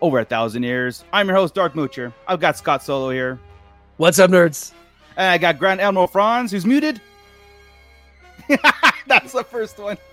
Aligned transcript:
over 0.00 0.18
a 0.20 0.24
thousand 0.24 0.62
years. 0.62 1.04
I'm 1.12 1.26
your 1.28 1.36
host, 1.36 1.54
Darth 1.54 1.74
Moocher. 1.74 2.12
I've 2.26 2.40
got 2.40 2.56
Scott 2.56 2.82
Solo 2.82 3.10
here. 3.10 3.38
What's 3.98 4.18
up, 4.18 4.30
nerds? 4.30 4.72
And 5.16 5.26
I 5.26 5.36
got 5.38 5.58
Grand 5.58 5.80
Admiral 5.80 6.06
Franz, 6.06 6.52
who's 6.52 6.64
muted. 6.66 7.00
That's 9.06 9.32
the 9.32 9.44
first 9.44 9.78
one. 9.78 9.96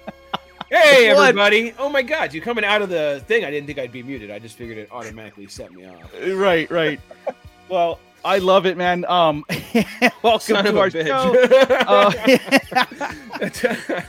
Hey, 0.70 1.14
What? 1.14 1.30
everybody! 1.30 1.74
Oh 1.80 1.88
my 1.88 2.02
God, 2.02 2.34
you 2.34 2.42
coming 2.42 2.66
out 2.66 2.82
of 2.82 2.90
the 2.90 3.24
thing? 3.26 3.46
I 3.46 3.52
didn't 3.52 3.68
think 3.68 3.80
I'd 3.80 3.94
be 3.94 4.04
muted. 4.04 4.30
I 4.30 4.38
just 4.38 4.58
figured 4.58 4.78
it 4.78 4.90
automatically 4.92 5.48
set 5.48 5.72
me 5.72 5.86
off. 5.86 6.14
Right, 6.34 6.70
right. 6.70 7.00
well, 7.70 8.02
I 8.26 8.40
love 8.40 8.66
it, 8.66 8.76
man. 8.76 9.06
Um, 9.06 9.46
welcome 10.24 10.40
Son 10.42 10.66
to 10.66 10.70
of 10.72 10.76
a 10.76 10.80
our 10.80 10.90
bitch. 10.90 11.08
show. 11.08 11.34
Uh, 13.96 14.02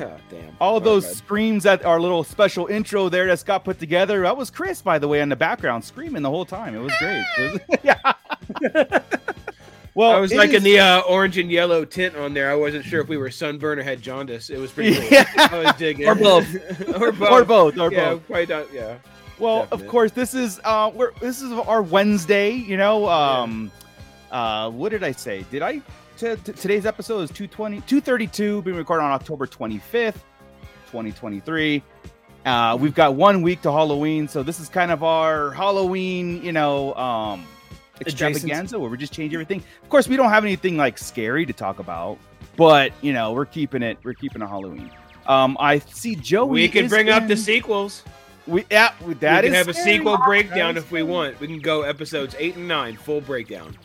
oh, 0.00 0.16
damn. 0.30 0.56
all 0.60 0.76
Oh, 0.76 0.80
those 0.80 1.04
God. 1.06 1.14
screams 1.16 1.66
at 1.66 1.84
our 1.84 2.00
little 2.00 2.24
special 2.24 2.66
intro 2.66 3.08
there 3.08 3.26
that 3.26 3.38
Scott 3.38 3.64
put 3.64 3.78
together. 3.78 4.22
That 4.22 4.36
was 4.36 4.50
Chris, 4.50 4.80
by 4.82 4.98
the 4.98 5.08
way, 5.08 5.20
in 5.20 5.28
the 5.28 5.36
background, 5.36 5.84
screaming 5.84 6.22
the 6.22 6.30
whole 6.30 6.44
time. 6.44 6.74
It 6.74 6.78
was 6.80 6.92
great. 6.98 7.24
It 7.38 7.52
was- 7.68 7.78
yeah. 7.82 9.00
well, 9.94 10.10
I 10.12 10.20
was 10.20 10.32
it 10.32 10.38
like 10.38 10.52
in 10.52 10.62
the 10.62 10.78
uh, 10.78 11.00
orange 11.00 11.38
and 11.38 11.50
yellow 11.50 11.84
tint 11.84 12.16
on 12.16 12.34
there. 12.34 12.50
I 12.50 12.54
wasn't 12.54 12.84
sure 12.84 13.00
if 13.00 13.08
we 13.08 13.16
were 13.16 13.30
sunburn 13.30 13.78
or 13.78 13.82
had 13.82 14.00
jaundice. 14.00 14.50
It 14.50 14.58
was 14.58 14.70
pretty 14.70 14.94
cool. 14.94 15.08
Yeah. 15.10 15.26
I 15.36 15.58
was 15.64 15.74
digging. 15.76 16.06
Or 16.08 16.14
both. 16.14 16.46
or 17.00 17.12
both. 17.12 17.30
or 17.30 17.44
both, 17.44 17.78
or 17.78 17.92
yeah, 17.92 18.10
both. 18.14 18.26
quite 18.26 18.48
not. 18.48 18.72
Yeah. 18.72 18.98
Well, 19.38 19.62
definite. 19.62 19.84
of 19.84 19.88
course, 19.90 20.12
this 20.12 20.34
is 20.34 20.60
uh, 20.64 20.90
we're 20.94 21.12
this 21.20 21.40
is 21.42 21.52
our 21.52 21.82
Wednesday. 21.82 22.52
You 22.52 22.76
know, 22.76 23.08
um, 23.08 23.70
uh, 24.30 24.70
what 24.70 24.90
did 24.90 25.02
I 25.04 25.12
say? 25.12 25.44
Did 25.50 25.62
I? 25.62 25.80
T- 26.18 26.34
t- 26.34 26.52
today's 26.52 26.84
episode 26.84 27.20
is 27.20 27.30
220, 27.30 27.76
232, 27.82 28.62
being 28.62 28.76
recorded 28.76 29.04
on 29.04 29.12
October 29.12 29.46
25th, 29.46 30.14
2023. 30.86 31.80
Uh, 32.44 32.76
we've 32.80 32.94
got 32.94 33.14
one 33.14 33.40
week 33.40 33.62
to 33.62 33.70
Halloween, 33.70 34.26
so 34.26 34.42
this 34.42 34.58
is 34.58 34.68
kind 34.68 34.90
of 34.90 35.04
our 35.04 35.52
Halloween, 35.52 36.42
you 36.42 36.50
know, 36.50 36.92
um, 36.94 37.46
extravaganza 38.00 38.80
where 38.80 38.90
we 38.90 38.98
just 38.98 39.12
change 39.12 39.32
everything. 39.32 39.62
Of 39.80 39.88
course, 39.90 40.08
we 40.08 40.16
don't 40.16 40.30
have 40.30 40.44
anything 40.44 40.76
like 40.76 40.98
scary 40.98 41.46
to 41.46 41.52
talk 41.52 41.78
about, 41.78 42.18
but 42.56 42.90
you 43.00 43.12
know, 43.12 43.32
we're 43.32 43.46
keeping 43.46 43.84
it, 43.84 43.98
we're 44.02 44.14
keeping 44.14 44.42
it 44.42 44.48
Halloween. 44.48 44.90
Um, 45.28 45.56
I 45.60 45.78
see 45.78 46.16
Joey. 46.16 46.50
we 46.50 46.68
can 46.68 46.86
is 46.86 46.90
bring 46.90 47.10
up 47.10 47.28
the 47.28 47.36
sequels. 47.36 48.02
We 48.48 48.64
yeah, 48.72 48.92
that 48.98 49.06
we 49.06 49.14
can 49.14 49.44
is 49.44 49.54
have 49.54 49.68
a 49.68 49.74
sequel 49.74 50.16
breakdown 50.16 50.76
if 50.76 50.90
we 50.90 51.04
want. 51.04 51.38
We 51.38 51.46
can 51.46 51.60
go 51.60 51.82
episodes 51.82 52.34
eight 52.40 52.56
and 52.56 52.66
nine, 52.66 52.96
full 52.96 53.20
breakdown. 53.20 53.76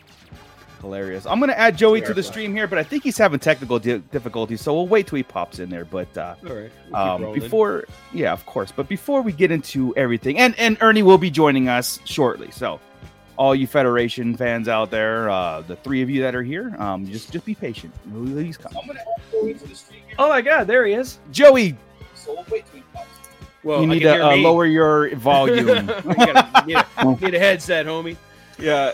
Hilarious. 0.84 1.26
I'm 1.26 1.40
gonna 1.40 1.52
add 1.54 1.76
Joey 1.76 2.00
to 2.02 2.14
the 2.14 2.22
stream 2.22 2.54
here, 2.54 2.66
but 2.66 2.78
I 2.78 2.82
think 2.84 3.02
he's 3.02 3.18
having 3.18 3.40
technical 3.40 3.78
di- 3.78 3.98
difficulties, 3.98 4.60
so 4.60 4.72
we'll 4.74 4.86
wait 4.86 5.06
till 5.06 5.16
he 5.16 5.22
pops 5.22 5.58
in 5.58 5.68
there. 5.70 5.84
But 5.84 6.16
uh, 6.16 6.34
All 6.48 6.54
right. 6.54 6.70
we'll 6.90 6.96
um, 7.28 7.32
before, 7.32 7.84
yeah, 8.12 8.32
of 8.32 8.44
course. 8.46 8.70
But 8.70 8.88
before 8.88 9.22
we 9.22 9.32
get 9.32 9.50
into 9.50 9.94
everything, 9.96 10.38
and 10.38 10.56
and 10.58 10.76
Ernie 10.80 11.02
will 11.02 11.18
be 11.18 11.30
joining 11.30 11.68
us 11.68 11.98
shortly. 12.04 12.50
So, 12.50 12.78
all 13.36 13.54
you 13.54 13.66
Federation 13.66 14.36
fans 14.36 14.68
out 14.68 14.90
there, 14.90 15.28
uh, 15.30 15.62
the 15.62 15.76
three 15.76 16.02
of 16.02 16.10
you 16.10 16.22
that 16.22 16.34
are 16.34 16.42
here, 16.42 16.74
um, 16.78 17.06
just 17.06 17.32
just 17.32 17.44
be 17.44 17.54
patient. 17.54 17.92
He's 18.36 18.56
coming. 18.56 18.78
I'm 18.80 18.86
gonna 18.86 19.00
add 19.00 19.22
Joey 19.32 19.54
to 19.54 19.66
the 19.68 19.74
stream 19.74 20.00
here. 20.06 20.16
Oh 20.18 20.28
my 20.28 20.40
god, 20.42 20.66
there 20.66 20.86
he 20.86 20.92
is. 20.94 21.18
Joey, 21.32 21.76
So 22.14 22.34
we'll 22.34 22.44
wait 22.50 22.64
till 22.66 22.76
he 22.76 22.84
pops. 22.92 23.06
well, 23.64 23.82
you 23.82 23.90
I 23.90 23.94
need 23.94 24.02
can 24.02 24.08
to 24.08 24.14
hear 24.14 24.22
uh, 24.22 24.36
me. 24.36 24.42
lower 24.44 24.66
your 24.66 25.14
volume. 25.16 25.66
You 25.68 26.14
gotta- 26.14 26.66
need, 26.66 26.76
a, 26.98 27.16
need 27.20 27.34
a 27.34 27.38
headset, 27.38 27.86
homie. 27.86 28.16
yeah. 28.58 28.92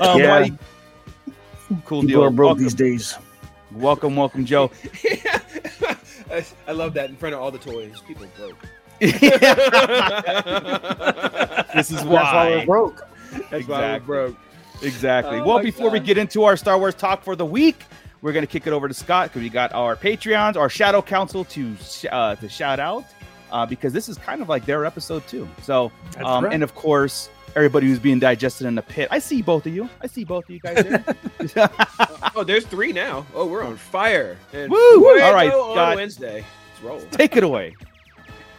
Um, 0.00 0.18
Yeah. 0.20 0.40
why- 0.40 0.50
Cool 1.84 2.02
People 2.02 2.06
deal. 2.06 2.24
are 2.24 2.30
broke 2.30 2.48
welcome, 2.48 2.64
these 2.64 2.74
days. 2.74 3.16
welcome, 3.72 4.16
welcome, 4.16 4.44
Joe. 4.44 4.70
I, 6.30 6.44
I 6.66 6.72
love 6.72 6.94
that 6.94 7.08
in 7.10 7.16
front 7.16 7.34
of 7.34 7.40
all 7.40 7.50
the 7.50 7.58
toys. 7.58 8.02
People 8.06 8.26
broke. 8.36 8.58
this 9.00 9.14
is 11.90 11.96
That's 11.96 12.04
why 12.04 12.50
we're 12.50 12.66
broke. 12.66 13.06
That's 13.50 13.66
why 13.68 13.90
we're 13.96 13.96
Exactly. 13.96 14.06
broke. 14.06 14.36
Exactly. 14.82 15.38
Oh 15.38 15.44
well, 15.46 15.56
my 15.58 15.62
before 15.62 15.90
we 15.90 16.00
get 16.00 16.18
into 16.18 16.44
our 16.44 16.56
Star 16.56 16.78
Wars 16.78 16.94
talk 16.94 17.22
for 17.22 17.36
the 17.36 17.46
week, 17.46 17.84
we're 18.22 18.32
gonna 18.32 18.46
kick 18.46 18.66
it 18.66 18.72
over 18.72 18.88
to 18.88 18.94
Scott 18.94 19.28
because 19.28 19.42
we 19.42 19.48
got 19.48 19.72
our 19.72 19.96
Patreons, 19.96 20.56
our 20.56 20.68
Shadow 20.68 21.02
Council 21.02 21.44
to 21.46 21.76
sh- 21.76 22.06
uh, 22.10 22.34
to 22.36 22.48
shout 22.48 22.80
out 22.80 23.04
uh, 23.52 23.64
because 23.66 23.92
this 23.92 24.08
is 24.08 24.18
kind 24.18 24.42
of 24.42 24.48
like 24.48 24.66
their 24.66 24.84
episode 24.84 25.26
too. 25.26 25.48
So, 25.62 25.90
um, 26.24 26.44
right. 26.44 26.52
and 26.54 26.62
of 26.62 26.74
course, 26.74 27.30
everybody 27.56 27.88
who's 27.88 27.98
being 27.98 28.20
digested 28.20 28.66
in 28.66 28.74
the 28.74 28.82
pit. 28.82 29.08
I 29.10 29.18
see 29.18 29.40
both 29.42 29.66
of 29.66 29.74
you. 29.74 29.88
I 30.02 30.06
see 30.06 30.24
both 30.24 30.44
of 30.44 30.50
you 30.50 30.60
guys 30.60 30.84
there. 30.84 31.70
Oh, 32.38 32.44
there's 32.44 32.66
three 32.66 32.92
now. 32.92 33.24
Oh, 33.34 33.46
we're 33.46 33.64
on 33.64 33.78
fire. 33.78 34.36
And 34.52 34.70
Woo! 34.70 35.00
Fuego 35.00 35.24
All 35.24 35.32
right, 35.32 35.50
on 35.50 35.72
Scott. 35.72 35.96
Wednesday. 35.96 36.44
Let's 36.74 36.82
roll. 36.82 37.00
Take 37.10 37.34
it 37.34 37.42
away. 37.44 37.74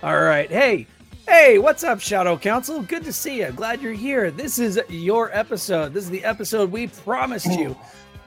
All 0.02 0.20
right. 0.20 0.50
Hey, 0.50 0.88
hey, 1.28 1.60
what's 1.60 1.84
up, 1.84 2.00
Shadow 2.00 2.38
Council? 2.38 2.82
Good 2.82 3.04
to 3.04 3.14
see 3.14 3.42
you. 3.42 3.52
Glad 3.52 3.80
you're 3.82 3.94
here. 3.94 4.32
This 4.32 4.58
is 4.58 4.80
your 4.90 5.32
episode. 5.32 5.94
This 5.94 6.06
is 6.06 6.10
the 6.10 6.26
episode 6.26 6.72
we 6.72 6.88
promised 6.88 7.52
you. 7.60 7.78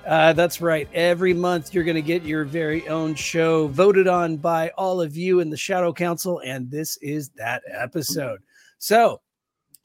Uh, 0.06 0.32
that's 0.34 0.60
right. 0.60 0.88
Every 0.94 1.34
month, 1.34 1.74
you're 1.74 1.84
going 1.84 1.96
to 1.96 2.02
get 2.02 2.22
your 2.22 2.44
very 2.44 2.86
own 2.86 3.16
show 3.16 3.66
voted 3.66 4.06
on 4.06 4.36
by 4.36 4.68
all 4.78 5.00
of 5.00 5.16
you 5.16 5.40
in 5.40 5.50
the 5.50 5.56
Shadow 5.56 5.92
Council, 5.92 6.40
and 6.44 6.70
this 6.70 6.96
is 6.98 7.30
that 7.30 7.62
episode. 7.68 8.38
So, 8.78 9.20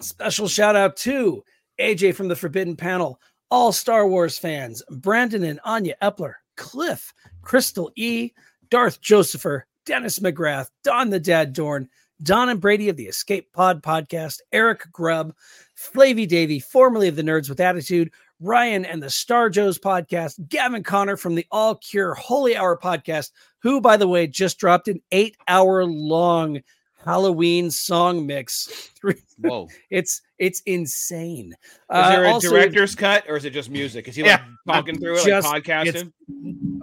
special 0.02 0.48
shout 0.48 0.76
out 0.76 0.98
to 0.98 1.44
AJ 1.80 2.16
from 2.16 2.28
the 2.28 2.36
Forbidden 2.36 2.76
Panel, 2.76 3.20
all 3.52 3.72
Star 3.72 4.08
Wars 4.08 4.38
fans, 4.38 4.84
Brandon 4.90 5.44
and 5.44 5.60
Anya 5.64 5.96
Epler, 6.02 6.34
Cliff, 6.58 7.14
Crystal 7.42 7.92
E, 7.96 8.32
Darth 8.70 9.02
Josepher, 9.02 9.66
Dennis 9.86 10.20
McGrath, 10.20 10.70
Don 10.84 11.10
the 11.10 11.20
Dad 11.20 11.54
Dorn, 11.54 11.90
Don 12.24 12.50
and 12.50 12.62
Brady 12.62 12.90
of 12.90 12.98
the 12.98 13.06
Escape 13.06 13.52
Pod 13.52 13.84
podcast, 13.84 14.40
Eric 14.52 14.92
Grubb, 14.92 15.36
Flavy 15.76 16.26
Davy, 16.26 16.60
formerly 16.60 17.08
of 17.08 17.16
the 17.16 17.24
Nerds 17.24 17.50
with 17.50 17.60
Attitude, 17.60 18.12
Ryan 18.40 18.86
and 18.86 19.02
the 19.02 19.10
Star 19.10 19.50
Joes 19.50 19.78
podcast, 19.78 20.48
Gavin 20.50 20.84
Connor 20.84 21.18
from 21.18 21.36
the 21.36 21.46
All 21.52 21.76
Cure 21.76 22.14
Holy 22.16 22.56
Hour 22.56 22.78
podcast, 22.78 23.32
who, 23.60 23.82
by 23.82 23.98
the 23.98 24.08
way, 24.08 24.28
just 24.28 24.60
dropped 24.60 24.88
an 24.88 25.02
eight 25.12 25.38
hour 25.48 25.86
long 25.86 26.62
Halloween 27.06 27.70
song 27.72 28.26
mix. 28.26 28.92
Whoa. 29.40 29.68
It's 29.90 30.22
it's 30.40 30.62
insane. 30.66 31.52
Is 31.54 31.58
Uh, 31.90 32.10
there 32.10 32.26
a 32.26 32.32
also- 32.32 32.50
director's 32.50 32.96
cut 32.96 33.24
or 33.30 33.38
is 33.38 33.46
it 33.46 33.52
just 33.52 33.70
music? 33.70 34.08
Is 34.08 34.16
he 34.16 34.24
like 34.24 34.32
Yeah. 34.40 34.46
talking 34.74 35.00
through 35.00 35.18
it, 35.18 35.26
Just- 35.26 35.48
like 35.48 35.64
podcasting? 35.64 36.12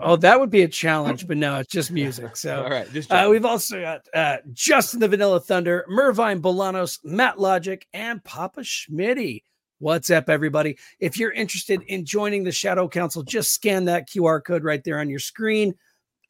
Oh, 0.05 0.17
that 0.17 0.41
would 0.41 0.51
be 0.51 0.63
a 0.63 0.69
challenge, 0.69 1.27
but 1.29 1.37
no, 1.37 1.59
it's 1.61 1.71
just 1.73 1.91
music. 1.93 2.37
So 2.37 2.65
All 2.65 2.71
right. 2.71 2.91
Just 2.93 3.13
Uh, 3.13 3.29
we've 3.31 3.45
also 3.45 3.81
got 3.81 4.07
uh, 4.15 4.39
Justin 4.53 5.01
the 5.01 5.09
Vanilla 5.09 5.39
Thunder, 5.41 5.85
Mervine 5.89 6.41
Bolanos, 6.43 6.99
Matt 7.05 7.39
Logic, 7.39 7.87
and 7.93 8.23
Papa 8.25 8.61
Schmitty. 8.63 9.43
What's 9.79 10.11
up, 10.11 10.29
everybody? 10.29 10.79
If 11.01 11.19
you're 11.19 11.33
interested 11.33 11.83
in 11.89 12.05
joining 12.05 12.45
the 12.45 12.53
Shadow 12.53 12.89
Council, 12.89 13.23
just 13.25 13.53
scan 13.53 13.85
that 13.87 14.09
QR 14.09 14.41
code 14.45 14.63
right 14.65 14.83
there 14.85 14.99
on 15.01 15.11
your 15.11 15.19
screen. 15.19 15.75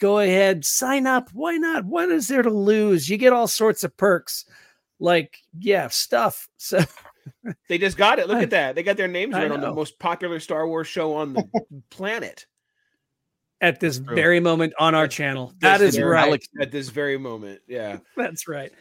Go 0.02 0.18
ahead, 0.18 0.64
sign 0.64 1.06
up. 1.06 1.28
Why 1.32 1.58
not? 1.58 1.84
What 1.84 2.10
is 2.10 2.26
there 2.26 2.42
to 2.42 2.50
lose? 2.50 3.08
You 3.08 3.16
get 3.18 3.32
all 3.32 3.46
sorts 3.46 3.84
of 3.84 3.96
perks, 3.96 4.44
like 4.98 5.38
yeah, 5.56 5.86
stuff. 5.88 6.48
So 6.58 6.80
they 7.68 7.78
just 7.78 7.96
got 7.96 8.18
it. 8.18 8.26
Look 8.26 8.42
at 8.42 8.50
that. 8.58 8.74
They 8.74 8.82
got 8.82 8.96
their 8.96 9.06
names 9.06 9.32
right 9.32 9.48
on 9.48 9.60
the 9.60 9.72
most 9.72 10.00
popular 10.00 10.40
Star 10.40 10.66
Wars 10.66 10.88
show 10.88 11.14
on 11.14 11.34
the 11.34 11.44
planet. 11.90 12.46
at 13.60 13.78
this 13.78 14.00
True. 14.00 14.16
very 14.16 14.40
moment 14.40 14.72
on 14.80 14.96
our 14.96 15.06
channel, 15.06 15.52
that 15.60 15.78
this 15.78 15.90
is 15.90 15.96
very- 15.98 16.10
right. 16.10 16.44
At 16.60 16.72
this 16.72 16.88
very 16.88 17.16
moment. 17.16 17.60
Yeah. 17.68 17.98
That's 18.16 18.48
right. 18.48 18.72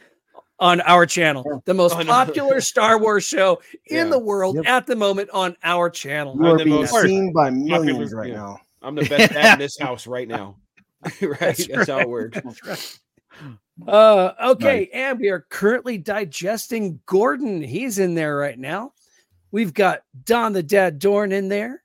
On 0.58 0.80
our 0.80 1.06
channel, 1.06 1.62
the 1.66 1.74
most 1.74 1.94
On- 1.94 2.04
popular 2.04 2.60
Star 2.60 2.98
Wars 2.98 3.22
show 3.22 3.62
in 3.86 3.96
Yeah. 4.06 4.10
the 4.10 4.18
world 4.18 4.56
Yep. 4.56 4.66
at 4.66 4.86
the 4.88 4.96
moment 4.96 5.30
on 5.32 5.56
our 5.62 5.88
channel. 5.88 6.34
You 6.36 6.46
are 6.46 6.58
the 6.58 6.64
being 6.64 6.76
most 6.80 7.00
seen 7.02 7.32
by 7.32 7.48
popular- 7.50 7.80
millions 7.84 8.12
right 8.12 8.30
yeah. 8.30 8.34
now. 8.34 8.58
I'm 8.82 8.96
the 8.96 9.04
best 9.08 9.32
dad 9.32 9.52
in 9.52 9.58
this 9.60 9.78
house 9.78 10.08
right 10.08 10.26
now. 10.26 10.56
right. 11.22 11.38
That's, 11.40 11.66
That's 11.66 11.88
how 11.88 12.00
it 12.00 12.08
works. 12.08 12.38
Right. 12.66 12.98
Uh, 13.88 14.32
okay, 14.52 14.88
and 14.92 15.18
we 15.18 15.28
are 15.30 15.46
currently 15.48 15.96
digesting 15.98 17.00
Gordon. 17.06 17.62
He's 17.62 17.98
in 17.98 18.14
there 18.14 18.36
right 18.36 18.58
now. 18.58 18.92
We've 19.50 19.72
got 19.72 20.02
Don 20.24 20.52
the 20.52 20.62
Dad 20.62 20.98
Dorn 20.98 21.32
in 21.32 21.48
there, 21.48 21.82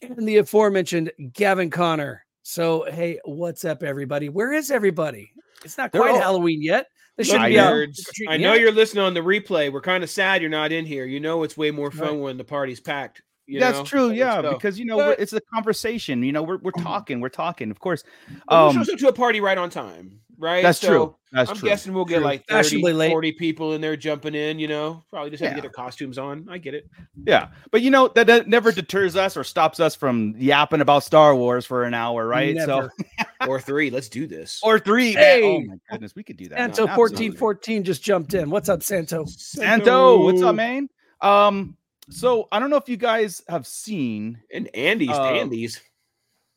and 0.00 0.26
the 0.26 0.38
aforementioned 0.38 1.10
Gavin 1.32 1.70
Connor. 1.70 2.24
So, 2.42 2.86
hey, 2.90 3.18
what's 3.24 3.64
up, 3.64 3.82
everybody? 3.82 4.28
Where 4.28 4.52
is 4.52 4.70
everybody? 4.70 5.32
It's 5.64 5.76
not 5.76 5.90
They're 5.90 6.00
quite 6.00 6.12
all- 6.12 6.20
Halloween 6.20 6.62
yet, 6.62 6.86
This 7.16 7.26
shouldn't 7.26 7.44
I 7.46 7.48
be 7.50 7.58
out. 7.58 7.88
I 8.28 8.36
know 8.36 8.54
you're 8.54 8.70
listening 8.72 9.02
on 9.02 9.14
the 9.14 9.20
replay. 9.20 9.72
We're 9.72 9.80
kind 9.80 10.04
of 10.04 10.10
sad 10.10 10.40
you're 10.40 10.50
not 10.50 10.70
in 10.70 10.86
here. 10.86 11.04
You 11.06 11.18
know 11.18 11.42
it's 11.42 11.56
way 11.56 11.72
more 11.72 11.90
fun 11.90 12.08
Right. 12.08 12.18
when 12.20 12.36
the 12.36 12.44
party's 12.44 12.80
packed. 12.80 13.22
You 13.46 13.60
That's 13.60 13.78
know? 13.78 13.84
true, 13.84 14.06
Let's 14.08 14.18
yeah, 14.18 14.42
because 14.42 14.78
you 14.78 14.84
know 14.86 14.96
But- 14.96 15.20
it's 15.20 15.32
a 15.32 15.40
conversation. 15.54 16.22
You 16.22 16.32
know, 16.32 16.42
we're 16.42 16.58
we're 16.58 16.70
talking, 16.82 17.20
we're 17.20 17.28
talking. 17.28 17.70
Of 17.70 17.78
course, 17.80 18.02
But 18.48 18.54
um, 18.54 18.68
we 18.68 18.74
shows 18.84 18.88
up 18.88 18.98
to 18.98 19.08
a 19.08 19.12
party 19.12 19.40
right 19.40 19.56
on 19.56 19.70
time, 19.70 20.18
right? 20.38 20.62
that's 20.62 20.80
So 20.80 20.88
true. 20.88 21.16
That's 21.32 21.50
I'm 21.50 21.56
true. 21.56 21.68
guessing 21.68 21.92
we'll 21.92 22.06
get 22.06 22.16
True. 22.16 22.24
like 22.24 22.46
30, 22.48 22.82
late. 22.94 23.10
40 23.10 23.32
people 23.32 23.74
in 23.74 23.80
there 23.82 23.94
jumping 23.94 24.34
in, 24.34 24.58
you 24.58 24.68
know, 24.68 25.04
probably 25.10 25.28
just 25.28 25.42
have 25.42 25.50
to 25.50 25.56
get 25.56 25.60
their 25.60 25.70
costumes 25.70 26.16
on. 26.18 26.46
I 26.50 26.56
get 26.56 26.72
it. 26.72 26.88
Yeah, 27.26 27.48
but 27.70 27.82
you 27.82 27.90
know 27.90 28.08
that, 28.14 28.26
that 28.28 28.48
never 28.48 28.72
deters 28.72 29.16
us 29.16 29.36
or 29.36 29.44
stops 29.44 29.78
us 29.78 29.94
from 29.94 30.34
yapping 30.38 30.80
about 30.80 31.04
Star 31.04 31.36
Wars 31.36 31.66
for 31.66 31.84
an 31.84 31.92
hour, 31.94 32.26
right? 32.26 32.54
Never. 32.56 32.90
So 33.18 33.24
or 33.48 33.60
three. 33.60 33.90
Let's 33.90 34.08
do 34.08 34.26
this. 34.26 34.60
or 34.64 34.78
three. 34.78 35.14
man. 35.14 35.42
Oh 35.44 35.60
my 35.60 35.76
goodness, 35.90 36.14
we 36.16 36.22
could 36.24 36.36
do 36.38 36.48
that. 36.48 36.58
Santo 36.58 36.86
now. 36.86 36.94
fourteen 36.96 37.14
Absolutely. 37.16 37.38
fourteen 37.38 37.84
just 37.84 38.02
jumped 38.02 38.32
in. 38.34 38.48
What's 38.48 38.68
up, 38.70 38.82
Santo? 38.82 39.24
Santo, 39.26 40.22
what's 40.22 40.42
up, 40.42 40.54
man? 40.54 40.88
Um, 41.20 41.76
so 42.10 42.48
I 42.52 42.58
don't 42.58 42.70
know 42.70 42.76
if 42.76 42.88
you 42.88 42.96
guys 42.96 43.42
have 43.48 43.66
seen. 43.66 44.40
And 44.52 44.68
Andy's 44.74 45.10
Uh, 45.10 45.24
Andy's. 45.24 45.80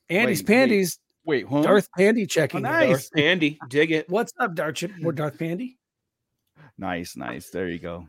Andy's 0.10 0.44
Wait, 0.44 0.48
wait. 0.50 0.69
Pandies. 0.69 0.98
Wait, 1.25 1.46
huh? 1.48 1.62
Darth 1.62 1.90
Pandy 1.98 2.25
checking. 2.25 2.66
Oh, 2.66 2.69
nice. 2.69 3.10
Darth 3.10 3.24
Andy. 3.24 3.60
Dig 3.69 3.92
it. 3.92 4.10
What's 4.10 4.34
up, 4.40 4.56
Darth? 4.56 4.84
Or 5.04 5.12
Darth 5.12 5.38
Pandy? 5.38 5.78
Nice, 6.78 7.16
nice. 7.16 7.50
There 7.50 7.68
you 7.68 7.78
go. 7.80 8.07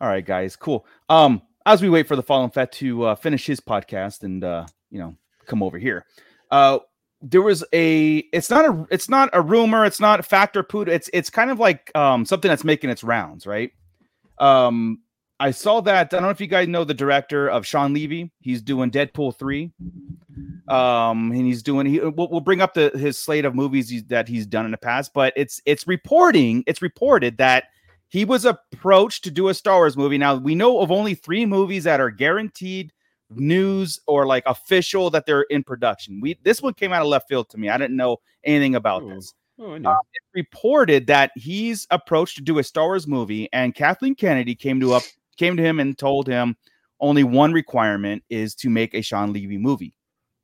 All 0.00 0.08
right, 0.08 0.24
guys, 0.24 0.56
cool. 0.56 0.86
Um, 1.08 1.42
as 1.66 1.82
we 1.82 1.90
wait 1.90 2.08
for 2.08 2.16
the 2.16 2.22
Fallen 2.22 2.50
Fett 2.50 2.72
to 2.72 3.04
uh, 3.04 3.14
finish 3.14 3.46
his 3.46 3.60
podcast 3.60 4.22
and 4.22 4.42
uh, 4.42 4.66
you 4.90 4.98
know, 4.98 5.14
come 5.46 5.62
over 5.62 5.78
here. 5.78 6.06
Uh, 6.50 6.78
there 7.20 7.42
was 7.42 7.64
a. 7.72 8.18
It's 8.32 8.50
not 8.50 8.64
a. 8.64 8.86
It's 8.90 9.08
not 9.08 9.30
a 9.32 9.40
rumor. 9.40 9.84
It's 9.84 10.00
not 10.00 10.24
fact 10.24 10.56
or 10.56 10.62
poot. 10.62 10.88
It's 10.88 11.08
it's 11.12 11.30
kind 11.30 11.50
of 11.50 11.58
like 11.58 11.90
um 11.94 12.24
something 12.24 12.48
that's 12.48 12.64
making 12.64 12.90
its 12.90 13.04
rounds, 13.04 13.46
right? 13.46 13.70
Um, 14.38 15.02
I 15.42 15.50
saw 15.50 15.80
that. 15.80 16.06
I 16.14 16.16
don't 16.16 16.22
know 16.22 16.30
if 16.30 16.40
you 16.40 16.46
guys 16.46 16.68
know 16.68 16.84
the 16.84 16.94
director 16.94 17.48
of 17.50 17.66
Shawn 17.66 17.92
Levy. 17.92 18.30
He's 18.40 18.62
doing 18.62 18.92
Deadpool 18.92 19.36
three. 19.36 19.72
Um, 20.68 21.32
and 21.32 21.44
he's 21.44 21.64
doing. 21.64 21.84
He 21.84 21.98
we'll, 21.98 22.28
we'll 22.28 22.40
bring 22.40 22.60
up 22.60 22.74
the 22.74 22.90
his 22.94 23.18
slate 23.18 23.44
of 23.44 23.52
movies 23.52 23.88
he's, 23.88 24.04
that 24.04 24.28
he's 24.28 24.46
done 24.46 24.64
in 24.64 24.70
the 24.70 24.78
past, 24.78 25.12
but 25.12 25.32
it's 25.34 25.60
it's 25.66 25.86
reporting. 25.88 26.62
It's 26.68 26.80
reported 26.80 27.38
that 27.38 27.64
he 28.06 28.24
was 28.24 28.44
approached 28.44 29.24
to 29.24 29.32
do 29.32 29.48
a 29.48 29.54
Star 29.54 29.78
Wars 29.78 29.96
movie. 29.96 30.16
Now 30.16 30.36
we 30.36 30.54
know 30.54 30.78
of 30.78 30.92
only 30.92 31.14
three 31.14 31.44
movies 31.44 31.82
that 31.84 31.98
are 32.00 32.10
guaranteed 32.10 32.92
news 33.30 33.98
or 34.06 34.26
like 34.26 34.44
official 34.46 35.10
that 35.10 35.26
they're 35.26 35.42
in 35.42 35.64
production. 35.64 36.20
We 36.20 36.38
this 36.44 36.62
one 36.62 36.74
came 36.74 36.92
out 36.92 37.02
of 37.02 37.08
left 37.08 37.28
field 37.28 37.48
to 37.50 37.58
me. 37.58 37.68
I 37.68 37.78
didn't 37.78 37.96
know 37.96 38.18
anything 38.44 38.76
about 38.76 39.02
Hmm. 39.02 39.14
this. 39.14 39.34
Oh, 39.58 39.74
I 39.74 39.78
know. 39.78 39.98
Reported 40.34 41.08
that 41.08 41.32
he's 41.34 41.86
approached 41.90 42.36
to 42.36 42.42
do 42.42 42.58
a 42.58 42.64
Star 42.64 42.86
Wars 42.86 43.08
movie, 43.08 43.48
and 43.52 43.74
Kathleen 43.74 44.14
Kennedy 44.14 44.54
came 44.54 44.78
to 44.80 44.94
up 44.94 45.02
came 45.36 45.56
to 45.56 45.62
him 45.62 45.80
and 45.80 45.96
told 45.96 46.26
him 46.26 46.56
only 47.00 47.24
one 47.24 47.52
requirement 47.52 48.22
is 48.30 48.54
to 48.56 48.70
make 48.70 48.94
a 48.94 49.02
Shawn 49.02 49.32
Levy 49.32 49.58
movie 49.58 49.94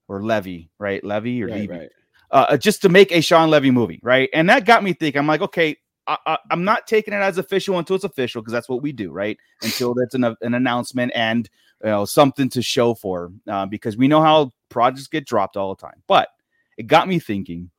or 0.09 0.23
Levy, 0.23 0.71
right? 0.79 1.03
Levy 1.05 1.43
or 1.43 1.47
right, 1.47 1.61
Levy 1.61 1.69
right. 1.69 1.89
uh, 2.31 2.57
just 2.57 2.83
to 2.83 2.89
make 2.89 3.13
a 3.13 3.21
Shawn 3.21 3.51
Levy 3.51 3.71
movie, 3.71 4.01
right? 4.03 4.29
And 4.33 4.49
that 4.49 4.65
got 4.65 4.83
me 4.83 4.93
thinking. 4.93 5.21
I'm 5.21 5.27
like, 5.27 5.43
okay, 5.43 5.77
I, 6.09 6.39
I'm 6.51 6.65
not 6.65 6.87
taking 6.87 7.13
it 7.13 7.19
as 7.19 7.39
official 7.39 7.79
until 7.79 7.97
it's 7.97 8.05
official 8.05 8.41
because 8.41 8.53
that's 8.53 8.69
what 8.69 8.83
we 8.83 8.93
do, 8.93 9.13
right? 9.13 9.39
Until 9.63 9.95
it's 9.99 10.15
an, 10.15 10.25
an 10.25 10.55
announcement 10.55 11.13
and 11.15 11.49
you 11.85 11.91
know 11.91 12.05
something 12.07 12.49
to 12.51 12.63
show 12.63 12.95
for, 12.95 13.31
uh, 13.47 13.67
because 13.67 13.97
we 13.97 14.09
know 14.09 14.23
how 14.23 14.53
projects 14.71 15.07
get 15.07 15.27
dropped 15.27 15.57
all 15.57 15.75
the 15.75 15.81
time. 15.81 16.03
But 16.07 16.29
it 16.79 16.87
got 16.87 17.09
me 17.09 17.19
thinking, 17.19 17.71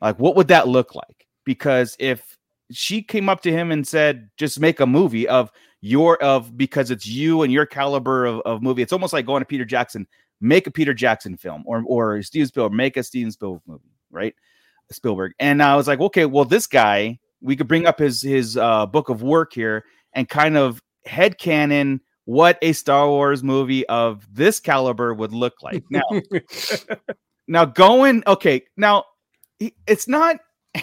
like, 0.00 0.18
what 0.18 0.34
would 0.36 0.48
that 0.48 0.66
look 0.66 0.94
like? 0.94 1.26
Because 1.44 1.94
if 1.98 2.38
she 2.70 3.02
came 3.02 3.28
up 3.28 3.42
to 3.42 3.52
him 3.52 3.70
and 3.70 3.86
said, 3.86 4.30
just 4.36 4.60
make 4.60 4.80
a 4.80 4.86
movie 4.86 5.28
of 5.28 5.50
your 5.80 6.20
of 6.22 6.56
because 6.56 6.90
it's 6.90 7.06
you 7.06 7.42
and 7.42 7.52
your 7.52 7.66
caliber 7.66 8.26
of, 8.26 8.40
of 8.40 8.62
movie, 8.62 8.82
it's 8.82 8.92
almost 8.92 9.12
like 9.12 9.26
going 9.26 9.40
to 9.40 9.46
Peter 9.46 9.64
Jackson, 9.64 10.06
make 10.40 10.66
a 10.66 10.70
Peter 10.70 10.94
Jackson 10.94 11.36
film, 11.36 11.62
or 11.66 11.82
or 11.86 12.22
Steven 12.22 12.48
Spielberg, 12.48 12.76
make 12.76 12.96
a 12.96 13.02
Steven 13.02 13.30
Spielberg 13.30 13.62
movie, 13.66 13.92
right? 14.10 14.34
Spielberg. 14.90 15.32
And 15.38 15.62
I 15.62 15.76
was 15.76 15.86
like, 15.86 16.00
okay, 16.00 16.26
well, 16.26 16.44
this 16.44 16.66
guy, 16.66 17.18
we 17.40 17.56
could 17.56 17.68
bring 17.68 17.86
up 17.86 17.98
his 17.98 18.22
his 18.22 18.56
uh, 18.56 18.86
book 18.86 19.08
of 19.08 19.22
work 19.22 19.52
here 19.52 19.84
and 20.12 20.28
kind 20.28 20.56
of 20.56 20.82
headcanon 21.06 22.00
what 22.24 22.58
a 22.60 22.72
Star 22.72 23.08
Wars 23.08 23.42
movie 23.42 23.86
of 23.88 24.26
this 24.30 24.60
caliber 24.60 25.14
would 25.14 25.32
look 25.32 25.62
like. 25.62 25.82
Now, 25.90 26.02
now 27.48 27.64
going 27.64 28.22
okay, 28.26 28.64
now 28.76 29.04
it's 29.86 30.08
not 30.08 30.38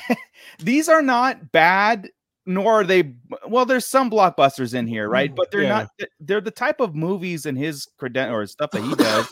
these 0.60 0.90
are 0.90 1.02
not 1.02 1.52
bad 1.52 2.10
nor 2.46 2.82
are 2.82 2.84
they 2.84 3.14
well 3.48 3.66
there's 3.66 3.86
some 3.86 4.10
blockbusters 4.10 4.74
in 4.74 4.88
here 4.88 5.10
right? 5.10 5.36
But 5.36 5.52
they're 5.52 5.64
Yeah. 5.64 5.70
not 5.70 6.10
they're 6.20 6.42
the 6.42 6.52
type 6.52 6.80
of 6.80 6.96
movies 6.96 7.46
and 7.46 7.58
his 7.58 7.88
credent 7.98 8.32
or 8.32 8.46
stuff 8.46 8.72
that 8.72 8.84
he 8.84 8.94
does 8.96 9.28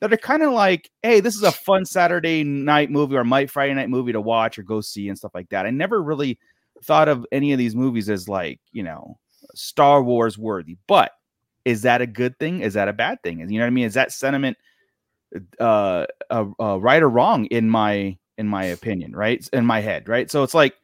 that 0.00 0.12
are 0.12 0.16
kind 0.18 0.42
of 0.42 0.52
like 0.52 0.90
hey 1.02 1.20
this 1.20 1.34
is 1.34 1.42
a 1.42 1.52
fun 1.52 1.84
saturday 1.84 2.44
night 2.44 2.90
movie 2.90 3.16
or 3.16 3.24
might 3.24 3.50
friday 3.50 3.74
night 3.74 3.88
movie 3.90 4.12
to 4.12 4.20
watch 4.20 4.58
or 4.58 4.62
go 4.62 4.80
see 4.80 5.08
and 5.08 5.16
stuff 5.18 5.32
like 5.34 5.48
that. 5.50 5.66
I 5.66 5.70
never 5.70 6.02
really 6.02 6.38
thought 6.84 7.08
of 7.08 7.26
any 7.32 7.52
of 7.52 7.58
these 7.58 7.74
movies 7.74 8.08
as 8.08 8.28
like 8.28 8.60
you 8.72 8.82
know 8.82 9.18
star 9.54 10.02
wars 10.02 10.36
worthy 10.38 10.76
but 10.86 11.12
is 11.64 11.82
that 11.82 12.00
a 12.00 12.06
good 12.06 12.38
thing? 12.38 12.60
Is 12.60 12.74
that 12.74 12.88
a 12.88 12.92
bad 12.92 13.22
thing? 13.22 13.40
You 13.40 13.58
know 13.58 13.64
what 13.64 13.66
i 13.66 13.70
mean? 13.70 13.84
Is 13.84 13.94
that 13.94 14.12
sentiment 14.12 14.56
uh, 15.60 16.06
uh, 16.30 16.44
uh 16.58 16.80
right 16.80 17.02
or 17.02 17.08
wrong 17.10 17.44
in 17.46 17.68
my 17.68 18.16
in 18.38 18.48
my 18.48 18.64
opinion 18.64 19.14
right? 19.14 19.46
In 19.52 19.66
my 19.66 19.80
head 19.80 20.08
right? 20.08 20.30
So 20.30 20.42
it's 20.42 20.54
like 20.54 20.74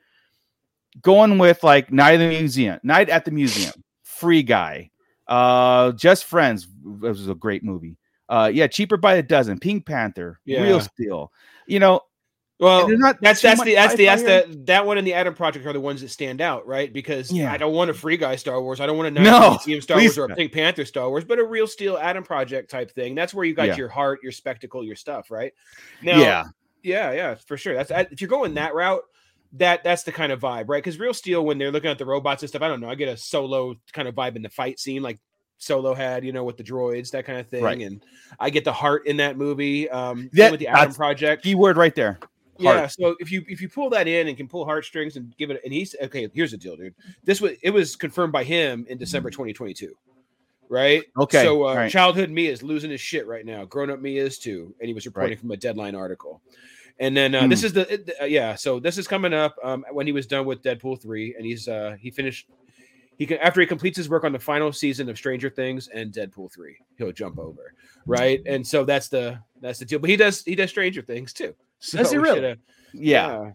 going 1.02 1.38
with 1.38 1.62
like 1.64 1.90
night 1.92 2.14
at 2.14 2.18
the 2.18 2.28
museum 2.28 2.78
night 2.82 3.08
at 3.08 3.24
the 3.24 3.30
museum 3.30 3.72
free 4.02 4.42
guy 4.42 4.90
uh 5.28 5.90
just 5.92 6.24
friends 6.24 6.68
it 6.84 7.08
was 7.08 7.28
a 7.28 7.34
great 7.34 7.64
movie 7.64 7.96
uh 8.28 8.50
yeah 8.52 8.66
cheaper 8.66 8.96
by 8.96 9.16
the 9.16 9.22
dozen 9.22 9.58
pink 9.58 9.84
panther 9.86 10.38
Yeah. 10.44 10.62
real 10.62 10.80
steel 10.80 11.32
you 11.66 11.80
know 11.80 12.00
Well, 12.60 12.86
that's 13.20 13.42
that's 13.42 13.64
the 13.64 13.74
that's 13.74 13.96
the 13.96 14.04
that's 14.06 14.22
the 14.22 14.62
that 14.66 14.86
one 14.86 14.96
and 14.96 15.06
the 15.06 15.12
Adam 15.14 15.34
Project 15.34 15.66
are 15.66 15.72
the 15.72 15.80
ones 15.80 16.02
that 16.02 16.08
stand 16.10 16.40
out, 16.40 16.64
right? 16.68 16.90
Because 16.90 17.32
Yeah. 17.32 17.50
I 17.50 17.56
don't 17.56 17.74
want 17.74 17.90
a 17.90 17.94
free 17.94 18.16
guy 18.16 18.36
Star 18.36 18.62
Wars. 18.62 18.80
I 18.80 18.86
don't 18.86 18.96
want 18.96 19.08
a 19.08 19.20
No, 19.20 19.50
museum 19.50 19.80
Star 19.80 19.98
Wars 19.98 20.16
or 20.16 20.26
a. 20.26 20.34
Pink 20.36 20.52
Panther 20.52 20.84
Star 20.84 21.08
Wars, 21.10 21.24
but 21.24 21.40
a 21.40 21.44
real 21.44 21.66
steel 21.66 21.98
Adam 21.98 22.22
Project 22.22 22.70
type 22.70 22.92
thing. 22.92 23.16
That's 23.16 23.34
where 23.34 23.44
you 23.44 23.54
got 23.54 23.66
Yeah. 23.66 23.76
your 23.76 23.88
heart, 23.88 24.20
your 24.22 24.30
spectacle, 24.30 24.84
your 24.84 24.94
stuff, 24.94 25.32
right? 25.32 25.52
Now, 26.00 26.20
yeah 26.20 26.44
yeah, 26.84 27.12
yeah, 27.12 27.34
for 27.34 27.56
sure. 27.56 27.74
That's 27.74 27.90
if 28.12 28.20
you're 28.20 28.28
going 28.30 28.54
that 28.54 28.74
route, 28.74 29.02
that 29.54 29.84
that's 29.84 30.02
the 30.02 30.12
kind 30.12 30.32
of 30.32 30.40
vibe, 30.40 30.68
right? 30.68 30.82
Because 30.82 30.98
Real 30.98 31.14
Steel, 31.14 31.44
when 31.44 31.58
they're 31.58 31.70
looking 31.72 31.90
at 31.90 31.98
the 31.98 32.06
robots 32.06 32.42
and 32.42 32.48
stuff, 32.48 32.62
I 32.62 32.68
don't 32.68 32.80
know. 32.80 32.88
I 32.88 32.94
get 32.94 33.08
a 33.08 33.16
solo 33.16 33.74
kind 33.92 34.08
of 34.08 34.14
vibe 34.14 34.36
in 34.36 34.42
the 34.42 34.48
fight 34.50 34.78
scene, 34.80 35.02
like 35.02 35.18
Solo 35.58 35.94
had, 35.94 36.24
you 36.24 36.32
know, 36.32 36.42
with 36.44 36.56
the 36.56 36.64
droids, 36.64 37.10
that 37.12 37.24
kind 37.24 37.38
of 37.38 37.46
thing, 37.48 37.62
Right. 37.62 37.80
and 37.80 38.02
I 38.40 38.50
get 38.50 38.64
the 38.64 38.72
heart 38.72 39.06
in 39.06 39.16
that 39.18 39.36
movie. 39.38 39.88
Um, 39.88 40.28
with 40.34 40.58
the 40.60 40.66
Adam 40.68 40.92
Project, 40.92 41.42
key 41.44 41.54
word 41.54 41.76
right 41.76 41.94
there 41.94 42.18
Yeah, 42.58 42.86
so 42.88 43.14
if 43.20 43.30
you 43.32 43.44
if 43.48 43.60
you 43.60 43.68
pull 43.68 43.88
that 43.90 44.06
in 44.08 44.28
and 44.28 44.36
can 44.36 44.48
pull 44.48 44.64
heartstrings 44.64 45.16
and 45.16 45.34
give 45.38 45.50
it, 45.50 45.60
and 45.64 45.72
he's 45.72 45.94
okay. 46.02 46.28
Here's 46.34 46.50
the 46.50 46.56
deal, 46.56 46.76
dude. 46.76 46.94
This 47.24 47.40
was 47.40 47.52
it 47.62 47.70
was 47.70 47.96
confirmed 47.96 48.32
by 48.32 48.44
him 48.44 48.84
in 48.88 48.98
December 48.98 49.30
2022, 49.30 49.92
right? 50.68 51.02
Okay, 51.18 51.42
So 51.44 51.66
uh, 51.68 51.74
right. 51.74 51.90
childhood 51.90 52.30
me 52.30 52.46
is 52.46 52.62
losing 52.62 52.90
his 52.90 53.00
shit 53.00 53.26
right 53.26 53.44
now. 53.46 53.64
Grown 53.64 53.90
up 53.90 54.00
me 54.00 54.18
is 54.18 54.38
too, 54.38 54.74
and 54.80 54.88
he 54.88 54.94
was 54.94 55.06
reporting 55.06 55.30
Right. 55.30 55.40
from 55.40 55.50
a 55.52 55.56
Deadline 55.56 55.94
article. 55.94 56.42
And 57.00 57.16
then 57.16 57.34
uh, 57.34 57.46
this 57.48 57.64
is 57.64 57.72
the 57.72 58.14
uh, 58.20 58.24
yeah. 58.24 58.54
So 58.54 58.78
this 58.78 58.98
is 58.98 59.08
coming 59.08 59.34
up 59.34 59.56
um, 59.64 59.84
when 59.90 60.06
he 60.06 60.12
was 60.12 60.26
done 60.26 60.46
with 60.46 60.62
Deadpool 60.62 61.02
three, 61.02 61.34
and 61.36 61.44
he's 61.44 61.66
uh 61.68 61.96
he 61.98 62.10
finished. 62.10 62.48
He 63.16 63.26
can 63.26 63.38
after 63.38 63.60
he 63.60 63.66
completes 63.66 63.96
his 63.96 64.08
work 64.08 64.24
on 64.24 64.32
the 64.32 64.38
final 64.38 64.72
season 64.72 65.08
of 65.08 65.16
Stranger 65.16 65.50
Things 65.50 65.88
and 65.88 66.12
Deadpool 66.12 66.52
three, 66.52 66.76
he'll 66.98 67.12
jump 67.12 67.38
over, 67.38 67.74
right? 68.06 68.40
And 68.46 68.66
so 68.66 68.84
that's 68.84 69.08
the 69.08 69.38
that's 69.60 69.78
the 69.78 69.84
deal. 69.84 69.98
But 69.98 70.10
he 70.10 70.16
does 70.16 70.42
he 70.44 70.54
does 70.54 70.70
Stranger 70.70 71.02
Things 71.02 71.32
too. 71.32 71.54
So 71.80 71.98
Does 72.02 72.12
he 72.12 72.18
really? 72.18 72.40
shoulda- 72.40 72.58
yeah, 72.92 73.50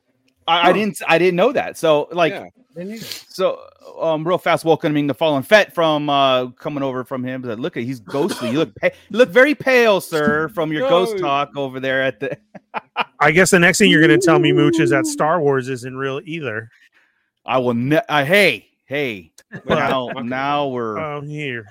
I, 0.50 0.70
I 0.70 0.74
didn't 0.74 1.02
i 1.08 1.18
didn't 1.18 1.36
know 1.38 1.52
that 1.52 1.78
so 1.78 2.08
like 2.12 2.34
Yeah. 2.34 2.46
So, 3.28 3.60
um, 4.00 4.26
real 4.26 4.38
fast 4.38 4.64
welcoming 4.64 5.08
the 5.08 5.14
fallen 5.14 5.44
Fett 5.44 5.74
from 5.76 6.10
uh 6.10 6.48
coming 6.52 6.82
over 6.82 7.04
from 7.04 7.26
him. 7.26 7.42
But 7.42 7.60
look 7.60 7.76
at 7.76 7.84
he's 7.84 8.00
ghostly. 8.00 8.52
You 8.52 8.60
look 8.60 8.74
pa- 8.80 8.92
you 9.10 9.18
look 9.18 9.30
very 9.30 9.54
pale, 9.54 10.00
sir, 10.00 10.48
from 10.50 10.72
your 10.72 10.88
ghost 10.88 11.18
talk 11.18 11.50
over 11.58 11.82
there 11.82 12.02
at 12.04 12.22
the. 12.22 12.38
I 13.20 13.32
guess 13.32 13.50
the 13.50 13.60
next 13.60 13.80
thing 13.80 13.92
you're 13.92 14.06
going 14.06 14.18
to 14.18 14.26
tell 14.26 14.40
me, 14.40 14.54
Mooch, 14.54 14.80
is 14.80 14.92
that 14.92 15.06
Star 15.18 15.42
Wars 15.42 15.68
isn't 15.68 15.98
real 15.98 16.22
either. 16.24 16.70
I 17.46 17.58
will. 17.58 17.74
Ne- 17.74 18.02
uh, 18.08 18.24
hey, 18.24 18.68
hey. 18.86 19.34
Now, 19.66 20.08
now 20.24 20.68
we're. 20.68 20.98
Oh, 21.00 21.22
here. 21.22 21.66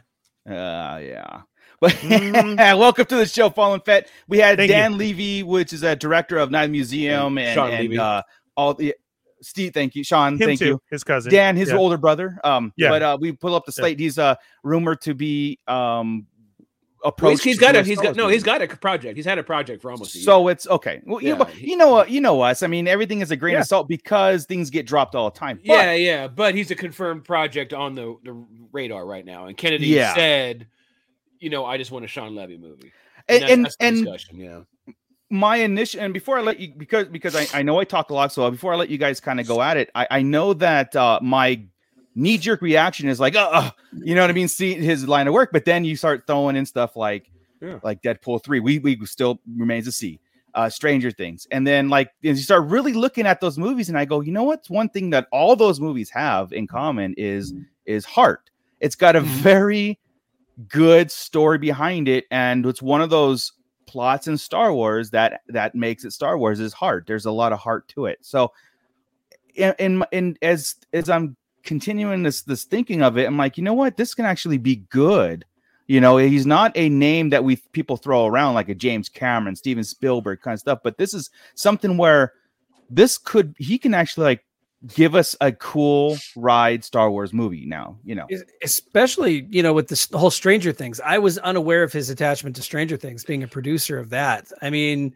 Uh, 0.47 1.01
yeah. 1.03 1.43
But 1.81 1.93
Mhm. 1.93 2.57
welcome 2.77 3.07
to 3.07 3.15
the 3.17 3.25
show, 3.27 3.51
Fallen 3.51 3.81
Fett. 3.81 4.09
We 4.27 4.39
had 4.39 4.59
Thank 4.59 4.69
you. 4.71 4.75
Dan 4.75 4.99
Levy, 4.99 5.45
which 5.45 5.73
is 5.73 5.85
a 5.85 5.95
director 5.95 6.37
of 6.37 6.51
Night 6.51 6.71
Museum, 6.71 7.39
and, 7.39 7.55
Sean 7.55 7.71
and 7.71 7.83
Levy. 7.83 7.99
uh, 7.99 8.23
all 8.59 8.75
the 8.75 8.95
Steve. 9.41 9.73
Thank 9.73 9.95
you, 9.95 10.03
Sean. 10.03 10.33
Him 10.35 10.38
thank 10.41 10.59
too. 10.59 10.67
you. 10.67 10.83
His 10.91 11.05
cousin. 11.05 11.31
Dan, 11.31 11.55
his 11.57 11.69
Yeah. 11.71 11.77
older 11.77 11.97
brother. 11.97 12.41
Um, 12.43 12.73
Yeah. 12.77 12.88
but 12.88 13.03
uh, 13.03 13.17
we 13.21 13.31
pull 13.33 13.55
up 13.55 13.65
the 13.67 13.71
Yeah. 13.77 13.81
slate. 13.83 14.00
He's 14.00 14.19
uh 14.19 14.35
rumored 14.65 15.00
to 15.03 15.15
be 15.15 15.61
um 15.69 16.27
approach. 17.05 17.45
he's 17.45 17.57
to 17.57 17.61
got 17.61 17.77
a 17.77 17.85
he's 17.85 18.00
got 18.00 18.17
no 18.17 18.27
he's 18.27 18.43
got 18.43 18.61
a 18.61 18.67
project. 18.67 19.15
He's 19.17 19.25
had 19.25 19.38
a 19.38 19.45
project 19.45 19.81
for 19.81 19.93
almost 19.93 20.17
a 20.17 20.19
year. 20.19 20.25
So 20.25 20.49
it's 20.49 20.67
okay. 20.67 21.00
Well, 21.07 21.23
you, 21.23 21.29
Yeah, 21.29 21.35
know, 21.37 21.45
he- 21.45 21.71
you 21.71 21.77
know 21.77 21.88
what? 21.91 22.11
You 22.11 22.21
know 22.21 22.41
us. 22.41 22.65
I 22.65 22.67
mean, 22.67 22.88
everything 22.88 23.21
is 23.21 23.31
a 23.31 23.37
grain 23.37 23.53
Yeah. 23.55 23.61
of 23.61 23.67
salt 23.69 23.87
because 23.88 24.45
things 24.47 24.71
get 24.71 24.85
dropped 24.87 25.15
all 25.15 25.31
the 25.31 25.38
time. 25.38 25.59
But 25.65 25.73
yeah, 25.73 25.93
yeah, 25.93 26.27
but 26.27 26.57
he's 26.57 26.73
a 26.73 26.75
confirmed 26.75 27.25
project 27.25 27.73
on 27.73 27.95
the, 27.95 28.17
the 28.25 28.33
radar 28.73 29.07
right 29.07 29.25
now. 29.25 29.47
And 29.47 29.57
Kennedy 29.57 29.87
Yeah. 29.87 30.12
said, 30.17 30.67
you 31.38 31.49
know, 31.50 31.65
I 31.65 31.79
just 31.79 31.93
want 31.93 32.05
a 32.05 32.09
Shawn 32.09 32.35
Levy 32.35 32.59
movie. 32.59 32.91
and 33.29 33.43
that- 33.43 33.50
and, 33.50 33.65
that's 33.67 33.77
the 33.77 33.85
and 33.85 33.97
discussion, 33.99 34.41
yeah. 34.41 34.61
My 35.31 35.57
initial 35.57 36.01
and 36.01 36.15
before 36.15 36.39
I 36.39 36.43
let 36.43 36.59
you 36.59 36.73
because 36.77 37.07
because 37.09 37.35
I, 37.35 37.47
I 37.53 37.63
know 37.63 37.79
I 37.79 37.85
talk 37.85 38.11
a 38.11 38.15
lot, 38.15 38.33
so 38.33 38.51
before 38.51 38.73
I 38.73 38.77
let 38.77 38.89
you 38.89 38.99
guys 38.99 39.21
kind 39.21 39.41
of 39.41 39.47
go 39.47 39.61
at 39.63 39.77
it, 39.77 39.91
I, 39.95 40.07
I 40.11 40.23
know 40.23 40.55
that 40.55 40.95
uh, 40.97 41.21
my 41.23 41.63
knee 42.15 42.39
jerk 42.39 42.63
reaction 42.63 43.09
is 43.09 43.21
like, 43.21 43.37
uh, 43.37 43.51
uh, 43.53 43.71
you 43.93 44.15
know 44.15 44.23
what 44.23 44.31
I 44.31 44.33
mean, 44.33 44.49
see 44.49 44.75
his 44.75 45.07
line 45.07 45.29
of 45.29 45.35
work, 45.35 45.51
but 45.53 45.65
then 45.65 45.85
you 45.85 45.97
start 45.97 46.25
throwing 46.27 46.57
in 46.57 46.67
stuff 46.67 46.97
like 46.97 47.31
Yeah. 47.61 47.79
like 47.83 48.03
Deadpool 48.03 48.43
three, 48.43 48.61
we 48.61 48.79
we 48.79 48.99
still 49.07 49.41
remains 49.57 49.85
to 49.87 49.93
see. 49.93 50.21
Uh, 50.55 50.69
Stranger 50.69 51.11
Things, 51.13 51.47
and 51.53 51.65
then 51.67 51.89
like 51.89 52.11
as 52.25 52.39
you 52.39 52.43
start 52.43 52.65
really 52.69 52.95
looking 52.95 53.27
at 53.27 53.41
those 53.41 53.59
movies, 53.59 53.91
and 53.91 53.99
I 53.99 54.07
go, 54.07 54.23
you 54.23 54.33
know 54.33 54.45
what's 54.45 54.69
one 54.69 54.89
thing 54.89 55.11
that 55.11 55.29
all 55.31 55.55
those 55.55 55.79
movies 55.79 56.11
have 56.11 56.53
in 56.53 56.67
common 56.67 57.15
is 57.19 57.53
is 57.85 58.05
heart. 58.07 58.51
It's 58.81 58.97
got 58.97 59.15
a 59.15 59.21
very 59.21 60.01
good 60.69 61.13
story 61.13 61.59
behind 61.59 62.09
it, 62.09 62.25
and 62.31 62.65
it's 62.67 62.83
one 62.83 63.03
of 63.03 63.11
those 63.11 63.53
plots 63.88 64.28
in 64.28 64.38
Star 64.38 64.73
Wars 64.73 65.11
that 65.11 65.40
that 65.49 65.75
makes 65.75 66.04
it 66.04 66.12
Star 66.12 66.38
Wars 66.38 66.61
is 66.61 66.73
heart. 66.73 67.07
There's 67.07 67.26
a 67.26 67.33
lot 67.33 67.52
of 67.52 67.59
heart 67.59 67.88
to 67.88 68.07
it. 68.07 68.18
So, 68.21 68.52
in 69.54 69.75
in, 69.78 70.04
and 70.12 70.38
as 70.42 70.76
as 70.92 71.11
I'm 71.11 71.37
continuing 71.64 72.23
this 72.23 72.42
this 72.42 72.64
thinking 72.64 73.02
of 73.02 73.18
it, 73.18 73.26
I'm 73.26 73.38
like, 73.38 73.57
you 73.57 73.64
know 73.64 73.75
what, 73.75 73.97
this 73.97 74.14
can 74.14 74.26
actually 74.26 74.59
be 74.59 74.76
good. 74.90 75.45
You 75.87 76.02
know, 76.02 76.18
he's 76.18 76.47
not 76.47 76.71
a 76.76 76.90
name 76.90 77.30
that 77.30 77.42
we 77.42 77.57
people 77.73 77.97
throw 77.97 78.26
around 78.26 78.54
like 78.54 78.68
a 78.68 78.75
James 78.75 79.09
Cameron, 79.09 79.57
Steven 79.57 79.83
Spielberg 79.83 80.42
kind 80.42 80.52
of 80.52 80.61
stuff, 80.61 80.80
but 80.85 80.99
this 80.99 81.14
is 81.14 81.30
something 81.54 81.97
where 81.97 82.35
this 82.90 83.16
could 83.16 83.54
he 83.59 83.78
can 83.78 83.95
actually 83.95 84.25
like 84.25 84.45
give 84.95 85.15
us 85.15 85.35
a 85.41 85.51
cool 85.53 86.17
ride 86.37 86.85
Star 86.85 87.11
Wars 87.11 87.33
movie 87.33 87.67
now, 87.67 87.99
you 88.05 88.15
know. 88.15 88.27
Especially 88.63 89.47
you 89.51 89.63
know 89.63 89.73
with 89.73 89.89
this 89.89 90.09
whole 90.13 90.31
stranger 90.31 90.73
things 90.73 91.01
i 91.05 91.19
was 91.19 91.39
unaware 91.39 91.83
of 91.83 91.93
his 91.93 92.11
attachment 92.11 92.55
to 92.57 92.63
stranger 92.63 92.97
things 92.97 93.25
being 93.25 93.43
a 93.43 93.49
producer 93.49 93.99
of 93.99 94.11
that 94.11 94.47
i 94.63 94.71
mean 94.71 95.15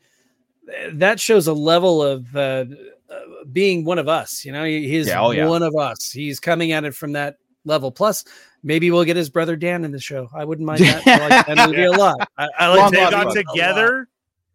that 0.93 1.19
shows 1.21 1.47
a 1.47 1.53
level 1.53 2.03
of 2.03 2.35
uh, 2.37 2.65
uh, 3.11 3.21
being 3.53 3.85
one 3.85 3.99
of 3.99 4.09
us 4.09 4.45
you 4.45 4.53
know 4.53 4.65
he's 4.65 5.07
Yeah, 5.09 5.21
oh, 5.21 5.31
yeah. 5.31 5.47
one 5.47 5.63
of 5.63 5.75
us 5.77 6.11
he's 6.11 6.41
coming 6.41 6.73
at 6.73 6.85
it 6.85 6.95
from 6.95 7.13
that 7.13 7.37
level 7.65 7.91
plus 7.93 8.25
maybe 8.63 8.91
we'll 8.91 9.05
get 9.05 9.17
his 9.17 9.31
brother 9.31 9.57
dan 9.57 9.85
in 9.85 9.93
the 9.93 10.01
show 10.01 10.29
i 10.35 10.45
wouldn't 10.45 10.67
mind 10.67 10.81
that 10.81 11.07
i 11.07 11.29
like 11.29 11.47
that 11.47 11.69
movie 11.69 11.85
a 11.85 11.91
lot 11.99 12.29
i, 12.39 12.49
I 12.59 12.69
like 12.69 12.79
Long 12.79 12.91
they 12.93 12.99
got 12.99 13.11
Brother. 13.13 13.27
movie 13.29 13.41
a 13.41 13.43
lot. 13.45 13.53
together. 13.55 14.09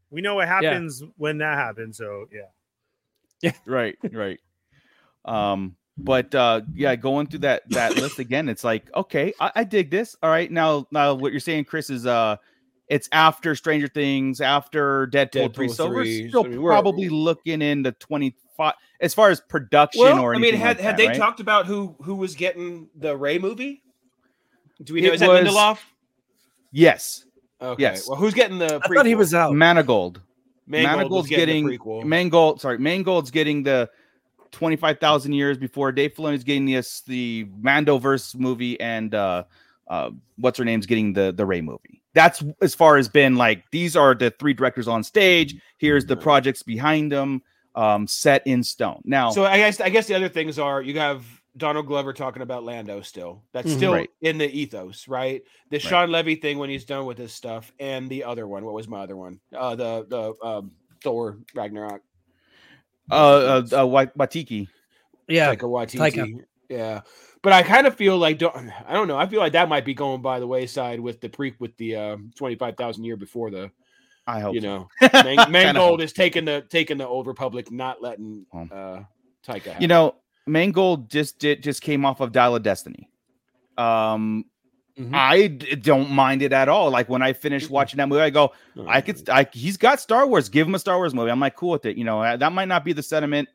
We 0.10 0.22
know 0.22 0.36
what 0.36 0.48
happens 0.48 1.04
when 1.18 1.40
that 1.40 1.58
happens. 1.58 1.98
So 1.98 2.28
yeah. 2.32 2.42
yeah. 3.42 3.52
right 3.66 3.98
right 4.14 4.40
um 5.28 5.76
but 5.98 6.34
uh 6.36 6.62
yeah 6.74 6.96
going 6.96 7.28
through 7.28 7.40
that 7.40 7.64
that 7.70 7.96
list 8.02 8.20
again 8.20 8.48
it's 8.50 8.64
like 8.64 8.90
okay 8.96 9.34
I, 9.40 9.52
I 9.56 9.64
dig 9.64 9.90
this 9.92 10.16
all 10.22 10.30
right 10.30 10.52
now 10.52 10.88
now 10.92 11.14
what 11.14 11.32
you're 11.32 11.40
saying 11.40 11.66
chris 11.66 11.90
is 11.90 12.06
uh 12.06 12.38
it's 12.88 13.10
after 13.12 13.54
stranger 13.56 13.88
things 13.88 14.40
after 14.40 15.08
deadpool, 15.08 15.54
3 15.54 15.68
Deadpool 15.68 15.74
so 15.76 15.90
we're 15.90 16.30
still 16.30 16.46
I 16.46 16.48
mean, 16.50 16.62
we're- 16.62 16.72
probably 16.74 17.10
looking 17.10 17.62
into 17.62 17.92
25 17.94 18.74
as 19.02 19.14
far 19.14 19.30
as 19.30 19.42
production 19.42 20.02
Well, 20.04 20.20
or 20.20 20.34
I 20.36 20.40
mean, 20.40 20.56
had 20.56 20.78
like 20.78 20.80
had 20.80 20.94
that, 20.94 20.98
they 20.98 21.08
right? 21.10 21.18
talked 21.18 21.40
about 21.40 21.66
who 21.68 21.96
who 22.02 22.16
was 22.16 22.34
getting 22.36 22.90
the 22.96 23.16
Rey 23.16 23.38
movie? 23.40 23.84
Do 24.84 24.94
we 24.96 25.02
know? 25.02 25.10
It 25.10 25.14
Is 25.16 25.20
that 25.20 25.30
was- 25.30 25.48
Lindelof? 25.48 25.80
yes 26.72 27.24
Okay. 27.60 27.82
yes. 27.82 28.08
Well, 28.08 28.18
who's 28.18 28.36
getting 28.36 28.60
the? 28.60 28.80
i 28.84 28.88
thought 28.94 29.06
he 29.08 29.16
was 29.16 29.34
out 29.34 29.52
Manigold. 29.54 30.22
Mangold 30.68 31.12
was 31.12 31.26
Manigold's 31.26 31.28
getting, 31.30 31.66
the 31.66 31.78
prequel. 31.80 32.04
Mangold. 32.04 32.62
Sorry, 32.62 32.78
Mangold's 32.78 33.32
getting 33.32 33.64
the 33.64 33.90
twenty-five 34.52 35.00
thousand 35.00 35.34
years 35.34 35.58
before 35.58 35.92
Dave 35.92 36.14
Filoni's 36.14 36.44
getting 36.44 36.66
the 36.66 36.76
the 37.08 37.46
Mandoverse 37.62 38.36
movie, 38.36 38.80
and 38.80 39.14
uh, 39.14 39.44
uh, 39.88 40.12
what's 40.38 40.58
her 40.58 40.66
name's 40.66 40.86
getting 40.86 41.14
the 41.14 41.32
the 41.32 41.46
Rey 41.46 41.62
movie. 41.62 42.02
That's 42.14 42.44
as 42.62 42.74
far 42.74 42.98
as 42.98 43.08
been 43.08 43.36
like 43.36 43.64
these 43.72 43.96
are 43.96 44.16
the 44.16 44.32
three 44.32 44.54
directors 44.54 44.88
on 44.88 45.04
stage. 45.04 45.56
Here's 45.78 46.06
the 46.06 46.18
projects 46.18 46.64
behind 46.64 47.12
them, 47.12 47.44
um, 47.76 48.08
set 48.08 48.46
in 48.48 48.64
stone. 48.64 49.02
Now, 49.06 49.30
So 49.32 49.46
I 49.46 49.58
guess 49.58 49.80
I 49.80 49.90
guess 49.90 50.08
the 50.08 50.16
other 50.16 50.30
things 50.30 50.58
are 50.58 50.82
you 50.82 50.98
have 51.00 51.26
Donald 51.58 51.88
Glover 51.88 52.14
talking 52.14 52.42
about 52.42 52.64
Lando 52.64 53.02
still. 53.02 53.44
That's 53.52 53.68
Mhm. 53.72 53.78
still 53.78 53.94
Right. 53.94 54.10
in 54.22 54.38
the 54.38 54.48
ethos, 54.50 55.08
right? 55.08 55.42
The 55.72 55.80
Shawn 55.80 56.12
Levy 56.12 56.36
thing 56.36 56.58
when 56.60 56.70
he's 56.70 56.86
done 56.86 57.06
with 57.06 57.18
his 57.18 57.34
stuff, 57.34 57.72
and 57.80 58.10
the 58.10 58.24
other 58.24 58.48
one. 58.48 58.64
What 58.66 58.74
was 58.76 58.88
my 58.88 59.00
other 59.02 59.16
one? 59.18 59.40
Uh, 59.56 59.76
the 59.76 60.06
the 60.08 60.48
um, 60.48 60.72
Thor 61.04 61.38
Ragnarok. 61.56 62.02
Uh, 63.12 63.16
uh, 63.16 63.68
uh 63.72 64.06
Watiki. 64.18 64.68
yeah 65.28 65.54
Taika 65.54 65.64
Waititi. 65.64 65.98
Taika. 66.00 66.40
Yeah, 66.70 67.02
but 67.44 67.54
I 67.54 67.64
kind 67.64 67.88
of 67.88 67.96
feel 67.96 68.18
like 68.18 68.40
don't 68.40 68.56
I 68.86 68.94
don't 68.94 69.08
know. 69.08 69.18
I 69.18 69.26
feel 69.28 69.40
like 69.40 69.54
that 69.54 69.70
might 69.70 69.86
be 69.86 69.94
going 69.94 70.22
by 70.22 70.40
the 70.40 70.48
wayside 70.48 71.00
with 71.00 71.22
the 71.22 71.30
pre 71.30 71.56
with 71.60 71.76
the 71.78 71.96
um, 71.96 72.32
twenty 72.36 72.56
five 72.56 72.76
thousand 72.76 73.06
year 73.06 73.16
before 73.16 73.50
the 73.50 73.72
I 74.26 74.42
hope 74.42 74.54
you 74.56 74.62
so. 74.62 74.68
know 74.68 74.90
Man- 75.14 75.38
Kinda 75.38 75.50
Mangold 75.50 76.02
is 76.02 76.12
taking 76.12 76.44
the 76.44 76.66
taking 76.70 76.98
the 76.98 77.08
old 77.08 77.28
Republic, 77.28 77.72
not 77.72 78.02
letting 78.02 78.46
Um, 78.54 78.70
uh 78.72 79.00
Taika. 79.46 79.68
have 79.68 79.82
You 79.82 79.86
it. 79.86 79.88
know, 79.88 80.16
Mangold 80.46 81.10
just 81.10 81.40
did 81.40 81.64
just 81.64 81.82
came 81.82 82.06
off 82.06 82.20
of 82.20 82.34
Dial 82.34 82.56
of 82.56 82.64
Destiny. 82.64 83.10
Um, 83.78 84.46
Mhm. 85.00 85.14
I 85.14 85.48
d- 85.48 85.76
don't 85.76 86.10
mind 86.10 86.42
it 86.42 86.52
at 86.54 86.70
all. 86.70 86.90
Like 86.90 87.08
when 87.08 87.22
I 87.22 87.34
finished 87.34 87.70
watching 87.70 87.98
that 87.98 88.10
movie, 88.10 88.22
I 88.22 88.30
go, 88.32 88.52
I 88.88 89.02
could. 89.02 89.30
I, 89.30 89.48
he's 89.54 89.78
got 89.78 90.00
Star 90.00 90.26
Wars. 90.28 90.50
Give 90.50 90.66
him 90.68 90.74
a 90.76 90.80
Star 90.80 90.98
Wars 90.98 91.14
movie. 91.14 91.30
I'm 91.30 91.40
like 91.40 91.56
cool 91.56 91.70
with 91.72 91.86
it. 91.86 91.98
You 91.98 92.04
know, 92.04 92.22
uh, 92.22 92.36
that 92.38 92.52
might 92.52 92.68
not 92.68 92.84
be 92.84 92.94
the 92.94 93.04
sentiment 93.04 93.48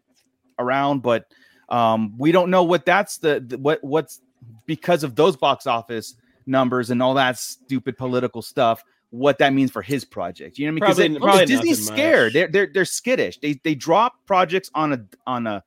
around, 0.59 1.03
but 1.03 1.27
um, 1.69 2.15
we 2.19 2.33
don't 2.33 2.51
know 2.51 2.63
what 2.63 2.85
that's 2.87 3.19
the, 3.19 3.43
the 3.47 3.59
what 3.59 3.83
what's 3.83 4.21
because 4.67 5.03
of 5.05 5.15
those 5.17 5.37
box 5.37 5.67
office 5.67 6.15
numbers 6.47 6.91
and 6.91 7.03
all 7.03 7.15
that 7.15 7.39
stupid 7.39 7.97
political 7.99 8.43
stuff. 8.43 8.83
What 9.11 9.39
that 9.39 9.53
means 9.53 9.71
for 9.71 9.83
his 9.83 10.05
project, 10.07 10.59
you 10.59 10.67
know, 10.71 10.79
what 10.79 10.89
I 10.99 11.09
mean? 11.09 11.19
Probably- 11.19 11.19
because 11.19 11.23
probably 11.23 11.47
Disney's 11.47 11.87
scared. 11.87 12.25
much. 12.29 12.33
They're 12.35 12.49
they're 12.49 12.71
they're 12.73 12.85
skittish. 12.85 13.39
They 13.41 13.61
they 13.65 13.75
drop 13.75 14.15
projects 14.27 14.71
on 14.75 14.93
a 14.93 15.05
on 15.27 15.47
a 15.47 15.63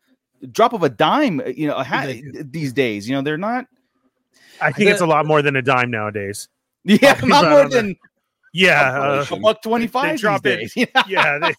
drop 0.51 0.73
of 0.73 0.83
a 0.83 0.89
dime. 0.89 1.39
uh, 1.41 1.45
You 1.47 1.67
know, 1.67 1.75
a 1.75 1.83
ha- 1.83 2.11
these 2.45 2.73
days. 2.73 3.07
You 3.09 3.15
know, 3.15 3.21
they're 3.21 3.37
not. 3.37 3.65
I 4.61 4.71
think 4.71 4.89
it's 4.89 5.01
a 5.01 5.05
lot 5.05 5.25
more 5.25 5.41
than 5.41 5.55
a 5.55 5.61
dime 5.61 5.91
nowadays. 5.91 6.47
Yeah, 6.87 7.19
not 7.23 7.49
more 7.49 7.61
on 7.63 7.69
the- 7.71 7.75
than 7.77 7.95
Yeah, 8.53 8.99
uh, 8.99 9.25
a 9.31 9.39
buck 9.39 9.61
twenty 9.63 9.87
five. 9.87 10.19
drop 10.19 10.45
it. 10.45 10.71
Yeah. 10.75 10.85
yeah. 11.07 11.39
They, 11.39 11.53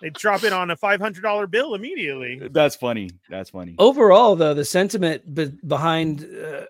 they 0.00 0.10
drop 0.10 0.42
it 0.42 0.52
on 0.52 0.70
a 0.72 0.76
five 0.76 1.00
hundred 1.00 1.22
dollar 1.22 1.46
bill 1.46 1.74
immediately. 1.74 2.40
That's 2.50 2.74
funny. 2.74 3.10
That's 3.30 3.50
funny. 3.50 3.76
overall 3.78 4.34
though 4.34 4.54
the 4.54 4.64
sentiment 4.64 5.32
be- 5.32 5.52
behind 5.66 6.24
uh, 6.24 6.64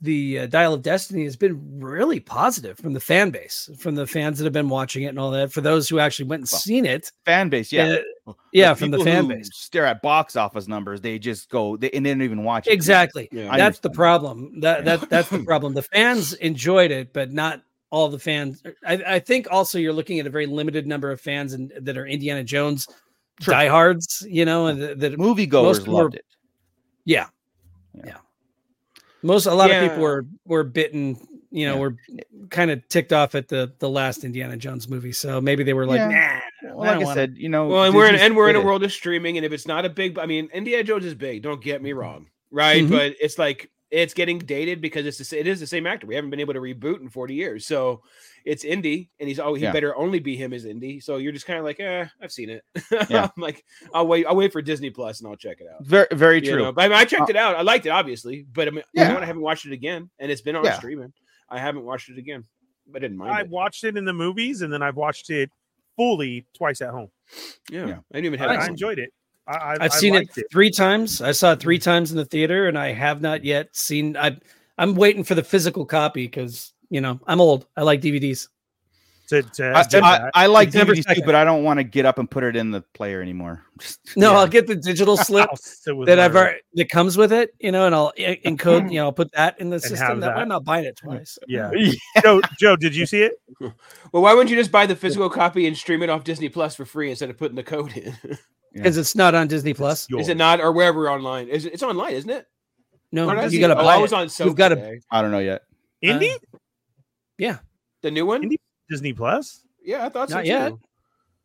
the 0.00 0.38
uh, 0.40 0.46
dial 0.46 0.74
of 0.74 0.82
destiny 0.82 1.24
has 1.24 1.34
been 1.34 1.80
really 1.80 2.20
positive 2.20 2.78
from 2.78 2.92
the 2.92 3.00
fan 3.00 3.30
base 3.30 3.68
from 3.78 3.96
the 3.96 4.06
fans 4.06 4.38
that 4.38 4.44
have 4.44 4.52
been 4.52 4.68
watching 4.68 5.02
it 5.02 5.08
and 5.08 5.18
all 5.18 5.32
that 5.32 5.50
for 5.52 5.60
those 5.60 5.88
who 5.88 5.98
actually 5.98 6.28
went 6.28 6.42
and 6.42 6.48
Well, 6.52 6.60
seen 6.60 6.86
it 6.86 7.10
Fan 7.24 7.48
base, 7.48 7.72
yeah. 7.72 7.96
uh, 8.28 8.32
yeah 8.52 8.74
from 8.74 8.92
the 8.92 9.00
fan 9.00 9.24
who 9.24 9.34
base 9.34 9.50
Stare 9.52 9.86
at 9.86 10.00
box 10.00 10.36
office 10.36 10.68
numbers. 10.68 11.00
They 11.00 11.18
just 11.18 11.48
go 11.50 11.76
they, 11.76 11.90
and 11.90 12.06
they 12.06 12.10
don't 12.10 12.22
even 12.22 12.44
watch 12.44 12.68
it. 12.68 12.72
exactly 12.72 13.28
Yeah. 13.32 13.56
That's 13.56 13.80
the 13.80 13.90
problem 13.90 14.60
that, 14.60 14.84
that 14.84 15.08
that's 15.10 15.30
the 15.30 15.38
problem 15.44 15.74
the 15.74 15.82
fans 15.82 16.32
enjoyed 16.34 16.92
it 16.92 17.12
but 17.12 17.32
not 17.32 17.62
all 17.90 18.08
the 18.08 18.18
fans 18.20 18.62
I, 18.86 19.02
I 19.06 19.18
think 19.18 19.48
also 19.50 19.78
you're 19.78 19.92
looking 19.92 20.20
at 20.20 20.26
a 20.26 20.30
very 20.30 20.46
limited 20.46 20.86
number 20.86 21.10
of 21.10 21.20
fans 21.20 21.54
and 21.54 21.72
that 21.80 21.96
are 21.98 22.06
indiana 22.06 22.44
jones 22.44 22.86
Sure. 23.40 23.52
diehards 23.54 24.24
you 24.28 24.44
know 24.44 24.66
and 24.66 24.80
that, 24.82 25.00
that 25.00 25.12
Moviegoers 25.18 25.78
of 25.78 25.84
them 25.84 25.94
were- 25.94 26.02
loved 26.02 26.14
it. 26.16 26.24
Yeah. 27.04 27.26
Yeah. 27.94 28.02
Yeah. 28.06 28.16
Most 29.22 29.46
a 29.46 29.54
lot 29.54 29.70
of 29.70 29.82
people 29.82 30.02
were 30.02 30.26
were 30.46 30.64
bitten, 30.64 31.16
you 31.50 31.66
know, 31.66 31.74
Yeah. 31.74 31.80
were 31.80 31.96
kind 32.50 32.70
of 32.70 32.86
ticked 32.88 33.12
off 33.12 33.34
at 33.34 33.48
the 33.48 33.72
the 33.78 33.88
last 33.88 34.24
Indiana 34.24 34.56
Jones 34.56 34.88
movie. 34.88 35.12
So 35.12 35.40
maybe 35.40 35.64
they 35.64 35.74
were 35.74 35.86
like, 35.86 35.98
Yeah. 35.98 36.40
nah. 36.62 36.74
Well, 36.74 36.82
I 36.84 36.86
like 36.94 37.00
I 37.00 37.04
wanna- 37.04 37.14
said, 37.14 37.34
you 37.36 37.48
know, 37.48 37.68
Well, 37.68 37.84
and 37.84 37.94
we're 37.94 38.06
in 38.08 38.14
and 38.14 38.36
we're 38.36 38.48
in 38.50 38.56
a 38.56 38.60
world 38.60 38.82
of 38.84 38.92
streaming, 38.92 39.36
and 39.36 39.44
if 39.46 39.52
it's 39.52 39.66
not 39.66 39.84
a 39.84 39.88
big, 39.88 40.18
I 40.18 40.26
mean, 40.26 40.48
Indiana 40.52 40.84
Jones 40.84 41.04
is 41.04 41.14
big. 41.14 41.42
Don't 41.42 41.62
get 41.62 41.82
me 41.82 41.92
wrong, 41.92 42.26
right? 42.50 42.84
Mhm. 42.84 42.90
But 42.90 43.14
it's 43.20 43.38
like 43.38 43.70
it's 43.90 44.12
getting 44.12 44.38
dated 44.38 44.80
because 44.82 45.06
it's 45.06 45.16
the, 45.30 45.38
it 45.38 45.46
is 45.46 45.60
the 45.60 45.66
same 45.66 45.86
actor. 45.86 46.06
We 46.06 46.14
haven't 46.14 46.30
been 46.30 46.40
able 46.40 46.54
to 46.54 46.60
reboot 46.60 47.00
in 47.00 47.08
forty 47.08 47.34
years, 47.34 47.66
so 47.66 48.02
it's 48.44 48.64
Indy, 48.64 49.10
and 49.18 49.28
he's 49.28 49.40
oh 49.40 49.54
he 49.54 49.62
Yeah. 49.62 49.72
better 49.72 49.96
only 49.96 50.18
be 50.20 50.36
him 50.36 50.52
as 50.52 50.64
Indy. 50.64 51.00
So 51.00 51.16
you're 51.16 51.32
just 51.32 51.46
kind 51.46 51.58
of 51.58 51.64
like, 51.64 51.80
eh, 51.80 52.06
I've 52.22 52.32
seen 52.32 52.50
it. 52.50 52.62
Yeah. 53.10 53.24
I'm 53.34 53.42
like, 53.42 53.64
I'll 53.94 54.06
wait, 54.06 54.26
I'll 54.26 54.36
wait 54.36 54.52
for 54.52 54.60
Disney 54.62 54.90
Plus 54.90 55.20
and 55.20 55.28
I'll 55.28 55.36
check 55.36 55.58
it 55.60 55.66
out. 55.72 55.84
Very, 55.86 56.06
very 56.12 56.36
You 56.44 56.52
true. 56.52 56.62
know, 56.64 56.72
but 56.72 56.84
I, 56.84 56.88
mean, 56.88 56.98
I 56.98 57.04
checked 57.04 57.30
it 57.30 57.36
out. 57.36 57.56
I 57.56 57.62
liked 57.62 57.86
it, 57.86 57.90
obviously, 57.90 58.46
but 58.52 58.68
I 58.68 58.70
mean, 58.72 58.84
Yeah. 58.94 59.08
you 59.08 59.14
know, 59.14 59.20
I 59.20 59.24
haven't 59.24 59.42
watched 59.42 59.66
it 59.66 59.72
again, 59.72 60.10
and 60.18 60.30
it's 60.30 60.40
been 60.42 60.56
on 60.56 60.64
Yeah. 60.64 60.76
streaming. 60.76 61.12
I 61.48 61.58
haven't 61.58 61.84
watched 61.84 62.10
it 62.10 62.18
again. 62.18 62.44
I 62.94 62.98
didn't 62.98 63.16
mind 63.16 63.32
I 63.32 63.40
it. 63.42 63.48
watched 63.48 63.84
it 63.84 63.96
in 63.96 64.04
the 64.04 64.12
movies, 64.12 64.62
and 64.62 64.72
then 64.72 64.82
I've 64.82 64.96
watched 64.96 65.30
it 65.30 65.50
fully 65.96 66.46
twice 66.56 66.80
at 66.80 66.90
home. 66.90 67.08
Yeah. 67.70 67.86
Yeah. 67.86 67.98
I 68.12 68.14
didn't 68.16 68.26
even 68.26 68.38
have 68.38 68.50
I, 68.50 68.54
it. 68.54 68.58
I 68.60 68.66
enjoyed 68.66 68.98
it. 68.98 69.12
I, 69.48 69.52
I, 69.52 69.72
I've 69.72 69.82
I 69.82 69.88
seen 69.88 70.14
it, 70.14 70.28
it. 70.36 70.46
three 70.52 70.70
times. 70.70 71.22
I 71.22 71.32
saw 71.32 71.52
it 71.52 71.60
three 71.60 71.78
times 71.78 72.10
in 72.10 72.16
the 72.16 72.24
theater, 72.24 72.68
and 72.68 72.78
I 72.78 72.92
have 72.92 73.20
not 73.20 73.44
yet 73.44 73.74
seen. 73.74 74.16
I 74.16 74.38
I'm 74.76 74.94
waiting 74.94 75.24
for 75.24 75.34
the 75.34 75.42
physical 75.42 75.86
copy 75.86 76.26
because 76.26 76.72
you 76.90 77.00
know, 77.00 77.18
I'm 77.26 77.40
old. 77.40 77.66
I 77.76 77.82
like 77.82 78.00
DVDs. 78.00 78.48
To, 79.28 79.42
to 79.42 79.72
I, 79.74 79.82
I. 80.00 80.30
I 80.34 80.46
like 80.46 80.70
December 80.70 80.94
DVDs 80.94 81.16
too, 81.16 81.22
but 81.26 81.34
I 81.34 81.44
don't 81.44 81.62
want 81.62 81.78
to 81.78 81.84
get 81.84 82.06
up 82.06 82.18
and 82.18 82.30
put 82.30 82.44
it 82.44 82.56
in 82.56 82.70
the 82.70 82.80
player 82.94 83.20
anymore. 83.20 83.62
No, 84.16 84.32
Yeah. 84.32 84.38
I'll 84.38 84.48
get 84.48 84.66
the 84.66 84.74
digital 84.74 85.16
slip 85.18 85.48
I'll 85.50 85.56
sit 85.56 85.94
with 85.94 86.06
that 86.06 86.18
I've 86.18 86.34
already, 86.34 86.60
that 86.74 86.88
comes 86.88 87.18
with 87.18 87.30
it, 87.30 87.54
you 87.60 87.70
know, 87.70 87.84
and 87.84 87.94
I'll 87.94 88.12
encode, 88.18 88.90
you 88.90 88.98
know, 88.98 89.04
I'll 89.04 89.12
put 89.12 89.30
that 89.32 89.60
in 89.60 89.68
the 89.68 89.76
have 89.76 89.82
system. 89.82 90.20
That 90.20 90.28
that. 90.28 90.38
I'm 90.38 90.48
not 90.48 90.64
buying 90.64 90.86
it 90.86 90.96
twice. 90.96 91.38
Yeah. 91.46 91.70
Joe, 92.22 92.40
Joe, 92.58 92.74
did 92.74 92.96
you 92.96 93.04
see 93.04 93.22
it? 93.22 93.34
Well, 93.60 94.22
why 94.22 94.32
wouldn't 94.32 94.50
you 94.50 94.56
just 94.56 94.72
buy 94.72 94.86
the 94.86 94.96
physical 94.96 95.28
copy 95.28 95.66
and 95.66 95.76
stream 95.76 96.02
it 96.02 96.08
off 96.08 96.24
Disney 96.24 96.48
Plus 96.48 96.74
for 96.74 96.86
free 96.86 97.10
instead 97.10 97.28
of 97.28 97.36
putting 97.36 97.56
the 97.56 97.62
code 97.62 97.94
in? 97.96 98.16
Because 98.72 98.96
it's 98.96 99.14
not 99.14 99.34
on 99.34 99.48
Disney 99.48 99.74
Plus. 99.74 100.06
is 100.18 100.28
it 100.28 100.36
not, 100.36 100.60
or 100.60 100.72
wherever 100.72 101.10
online? 101.10 101.48
Is 101.48 101.64
it? 101.64 101.72
It's 101.74 101.82
online, 101.82 102.12
isn't 102.14 102.30
it? 102.30 102.46
No, 103.10 103.26
Where 103.26 103.46
you 103.48 103.60
got 103.60 103.68
to 103.68 103.72
it? 103.72 103.78
Oh, 103.78 103.84
buy 103.84 103.94
I 103.94 103.98
was 103.98 104.12
on 104.12 104.28
Soap 104.28 104.46
You've 104.46 104.56
got 104.56 104.68
to. 104.68 105.00
I 105.10 105.22
don't 105.22 105.30
know 105.30 105.38
yet. 105.38 105.62
Uh, 106.04 106.08
Indie? 106.08 106.36
Yeah, 107.38 107.58
the 108.02 108.10
new 108.10 108.26
one? 108.26 108.42
Indie- 108.42 108.56
Disney 108.90 109.12
Plus? 109.14 109.64
Yeah, 109.82 110.04
I 110.04 110.08
thought 110.10 110.28
so 110.28 110.36
Not 110.36 110.42
too. 110.44 110.48
yet. 110.50 110.72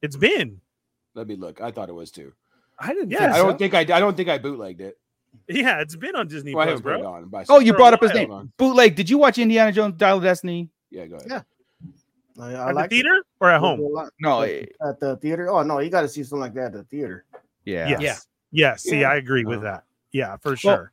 It's 0.01 0.17
been. 0.17 0.59
Let 1.15 1.27
me 1.27 1.35
look. 1.35 1.61
I 1.61 1.71
thought 1.71 1.87
it 1.89 1.93
was 1.93 2.11
too. 2.11 2.33
I 2.77 2.93
didn't. 2.93 3.11
Yeah, 3.11 3.19
think 3.19 3.31
I 3.31 3.37
so. 3.37 3.43
don't 3.47 3.57
think 3.57 3.73
I. 3.73 3.79
I 3.79 3.83
don't 3.99 4.17
think 4.17 4.27
I 4.29 4.37
bootlegged 4.39 4.81
it. 4.81 4.97
Yeah, 5.47 5.79
it's 5.81 5.95
been 5.95 6.15
on 6.15 6.27
Disney 6.27 6.53
Well, 6.53 6.63
I 6.63 6.71
Plus, 6.71 6.79
haven't 6.81 7.01
put 7.01 7.31
bro. 7.31 7.41
on. 7.41 7.45
Oh, 7.49 7.59
you 7.59 7.73
brought 7.73 7.93
up 7.93 8.01
his 8.01 8.13
name. 8.13 8.51
Bootleg. 8.57 8.95
Did 8.95 9.09
you 9.09 9.17
watch 9.17 9.37
Indiana 9.37 9.71
Jones 9.71 9.95
Dial 9.97 10.17
of 10.17 10.23
Destiny? 10.23 10.69
Yeah, 10.91 11.05
go 11.07 11.15
ahead. 11.15 11.27
Yeah. 11.29 11.41
I, 12.39 12.53
I 12.53 12.69
At 12.69 12.75
like 12.75 12.89
the 12.89 12.95
theater 12.97 13.23
or 13.39 13.49
at 13.49 13.59
home? 13.59 13.79
No. 14.19 14.41
At 14.41 14.69
at 14.87 14.99
the 14.99 15.17
theater. 15.17 15.49
Oh 15.49 15.61
no, 15.63 15.79
you 15.79 15.89
got 15.89 16.01
to 16.01 16.07
see 16.09 16.23
something 16.23 16.41
like 16.41 16.53
that 16.55 16.65
at 16.67 16.73
the 16.73 16.83
theater. 16.85 17.25
Yeah. 17.65 17.89
Yes. 17.89 18.01
Yeah. 18.01 18.15
Yes. 18.51 18.83
See, 18.83 19.01
Yeah. 19.01 19.09
I 19.11 19.15
agree 19.15 19.45
with 19.45 19.59
Oh. 19.59 19.63
that. 19.63 19.83
Yeah, 20.11 20.37
for 20.37 20.55
sure. 20.55 20.91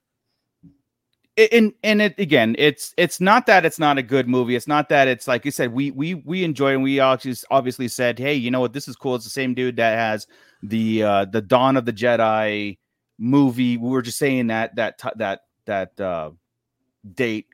it- 1.36 1.52
and 1.52 1.72
and 1.82 2.02
it 2.02 2.18
again 2.18 2.54
it's 2.58 2.92
it's 2.98 3.20
not 3.20 3.46
that 3.46 3.64
it's 3.64 3.78
not 3.78 3.96
a 3.96 4.02
good 4.02 4.28
movie 4.28 4.56
it's 4.56 4.66
not 4.66 4.88
that 4.88 5.06
it's 5.08 5.28
like 5.28 5.44
you 5.44 5.50
said 5.50 5.72
we 5.72 5.90
we 5.92 6.14
we 6.14 6.42
enjoy 6.44 6.72
and 6.74 6.82
we 6.82 6.98
all 7.00 7.16
just 7.16 7.44
obviously 7.50 7.86
said 7.88 8.18
hey 8.18 8.34
you 8.34 8.50
know 8.50 8.60
what 8.60 8.72
this 8.72 8.88
is 8.88 8.96
cool 8.96 9.14
it's 9.14 9.24
the 9.24 9.30
same 9.30 9.54
dude 9.54 9.76
that 9.76 9.96
has 9.96 10.26
the 10.62 11.02
uh 11.02 11.24
the 11.26 11.40
dawn 11.40 11.76
of 11.76 11.84
the 11.86 11.92
jedi 11.92 12.76
movie 13.18 13.76
we 13.76 13.88
were 13.88 14.02
just 14.02 14.18
saying 14.18 14.48
that 14.48 14.74
that 14.74 15.00
that 15.16 15.42
that 15.66 15.98
uh 16.00 16.30
date 17.14 17.46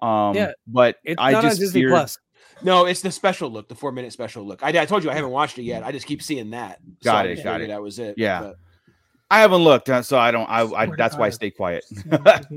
um 0.00 0.34
Yeah, 0.34 0.52
but 0.66 0.96
It's 1.04 1.20
i 1.20 1.30
not 1.32 1.42
just 1.42 1.58
on 1.58 1.60
Disney 1.60 1.80
feared- 1.82 1.92
Plus. 1.92 2.18
No, 2.62 2.86
it's 2.86 3.02
the 3.02 3.10
special 3.10 3.50
look, 3.50 3.68
the 3.68 3.74
four 3.74 3.92
minute 3.92 4.12
special 4.12 4.44
look. 4.44 4.62
I, 4.62 4.68
I 4.68 4.84
told 4.84 5.04
you 5.04 5.10
I 5.10 5.14
haven't 5.14 5.30
watched 5.30 5.58
it 5.58 5.62
yet. 5.62 5.84
I 5.84 5.92
just 5.92 6.06
keep 6.06 6.22
seeing 6.22 6.50
that. 6.50 6.80
Got 7.02 7.26
I 7.26 7.30
it, 7.30 7.44
got 7.44 7.60
it. 7.60 7.68
That 7.68 7.82
was 7.82 7.98
it. 7.98 8.16
Yeah. 8.16 8.40
But- 8.40 8.56
i 9.30 9.40
haven't 9.40 9.60
looked 9.62 9.90
uh, 9.90 10.00
so 10.00 10.18
i 10.18 10.30
don't 10.30 10.48
I, 10.48 10.62
I 10.62 10.86
that's 10.96 11.14
why 11.14 11.26
i 11.26 11.28
stay 11.28 11.50
quiet 11.50 11.84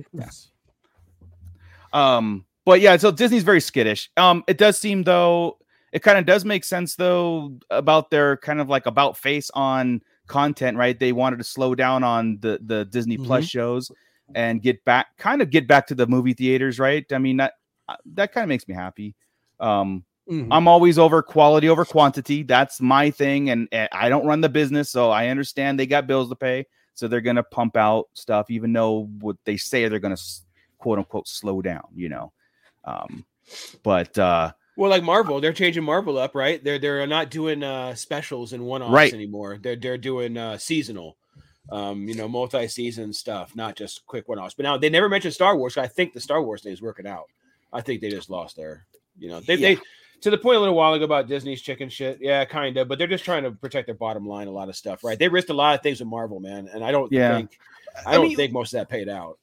Um, 1.93 2.46
but 2.65 2.81
yeah, 2.81 2.98
so 2.98 3.12
Disney's 3.12 3.43
very 3.43 3.62
skittish. 3.62 4.10
Um, 4.17 4.43
it 4.48 4.58
does 4.58 4.79
seem 4.79 5.03
though, 5.03 5.58
it 5.91 6.03
kind 6.03 6.17
of 6.17 6.25
does 6.25 6.46
make 6.46 6.63
sense 6.63 6.96
though 6.96 7.58
about 7.70 8.10
their 8.10 8.38
kind 8.38 8.62
of 8.62 8.70
like 8.70 8.86
about 8.86 9.17
face 9.17 9.51
on 9.53 10.01
content, 10.27 10.77
right? 10.77 10.98
They 10.98 11.12
wanted 11.12 11.38
to 11.38 11.43
slow 11.43 11.75
down 11.75 12.03
on 12.03 12.38
the 12.39 12.60
the 12.65 12.86
Disney 12.86 13.17
Plus 13.17 13.46
shows 13.46 13.91
and 14.36 14.62
get 14.62 14.84
back, 14.86 15.17
kind 15.17 15.41
of 15.41 15.50
get 15.50 15.67
back 15.67 15.88
to 15.88 15.96
the 15.96 16.08
movie 16.08 16.34
theaters, 16.34 16.79
right? 16.79 17.05
I 17.12 17.17
mean 17.17 17.38
that 17.38 17.53
uh, 17.89 17.98
that 18.13 18.31
kind 18.31 18.43
of 18.43 18.50
makes 18.50 18.67
me 18.67 18.74
happy. 18.74 19.15
Um, 19.62 20.03
Mhm. 20.30 20.48
I'm 20.51 20.68
always 20.68 20.98
over 21.00 21.22
quality 21.22 21.68
over 21.70 21.84
quantity. 21.84 22.44
That's 22.44 22.80
my 22.80 23.10
thing, 23.12 23.50
and, 23.50 23.68
and 23.72 23.89
I 23.91 24.08
don't 24.10 24.25
run 24.25 24.41
the 24.41 24.50
business, 24.50 24.89
so 24.89 25.10
I 25.10 25.27
understand 25.27 25.80
they 25.80 25.88
got 25.88 26.08
bills 26.08 26.30
to 26.30 26.36
pay, 26.36 26.68
so 26.94 27.08
they're 27.08 27.22
gonna 27.22 27.44
pump 27.44 27.75
out 27.75 28.08
stuff, 28.13 28.50
even 28.50 28.72
though 28.72 29.10
what 29.20 29.36
they 29.46 29.58
say 29.58 29.88
they're 29.88 30.00
gonna 30.00 30.15
quote 30.77 31.00
unquote 31.00 31.27
slow 31.27 31.62
down, 31.62 31.84
you 31.96 32.08
know. 32.10 32.32
Um, 32.86 33.25
but 33.84 34.18
uh, 34.18 34.53
Well, 34.77 34.89
like 34.89 35.03
Marvel, 35.03 35.41
they're 35.41 35.53
changing 35.53 35.84
Marvel 35.84 36.18
up, 36.18 36.34
right? 36.36 36.63
They're 36.63 36.80
they're 36.80 37.06
not 37.08 37.30
doing 37.30 37.62
uh 37.63 37.96
specials 37.96 38.53
and 38.53 38.63
one 38.65 38.82
offs 38.82 38.94
Right. 38.94 39.13
anymore. 39.13 39.58
They're 39.62 39.75
they're 39.75 39.98
doing 39.98 40.38
uh 40.38 40.58
seasonal, 40.58 41.18
um, 41.72 42.08
you 42.08 42.15
know, 42.15 42.27
multi 42.27 42.68
season 42.68 43.12
stuff, 43.12 43.56
not 43.56 43.75
just 43.75 44.06
quick 44.06 44.30
one 44.30 44.39
offs. 44.39 44.53
But 44.53 44.63
now 44.63 44.77
they 44.77 44.89
never 44.89 45.10
mentioned 45.10 45.34
Star 45.34 45.58
Wars. 45.58 45.74
So 45.74 45.82
I 45.82 45.88
think 45.88 46.13
the 46.13 46.22
Star 46.22 46.41
Wars 46.41 46.62
thing 46.62 46.72
is 46.74 46.82
working 46.82 47.08
out. 47.08 47.25
I 47.74 47.82
think 47.82 48.01
they 48.01 48.10
just 48.10 48.30
lost 48.30 48.56
their, 48.56 48.86
you 49.18 49.30
know, 49.30 49.39
they 49.41 49.56
they 49.56 49.77
to 50.22 50.30
the 50.30 50.38
point 50.38 50.58
a 50.58 50.60
little 50.60 50.75
while 50.75 50.94
ago 50.94 51.03
about 51.06 51.27
Disney's 51.27 51.62
chicken 51.62 51.89
shit. 51.89 52.20
Yeah, 52.22 52.46
kind 52.46 52.78
of, 52.78 52.88
but 52.88 52.97
they're 52.97 53.08
just 53.08 53.26
trying 53.26 53.43
to 53.43 53.52
protect 53.52 53.88
their 53.88 53.95
bottom 53.95 54.26
line. 54.28 54.47
A 54.47 54.52
lot 54.52 54.69
of 54.69 54.76
stuff, 54.76 55.04
right? 55.04 55.17
They 55.17 55.28
risked 55.28 55.50
a 55.50 55.54
lot 55.54 55.76
of 55.76 55.82
things 55.82 56.00
with 56.00 56.10
Marvel, 56.10 56.39
man, 56.39 56.69
and 56.74 56.84
I 56.84 56.91
don't 56.91 57.12
Yeah. 57.12 57.38
think 57.38 57.58
I 58.06 58.12
I 58.12 58.13
don't 58.15 58.28
mean- 58.30 58.36
think 58.38 58.52
most 58.54 58.74
of 58.74 58.80
that 58.80 58.89
paid 58.89 59.10
out. 59.10 59.38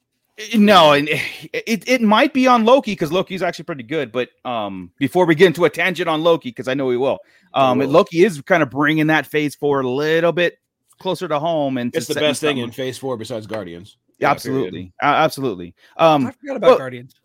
no, 0.55 0.93
and 0.93 1.09
it, 1.53 1.87
it 1.87 2.01
might 2.01 2.33
be 2.33 2.47
on 2.47 2.63
Loki 2.65 2.93
because 2.93 3.11
Loki's 3.11 3.41
actually 3.43 3.65
pretty 3.65 3.83
good. 3.83 4.11
But 4.11 4.29
um, 4.45 4.91
before 4.97 5.25
we 5.25 5.35
get 5.35 5.47
into 5.47 5.65
a 5.65 5.69
tangent 5.69 6.07
on 6.07 6.21
Loki, 6.23 6.49
because 6.49 6.67
I 6.69 6.73
know 6.75 6.85
we 6.85 6.97
will, 6.97 7.19
um, 7.53 7.79
We. 7.79 7.85
Loki 7.85 8.23
is 8.23 8.39
kind 8.41 8.63
of 8.63 8.69
bringing 8.69 9.07
that 9.07 9.25
phase 9.27 9.55
four 9.55 9.81
a 9.81 9.87
little 9.89 10.31
bit 10.31 10.57
closer 10.97 11.27
to 11.27 11.39
home, 11.39 11.77
and 11.77 11.93
It's 11.95 12.07
the 12.07 12.15
best 12.15 12.39
thing 12.41 12.57
in 12.59 12.71
Phase 12.71 12.97
Four 12.97 13.15
besides 13.17 13.47
Guardians. 13.47 13.97
Yeah, 14.17 14.27
Yeah, 14.27 14.31
absolutely, 14.31 14.71
period. 14.71 14.93
A- 15.01 15.05
absolutely. 15.05 15.75
Um, 15.97 16.27
I 16.27 16.31
forgot 16.31 16.55
about 16.57 16.67
well, 16.67 16.77
Guardians. 16.77 17.15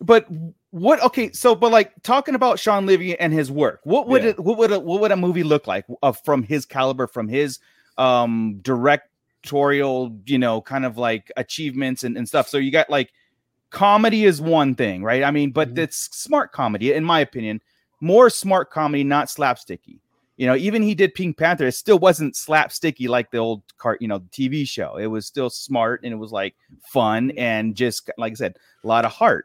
but 0.00 0.26
what? 0.70 1.02
Okay, 1.02 1.32
so 1.32 1.54
but 1.54 1.72
like 1.72 1.92
talking 2.02 2.34
about 2.34 2.58
Shawn 2.58 2.86
Levy 2.86 3.18
and 3.18 3.32
his 3.32 3.50
work, 3.50 3.80
what 3.84 4.08
would 4.08 4.22
Yeah. 4.22 4.30
it? 4.30 4.40
What 4.40 4.58
would 4.58 4.72
a, 4.72 4.80
what 4.80 5.00
would 5.00 5.12
a 5.12 5.16
movie 5.16 5.42
look 5.42 5.66
like 5.66 5.84
uh, 6.02 6.12
from 6.12 6.42
his 6.42 6.64
caliber, 6.66 7.06
from 7.06 7.28
his 7.28 7.58
um 7.98 8.60
directorial, 8.62 10.16
you 10.26 10.38
know, 10.38 10.60
kind 10.60 10.84
of 10.84 10.96
like 10.96 11.30
achievements 11.36 12.04
and, 12.04 12.16
and 12.16 12.28
stuff? 12.28 12.48
So 12.48 12.58
you 12.58 12.70
got 12.70 12.90
like 12.90 13.12
comedy 13.70 14.24
is 14.24 14.40
one 14.40 14.74
thing, 14.74 15.02
right? 15.02 15.22
I 15.22 15.30
mean, 15.30 15.50
but 15.52 15.74
Mhm. 15.74 15.78
it's 15.78 15.96
smart 16.16 16.52
comedy, 16.52 16.92
in 16.92 17.04
my 17.04 17.20
opinion, 17.20 17.60
more 18.00 18.30
smart 18.30 18.70
comedy, 18.70 19.04
not 19.04 19.28
slapsticky. 19.28 19.98
You 20.36 20.46
know, 20.46 20.56
even 20.56 20.82
he 20.82 20.94
did 20.94 21.14
Pink 21.14 21.36
Panther, 21.36 21.66
it 21.66 21.72
still 21.72 21.98
wasn't 21.98 22.34
slapsticky 22.34 23.08
like 23.08 23.30
the 23.30 23.38
old 23.38 23.62
cart, 23.76 24.00
you 24.00 24.08
know, 24.08 24.20
TV 24.30 24.66
show. 24.66 24.96
It 24.96 25.06
was 25.06 25.26
still 25.26 25.50
smart 25.50 26.00
and 26.02 26.12
it 26.12 26.16
was 26.16 26.32
like 26.32 26.54
fun 26.82 27.32
and 27.32 27.74
just 27.76 28.10
like 28.16 28.32
I 28.32 28.34
said, 28.36 28.56
a 28.82 28.86
lot 28.86 29.04
of 29.04 29.12
heart. 29.12 29.44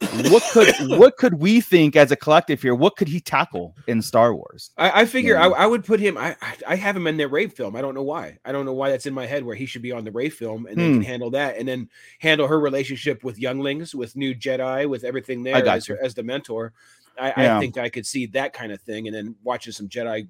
What 0.00 0.42
could 0.52 0.68
what 0.98 1.16
could 1.16 1.34
we 1.34 1.60
think 1.60 1.96
as 1.96 2.10
a 2.12 2.16
collective 2.16 2.60
here? 2.60 2.74
What 2.74 2.96
could 2.96 3.08
he 3.08 3.20
tackle 3.20 3.74
in 3.86 4.02
Star 4.02 4.34
Wars? 4.34 4.70
I, 4.76 5.02
I 5.02 5.04
figure 5.06 5.34
Yeah. 5.34 5.48
I, 5.48 5.64
I 5.64 5.66
would 5.66 5.84
put 5.84 6.00
him. 6.00 6.18
I 6.18 6.36
I- 6.66 6.76
have 6.76 6.96
him 6.96 7.06
in 7.06 7.16
the 7.16 7.26
Rey 7.28 7.46
film. 7.48 7.74
I 7.76 7.80
don't 7.80 7.94
know 7.94 8.02
why. 8.02 8.38
I 8.44 8.52
don't 8.52 8.66
know 8.66 8.74
why 8.74 8.90
that's 8.90 9.06
in 9.06 9.14
my 9.14 9.26
head 9.26 9.44
where 9.44 9.56
he 9.56 9.64
should 9.66 9.82
be 9.82 9.92
on 9.92 10.04
the 10.04 10.12
Rey 10.12 10.28
film 10.28 10.66
and 10.66 10.76
they 10.76 10.86
Hmm. 10.88 10.94
can 10.94 11.02
handle 11.02 11.30
that 11.30 11.56
and 11.56 11.66
then 11.66 11.88
handle 12.18 12.46
her 12.46 12.60
relationship 12.60 13.24
with 13.24 13.38
younglings, 13.38 13.94
with 13.94 14.16
new 14.16 14.34
Jedi, 14.34 14.88
with 14.88 15.04
everything 15.04 15.42
there 15.42 15.62
got 15.62 15.78
as, 15.78 15.86
her, 15.86 15.98
as 16.02 16.14
the 16.14 16.22
mentor. 16.22 16.72
I, 17.18 17.32
Yeah. 17.42 17.56
I 17.56 17.60
think 17.60 17.78
I 17.78 17.88
could 17.88 18.06
see 18.06 18.26
that 18.26 18.52
kind 18.52 18.72
of 18.72 18.80
thing 18.82 19.06
and 19.06 19.16
then 19.16 19.34
watching 19.42 19.72
some 19.72 19.88
Jedi 19.88 20.28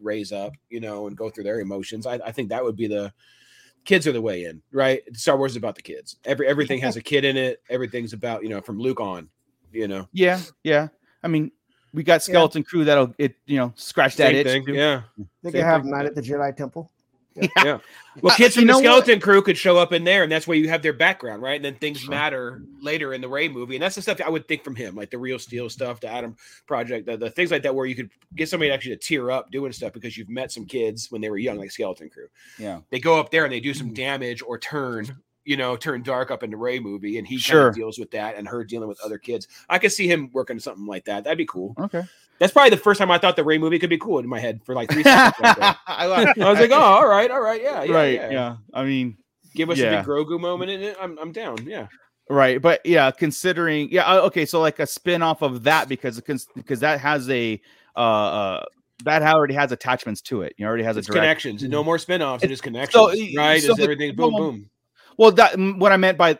raise 0.00 0.32
up, 0.32 0.54
you 0.70 0.80
know, 0.80 1.06
and 1.06 1.16
go 1.16 1.28
through 1.28 1.44
their 1.44 1.60
emotions. 1.60 2.06
I, 2.06 2.14
I 2.14 2.32
think 2.32 2.48
that 2.48 2.64
would 2.64 2.76
be 2.76 2.86
the 2.86 3.12
kids 3.84 4.06
are 4.06 4.12
the 4.12 4.20
way 4.22 4.44
in, 4.44 4.62
right? 4.72 5.02
Star 5.16 5.36
Wars 5.36 5.52
is 5.52 5.56
about 5.56 5.74
the 5.74 5.82
kids. 5.82 6.16
Every 6.24 6.46
everything 6.46 6.80
has 6.80 6.96
a 6.96 7.02
kid 7.02 7.24
in 7.24 7.36
it. 7.36 7.62
Everything's 7.68 8.12
about 8.12 8.42
you 8.42 8.48
know 8.48 8.60
from 8.60 8.78
Luke 8.78 9.00
on, 9.00 9.28
you 9.72 9.88
know. 9.88 10.08
Yeah, 10.12 10.40
yeah. 10.64 10.88
I 11.22 11.28
mean, 11.28 11.50
we 11.94 12.02
got 12.02 12.22
skeleton 12.22 12.62
crew 12.62 12.84
that'll 12.84 13.14
it 13.18 13.34
you 13.46 13.56
know 13.58 13.72
scratch 13.76 14.16
that 14.16 14.28
Same 14.28 14.36
itch. 14.36 14.46
thing. 14.46 14.66
too. 14.66 14.74
Yeah. 14.74 15.02
They 15.42 15.50
Same 15.50 15.60
can 15.60 15.62
have 15.62 15.82
thing. 15.82 15.90
Night 15.90 16.06
at 16.06 16.14
the 16.14 16.22
Jedi 16.22 16.56
Temple. 16.56 16.90
Yeah. 17.34 17.78
Well, 18.20 18.32
Uh, 18.32 18.36
kids 18.36 18.56
you 18.56 18.60
from 18.62 18.66
the 18.66 18.72
know 18.72 18.78
what? 18.78 18.84
skeleton 19.04 19.20
crew 19.20 19.40
could 19.40 19.56
show 19.56 19.78
up 19.78 19.92
in 19.92 20.04
there, 20.04 20.22
and 20.22 20.30
that's 20.30 20.46
where 20.46 20.56
you 20.58 20.68
have 20.68 20.82
their 20.82 20.92
background, 20.92 21.40
right? 21.40 21.56
And 21.56 21.64
then 21.64 21.76
things 21.76 22.06
matter 22.06 22.62
later 22.80 23.14
in 23.14 23.20
the 23.22 23.28
Rey 23.28 23.48
movie, 23.48 23.74
and 23.76 23.82
that's 23.82 23.94
the 23.94 24.02
stuff 24.02 24.20
I 24.20 24.28
would 24.28 24.46
think 24.48 24.62
from 24.64 24.76
him, 24.76 24.94
like 24.94 25.10
the 25.10 25.16
Real 25.18 25.38
Steel 25.38 25.70
stuff, 25.70 26.00
the 26.00 26.08
Adam 26.08 26.36
Project, 26.66 27.06
the, 27.06 27.16
the 27.16 27.30
things 27.30 27.50
like 27.50 27.62
that, 27.62 27.74
where 27.74 27.86
you 27.86 27.94
could 27.94 28.10
get 28.36 28.48
somebody 28.50 28.70
actually 28.70 28.96
to 28.96 29.02
tear 29.02 29.30
up 29.30 29.50
doing 29.50 29.72
stuff 29.72 29.94
because 29.94 30.18
you've 30.18 30.28
met 30.28 30.52
some 30.52 30.66
kids 30.66 31.10
when 31.10 31.22
they 31.22 31.30
were 31.30 31.38
young, 31.38 31.56
like 31.56 31.70
skeleton 31.70 32.10
crew. 32.10 32.28
Yeah. 32.58 32.80
They 32.90 33.00
go 33.00 33.18
up 33.18 33.30
there 33.30 33.44
and 33.44 33.52
they 33.52 33.60
do 33.60 33.70
Mm. 33.72 33.76
some 33.76 33.94
damage 33.94 34.42
or 34.42 34.58
turn, 34.58 35.16
you 35.46 35.56
know, 35.56 35.74
turn 35.76 36.02
dark 36.02 36.30
up 36.30 36.42
in 36.42 36.50
the 36.50 36.56
Rey 36.58 36.80
movie, 36.80 37.16
and 37.16 37.26
he 37.26 37.36
kind 37.36 37.42
Sure. 37.42 37.68
of 37.68 37.74
deals 37.74 37.98
with 37.98 38.10
that, 38.10 38.36
and 38.36 38.46
her 38.46 38.62
dealing 38.62 38.88
with 38.88 39.00
other 39.00 39.16
kids. 39.18 39.48
I 39.70 39.78
could 39.78 39.90
see 39.92 40.06
him 40.06 40.28
working 40.32 40.58
something 40.58 40.84
like 40.86 41.06
that. 41.06 41.24
That'd 41.24 41.38
be 41.38 41.46
cool. 41.46 41.74
Okay. 41.80 42.02
That's 42.42 42.52
probably 42.52 42.70
the 42.70 42.76
first 42.76 42.98
time 42.98 43.08
I 43.10 43.18
thought 43.18 43.36
the 43.36 43.44
Rey 43.44 43.56
movie 43.56 43.78
could 43.78 43.88
be 43.88 43.98
cool 43.98 44.18
in 44.18 44.26
my 44.28 44.40
head 44.40 44.60
for 44.64 44.74
like 44.74 44.90
three 44.90 45.04
seconds. 45.04 45.38
I, 45.60 45.76
I 46.40 46.50
was 46.50 46.58
like, 46.58 46.72
oh, 46.72 46.74
all 46.74 47.06
right, 47.06 47.30
all 47.30 47.40
right, 47.40 47.62
yeah, 47.62 47.84
yeah, 47.84 47.94
right. 47.94 48.14
yeah. 48.14 48.30
Yeah. 48.30 48.56
I 48.74 48.84
mean, 48.84 49.16
Give 49.54 49.70
us 49.70 49.78
Yeah. 49.78 49.92
a 49.92 49.96
big 49.98 50.06
Grogu 50.06 50.40
moment 50.40 50.70
in 50.70 50.82
it. 50.82 50.96
I'm, 51.00 51.16
I'm 51.20 51.30
down. 51.30 51.58
Yeah. 51.66 51.86
right. 52.28 52.60
But 52.60 52.80
yeah, 52.84 53.10
considering 53.12 53.90
yeah, 53.92 54.04
uh, 54.10 54.22
okay, 54.22 54.44
so 54.44 54.60
like 54.60 54.80
a 54.80 54.86
spin 54.86 55.22
off 55.22 55.42
of 55.42 55.62
that 55.62 55.88
because 55.88 56.16
because 56.16 56.48
because 56.56 56.80
that 56.80 56.98
has 57.00 57.30
a 57.30 57.60
uh 57.94 57.98
uh 58.00 58.64
that 59.04 59.22
already 59.22 59.54
has 59.54 59.70
attachments 59.72 60.20
to 60.22 60.42
it. 60.42 60.54
You 60.56 60.66
already 60.66 60.82
has 60.84 60.96
It's 60.96 61.08
a 61.08 61.12
direct 61.12 61.22
connections. 61.42 61.62
No 61.64 61.84
more 61.84 61.98
spin-offs. 61.98 62.42
It 62.44 62.50
is 62.50 62.58
So, 62.58 62.64
connections. 62.64 63.36
right? 63.36 63.62
so 63.62 63.72
Is 63.72 63.78
everything 63.78 64.14
boom 64.16 64.32
well, 64.32 64.42
boom. 64.42 64.70
Well, 65.16 65.32
that 65.32 65.56
what 65.58 65.92
I 65.92 65.96
meant 65.96 66.18
by 66.18 66.38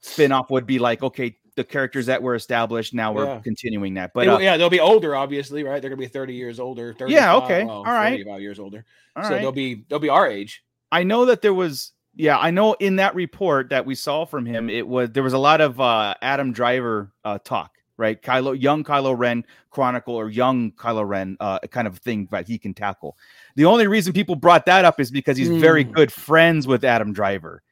spin 0.00 0.32
off 0.32 0.50
would 0.50 0.66
be 0.66 0.78
like 0.78 1.02
okay, 1.02 1.36
the 1.56 1.64
characters 1.64 2.06
that 2.06 2.22
were 2.22 2.34
established 2.34 2.94
now 2.94 3.12
we're 3.12 3.26
Yeah. 3.26 3.40
continuing 3.40 3.94
that. 3.94 4.12
But 4.14 4.26
will- 4.26 4.36
uh, 4.36 4.40
yeah, 4.40 4.56
they'll 4.56 4.70
be 4.70 4.80
older, 4.80 5.14
obviously, 5.14 5.64
right? 5.64 5.80
They're 5.82 5.90
gonna 5.90 6.00
be 6.00 6.06
30 6.08 6.34
years 6.34 6.58
older. 6.58 6.94
35, 6.94 7.10
Yeah, 7.10 7.36
okay, 7.36 7.64
well, 7.64 7.76
all 7.78 7.84
right. 7.84 8.10
45 8.24 8.40
years 8.40 8.58
older. 8.58 8.84
all 9.16 9.24
so 9.24 9.30
right. 9.30 9.40
they'll 9.40 9.52
be 9.52 9.84
they'll 9.88 9.98
be 9.98 10.08
our 10.08 10.26
age. 10.28 10.64
I 10.90 11.02
know 11.02 11.24
that 11.26 11.42
there 11.42 11.54
was 11.54 11.92
yeah, 12.14 12.38
I 12.38 12.50
know 12.50 12.74
in 12.74 12.96
that 12.96 13.14
report 13.14 13.70
that 13.70 13.86
we 13.86 13.94
saw 13.94 14.24
from 14.26 14.44
him, 14.44 14.68
it 14.68 14.86
was 14.86 15.10
there 15.10 15.22
was 15.22 15.32
a 15.32 15.38
lot 15.38 15.60
of 15.60 15.80
uh 15.80 16.14
Adam 16.22 16.52
Driver 16.52 17.10
uh 17.24 17.38
talk, 17.44 17.72
right? 17.96 18.20
Kylo, 18.22 18.58
young 18.60 18.84
Kylo 18.84 19.16
Ren 19.16 19.44
chronicle 19.70 20.14
or 20.14 20.28
young 20.28 20.72
Kylo 20.72 21.06
Ren 21.08 21.36
uh, 21.40 21.58
kind 21.70 21.86
of 21.88 21.96
thing 21.98 22.28
that 22.30 22.46
he 22.46 22.58
can 22.58 22.74
tackle. 22.74 23.16
The 23.56 23.64
only 23.64 23.86
reason 23.86 24.12
people 24.12 24.36
brought 24.36 24.66
that 24.66 24.84
up 24.84 25.00
is 25.00 25.10
because 25.10 25.38
he's 25.38 25.48
very 25.48 25.84
Hmm. 25.84 25.92
good 25.92 26.12
friends 26.12 26.66
with 26.66 26.84
Adam 26.84 27.12
Driver. 27.14 27.62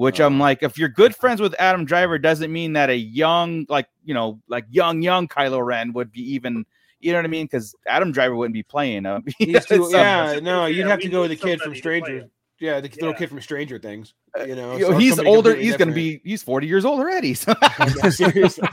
Which 0.00 0.18
I'm 0.18 0.34
um, 0.34 0.40
like, 0.40 0.62
if 0.62 0.78
you're 0.78 0.88
good 0.88 1.14
friends 1.14 1.42
with 1.42 1.54
Adam 1.58 1.84
Driver, 1.84 2.18
doesn't 2.18 2.50
mean 2.50 2.72
that 2.72 2.88
a 2.88 2.96
young, 2.96 3.66
like 3.68 3.86
you 4.02 4.14
know, 4.14 4.40
like 4.48 4.64
young, 4.70 5.02
young 5.02 5.28
Kylo 5.28 5.62
Ren 5.64 5.92
would 5.92 6.10
be 6.10 6.22
even, 6.34 6.64
you 7.00 7.12
know 7.12 7.18
what 7.18 7.26
I 7.26 7.28
mean? 7.28 7.44
Because 7.44 7.74
Adam 7.86 8.10
Driver 8.10 8.34
wouldn't 8.34 8.54
be 8.54 8.62
playing 8.62 9.04
uh, 9.04 9.20
him. 9.38 9.60
Too, 9.60 9.88
yeah, 9.92 10.40
no, 10.42 10.64
you'd 10.64 10.78
Yeah, 10.78 10.88
have 10.88 11.00
to 11.00 11.08
go 11.10 11.20
with 11.20 11.30
the 11.30 11.36
kid 11.36 11.58
from 11.60 11.74
somebody 11.74 11.80
Stranger. 11.80 12.28
Yeah, 12.60 12.80
the 12.80 12.88
little 12.88 13.12
kid 13.14 13.28
from 13.28 13.40
Stranger 13.42 13.78
Things. 13.78 14.14
Uh, 14.38 14.44
you 14.44 14.54
know, 14.54 14.72
You 14.76 14.80
know, 14.84 14.90
so- 14.92 14.98
he's 14.98 15.18
older. 15.18 15.54
He's 15.54 15.76
going 15.76 15.88
to 15.88 15.94
be. 15.94 16.20
He's 16.24 16.42
40 16.42 16.66
years 16.66 16.84
old 16.86 17.00
already. 17.00 17.34
So 17.34 17.54
Seriously. 18.10 18.68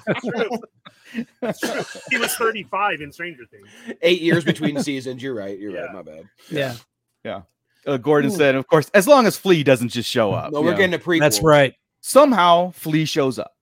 he 1.12 2.18
was 2.18 2.36
35 2.36 3.02
in 3.02 3.12
Stranger 3.12 3.44
Things. 3.52 3.68
eight 4.02 4.22
years 4.22 4.44
between 4.46 4.82
seasons. 4.82 5.22
You're 5.22 5.34
right. 5.36 5.58
You're 5.60 5.72
Yeah. 5.74 5.82
right. 5.86 5.94
My 5.94 6.02
bad. 6.04 6.24
Yeah. 6.50 6.76
Yeah, 7.24 7.42
uh, 7.88 7.98
Gordon 7.98 8.32
Ooh. 8.32 8.36
said, 8.36 8.56
of 8.56 8.68
course, 8.68 8.90
as 8.94 9.08
long 9.08 9.26
as 9.26 9.38
Flea 9.38 9.64
doesn't 9.64 9.90
just 9.90 10.10
show 10.10 10.34
up. 10.34 10.52
No, 10.54 10.62
we're 10.62 10.72
yeah. 10.72 10.78
getting 10.78 10.94
a 10.94 11.00
prequel. 11.00 11.20
that's 11.20 11.42
right. 11.42 11.74
somehow 12.02 12.72
Flea 12.72 13.06
shows 13.06 13.40
up. 13.40 13.54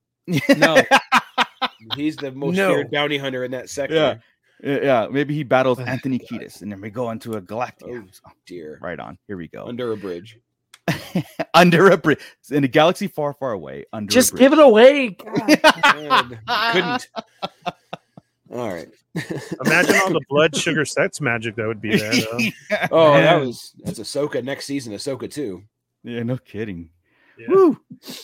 No, 0.56 0.82
He's 1.96 2.16
the 2.16 2.32
most 2.32 2.56
No. 2.56 2.74
feared 2.74 2.90
bounty 2.90 3.16
hunter 3.18 3.44
in 3.44 3.50
that 3.52 3.70
sector. 3.70 3.94
Yeah. 3.94 4.16
Yeah, 4.62 4.78
yeah, 4.82 5.06
maybe 5.10 5.34
he 5.34 5.42
battles 5.42 5.78
Anthony 5.78 6.18
Kiedis, 6.18 6.62
and 6.62 6.72
then 6.72 6.80
we 6.80 6.88
go 6.88 7.10
into 7.10 7.34
a 7.34 7.42
Galactica. 7.42 8.08
Oh 8.26 8.30
dear. 8.46 8.78
Right 8.80 8.98
on. 8.98 9.18
Here 9.28 9.36
we 9.36 9.48
go. 9.48 9.66
Under 9.66 9.92
a 9.92 9.98
bridge. 9.98 10.38
under 11.54 11.90
a 11.90 11.96
bridge 11.98 12.20
in 12.50 12.64
a 12.64 12.68
galaxy 12.68 13.06
far, 13.06 13.34
far 13.34 13.52
away. 13.52 13.84
Under 13.92 14.10
just 14.10 14.32
a 14.32 14.36
give 14.36 14.54
it 14.54 14.58
away. 14.58 15.10
God, 16.08 16.38
couldn't. 16.72 17.08
All 18.52 18.68
right. 18.68 18.88
Imagine 19.64 19.96
all 19.96 20.10
the 20.12 20.20
blood 20.28 20.54
sugar 20.56 20.84
sex 20.84 21.20
magic 21.20 21.56
that 21.56 21.66
would 21.66 21.80
be 21.80 21.96
there. 21.96 22.12
Though. 22.14 22.38
Oh, 22.92 23.12
that 23.14 23.40
was 23.40 23.72
that's 23.82 23.98
Ahsoka 23.98 24.42
next 24.44 24.66
season. 24.66 24.92
Ahsoka 24.92 25.30
too. 25.30 25.62
yeah, 26.04 26.22
no 26.22 26.36
kidding. 26.38 26.90
Yeah. 27.38 27.48
Woo. 27.50 27.78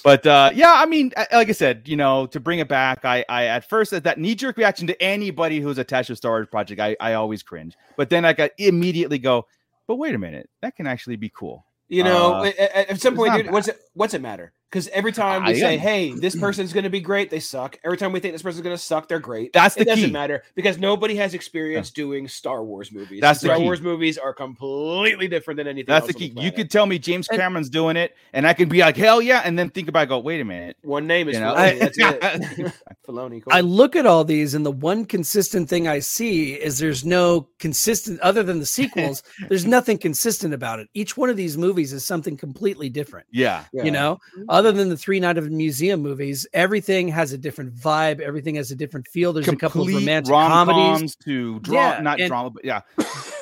But 0.04 0.26
uh, 0.26 0.50
yeah, 0.54 0.72
I 0.74 0.86
mean, 0.86 1.12
like 1.32 1.48
I 1.48 1.52
said, 1.52 1.82
you 1.86 1.96
know, 1.96 2.26
to 2.26 2.40
bring 2.40 2.60
it 2.60 2.68
back, 2.68 3.04
I, 3.04 3.24
I 3.28 3.46
at 3.46 3.68
first 3.68 3.92
at 3.92 4.04
that 4.04 4.18
knee 4.18 4.34
jerk 4.34 4.56
reaction 4.56 4.86
to 4.86 5.02
anybody 5.02 5.60
who's 5.60 5.76
attached 5.78 6.06
to 6.06 6.12
a 6.14 6.16
Star 6.16 6.32
Wars 6.32 6.46
project, 6.50 6.80
I, 6.80 6.96
I 7.00 7.14
always 7.14 7.42
cringe. 7.42 7.74
But 7.96 8.08
then 8.08 8.24
I 8.24 8.32
got 8.32 8.52
immediately 8.58 9.18
go, 9.18 9.46
but 9.86 9.96
wait 9.96 10.14
a 10.14 10.18
minute, 10.18 10.48
that 10.62 10.76
can 10.76 10.86
actually 10.86 11.16
be 11.16 11.28
cool. 11.28 11.66
You 11.88 12.04
know, 12.04 12.34
Uh, 12.36 12.44
at, 12.44 12.58
at- 12.58 12.90
at 12.90 13.00
some 13.02 13.14
point, 13.16 13.32
not 13.32 13.42
dude, 13.42 13.50
what's 13.50 13.68
it 13.68 13.78
what's 13.92 14.14
it 14.14 14.22
matter? 14.22 14.52
Because 14.72 14.88
every 14.88 15.12
time 15.12 15.44
we 15.44 15.54
say, 15.54 15.74
yeah. 15.74 15.80
"Hey, 15.80 16.12
this 16.12 16.34
person's 16.40 16.72
going 16.72 16.84
to 16.84 16.90
be 16.90 17.00
great," 17.00 17.28
they 17.28 17.40
suck. 17.40 17.78
Every 17.84 17.98
time 17.98 18.10
we 18.10 18.20
think 18.20 18.32
this 18.32 18.40
person's 18.40 18.62
going 18.62 18.74
to 18.74 18.82
suck, 18.82 19.06
they're 19.06 19.18
great. 19.18 19.52
That's 19.52 19.74
the 19.74 19.82
it 19.82 19.84
doesn't 19.84 20.12
matter 20.12 20.44
because 20.54 20.78
nobody 20.78 21.14
has 21.16 21.34
experience 21.34 21.90
doing 21.90 22.26
Star 22.26 22.64
Wars 22.64 22.90
movies. 22.90 23.20
That's 23.20 23.42
the 23.42 23.48
Star 23.48 23.58
key. 23.58 23.64
Wars 23.64 23.82
movies 23.82 24.16
are 24.16 24.32
completely 24.32 25.28
different 25.28 25.58
than 25.58 25.66
anything. 25.66 25.92
That's 25.92 26.04
else 26.04 26.14
the 26.14 26.18
key. 26.18 26.30
the 26.30 26.40
You 26.40 26.52
could 26.52 26.70
tell 26.70 26.86
me 26.86 26.98
James 26.98 27.28
And- 27.28 27.38
Cameron's 27.38 27.68
doing 27.68 27.96
it, 27.96 28.16
and 28.32 28.46
I 28.46 28.54
could 28.54 28.70
be 28.70 28.80
like, 28.80 28.96
hell 28.96 29.20
yeah, 29.20 29.42
and 29.44 29.58
then 29.58 29.68
think 29.68 29.88
about, 29.88 30.04
it, 30.04 30.08
go, 30.08 30.18
wait 30.20 30.40
a 30.40 30.44
minute. 30.44 30.78
one 30.82 31.06
name 31.06 31.28
is 31.28 31.34
You 31.34 31.40
know? 31.40 31.54
Filoni. 31.54 31.78
That's 31.80 31.98
it. 31.98 32.72
Filoni. 33.06 33.44
Cool. 33.44 33.52
I 33.52 33.60
look 33.60 33.94
at 33.94 34.06
all 34.06 34.24
these, 34.24 34.54
and 34.54 34.64
the 34.64 34.72
one 34.72 35.04
consistent 35.04 35.68
thing 35.68 35.86
I 35.86 35.98
see 35.98 36.54
is 36.54 36.78
there's 36.78 37.04
no 37.04 37.48
consistent, 37.58 38.20
other 38.20 38.42
than 38.42 38.58
the 38.58 38.66
sequels, 38.66 39.22
there's 39.48 39.66
nothing 39.66 39.98
consistent 39.98 40.54
about 40.54 40.80
it. 40.80 40.88
Each 40.94 41.14
one 41.16 41.28
of 41.28 41.36
these 41.36 41.58
movies 41.58 41.92
is 41.92 42.04
something 42.04 42.38
completely 42.38 42.88
different. 42.88 43.26
Yeah. 43.30 43.64
Yeah. 43.72 43.84
You 43.84 43.90
know, 43.90 44.18
mm-hmm. 44.36 44.44
Other 44.66 44.76
than 44.78 44.88
the 44.88 44.96
three 44.96 45.20
Night 45.20 45.38
of 45.38 45.44
the 45.44 45.50
Museum 45.50 46.00
movies, 46.00 46.46
everything 46.52 47.08
has 47.08 47.32
a 47.32 47.38
different 47.38 47.74
vibe. 47.74 48.20
Everything 48.20 48.54
has 48.56 48.70
a 48.70 48.76
different 48.76 49.08
feel. 49.08 49.32
There's 49.32 49.48
a 49.48 49.56
couple 49.56 49.82
of 49.82 49.88
romantic 49.88 50.32
comedies. 50.32 51.16
to 51.24 51.60
drama, 51.60 51.80
Yeah, 51.96 52.00
not 52.02 52.20
and- 52.20 52.28
drama, 52.28 52.50
but 52.50 52.64
yeah. 52.64 52.80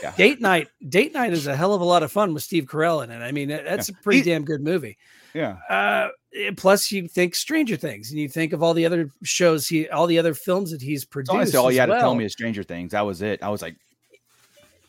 yeah. 0.03 0.13
Date 0.17 0.41
night, 0.41 0.69
date 0.89 1.13
night 1.15 1.33
is 1.33 1.47
a 1.47 1.55
hell 1.57 1.75
of 1.75 1.81
a 1.81 1.85
lot 1.85 2.03
of 2.03 2.11
fun 2.11 2.35
with 2.35 2.43
Steve 2.43 2.65
Carell 2.67 3.03
in 3.05 3.11
it. 3.11 3.19
I 3.23 3.33
mean, 3.33 3.49
that- 3.49 3.65
that's 3.65 3.89
a 3.89 3.93
pretty 3.95 4.21
He- 4.21 4.25
damn 4.31 4.45
good 4.45 4.61
movie. 4.63 4.97
Yeah. 5.33 5.59
Uh, 5.69 6.09
eh, 6.35 6.51
plus, 6.57 6.91
you 6.91 7.07
think 7.07 7.35
Stranger 7.37 7.77
Things, 7.77 8.11
and 8.11 8.19
you 8.19 8.29
think 8.29 8.53
of 8.53 8.63
all 8.65 8.75
the 8.75 8.85
other 8.87 9.11
shows 9.23 9.69
he, 9.69 9.89
all 9.89 10.07
the 10.09 10.19
other 10.19 10.35
films 10.35 10.73
that 10.73 10.83
he's 10.83 11.05
produced. 11.05 11.33
Honestly, 11.35 11.57
all 11.59 11.71
you 11.71 11.79
had 11.81 11.87
to 11.87 11.93
tell 12.01 12.15
me 12.17 12.25
is 12.25 12.33
Stranger 12.33 12.65
Things. 12.65 12.93
That 12.93 13.03
was 13.07 13.23
it. 13.23 13.43
I 13.43 13.49
was 13.51 13.63
like, 13.63 13.77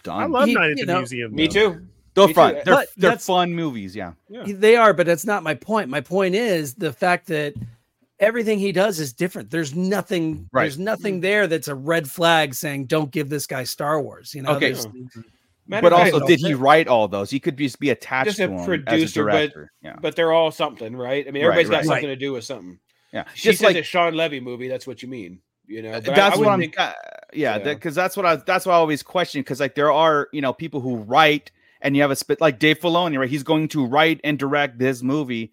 done. 0.03 0.17
I 0.17 0.21
done. 0.23 0.31
love 0.31 0.47
He- 0.47 0.55
Night 0.55 0.71
at 0.71 0.77
the 0.77 0.85
know, 0.85 0.97
Museum. 0.99 1.35
Me 1.35 1.47
though. 1.47 1.73
too. 1.73 1.87
They're 2.13 2.27
Me 2.27 2.33
fun. 2.33 2.55
too. 2.55 2.61
They're, 2.65 2.75
But 2.75 2.87
they're 2.97 3.17
fun 3.17 3.53
movies. 3.53 3.95
Yeah. 3.95 4.13
They 4.29 4.75
are, 4.75 4.93
but 4.93 5.05
that's 5.05 5.25
not 5.25 5.43
my 5.43 5.53
point. 5.53 5.89
My 5.89 6.01
point 6.01 6.35
is 6.35 6.73
the 6.75 6.91
fact 6.91 7.27
that 7.27 7.53
everything 8.19 8.59
he 8.59 8.71
does 8.71 8.99
is 8.99 9.13
different. 9.13 9.49
There's 9.49 9.73
nothing. 9.75 10.49
Right. 10.51 10.63
There's 10.63 10.77
nothing 10.79 11.21
there 11.21 11.47
that's 11.47 11.67
a 11.67 11.75
red 11.75 12.09
flag 12.09 12.53
saying 12.53 12.85
don't 12.87 13.11
give 13.11 13.29
this 13.29 13.47
guy 13.47 13.63
Star 13.63 14.01
Wars. 14.01 14.35
You 14.35 14.41
know. 14.43 14.51
Okay. 14.55 14.71
there's- 14.73 14.87
Matter 15.67 15.89
But 15.89 15.93
also, 15.93 16.25
did 16.25 16.39
he 16.39 16.53
write 16.53 16.87
all 16.89 17.07
those? 17.07 17.29
He 17.29 17.39
could 17.39 17.55
just 17.55 17.79
be 17.79 17.91
attached 17.91 18.25
Just 18.25 18.37
to 18.39 18.45
a 18.45 18.47
them 18.47 18.55
as 18.57 18.63
a 18.63 18.65
producer, 18.65 19.25
but- 19.25 19.53
yeah. 19.81 19.95
but 20.01 20.15
they're 20.17 20.33
all 20.33 20.51
something, 20.51 20.93
right? 20.95 21.25
I 21.25 21.31
mean, 21.31 21.43
Right, 21.45 21.51
everybody's 21.51 21.69
right. 21.69 21.77
got 21.77 21.85
something 21.85 22.09
Right. 22.09 22.15
to 22.15 22.15
do 22.17 22.33
with 22.33 22.43
something. 22.43 22.79
Yeah. 23.13 23.23
She 23.35 23.49
Just 23.51 23.61
like 23.61 23.77
a 23.77 23.83
Shawn 23.83 24.15
Levy 24.15 24.39
movie. 24.41 24.67
That's 24.67 24.85
what 24.87 25.01
you 25.01 25.07
mean. 25.07 25.39
You 25.67 25.83
know, 25.83 25.91
But 26.01 26.15
that's 26.15 26.35
I 26.35 26.39
what 26.39 26.47
I'm. 26.49 26.59
think- 26.59 26.77
uh, 26.77 26.93
yeah, 27.31 27.57
Yeah. 27.57 27.73
because 27.75 27.95
that's 27.95 28.17
what 28.17 28.25
I. 28.25 28.35
That's 28.37 28.65
what 28.65 28.73
I 28.73 28.75
always 28.77 29.01
question. 29.03 29.41
Because 29.41 29.61
like 29.61 29.75
there 29.75 29.91
are 29.91 30.27
you 30.33 30.41
know 30.41 30.51
people 30.51 30.81
who 30.81 30.97
write 30.97 31.51
and 31.81 31.95
you 31.95 32.01
have 32.01 32.11
a 32.11 32.15
spit 32.15 32.41
like 32.41 32.59
Dave 32.59 32.79
Filoni, 32.79 33.17
right? 33.19 33.29
He's 33.29 33.43
going 33.43 33.67
to 33.69 33.85
write 33.85 34.21
and 34.23 34.37
direct 34.37 34.79
this 34.79 35.01
movie. 35.01 35.51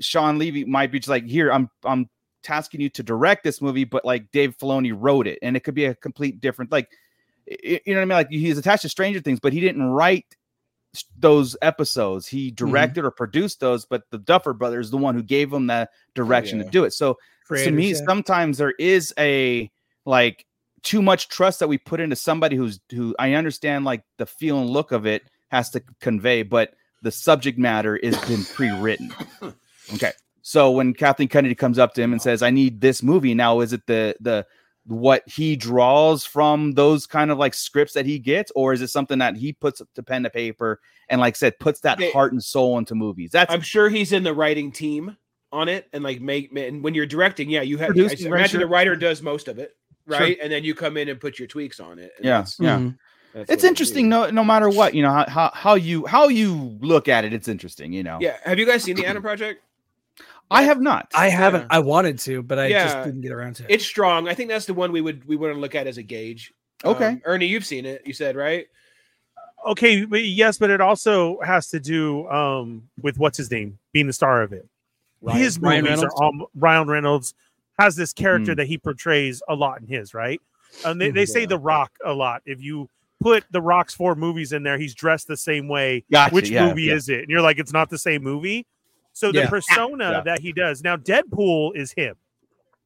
Shawn 0.00 0.38
Levy 0.38 0.64
might 0.64 0.90
be 0.92 0.98
just 0.98 1.08
like, 1.08 1.24
here, 1.24 1.52
I'm 1.52 1.70
I'm 1.84 2.08
tasking 2.42 2.80
you 2.80 2.88
to 2.90 3.02
direct 3.02 3.44
this 3.44 3.60
movie, 3.60 3.84
but 3.84 4.04
like 4.04 4.30
Dave 4.32 4.56
Filoni 4.58 4.94
wrote 4.96 5.26
it, 5.26 5.38
and 5.42 5.56
it 5.56 5.60
could 5.60 5.74
be 5.74 5.86
a 5.86 5.94
complete 5.94 6.40
different 6.40 6.72
like, 6.72 6.88
you 7.46 7.80
know 7.86 7.94
what 7.94 8.02
I 8.02 8.04
mean? 8.04 8.08
Like 8.08 8.30
he's 8.30 8.58
attached 8.58 8.82
to 8.82 8.88
Stranger 8.88 9.20
Things, 9.20 9.40
but 9.40 9.52
he 9.52 9.60
didn't 9.60 9.84
write 9.84 10.36
those 11.18 11.56
episodes. 11.62 12.26
He 12.26 12.48
mm-hmm. 12.48 12.66
directed 12.66 13.04
or 13.04 13.10
produced 13.10 13.60
those, 13.60 13.84
but 13.84 14.02
the 14.10 14.18
Duffer 14.18 14.52
Brothers, 14.52 14.86
is 14.86 14.90
the 14.90 14.98
one 14.98 15.14
who 15.14 15.22
gave 15.22 15.52
him 15.52 15.66
the 15.66 15.88
direction 16.14 16.58
yeah. 16.58 16.64
to 16.64 16.70
do 16.70 16.84
it. 16.84 16.92
So 16.92 17.18
to 17.48 17.70
me, 17.70 17.90
yeah. 17.92 18.00
sometimes 18.06 18.58
there 18.58 18.74
is 18.78 19.12
a 19.18 19.70
like 20.04 20.44
too 20.82 21.02
much 21.02 21.28
trust 21.28 21.60
that 21.60 21.68
we 21.68 21.78
put 21.78 22.00
into 22.00 22.16
somebody 22.16 22.56
who's 22.56 22.80
who 22.90 23.14
I 23.18 23.34
understand 23.34 23.84
like 23.84 24.02
the 24.18 24.26
feel 24.26 24.60
and 24.60 24.70
look 24.70 24.92
of 24.92 25.06
it 25.06 25.22
has 25.48 25.70
to 25.70 25.82
convey, 26.00 26.42
but 26.42 26.74
the 27.02 27.10
subject 27.10 27.58
matter 27.58 27.96
is 27.96 28.16
been 28.26 28.44
pre-written. 28.44 29.12
Okay. 29.94 30.12
So 30.42 30.70
when 30.70 30.94
Kathleen 30.94 31.28
Kennedy 31.28 31.54
comes 31.54 31.78
up 31.78 31.94
to 31.94 32.02
him 32.02 32.12
and 32.12 32.20
says, 32.22 32.42
I 32.42 32.50
need 32.50 32.80
this 32.80 33.02
movie, 33.02 33.34
now 33.34 33.60
is 33.60 33.72
it 33.72 33.86
the 33.86 34.16
the 34.20 34.46
what 34.86 35.22
he 35.28 35.54
draws 35.54 36.24
from 36.24 36.72
those 36.72 37.06
kind 37.06 37.30
of 37.30 37.36
like 37.36 37.52
scripts 37.52 37.92
that 37.92 38.06
he 38.06 38.18
gets, 38.18 38.50
or 38.56 38.72
is 38.72 38.80
it 38.80 38.88
something 38.88 39.18
that 39.18 39.36
he 39.36 39.52
puts 39.52 39.82
to 39.94 40.02
pen 40.02 40.22
to 40.22 40.30
paper 40.30 40.80
and 41.10 41.20
like 41.20 41.34
I 41.34 41.36
said, 41.36 41.58
puts 41.58 41.80
that 41.80 41.98
Okay. 41.98 42.10
heart 42.12 42.32
and 42.32 42.42
soul 42.42 42.78
into 42.78 42.94
movies? 42.94 43.30
That's 43.30 43.52
I'm 43.52 43.60
sure 43.60 43.90
he's 43.90 44.12
in 44.12 44.22
the 44.22 44.32
writing 44.32 44.72
team 44.72 45.16
on 45.52 45.68
it, 45.68 45.86
and 45.92 46.02
like 46.02 46.20
make 46.22 46.56
and 46.56 46.82
when 46.82 46.94
you're 46.94 47.06
directing, 47.06 47.50
yeah, 47.50 47.60
you 47.62 47.76
have. 47.78 47.90
I 47.90 47.92
Producing, 47.92 48.30
right, 48.30 48.38
imagine 48.40 48.60
sure. 48.60 48.66
the 48.66 48.72
writer 48.72 48.96
does 48.96 49.20
most 49.22 49.48
of 49.48 49.58
it, 49.58 49.76
Sure. 50.08 50.18
right? 50.18 50.38
And 50.42 50.50
then 50.50 50.64
you 50.64 50.74
come 50.74 50.96
in 50.96 51.08
and 51.10 51.20
put 51.20 51.38
your 51.38 51.48
tweaks 51.48 51.80
on 51.80 51.98
it. 51.98 52.12
and 52.16 52.24
yeah, 52.24 52.30
that's- 52.38 52.56
yeah. 52.58 52.78
Mhm. 52.78 52.98
That's 53.34 53.50
it's 53.50 53.62
what 53.62 53.66
it 53.66 53.68
interesting 53.70 54.08
no 54.08 54.30
no 54.30 54.42
matter 54.44 54.68
what 54.68 54.94
you 54.94 55.02
know 55.02 55.10
how, 55.12 55.26
how 55.28 55.50
how 55.54 55.74
you 55.74 56.06
how 56.06 56.28
you 56.28 56.76
look 56.80 57.08
at 57.08 57.24
it 57.24 57.32
it's 57.32 57.48
interesting 57.48 57.92
you 57.92 58.02
know 58.02 58.18
Yeah, 58.20 58.36
have 58.44 58.58
you 58.58 58.66
guys 58.66 58.82
seen 58.82 58.96
the 58.96 59.06
Adam 59.06 59.22
Project? 59.22 59.62
i 60.50 60.62
have 60.62 60.80
not 60.80 61.10
I 61.14 61.28
haven't. 61.28 61.62
Yeah. 61.62 61.66
I 61.70 61.78
wanted 61.80 62.18
to, 62.20 62.42
but 62.42 62.58
I 62.58 62.68
Yeah. 62.68 62.84
just 62.84 63.04
didn't 63.04 63.20
get 63.20 63.32
around 63.32 63.56
to 63.56 63.64
it. 63.64 63.70
It's 63.70 63.84
strong. 63.84 64.28
I 64.28 64.34
think 64.34 64.48
that's 64.48 64.64
the 64.64 64.72
one 64.74 64.92
we 64.92 65.02
would 65.02 65.26
we 65.26 65.36
want 65.36 65.52
to 65.54 65.60
look 65.60 65.74
at 65.74 65.86
as 65.86 65.98
a 65.98 66.02
gauge. 66.02 66.54
Okay. 66.84 67.06
Um, 67.08 67.22
Ernie, 67.26 67.46
you've 67.46 67.66
seen 67.66 67.84
it. 67.84 68.02
You 68.06 68.14
said 68.14 68.34
right. 68.34 68.66
Okay, 69.66 70.04
but 70.04 70.22
yes, 70.24 70.56
but 70.56 70.70
it 70.70 70.80
also 70.80 71.38
has 71.42 71.68
to 71.68 71.80
do 71.80 72.26
um 72.28 72.88
with 73.02 73.18
what's 73.18 73.36
his 73.36 73.50
name 73.50 73.78
being 73.92 74.06
the 74.06 74.12
star 74.12 74.42
of 74.42 74.52
it. 74.54 74.66
Ryan- 75.20 75.38
his 75.38 75.58
Ryan 75.58 75.84
movies 75.84 75.98
Reynolds? 75.98 76.14
are 76.20 76.24
all 76.24 76.50
Ryan 76.54 76.88
Reynolds 76.88 77.34
has 77.78 77.94
this 77.96 78.12
character 78.12 78.52
Mm. 78.52 78.56
that 78.56 78.66
he 78.68 78.78
portrays 78.78 79.42
a 79.48 79.54
lot 79.54 79.80
in 79.80 79.86
his 79.86 80.14
right. 80.14 80.40
And 80.84 81.00
they, 81.00 81.10
Mhm. 81.10 81.14
they 81.14 81.26
say 81.26 81.44
The 81.46 81.58
Rock 81.58 81.92
a 82.04 82.12
lot. 82.12 82.42
If 82.46 82.60
you 82.62 82.88
put 83.20 83.44
The 83.50 83.60
Rock's 83.60 83.94
four 83.94 84.14
movies 84.14 84.52
in 84.52 84.62
there, 84.62 84.78
he's 84.78 84.94
dressed 84.94 85.26
the 85.28 85.36
same 85.36 85.68
way. 85.68 86.04
Gotcha, 86.10 86.34
Which 86.34 86.50
yeah, 86.50 86.68
movie 86.68 86.84
yeah. 86.84 86.94
is 86.94 87.08
it? 87.08 87.20
And 87.20 87.28
you're 87.28 87.40
like, 87.42 87.58
it's 87.58 87.72
not 87.72 87.90
the 87.90 87.98
same 87.98 88.22
movie. 88.22 88.66
So 89.12 89.32
the 89.32 89.40
Yeah. 89.40 89.48
persona 89.50 90.22
that 90.24 90.40
he 90.40 90.52
does 90.52 90.82
now, 90.82 90.96
Deadpool 90.96 91.76
is 91.76 91.92
him. 91.92 92.14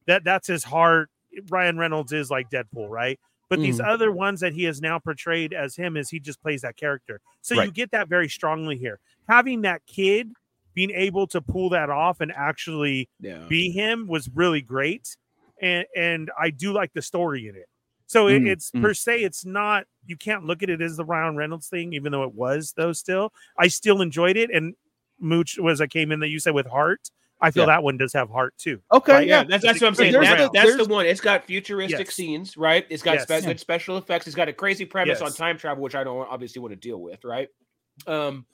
That 0.07 0.23
that's 0.23 0.47
his 0.47 0.63
heart. 0.63 1.09
Ryan 1.49 1.77
Reynolds 1.77 2.11
is 2.11 2.29
like 2.31 2.49
Deadpool, 2.49 2.89
right? 2.89 3.19
But 3.49 3.59
these 3.59 3.79
Mhm. 3.79 3.87
other 3.87 4.11
ones 4.11 4.39
that 4.39 4.53
he 4.53 4.63
has 4.63 4.81
now 4.81 4.97
portrayed 4.97 5.53
as 5.53 5.75
him 5.75 5.95
is 5.95 6.09
he 6.09 6.19
just 6.19 6.41
plays 6.41 6.61
that 6.61 6.75
character. 6.75 7.21
So 7.41 7.55
Right. 7.55 7.65
you 7.65 7.71
get 7.71 7.91
that 7.91 8.07
very 8.07 8.27
strongly 8.29 8.77
here. 8.77 8.99
Having 9.29 9.61
that 9.61 9.85
kid 9.85 10.31
being 10.73 10.89
able 10.91 11.27
to 11.27 11.39
pull 11.41 11.69
that 11.69 11.91
off 11.91 12.19
and 12.19 12.31
actually 12.31 13.07
be 13.47 13.69
him 13.69 14.07
was 14.07 14.27
really 14.33 14.61
great. 14.61 15.15
And 15.61 15.85
and 15.95 16.31
I 16.39 16.49
do 16.49 16.73
like 16.73 16.93
the 16.93 17.01
story 17.03 17.47
in 17.47 17.55
it. 17.55 17.67
So 18.07 18.27
it, 18.27 18.41
Mm, 18.41 18.47
it's 18.49 18.71
mm. 18.71 18.81
per 18.81 18.93
se, 18.93 19.23
it's 19.23 19.45
not 19.45 19.85
you 20.05 20.17
can't 20.17 20.43
look 20.45 20.61
at 20.63 20.69
it 20.69 20.81
as 20.81 20.97
the 20.97 21.05
Ryan 21.05 21.35
Reynolds 21.35 21.67
thing, 21.69 21.93
even 21.93 22.11
though 22.11 22.23
it 22.23 22.33
was 22.33 22.73
though 22.75 22.91
still. 22.93 23.31
I 23.57 23.67
still 23.69 24.01
enjoyed 24.01 24.37
it. 24.37 24.49
And 24.51 24.75
Mooch 25.19 25.57
was 25.57 25.79
I 25.81 25.87
came 25.87 26.11
in 26.11 26.19
that 26.19 26.27
you 26.29 26.39
said 26.39 26.53
with 26.53 26.67
heart. 26.67 27.09
I 27.41 27.51
feel 27.51 27.63
Yeah. 27.63 27.67
that 27.75 27.83
one 27.83 27.97
does 27.97 28.13
have 28.13 28.29
heart 28.29 28.53
too. 28.57 28.81
Okay, 28.91 29.11
Right, 29.13 29.27
yeah. 29.27 29.39
Yeah, 29.41 29.43
that's, 29.49 29.63
that's 29.63 29.81
what 29.81 29.87
I'm 29.87 29.95
saying. 29.95 30.13
There's 30.13 30.25
That- 30.27 30.37
the- 30.37 30.49
that's 30.53 30.77
the 30.77 30.85
one. 30.85 31.05
It's 31.05 31.19
got 31.21 31.45
futuristic 31.45 32.07
Yes. 32.07 32.13
scenes, 32.15 32.55
right? 32.57 32.85
It's 32.89 33.03
got 33.03 33.15
Yes. 33.15 33.23
spe- 33.23 33.29
Yeah. 33.31 33.41
good 33.41 33.59
special 33.59 33.97
effects. 33.97 34.27
It's 34.27 34.35
got 34.35 34.47
a 34.47 34.53
crazy 34.53 34.85
premise 34.85 35.21
on 35.21 35.31
time 35.33 35.57
travel, 35.57 35.83
which 35.83 35.95
I 35.95 36.03
don't 36.03 36.27
obviously 36.29 36.61
want 36.61 36.71
to 36.71 36.77
deal 36.77 37.01
with, 37.01 37.23
right? 37.25 37.49
Um, 38.07 38.45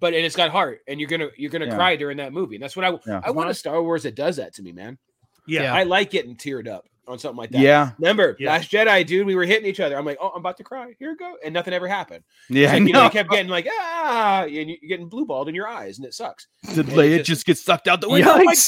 but 0.00 0.14
and 0.14 0.24
it's 0.24 0.36
got 0.36 0.50
heart, 0.50 0.80
and 0.86 1.00
you're 1.00 1.08
gonna 1.08 1.28
you're 1.36 1.50
gonna 1.50 1.66
Yeah. 1.66 1.76
cry 1.76 1.96
during 1.96 2.16
that 2.18 2.32
movie. 2.32 2.56
And 2.56 2.62
that's 2.62 2.76
what 2.76 2.84
I 2.84 2.98
Yeah. 3.06 3.20
I 3.24 3.30
want 3.30 3.50
a 3.50 3.54
Star 3.54 3.82
Wars 3.82 4.02
that 4.04 4.14
does 4.14 4.36
that 4.36 4.54
to 4.54 4.62
me, 4.62 4.72
man. 4.72 4.98
Yeah. 5.46 5.62
Yeah. 5.62 5.74
I 5.74 5.82
like 5.84 6.10
getting 6.10 6.36
teared 6.36 6.68
up 6.68 6.86
on 7.08 7.18
something 7.18 7.36
like 7.36 7.50
that. 7.50 7.60
Yeah, 7.60 7.90
Remember, 7.98 8.36
Yeah. 8.38 8.50
Last 8.52 8.70
Jedi, 8.70 9.04
dude, 9.06 9.26
we 9.26 9.34
were 9.34 9.44
hitting 9.44 9.68
each 9.68 9.80
other. 9.80 9.96
I'm 9.98 10.04
like, 10.04 10.18
oh, 10.20 10.28
I'm 10.30 10.40
about 10.40 10.56
to 10.58 10.64
cry. 10.64 10.94
Here 10.98 11.10
we 11.10 11.16
go, 11.16 11.34
and 11.44 11.52
nothing 11.52 11.74
ever 11.74 11.88
happened. 11.88 12.22
yeah. 12.48 12.64
It's 12.64 12.72
like, 12.74 12.82
you 12.86 12.92
know, 12.92 13.04
you 13.04 13.10
kept 13.10 13.30
getting 13.30 13.50
like 13.50 13.66
ah, 13.70 14.42
and 14.44 14.52
you're 14.70 14.76
getting 14.88 15.08
blue 15.08 15.26
balled 15.26 15.48
in 15.48 15.54
your 15.54 15.66
eyes, 15.68 15.98
and 15.98 16.06
it 16.06 16.14
sucks. 16.14 16.46
The 16.74 16.80
it 16.80 16.86
blade 16.86 17.16
just- 17.18 17.28
just 17.28 17.46
gets 17.46 17.62
sucked 17.64 17.88
out 17.88 18.00
the 18.00 18.08
window. 18.08 18.30
I'm 18.32 18.44
like, 18.44 18.58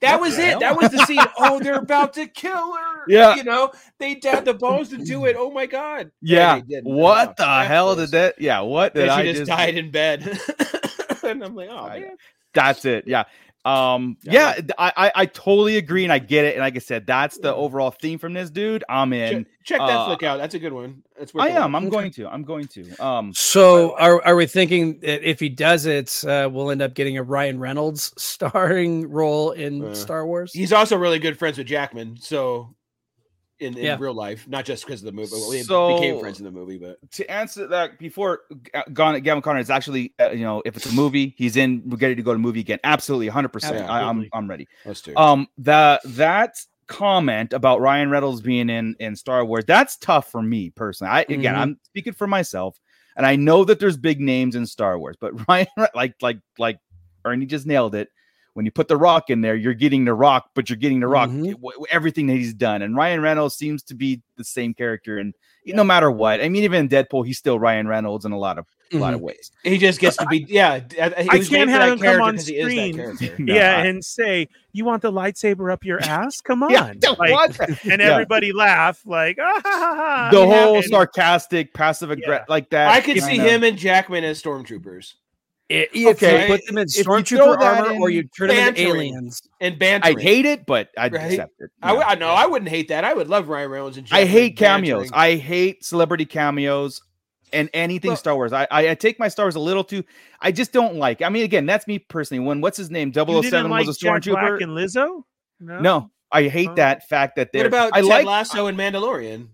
That 0.00 0.20
What 0.20 0.28
was 0.30 0.38
it. 0.38 0.44
hell? 0.50 0.60
That 0.60 0.76
was 0.80 0.90
the 0.90 1.04
scene. 1.06 1.20
Oh, 1.38 1.60
they're 1.60 1.74
about 1.78 2.14
to 2.14 2.26
kill 2.26 2.72
her. 2.74 3.04
Yeah. 3.08 3.34
You 3.36 3.44
know, 3.44 3.72
they 3.98 4.18
had 4.22 4.44
the 4.44 4.54
balls 4.54 4.88
to 4.90 4.98
do 4.98 5.24
it. 5.26 5.36
Oh 5.38 5.50
my 5.50 5.66
god. 5.66 6.10
yeah. 6.20 6.60
they. 6.68 6.80
What 6.82 7.36
the 7.36 7.44
hell 7.64 7.94
did 7.96 8.10
that? 8.12 8.40
Yeah. 8.40 8.60
What 8.60 8.94
Then 8.94 9.06
did 9.08 9.12
she 9.14 9.20
I 9.20 9.22
just, 9.24 9.38
just? 9.40 9.48
died 9.50 9.76
in 9.76 9.90
bed. 9.90 10.38
and 11.24 11.44
I'm 11.44 11.54
like, 11.54 11.68
oh 11.70 11.76
I- 11.76 12.00
man. 12.00 12.16
That's 12.54 12.84
it. 12.84 13.04
Yeah. 13.06 13.24
Um. 13.64 14.16
Yeah. 14.22 14.54
Yeah. 14.56 14.74
I, 14.78 14.92
I 14.96 15.12
I 15.14 15.26
totally 15.26 15.76
agree, 15.76 16.02
and 16.04 16.12
I 16.12 16.18
get 16.18 16.44
it. 16.44 16.54
And 16.54 16.60
like 16.62 16.74
I 16.74 16.80
said, 16.80 17.06
that's 17.06 17.38
the 17.38 17.54
overall 17.54 17.90
theme 17.92 18.18
from 18.18 18.32
this 18.32 18.50
dude. 18.50 18.82
I'm 18.88 19.12
in. 19.12 19.44
Check, 19.44 19.46
check 19.64 19.78
that 19.78 19.88
uh, 19.90 20.06
flick 20.06 20.22
out. 20.24 20.38
That's 20.38 20.54
a 20.54 20.58
good 20.58 20.72
one. 20.72 21.02
That's 21.16 21.32
worth 21.32 21.44
I 21.44 21.48
a 21.48 21.50
watch. 21.54 21.62
am. 21.62 21.76
I'm 21.76 21.88
going 21.88 22.10
to. 22.12 22.26
I'm 22.28 22.42
going 22.42 22.66
to. 22.68 23.04
Um. 23.04 23.32
So 23.34 23.96
are 23.98 24.20
are 24.24 24.34
we 24.34 24.46
thinking 24.46 24.98
that 25.00 25.28
if 25.28 25.38
he 25.38 25.48
does 25.48 25.86
it, 25.86 26.24
uh, 26.24 26.48
we'll 26.52 26.70
end 26.72 26.82
up 26.82 26.94
getting 26.94 27.18
a 27.18 27.22
Ryan 27.22 27.60
Reynolds 27.60 28.12
starring 28.16 29.08
role 29.08 29.52
in 29.52 29.84
Uh, 29.84 29.94
Star 29.94 30.26
Wars? 30.26 30.52
He's 30.52 30.72
also 30.72 30.96
really 30.96 31.20
good 31.20 31.38
friends 31.38 31.56
with 31.58 31.68
Jackman. 31.68 32.16
So 32.20 32.74
in, 33.62 33.76
in 33.78 33.84
Yeah. 33.84 33.96
real 33.98 34.12
life, 34.14 34.46
not 34.48 34.64
just 34.64 34.84
because 34.84 35.00
of 35.00 35.06
the 35.06 35.12
movie. 35.12 35.30
Well, 35.32 35.50
we 35.50 35.62
So- 35.62 35.94
became 35.94 36.18
friends 36.20 36.38
in 36.38 36.44
the 36.44 36.50
movie, 36.50 36.78
but 36.78 36.98
to 37.12 37.30
answer 37.30 37.66
that 37.68 37.98
before 37.98 38.40
G- 38.52 38.92
Gone 38.92 39.20
Gavin 39.20 39.42
Connor 39.42 39.60
is 39.60 39.70
actually 39.70 40.12
uh, 40.20 40.30
you 40.30 40.44
know 40.44 40.62
if 40.64 40.76
it's 40.76 40.86
a 40.86 40.92
movie 40.92 41.34
he's 41.38 41.56
in 41.56 41.82
we're 41.86 41.96
ready 41.96 42.14
to 42.16 42.22
go 42.22 42.32
to 42.32 42.38
movie 42.38 42.60
again 42.60 42.78
absolutely 42.84 43.28
100 43.28 43.48
percent 43.48 43.88
I, 43.88 44.02
I'm 44.02 44.28
I'm 44.32 44.48
ready 44.48 44.66
let's 44.84 45.00
do. 45.02 45.16
um 45.16 45.46
the 45.58 46.00
that 46.04 46.56
comment 46.88 47.52
about 47.52 47.80
Ryan 47.80 48.10
Reynolds 48.10 48.40
being 48.40 48.68
in 48.68 48.96
in 49.00 49.16
Star 49.16 49.44
Wars 49.44 49.64
that's 49.66 49.96
tough 49.96 50.30
for 50.30 50.42
me 50.42 50.70
personally 50.70 51.10
I 51.10 51.20
again 51.22 51.54
Mhm. 51.54 51.58
I'm 51.58 51.80
speaking 51.84 52.12
for 52.12 52.26
myself 52.26 52.78
and 53.16 53.24
I 53.26 53.36
know 53.36 53.64
that 53.64 53.78
there's 53.78 53.96
big 53.96 54.20
names 54.20 54.56
in 54.56 54.66
Star 54.66 54.98
Wars 54.98 55.16
but 55.20 55.32
Ryan 55.48 55.66
like 55.94 56.14
like 56.20 56.38
like 56.58 56.78
Ernie 57.24 57.46
just 57.46 57.66
nailed 57.66 57.94
it 57.94 58.08
when 58.54 58.64
you 58.66 58.70
put 58.72 58.88
the 58.88 58.96
rock 58.96 59.30
in 59.30 59.40
there 59.40 59.54
you're 59.56 59.74
getting 59.74 60.04
the 60.04 60.14
rock 60.14 60.50
but 60.54 60.68
you're 60.68 60.76
getting 60.76 61.00
the 61.00 61.06
rock 61.08 61.28
Mhm. 61.30 61.52
w- 61.52 61.56
w- 61.56 61.86
everything 61.90 62.26
that 62.26 62.34
he's 62.34 62.54
done 62.54 62.82
and 62.82 62.96
Ryan 62.96 63.20
Reynolds 63.20 63.54
seems 63.56 63.82
to 63.84 63.94
be 63.94 64.20
the 64.36 64.44
same 64.44 64.74
character 64.74 65.18
and 65.18 65.34
no 65.66 65.84
matter 65.84 66.10
what 66.10 66.40
I 66.42 66.48
mean 66.48 66.64
even 66.64 66.80
in 66.80 66.88
Deadpool 66.88 67.24
he's 67.26 67.38
still 67.38 67.58
Ryan 67.58 67.86
Reynolds 67.88 68.24
in 68.24 68.32
a 68.32 68.38
lot 68.38 68.58
of 68.58 68.66
a 68.92 68.98
lot 68.98 69.14
of 69.14 69.20
Mhm. 69.20 69.24
ways 69.24 69.50
he 69.64 69.78
just 69.78 70.00
gets 70.00 70.18
to 70.18 70.26
be 70.26 70.38
yeah. 70.50 70.80
d- 70.80 71.00
I 71.00 71.10
can't 71.38 71.70
have 71.70 71.92
him 71.92 71.98
come 71.98 71.98
character 72.00 72.20
on 72.20 72.36
'cause 72.36 72.46
he 72.46 72.56
is 72.56 72.66
that 72.96 73.14
screen. 73.16 73.46
No, 73.46 73.54
yeah, 73.54 73.78
I- 73.78 73.86
and 73.86 74.04
say, 74.04 74.48
"You 74.72 74.84
want 74.84 75.00
the 75.00 75.10
lightsaber 75.10 75.72
up 75.72 75.82
your 75.82 75.98
ass? 76.02 76.42
Come 76.42 76.62
on!" 76.64 76.70
yeah, 76.72 76.92
don't 76.98 77.18
Like, 77.18 77.30
want 77.32 77.56
that. 77.56 77.70
and 77.86 78.02
Yeah. 78.02 78.12
everybody 78.12 78.52
laugh 78.52 79.00
like, 79.06 79.38
ah, 79.40 79.60
ha, 79.64 79.70
ha, 79.72 79.94
ha. 79.96 80.28
the 80.30 80.42
I 80.42 80.44
whole 80.44 80.76
and- 80.76 80.84
sarcastic 80.84 81.72
passive 81.72 82.10
aggressive 82.10 82.44
Yeah. 82.48 82.52
like 82.52 82.68
that 82.70 82.88
I 82.92 83.00
could 83.00 83.22
see 83.22 83.38
know. 83.38 83.44
him 83.44 83.64
and 83.64 83.78
Jackman 83.78 84.24
as 84.24 84.42
stormtroopers 84.42 85.14
I- 85.14 85.21
If 85.72 86.16
Okay, 86.16 86.42
you 86.42 86.46
put 86.48 86.66
them 86.66 86.78
in 86.78 86.86
if 86.88 86.96
you 86.98 87.04
stormtrooper 87.04 87.36
throw 87.36 87.56
that 87.56 87.86
armor 87.88 88.00
or 88.00 88.10
you 88.10 88.24
turn 88.36 88.48
them 88.48 88.68
into 88.68 88.80
aliens, 88.82 89.40
and 89.60 89.78
bantering. 89.78 90.16
I'd 90.18 90.22
hate 90.22 90.44
it 90.46 90.66
but 90.66 90.88
I'd 90.98 91.12
Right? 91.12 91.32
accept 91.32 91.52
it 91.60 91.70
Yeah. 91.82 91.92
I 92.06 92.14
know 92.16 92.28
I 92.28 92.46
wouldn't 92.46 92.68
hate 92.70 92.88
that. 92.88 93.04
I 93.04 93.14
would 93.14 93.28
love 93.28 93.48
Ryan 93.48 93.70
Reynolds 93.70 93.96
and 93.96 94.06
I 94.12 94.24
hate 94.24 94.56
cameos. 94.56 95.10
bantering. 95.10 95.10
I 95.14 95.36
hate 95.36 95.84
celebrity 95.84 96.24
cameos 96.26 97.00
and 97.52 97.68
anything 97.74 98.10
Look- 98.10 98.18
Star 98.18 98.34
Wars. 98.34 98.52
I, 98.52 98.66
I 98.70 98.90
I 98.90 98.94
take 98.94 99.18
my 99.18 99.28
Star 99.28 99.44
Wars 99.46 99.54
a 99.56 99.60
little 99.60 99.84
too. 99.84 100.02
I 100.40 100.52
just 100.52 100.72
don't 100.72 100.96
like. 100.96 101.22
I 101.22 101.28
mean, 101.28 101.44
again, 101.44 101.66
that's 101.66 101.86
me 101.86 101.98
personally. 101.98 102.44
When 102.44 102.60
what's 102.60 102.76
his 102.78 102.90
name? 102.90 103.08
You 103.08 103.24
007 103.24 103.42
didn't 103.42 103.70
like 103.70 103.86
was 103.86 103.96
a 103.96 104.00
Jack 104.00 104.22
Black 104.24 104.42
stormtrooper. 104.42 104.62
and 104.62 104.72
Lizzo? 104.72 105.22
No, 105.60 106.10
I 106.32 106.44
hate 106.48 106.70
Oh. 106.70 106.74
that 106.76 107.08
fact 107.08 107.36
that 107.36 107.52
they're. 107.52 107.62
What 107.62 107.66
about 107.68 107.90
I 107.94 108.00
Ted 108.00 108.08
like. 108.08 108.26
Lasso 108.26 108.66
and 108.66 108.76
Mandalorian? 108.78 109.48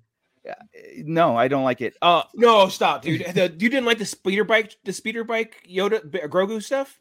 No, 1.05 1.37
I 1.37 1.49
don't 1.49 1.65
like 1.65 1.81
it. 1.81 1.97
Uh, 2.03 2.23
No, 2.35 2.69
stop, 2.69 3.03
dude. 3.03 3.25
The, 3.35 3.43
you 3.59 3.69
didn't 3.69 3.85
like 3.85 3.99
the 3.99 4.07
speeder 4.07 4.45
bike, 4.45 4.77
the 4.85 4.93
speeder 4.93 5.25
bike 5.25 5.67
Yoda 5.71 6.09
B- 6.11 6.21
Grogu 6.21 6.63
stuff 6.63 6.99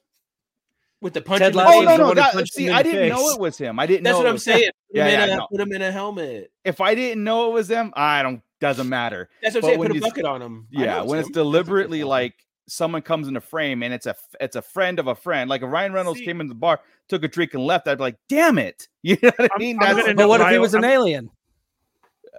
with 1.01 1.13
the 1.13 1.21
punch. 1.21 1.39
Ted 1.39 1.53
the 1.53 1.63
oh 1.65 1.81
no, 1.81 1.95
no. 1.97 2.13
That, 2.13 2.47
see, 2.47 2.69
I 2.69 2.83
didn't 2.83 3.09
know 3.09 3.29
it 3.29 3.39
was 3.39 3.57
him. 3.57 3.79
I 3.79 3.85
didn't. 3.85 4.03
That's 4.03 4.13
know 4.13 4.17
what 4.19 4.25
it 4.25 4.29
I'm 4.29 4.35
was 4.35 4.43
saying. 4.43 4.65
Put, 4.89 4.97
Yeah, 4.97 5.05
him 5.07 5.29
yeah, 5.29 5.33
a, 5.35 5.37
no. 5.37 5.47
put 5.51 5.61
him 5.61 5.71
in 5.73 5.81
a 5.81 5.91
helmet. 5.91 6.51
If 6.65 6.81
I 6.81 6.95
didn't 6.95 7.23
know 7.23 7.49
it 7.49 7.53
was 7.53 7.67
them, 7.67 7.91
I 7.95 8.23
don't. 8.23 8.41
Doesn't 8.59 8.89
matter. 8.89 9.29
That's 9.43 9.53
what 9.53 9.63
I'm 9.65 9.69
But 9.77 9.81
saying. 9.87 9.87
Put 9.93 9.97
a 9.97 10.01
bucket 10.01 10.25
on 10.25 10.41
him. 10.41 10.67
Yeah, 10.71 10.97
know 10.97 11.05
when 11.05 11.19
it's 11.19 11.27
him. 11.29 11.33
deliberately 11.33 12.03
like 12.03 12.33
someone 12.67 13.01
comes 13.03 13.27
in 13.27 13.37
a 13.37 13.41
frame 13.41 13.81
and 13.83 13.93
it's 13.93 14.07
a 14.07 14.15
it's 14.41 14.55
a 14.55 14.61
friend 14.61 14.97
of 14.99 15.05
a 15.07 15.13
friend. 15.15 15.49
Like 15.49 15.61
if 15.61 15.69
Ryan 15.69 15.93
Reynolds 15.93 16.19
See- 16.19 16.25
came 16.25 16.41
in 16.41 16.47
the 16.47 16.55
bar, 16.55 16.79
took 17.07 17.23
a 17.23 17.27
drink 17.27 17.53
and 17.53 17.63
left, 17.63 17.87
I'd 17.87 17.99
be 17.99 18.03
like, 18.03 18.17
damn 18.29 18.57
it. 18.57 18.87
You 19.03 19.15
know 19.21 19.29
what 19.37 19.39
I 19.39 19.53
I'm- 19.53 19.59
mean? 19.59 19.77
I'm 19.79 19.95
That's 19.95 20.07
but 20.07 20.15
know 20.17 20.27
what 20.27 20.41
if 20.41 20.49
he 20.49 20.57
was 20.57 20.73
an 20.73 20.83
I'm- 20.83 20.91
alien? 20.93 21.29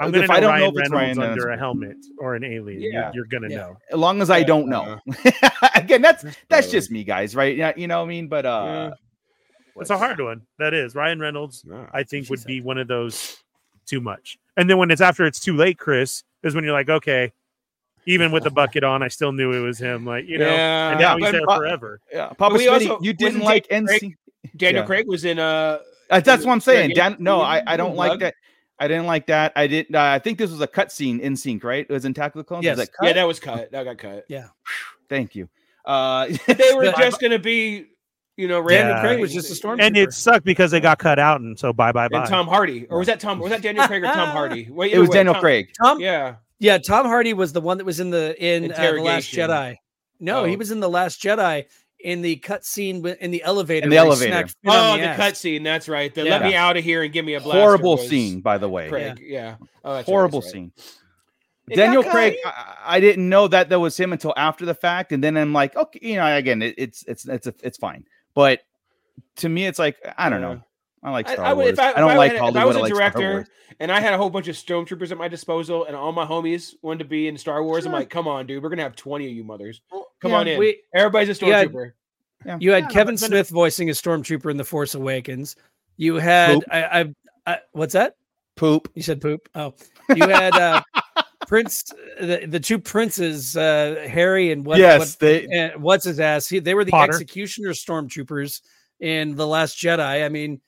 I'm 0.00 0.11
gonna 0.12 0.26
know 0.26 0.34
I 0.34 0.40
don't 0.40 0.42
know 0.42 0.48
Ryan 0.50 0.62
if 0.62 0.68
it's 0.70 0.90
Reynolds 0.90 0.92
Ryan 1.18 1.30
under 1.30 1.42
Reynolds. 1.46 1.54
a 1.54 1.58
helmet 1.58 1.96
or 2.18 2.34
an 2.34 2.44
alien. 2.44 2.80
Yeah. 2.80 2.90
You're, 2.90 3.11
you're 3.14 3.24
gonna 3.26 3.48
Yeah. 3.50 3.56
know. 3.58 3.76
as 3.92 3.98
long 3.98 4.20
as 4.22 4.30
I 4.30 4.42
don't 4.42 4.68
know. 4.68 4.98
Again, 5.74 6.02
that's 6.02 6.24
that's 6.48 6.70
just 6.70 6.90
me, 6.90 7.04
guys, 7.04 7.34
right? 7.34 7.56
Yeah, 7.56 7.72
you 7.76 7.87
know 7.88 7.98
what 7.98 8.06
I 8.06 8.08
mean? 8.08 8.28
But 8.28 8.46
uh 8.46 8.92
It's 9.76 9.90
a 9.90 9.98
hard 9.98 10.20
one. 10.20 10.42
That 10.58 10.74
is 10.74 10.94
Ryan 10.94 11.20
Reynolds. 11.20 11.64
Nah. 11.64 11.87
I 11.92 12.02
think 12.02 12.28
would 12.30 12.40
said. 12.40 12.46
be 12.48 12.61
one 12.61 12.78
of 12.78 12.88
those 12.88 13.37
too 13.87 14.00
much. 14.00 14.38
And 14.56 14.68
then 14.68 14.76
when 14.78 14.90
it's 14.90 15.00
after 15.00 15.24
it's 15.24 15.40
too 15.40 15.56
late, 15.56 15.78
Chris 15.78 16.22
is 16.42 16.54
when 16.54 16.64
you're 16.64 16.72
like, 16.72 16.88
okay, 16.90 17.32
even 18.06 18.32
with 18.32 18.44
the 18.44 18.50
bucket 18.61 18.84
on, 18.84 19.02
I 19.02 19.08
still 19.08 19.32
knew 19.32 19.52
it 19.52 19.61
was 19.61 19.78
him. 19.78 20.04
Like 20.04 20.26
you 20.26 20.38
know, 20.38 20.46
Yeah. 20.46 20.90
and 20.90 21.00
now 21.00 21.16
Yeah, 21.16 21.24
he's 21.24 21.32
there 21.32 21.46
but- 21.46 21.58
forever. 21.58 22.00
yeah, 22.12 22.28
Papa 22.37 22.56
Smitty, 22.56 22.70
also- 22.90 22.98
you 23.02 23.12
didn't 23.12 23.40
like 23.40 23.68
Daniel 23.68 23.88
Craig- 23.98 24.16
Daniel 24.56 24.82
Yeah. 24.82 24.87
Craig 24.87 25.06
was 25.08 25.24
in 25.24 25.38
uh 25.38 25.78
Uh, 26.11 26.20
that's 26.20 26.44
what 26.44 26.52
I'm 26.52 26.61
saying. 26.61 26.90
Dan, 26.94 27.16
no, 27.18 27.40
I, 27.42 27.62
I 27.66 27.76
don't 27.76 27.94
like 27.96 28.18
that. 28.20 28.34
I 28.80 28.86
didn't 28.88 29.06
like 29.06 29.26
that. 29.26 29.52
I 29.56 29.66
didn't. 29.66 29.94
Uh, 29.96 30.02
I 30.02 30.18
think 30.18 30.38
this 30.38 30.50
was 30.50 30.60
a 30.60 30.66
cut 30.66 30.92
scene 30.92 31.20
in 31.20 31.36
sync, 31.36 31.64
right? 31.64 31.86
It 31.88 31.92
was 31.92 32.04
in 32.04 32.12
Attack 32.12 32.34
of 32.34 32.38
the 32.38 32.44
Clones. 32.44 32.64
Yes. 32.64 32.78
Was 32.78 32.86
that 32.88 32.94
yeah 33.02 33.12
that 33.14 33.24
was 33.26 33.40
cut. 33.40 33.70
That 33.72 33.84
got 33.84 33.98
cut. 33.98 34.24
Yeah. 34.28 34.48
Thank 35.08 35.34
you. 35.34 35.48
Uh, 35.84 36.28
They 36.46 36.72
were 36.74 36.84
just 36.98 37.20
gonna 37.20 37.38
be, 37.38 37.86
you 38.36 38.46
know, 38.46 38.66
Daniel 38.66 38.94
random. 38.94 39.00
Craig 39.00 39.20
was 39.20 39.32
just 39.34 39.50
a 39.50 39.66
stormtrooper. 39.66 39.82
And 39.82 39.96
it 39.96 40.12
sucked 40.12 40.44
because 40.44 40.70
they 40.70 40.80
got 40.80 40.98
cut 40.98 41.18
out, 41.18 41.40
and 41.40 41.58
so 41.58 41.72
bye 41.72 41.92
bye 41.92 42.08
bye. 42.08 42.20
and 42.20 42.28
Tom 42.28 42.46
Hardy, 42.46 42.86
or 42.90 42.98
was 42.98 43.06
that 43.08 43.20
Tom? 43.20 43.38
Was 43.40 43.50
that 43.50 43.62
Daniel 43.62 43.86
Craig 43.86 44.02
or 44.04 44.06
Tom 44.12 44.28
Hardy? 44.30 44.68
Wait, 44.70 44.92
it 44.92 44.98
was 44.98 45.08
way, 45.08 45.14
Daniel 45.16 45.34
Tom- 45.34 45.40
Craig. 45.42 45.70
Tom, 45.82 46.00
Yeah, 46.00 46.36
yeah, 46.60 46.78
Tom 46.78 47.06
Hardy 47.06 47.32
was 47.32 47.52
the 47.52 47.60
one 47.60 47.78
that 47.78 47.84
was 47.84 48.00
in 48.00 48.10
the 48.10 48.36
in 48.44 48.70
uh, 48.72 48.76
the 48.92 49.02
Last 49.02 49.32
Jedi. 49.32 49.76
No, 50.20 50.44
he 50.44 50.54
Oh. 50.54 50.58
was 50.58 50.70
in 50.70 50.80
the 50.80 50.88
Last 50.90 51.22
Jedi 51.22 51.64
in 52.00 52.22
the 52.22 52.37
cutscene 52.37 53.04
in 53.16 53.30
the 53.30 53.42
elevator. 53.42 53.84
In 53.84 53.90
the 53.90 53.96
elevator. 53.96 54.30
smacked 54.32 54.54
Finn 54.62 54.70
on 54.72 54.98
Oh, 54.98 55.02
the 55.02 55.08
ass. 55.08 55.18
cutscene. 55.18 55.64
That's 55.64 55.88
right. 55.88 56.14
The 56.14 56.24
Yeah. 56.24 56.30
let 56.30 56.42
me 56.42 56.54
out 56.54 56.76
of 56.76 56.84
here 56.84 57.02
and 57.02 57.12
give 57.12 57.24
me 57.24 57.34
a 57.34 57.40
blaster 57.40 57.61
Horrible 57.61 57.96
was 57.96 58.08
scene, 58.08 58.40
by 58.40 58.58
the 58.58 58.68
way. 58.68 58.88
Craig. 58.88 59.20
Yeah. 59.20 59.56
Oh, 59.84 59.94
that's 59.94 60.06
Horrible 60.08 60.40
right. 60.40 60.50
scene. 60.50 60.72
It 61.70 61.76
Daniel 61.76 62.02
Craig. 62.02 62.37
I, 62.44 62.76
I 62.87 63.00
didn't 63.00 63.28
know 63.28 63.46
that 63.48 63.68
that 63.68 63.78
was 63.78 63.96
him 63.98 64.12
until 64.12 64.32
after 64.37 64.64
the 64.64 64.74
fact, 64.74 65.12
and 65.12 65.22
then 65.22 65.37
I'm 65.37 65.52
like, 65.52 65.76
okay, 65.76 65.98
you 66.02 66.16
know, 66.16 66.37
again, 66.37 66.62
it, 66.62 66.74
it's 66.78 67.04
it's 67.06 67.28
it's 67.28 67.46
a, 67.46 67.54
it's 67.62 67.76
fine, 67.76 68.04
but 68.34 68.61
to 69.37 69.48
me, 69.50 69.66
it's 69.66 69.78
like 69.78 69.96
I 70.16 70.30
don't 70.30 70.40
Yeah. 70.40 70.54
know. 70.54 70.62
I 71.02 71.11
like 71.11 71.28
Star 71.28 71.44
I 71.44 71.52
would- 71.52 71.62
Wars. 71.62 71.72
if 71.74 71.78
I- 71.78 71.90
I, 71.92 72.00
don't 72.00 72.11
I 72.11 72.16
like 72.16 72.32
had- 72.32 72.48
if 72.48 72.56
I 72.56 72.64
was 72.64 72.76
I 72.76 72.80
a 72.80 72.82
like 72.82 72.92
director, 72.92 73.30
Wars. 73.32 73.48
and 73.80 73.92
I 73.92 74.00
had 74.00 74.14
a 74.14 74.16
whole 74.18 74.30
bunch 74.30 74.48
of 74.48 74.56
stormtroopers 74.56 75.11
at 75.12 75.18
my 75.18 75.28
disposal, 75.28 75.84
and 75.84 75.94
all 75.94 76.11
my 76.12 76.26
homies 76.26 76.74
wanted 76.82 76.98
to 77.00 77.04
be 77.04 77.28
in 77.28 77.37
Star 77.38 77.62
Wars. 77.62 77.87
I'm 77.87 77.92
like, 77.92 78.11
come 78.11 78.26
on, 78.26 78.46
dude, 78.46 78.62
we're 78.62 78.68
gonna 78.68 78.82
have 78.82 78.96
20 78.96 79.26
of 79.26 79.32
you 79.32 79.44
mothers. 79.44 79.80
Come 79.90 80.32
Yeah, 80.32 80.37
on 80.38 80.48
in. 80.48 80.58
we- 80.58 80.80
Everybody's 80.94 81.40
a 81.42 81.46
Yeah. 81.46 81.64
stormtrooper. 81.64 81.92
You 82.61 82.72
had 82.72 82.84
Yeah, 82.84 82.88
Kevin 82.88 83.14
but 83.14 83.20
then- 83.20 83.28
Smith 83.30 83.48
voicing 83.50 83.88
a 83.90 83.92
stormtrooper 83.92 84.50
in 84.50 84.56
The 84.56 84.64
Force 84.64 84.94
Awakens. 84.94 85.56
You 85.96 86.16
had 86.16 86.64
I, 86.70 86.82
I, 87.00 87.14
I 87.46 87.58
what's 87.72 87.92
that? 87.94 88.14
Poop. 88.56 88.90
You 88.94 89.02
said 89.02 89.20
poop. 89.20 89.48
Oh, 89.54 89.74
you 90.14 90.26
had 90.28 90.54
uh, 90.54 90.82
Prince, 91.46 91.84
the, 92.20 92.44
the 92.48 92.61
two 92.61 92.78
princes, 92.78 93.56
uh, 93.56 94.04
Harry 94.08 94.50
and 94.52 94.64
what? 94.66 94.78
yes, 94.78 94.98
what, 95.00 95.18
they. 95.20 95.46
and 95.46 95.80
what's 95.82 96.04
his 96.04 96.20
ass? 96.20 96.48
He, 96.48 96.58
they 96.58 96.74
were 96.74 96.84
the 96.84 96.90
Potter. 96.90 97.12
executioner 97.12 97.70
stormtroopers 97.70 98.61
in 99.00 99.34
the 99.34 99.46
Last 99.46 99.76
Jedi. 99.78 100.24
I 100.24 100.28
mean, 100.28 100.61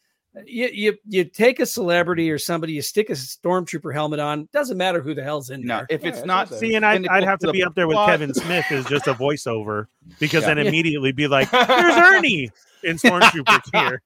you 0.47 0.69
you 0.73 0.99
you 1.07 1.25
take 1.25 1.59
a 1.61 1.67
celebrity 1.67 2.31
or 2.31 2.39
somebody, 2.39 2.73
you 2.73 2.83
stick 2.83 3.11
a 3.11 3.15
stormtrooper 3.15 3.93
helmet 3.93 4.21
on. 4.21 4.49
Doesn't 4.53 4.77
matter 4.77 5.01
who 5.01 5.15
the 5.15 5.23
hell's 5.23 5.51
in 5.51 5.63
No, 5.67 5.79
there. 5.79 5.87
if 5.91 6.03
Yeah, 6.03 6.09
it's 6.09 6.19
that's 6.19 6.27
not 6.27 6.55
see, 6.55 6.75
and 6.77 6.87
I'd, 6.87 7.07
I'd 7.09 7.25
have 7.25 7.39
to 7.41 7.47
to 7.49 7.53
be 7.53 7.65
up 7.65 7.75
there 7.75 7.89
with 7.89 7.97
plot. 7.97 8.11
Kevin 8.11 8.33
Smith 8.35 8.65
as 8.71 8.87
just 8.87 9.07
a 9.09 9.15
voiceover 9.15 9.87
because 10.21 10.43
Yeah. 10.43 10.55
then 10.55 10.67
immediately 10.67 11.11
be 11.13 11.27
like, 11.27 11.51
"There's 11.51 11.97
Ernie 11.97 12.51
in 12.85 12.97
Stormtrooper 12.97 13.61
here. 13.75 14.01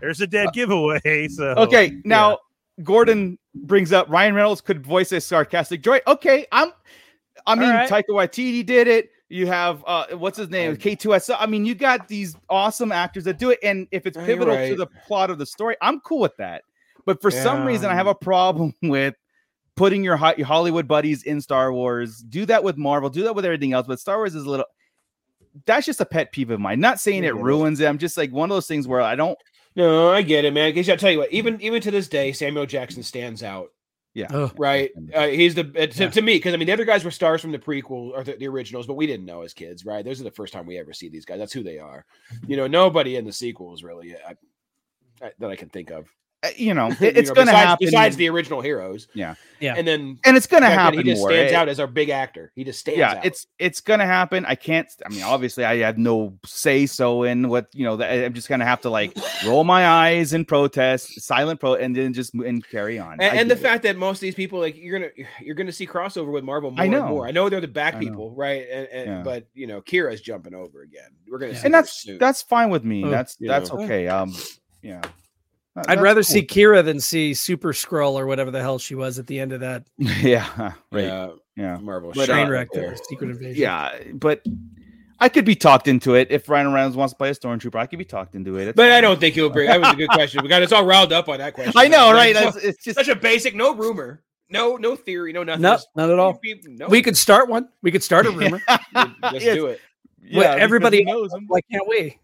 There's 0.00 0.20
a 0.22 0.26
dead 0.26 0.52
giveaway." 0.54 1.28
So 1.28 1.54
Okay, 1.56 2.00
now 2.04 2.38
Gordon 2.82 3.38
brings 3.54 3.92
up 3.92 4.08
Ryan 4.08 4.34
Reynolds 4.34 4.62
could 4.62 4.84
voice 4.84 5.12
a 5.12 5.20
sarcastic 5.20 5.82
droid. 5.82 6.00
Okay, 6.06 6.46
I'm. 6.52 6.72
I 7.46 7.54
mean, 7.54 7.70
right. 7.70 7.88
Taika 7.90 8.10
Waititi 8.10 8.64
did 8.64 8.86
it. 8.88 9.10
You 9.32 9.46
have 9.46 9.84
uh, 9.86 10.06
what's 10.16 10.36
his 10.36 10.50
name? 10.50 10.76
K2S. 10.76 11.34
I 11.38 11.46
mean, 11.46 11.64
you 11.64 11.76
got 11.76 12.08
these 12.08 12.36
awesome 12.50 12.90
actors 12.90 13.24
that 13.24 13.38
do 13.38 13.50
it, 13.50 13.60
and 13.62 13.86
if 13.92 14.04
it's 14.04 14.16
pivotal 14.16 14.56
to 14.56 14.74
the 14.74 14.86
plot 15.06 15.30
of 15.30 15.38
the 15.38 15.46
story, 15.46 15.76
I'm 15.80 16.00
cool 16.00 16.18
with 16.18 16.36
that. 16.38 16.64
But 17.06 17.22
for 17.22 17.30
some 17.30 17.64
reason, 17.64 17.88
I 17.90 17.94
have 17.94 18.08
a 18.08 18.14
problem 18.14 18.74
with 18.82 19.14
putting 19.76 20.02
your, 20.04 20.16
Ho- 20.16 20.34
your 20.36 20.46
Hollywood 20.48 20.86
buddies 20.88 21.22
in 21.22 21.40
Star 21.40 21.72
Wars. 21.72 22.18
Do 22.28 22.44
that 22.46 22.62
with 22.64 22.76
Marvel. 22.76 23.08
Do 23.08 23.22
that 23.22 23.34
with 23.34 23.44
everything 23.44 23.72
else. 23.72 23.86
But 23.86 24.00
Star 24.00 24.16
Wars 24.18 24.34
is 24.34 24.44
a 24.44 24.50
little. 24.50 24.66
That's 25.64 25.86
just 25.86 26.00
a 26.00 26.04
pet 26.06 26.32
peeve 26.32 26.50
of 26.50 26.58
mine. 26.60 26.80
Not 26.80 27.00
saying 27.00 27.22
it 27.24 27.34
Yeah. 27.34 27.40
ruins 27.40 27.78
it. 27.80 27.86
I'm 27.86 27.98
just 27.98 28.16
like 28.16 28.32
one 28.32 28.50
of 28.50 28.54
those 28.56 28.66
things 28.66 28.86
where 28.88 29.00
I 29.00 29.14
don't. 29.14 29.38
No, 29.76 30.10
I 30.12 30.22
get 30.22 30.44
it, 30.44 30.52
man. 30.52 30.70
Because 30.70 30.88
I 30.90 30.96
tell 30.96 31.12
you 31.12 31.18
what, 31.18 31.30
even 31.32 31.60
even 31.60 31.80
to 31.82 31.92
this 31.92 32.08
day, 32.08 32.32
Samuel 32.32 32.66
Jackson 32.66 33.04
stands 33.04 33.44
out. 33.44 33.70
Yeah. 34.12 34.26
Oh. 34.30 34.50
Right. 34.56 34.90
Uh, 35.14 35.28
he's 35.28 35.54
the 35.54 35.62
uh, 35.78 35.86
to, 35.86 36.04
Yeah. 36.04 36.10
to 36.10 36.22
me 36.22 36.34
because 36.34 36.52
I 36.52 36.56
mean 36.56 36.66
the 36.66 36.72
other 36.72 36.84
guys 36.84 37.04
were 37.04 37.10
stars 37.12 37.40
from 37.40 37.52
the 37.52 37.58
prequel 37.58 38.10
or 38.10 38.24
the, 38.24 38.32
the 38.32 38.48
originals, 38.48 38.86
but 38.86 38.94
we 38.94 39.06
didn't 39.06 39.26
know 39.26 39.42
as 39.42 39.54
kids, 39.54 39.84
right? 39.84 40.04
Those 40.04 40.20
are 40.20 40.24
the 40.24 40.30
first 40.32 40.52
time 40.52 40.66
we 40.66 40.78
ever 40.78 40.92
see 40.92 41.08
these 41.08 41.24
guys. 41.24 41.38
That's 41.38 41.52
who 41.52 41.62
they 41.62 41.78
are. 41.78 42.04
You 42.46 42.56
know, 42.56 42.66
nobody 42.66 43.16
in 43.16 43.24
the 43.24 43.32
sequels 43.32 43.82
really 43.84 44.16
I, 44.16 44.34
I, 45.24 45.32
that 45.38 45.50
I 45.50 45.56
can 45.56 45.68
think 45.68 45.90
of. 45.90 46.08
Uh, 46.42 46.48
You 46.56 46.72
know, 46.74 46.88
it- 47.00 47.16
it's 47.18 47.28
know, 47.28 47.34
gonna 47.34 47.52
happen. 47.52 47.84
besides 47.86 48.16
the 48.16 48.28
original 48.30 48.60
heroes. 48.62 49.08
Yeah. 49.14 49.34
Yeah. 49.60 49.74
And 49.76 49.86
then 49.86 50.18
and 50.24 50.38
it's 50.38 50.46
gonna 50.46 50.70
happen. 50.70 51.00
He 51.00 51.04
just 51.04 51.20
more. 51.20 51.30
stands 51.30 51.52
It- 51.52 51.54
out 51.54 51.68
as 51.68 51.78
our 51.78 51.86
big 51.86 52.08
actor. 52.08 52.50
He 52.54 52.64
just 52.64 52.80
stands 52.80 52.98
yeah 52.98 53.10
out. 53.18 53.26
it's 53.26 53.46
it's 53.58 53.82
gonna 53.82 54.06
happen 54.06 54.46
i 54.46 54.54
can't 54.54 54.88
i 55.04 55.10
mean 55.10 55.22
obviously 55.22 55.64
i 55.66 55.76
have 55.78 55.98
no 55.98 56.38
say 56.46 56.86
so 56.86 57.24
in 57.24 57.48
what 57.50 57.66
you 57.74 57.84
know 57.84 57.96
that 57.96 58.24
i'm 58.24 58.32
just 58.32 58.48
gonna 58.48 58.64
have 58.64 58.80
to 58.82 58.88
like 58.90 59.14
roll 59.44 59.64
my 59.64 59.86
eyes 59.86 60.32
and 60.32 60.48
protest 60.48 61.20
silent 61.20 61.60
pro 61.60 61.74
and 61.74 61.94
then 61.94 62.14
just 62.14 62.32
and 62.32 62.66
carry 62.70 62.98
on 62.98 63.20
and, 63.20 63.38
and 63.38 63.50
the 63.50 63.54
it. 63.54 63.58
fact 63.58 63.82
that 63.82 63.98
most 63.98 64.16
of 64.16 64.20
these 64.22 64.34
people 64.34 64.58
like 64.60 64.76
you're 64.78 64.98
gonna 64.98 65.10
you're 65.42 65.54
gonna 65.54 65.70
see 65.72 65.86
crossover 65.86 66.32
with 66.32 66.42
Marvel 66.42 66.70
more 66.70 66.80
I 66.80 66.84
and 66.84 66.92
know. 66.92 67.08
more. 67.08 67.26
I 67.28 67.32
know 67.32 67.50
they're 67.50 67.60
the 67.60 67.68
back 67.68 67.98
people, 68.00 68.30
right? 68.34 68.66
And, 68.72 68.88
and 68.88 69.06
Yeah. 69.10 69.22
but 69.22 69.44
you 69.52 69.66
know, 69.66 69.82
Qi'ra's 69.82 70.22
jumping 70.22 70.54
over 70.54 70.80
again. 70.82 71.10
We're 71.28 71.38
gonna 71.38 71.54
see 71.54 71.66
and 71.66 71.74
that's 71.74 71.92
soon. 71.92 72.16
that's 72.18 72.40
fine 72.40 72.70
with 72.70 72.84
me 72.84 73.04
Oh, 73.04 73.10
that's 73.10 73.36
that's 73.38 73.70
know. 73.70 73.82
okay 73.82 74.08
um 74.08 74.34
yeah 74.82 75.02
That- 75.82 75.90
I'd 75.90 75.98
that's 75.98 76.02
rather 76.02 76.20
cool. 76.20 76.24
see 76.24 76.42
Qi'ra 76.42 76.84
than 76.84 77.00
see 77.00 77.34
Super 77.34 77.72
Skrull 77.72 78.12
or 78.14 78.26
whatever 78.26 78.50
the 78.50 78.60
hell 78.60 78.78
she 78.78 78.94
was 78.94 79.18
at 79.18 79.26
the 79.26 79.38
end 79.40 79.52
of 79.52 79.60
that 79.60 79.84
yeah 79.98 80.72
right 80.92 81.04
yeah, 81.04 81.30
yeah, 81.56 81.76
Marvel 81.78 82.12
But, 82.14 82.26
train 82.26 82.46
uh, 82.46 82.50
wreck 82.50 82.68
there, 82.72 82.94
Secret 83.08 83.30
Invasion. 83.30 83.60
yeah 83.60 83.98
but 84.14 84.42
i 85.18 85.28
could 85.28 85.44
be 85.44 85.54
talked 85.54 85.86
into 85.88 86.14
it 86.14 86.28
if 86.30 86.48
ryan 86.48 86.72
reynolds 86.72 86.96
wants 86.96 87.12
to 87.12 87.18
play 87.18 87.28
a 87.30 87.34
stormtrooper 87.34 87.76
i 87.78 87.86
could 87.86 87.98
be 87.98 88.04
talked 88.04 88.34
into 88.34 88.56
it 88.56 88.68
It's 88.68 88.76
But 88.76 88.92
I 88.92 89.00
don't 89.00 89.20
think 89.20 89.34
he'll 89.34 89.50
bring. 89.50 89.66
That 89.68 89.80
was 89.80 89.92
a 89.92 89.96
good 89.96 90.08
question. 90.10 90.42
We 90.42 90.48
got 90.48 90.62
us 90.62 90.72
all 90.72 90.84
riled 90.86 91.12
up 91.12 91.28
on 91.28 91.38
that 91.38 91.54
question. 91.54 91.72
i 91.76 91.88
know 91.88 92.12
right 92.12 92.34
That's- 92.34 92.56
it's 92.56 92.82
just 92.84 92.96
such 92.96 93.08
a 93.08 93.14
basic, 93.16 93.54
no 93.54 93.74
rumor, 93.74 94.22
no 94.48 94.76
no 94.76 94.96
theory, 94.96 95.32
no 95.32 95.42
nothing. 95.44 95.62
No, 95.62 95.74
Just- 95.74 95.88
not 95.94 96.10
at 96.10 96.18
all. 96.18 96.40
No, 96.66 96.88
We 96.88 97.02
could 97.02 97.16
start 97.16 97.48
one. 97.48 97.68
We 97.82 97.90
could 97.90 98.02
start 98.02 98.26
a 98.26 98.30
rumor. 98.40 98.60
just 98.66 99.44
Yes. 99.44 99.54
do 99.54 99.66
it. 99.66 99.80
Well, 100.32 100.42
because 100.42 100.60
everybody 100.60 100.98
he 100.98 101.04
knows 101.04 101.32
him. 101.32 101.44
Why 101.48 101.60
can't 101.70 101.86
we? 101.88 102.18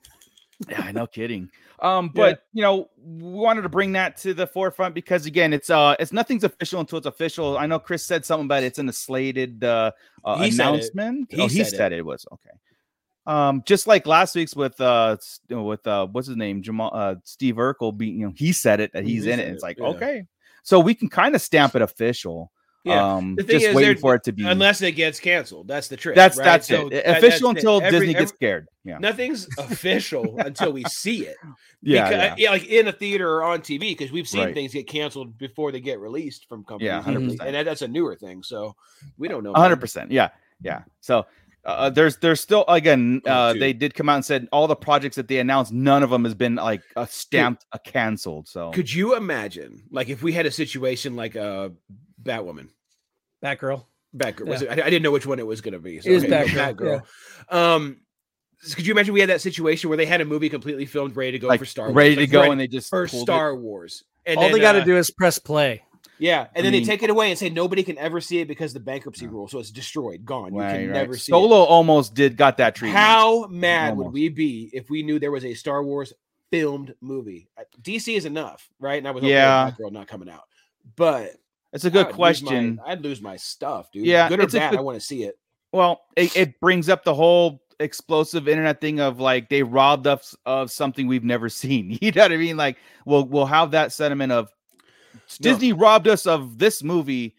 Yeah, 0.68 0.90
no 0.92 1.06
kidding. 1.06 1.50
Um, 1.80 2.10
but 2.14 2.44
you 2.52 2.62
know, 2.62 2.88
we 2.96 3.32
wanted 3.32 3.62
to 3.62 3.68
bring 3.68 3.92
that 3.92 4.16
to 4.18 4.32
the 4.32 4.46
forefront 4.46 4.94
because 4.94 5.26
again, 5.26 5.52
it's 5.52 5.68
uh, 5.68 5.94
it's 6.00 6.12
nothing's 6.12 6.44
official 6.44 6.80
until 6.80 6.98
it's 6.98 7.06
official. 7.06 7.58
I 7.58 7.66
know 7.66 7.78
Chris 7.78 8.04
said 8.04 8.24
something 8.24 8.46
about 8.46 8.62
it's 8.62 8.78
in 8.78 8.88
a 8.88 8.92
slated 8.92 9.62
uh, 9.62 9.92
uh 10.24 10.38
He 10.38 10.50
said 10.50 10.68
announcement. 10.68 11.28
He 11.30 11.40
oh, 11.40 11.48
he 11.48 11.58
said 11.64 11.66
it. 11.66 11.76
said 11.76 11.92
it. 11.92 12.04
was 12.04 12.26
okay. 12.32 12.56
Um, 13.26 13.62
just 13.66 13.86
like 13.86 14.06
last 14.06 14.34
week's 14.36 14.54
with 14.54 14.80
uh, 14.80 15.16
s- 15.18 15.40
you 15.48 15.56
know, 15.56 15.64
with 15.64 15.86
uh, 15.86 16.06
what's 16.06 16.28
his 16.28 16.36
name, 16.36 16.62
Jamal, 16.62 16.92
uh, 16.94 17.16
Steve 17.24 17.56
Urkel. 17.56 17.96
Being, 17.96 18.20
you 18.20 18.26
know, 18.26 18.32
he 18.36 18.52
said 18.52 18.80
it 18.80 18.92
that 18.92 19.04
He 19.04 19.14
he's 19.14 19.26
in 19.26 19.40
it. 19.40 19.48
It, 19.48 19.52
it's 19.52 19.62
like 19.62 19.78
yeah. 19.78 19.86
okay, 19.88 20.26
so 20.62 20.80
we 20.80 20.94
can 20.94 21.08
kind 21.08 21.34
of 21.34 21.42
stamp 21.42 21.74
it 21.74 21.82
official. 21.82 22.52
Yeah. 22.86 23.14
Um, 23.14 23.34
The 23.34 23.42
thing 23.42 23.56
just 23.60 23.66
is, 23.70 23.74
waiting 23.74 23.96
for 23.98 24.14
it 24.14 24.22
to 24.24 24.32
be. 24.32 24.46
Unless 24.46 24.80
it 24.82 24.92
gets 24.92 25.18
canceled, 25.20 25.66
that's 25.68 25.88
the 25.88 25.96
trick. 25.96 26.14
that's 26.14 26.38
right? 26.38 26.44
that's 26.44 26.68
So 26.68 26.86
it. 26.86 26.90
that- 27.04 27.18
Official 27.18 27.52
that's 27.52 27.64
it. 27.64 27.66
until 27.68 27.82
Every- 27.82 27.98
Disney 27.98 28.14
gets 28.14 28.32
scared. 28.32 28.68
Yeah. 28.84 28.98
Nothing's 28.98 29.48
official 29.58 30.38
until 30.38 30.72
we 30.72 30.84
see 30.84 31.26
it. 31.26 31.36
Yeah, 31.82 32.08
Because- 32.08 32.38
yeah. 32.38 32.50
like 32.50 32.66
in 32.66 32.86
a 32.88 32.92
theater 32.92 33.28
or 33.28 33.42
on 33.42 33.60
TV, 33.60 33.80
because 33.96 34.12
we've 34.12 34.28
seen 34.28 34.44
Right. 34.44 34.54
things 34.54 34.72
get 34.72 34.86
canceled 34.88 35.36
before 35.36 35.72
they 35.72 35.80
get 35.80 35.98
released 35.98 36.48
from 36.48 36.64
companies. 36.64 36.86
Yeah, 36.86 37.02
100%. 37.02 37.40
and 37.44 37.54
that, 37.56 37.64
that's 37.64 37.82
a 37.82 37.88
newer 37.88 38.14
thing. 38.14 38.42
So 38.44 38.76
we 39.18 39.26
don't 39.28 39.42
know. 39.42 39.52
hundred 39.54 39.80
percent. 39.80 40.10
Yeah, 40.12 40.28
yeah. 40.62 40.82
So 41.00 41.26
uh, 41.64 41.90
there's 41.90 42.16
there's 42.18 42.40
still 42.40 42.64
again 42.68 43.20
uh, 43.26 43.52
they 43.52 43.72
did 43.72 43.92
come 43.92 44.08
out 44.08 44.14
and 44.14 44.24
said 44.24 44.46
all 44.52 44.68
the 44.68 44.76
projects 44.76 45.16
that 45.16 45.26
they 45.26 45.38
announced, 45.40 45.72
none 45.72 46.04
of 46.04 46.10
them 46.10 46.22
has 46.22 46.34
been 46.34 46.54
like 46.54 46.82
uh, 46.94 47.06
stamped 47.06 47.66
a 47.72 47.78
canceled. 47.80 48.46
So 48.46 48.70
Could 48.70 48.92
you 48.92 49.16
imagine, 49.16 49.82
like, 49.90 50.08
if 50.08 50.22
we 50.22 50.32
had 50.32 50.46
a 50.46 50.50
situation 50.52 51.16
like 51.16 51.34
a 51.34 51.72
Batwoman, 52.22 52.68
Batgirl. 53.46 53.84
Batgirl? 54.16 54.46
Was 54.46 54.62
it, 54.62 54.68
I, 54.70 54.72
I 54.72 54.90
didn't 54.90 55.02
know 55.02 55.10
which 55.10 55.26
one 55.26 55.38
it 55.38 55.46
was 55.46 55.60
going 55.60 55.74
to 55.74 55.78
be. 55.80 56.00
So, 56.00 56.10
It 56.10 56.14
was 56.14 56.24
okay, 56.24 56.30
no, 56.30 56.44
Batgirl, 56.46 57.02
Um, 57.50 58.00
could 58.74 58.86
you 58.86 58.92
imagine 58.92 59.12
we 59.14 59.20
had 59.20 59.28
that 59.28 59.40
situation 59.42 59.88
where 59.90 59.96
they 59.96 60.06
had 60.06 60.20
a 60.20 60.24
movie 60.24 60.48
completely 60.48 60.86
filmed, 60.86 61.14
ready 61.16 61.32
to 61.32 61.38
go 61.38 61.48
like 61.48 61.60
for 61.60 61.66
Star 61.66 61.86
Wars, 61.86 61.96
ready 61.96 62.14
to 62.14 62.20
like, 62.22 62.30
go, 62.30 62.40
ready 62.40 62.52
and 62.52 62.60
they 62.60 62.66
just 62.66 62.88
for 62.90 63.06
pulled 63.06 63.22
it? 63.28 63.32
Star 63.32 63.54
Wars? 63.54 64.02
And 64.24 64.38
All 64.38 64.44
then, 64.44 64.52
they 64.52 64.60
got 64.60 64.72
to 64.72 64.80
uh, 64.80 64.84
do 64.84 64.96
is 64.96 65.10
press 65.10 65.38
play. 65.38 65.82
Yeah, 66.18 66.40
and 66.40 66.48
I 66.56 66.62
then 66.62 66.72
mean- 66.72 66.82
they 66.82 66.86
take 66.86 67.02
it 67.02 67.10
away 67.10 67.28
and 67.30 67.38
say 67.38 67.50
nobody 67.50 67.82
can 67.82 67.98
ever 67.98 68.22
see 68.22 68.38
it 68.40 68.48
because 68.48 68.70
of 68.70 68.74
the 68.82 68.86
bankruptcy 68.90 69.26
rule, 69.26 69.48
so 69.48 69.58
it's 69.58 69.70
destroyed, 69.70 70.24
gone. 70.24 70.54
You 70.54 70.60
can 70.62 70.70
right. 70.70 70.88
never 70.88 71.14
see 71.16 71.30
Solo 71.30 71.62
it. 71.64 71.66
almost 71.66 72.14
did 72.14 72.38
got 72.38 72.56
that 72.56 72.74
treatment. 72.74 72.98
How 73.04 73.46
mad 73.48 73.96
would 73.98 74.12
we 74.12 74.30
be 74.30 74.70
if 74.72 74.88
we 74.88 75.02
knew 75.02 75.18
there 75.18 75.30
was 75.30 75.44
a 75.44 75.52
Star 75.52 75.84
Wars 75.84 76.14
filmed 76.50 76.94
movie? 77.02 77.50
Uh, 77.58 77.64
DC 77.82 78.16
is 78.16 78.24
enough, 78.24 78.66
right? 78.80 78.96
And 78.96 79.06
I 79.06 79.10
was 79.10 79.22
okay 79.22 79.30
Yeah. 79.32 79.66
with 79.66 79.74
Batgirl 79.76 79.92
not 79.92 80.08
coming 80.08 80.30
out, 80.30 80.44
but 80.96 81.32
It's 81.72 81.84
a 81.84 81.90
good 81.90 82.06
I'd 82.06 82.10
lose 82.10 82.16
question. 82.16 82.76
my- 82.76 82.92
I'd 82.92 83.02
lose 83.02 83.20
my 83.20 83.36
stuff, 83.36 83.90
dude. 83.92 84.06
Yeah, 84.06 84.28
good 84.28 84.40
or 84.40 84.46
bad, 84.46 84.70
good- 84.70 84.78
I 84.78 84.82
want 84.82 84.98
to 84.98 85.04
see 85.04 85.24
it. 85.24 85.38
Well, 85.72 86.02
it, 86.16 86.34
it 86.36 86.60
brings 86.60 86.88
up 86.88 87.04
the 87.04 87.14
whole 87.14 87.62
explosive 87.80 88.48
internet 88.48 88.80
thing 88.80 89.00
of 89.00 89.20
like 89.20 89.50
they 89.50 89.62
robbed 89.62 90.06
us 90.06 90.34
of 90.46 90.70
something 90.70 91.06
we've 91.06 91.24
never 91.24 91.48
seen. 91.50 91.98
You 92.00 92.12
know 92.12 92.22
what 92.22 92.32
I 92.32 92.36
mean? 92.36 92.56
Like 92.56 92.78
we'll 93.04 93.24
we'll 93.26 93.46
have 93.46 93.72
that 93.72 93.92
sentiment 93.92 94.32
of 94.32 94.48
No. 95.14 95.20
Disney 95.40 95.72
robbed 95.72 96.08
us 96.08 96.26
of 96.26 96.56
this 96.58 96.82
movie 96.82 97.34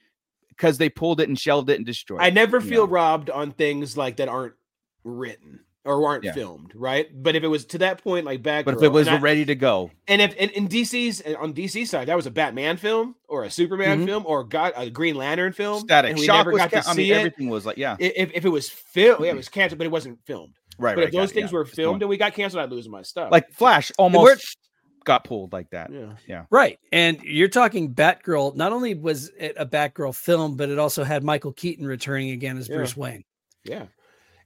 because 0.49 0.77
they 0.77 0.89
pulled 0.89 1.21
it 1.21 1.29
and 1.29 1.39
shelved 1.39 1.69
it 1.69 1.75
and 1.77 1.85
destroyed. 1.85 2.19
I 2.21 2.29
never 2.29 2.59
feel 2.61 2.85
know. 2.85 2.91
robbed 2.91 3.29
on 3.29 3.51
things 3.53 3.95
like 3.97 4.17
that 4.17 4.27
aren't 4.27 4.55
written 5.03 5.61
or 5.87 6.05
aren't 6.07 6.23
Yeah. 6.23 6.33
filmed, 6.33 6.71
right? 6.75 7.07
But 7.13 7.35
if 7.35 7.43
it 7.43 7.47
was 7.47 7.65
to 7.67 7.77
that 7.79 8.03
point, 8.03 8.25
like 8.25 8.43
back, 8.43 8.65
But 8.65 8.75
if 8.75 8.83
it 8.83 8.89
was 8.91 9.07
and 9.07 9.17
I- 9.17 9.19
ready 9.19 9.45
to 9.45 9.55
go, 9.55 9.89
And 10.07 10.21
if 10.21 10.35
in, 10.35 10.49
in 10.51 10.67
DC's 10.67 11.21
on 11.39 11.53
DC 11.53 11.85
side, 11.87 12.07
that 12.09 12.15
was 12.15 12.25
a 12.27 12.31
Batman 12.31 12.77
film 12.77 13.15
or 13.27 13.43
a 13.45 13.49
Superman 13.49 14.01
Mhm. 14.01 14.05
film 14.05 14.23
or 14.27 14.43
got 14.43 14.73
a 14.75 14.89
Green 14.89 15.15
Lantern 15.15 15.53
film, 15.53 15.79
static 15.79 16.11
and 16.11 16.19
we 16.19 16.25
shock 16.25 16.37
never 16.37 16.51
was. 16.51 16.61
got 16.61 16.71
ca- 16.71 16.81
to 16.81 16.89
I 16.89 16.93
see 16.93 16.97
mean, 17.03 17.13
it. 17.13 17.17
everything 17.17 17.49
was 17.49 17.65
like, 17.65 17.77
yeah, 17.77 17.95
If, 17.99 18.31
if 18.33 18.45
it 18.45 18.49
was 18.49 18.69
filmed, 18.69 19.25
yeah, 19.25 19.31
it 19.31 19.35
was 19.37 19.49
canceled, 19.49 19.77
but 19.79 19.85
it 19.85 19.91
wasn't 19.91 20.19
filmed. 20.25 20.53
right, 20.77 20.93
But 20.95 21.01
right. 21.01 21.07
if 21.07 21.13
those 21.13 21.29
got 21.29 21.31
it, 21.31 21.33
things 21.41 21.51
yeah. 21.51 21.57
were 21.57 21.65
filmed 21.65 21.99
going- 21.99 22.03
and 22.03 22.09
we 22.09 22.17
got 22.17 22.33
canceled, 22.35 22.61
I'd 22.63 22.69
lose 22.71 22.87
my 22.87 23.01
stuff. 23.01 23.31
like 23.31 23.49
Flash, 23.51 23.91
almost 23.97 24.57
got 25.05 25.23
pulled 25.23 25.53
like 25.53 25.69
that. 25.71 25.89
yeah, 26.27 26.43
Right. 26.51 26.77
And 26.91 27.21
you're 27.23 27.47
talking 27.47 27.93
Batgirl. 27.93 28.55
Not 28.57 28.73
only 28.73 28.93
was 28.93 29.31
it 29.39 29.55
a 29.57 29.65
Batgirl 29.65 30.13
film, 30.13 30.57
but 30.57 30.67
it 30.69 30.77
also 30.77 31.03
had 31.05 31.23
Michael 31.23 31.53
Keaton 31.53 31.87
returning 31.87 32.31
again 32.31 32.57
as 32.57 32.67
Yeah. 32.67 32.75
Bruce 32.75 32.97
Wayne. 32.97 33.23
yeah. 33.63 33.85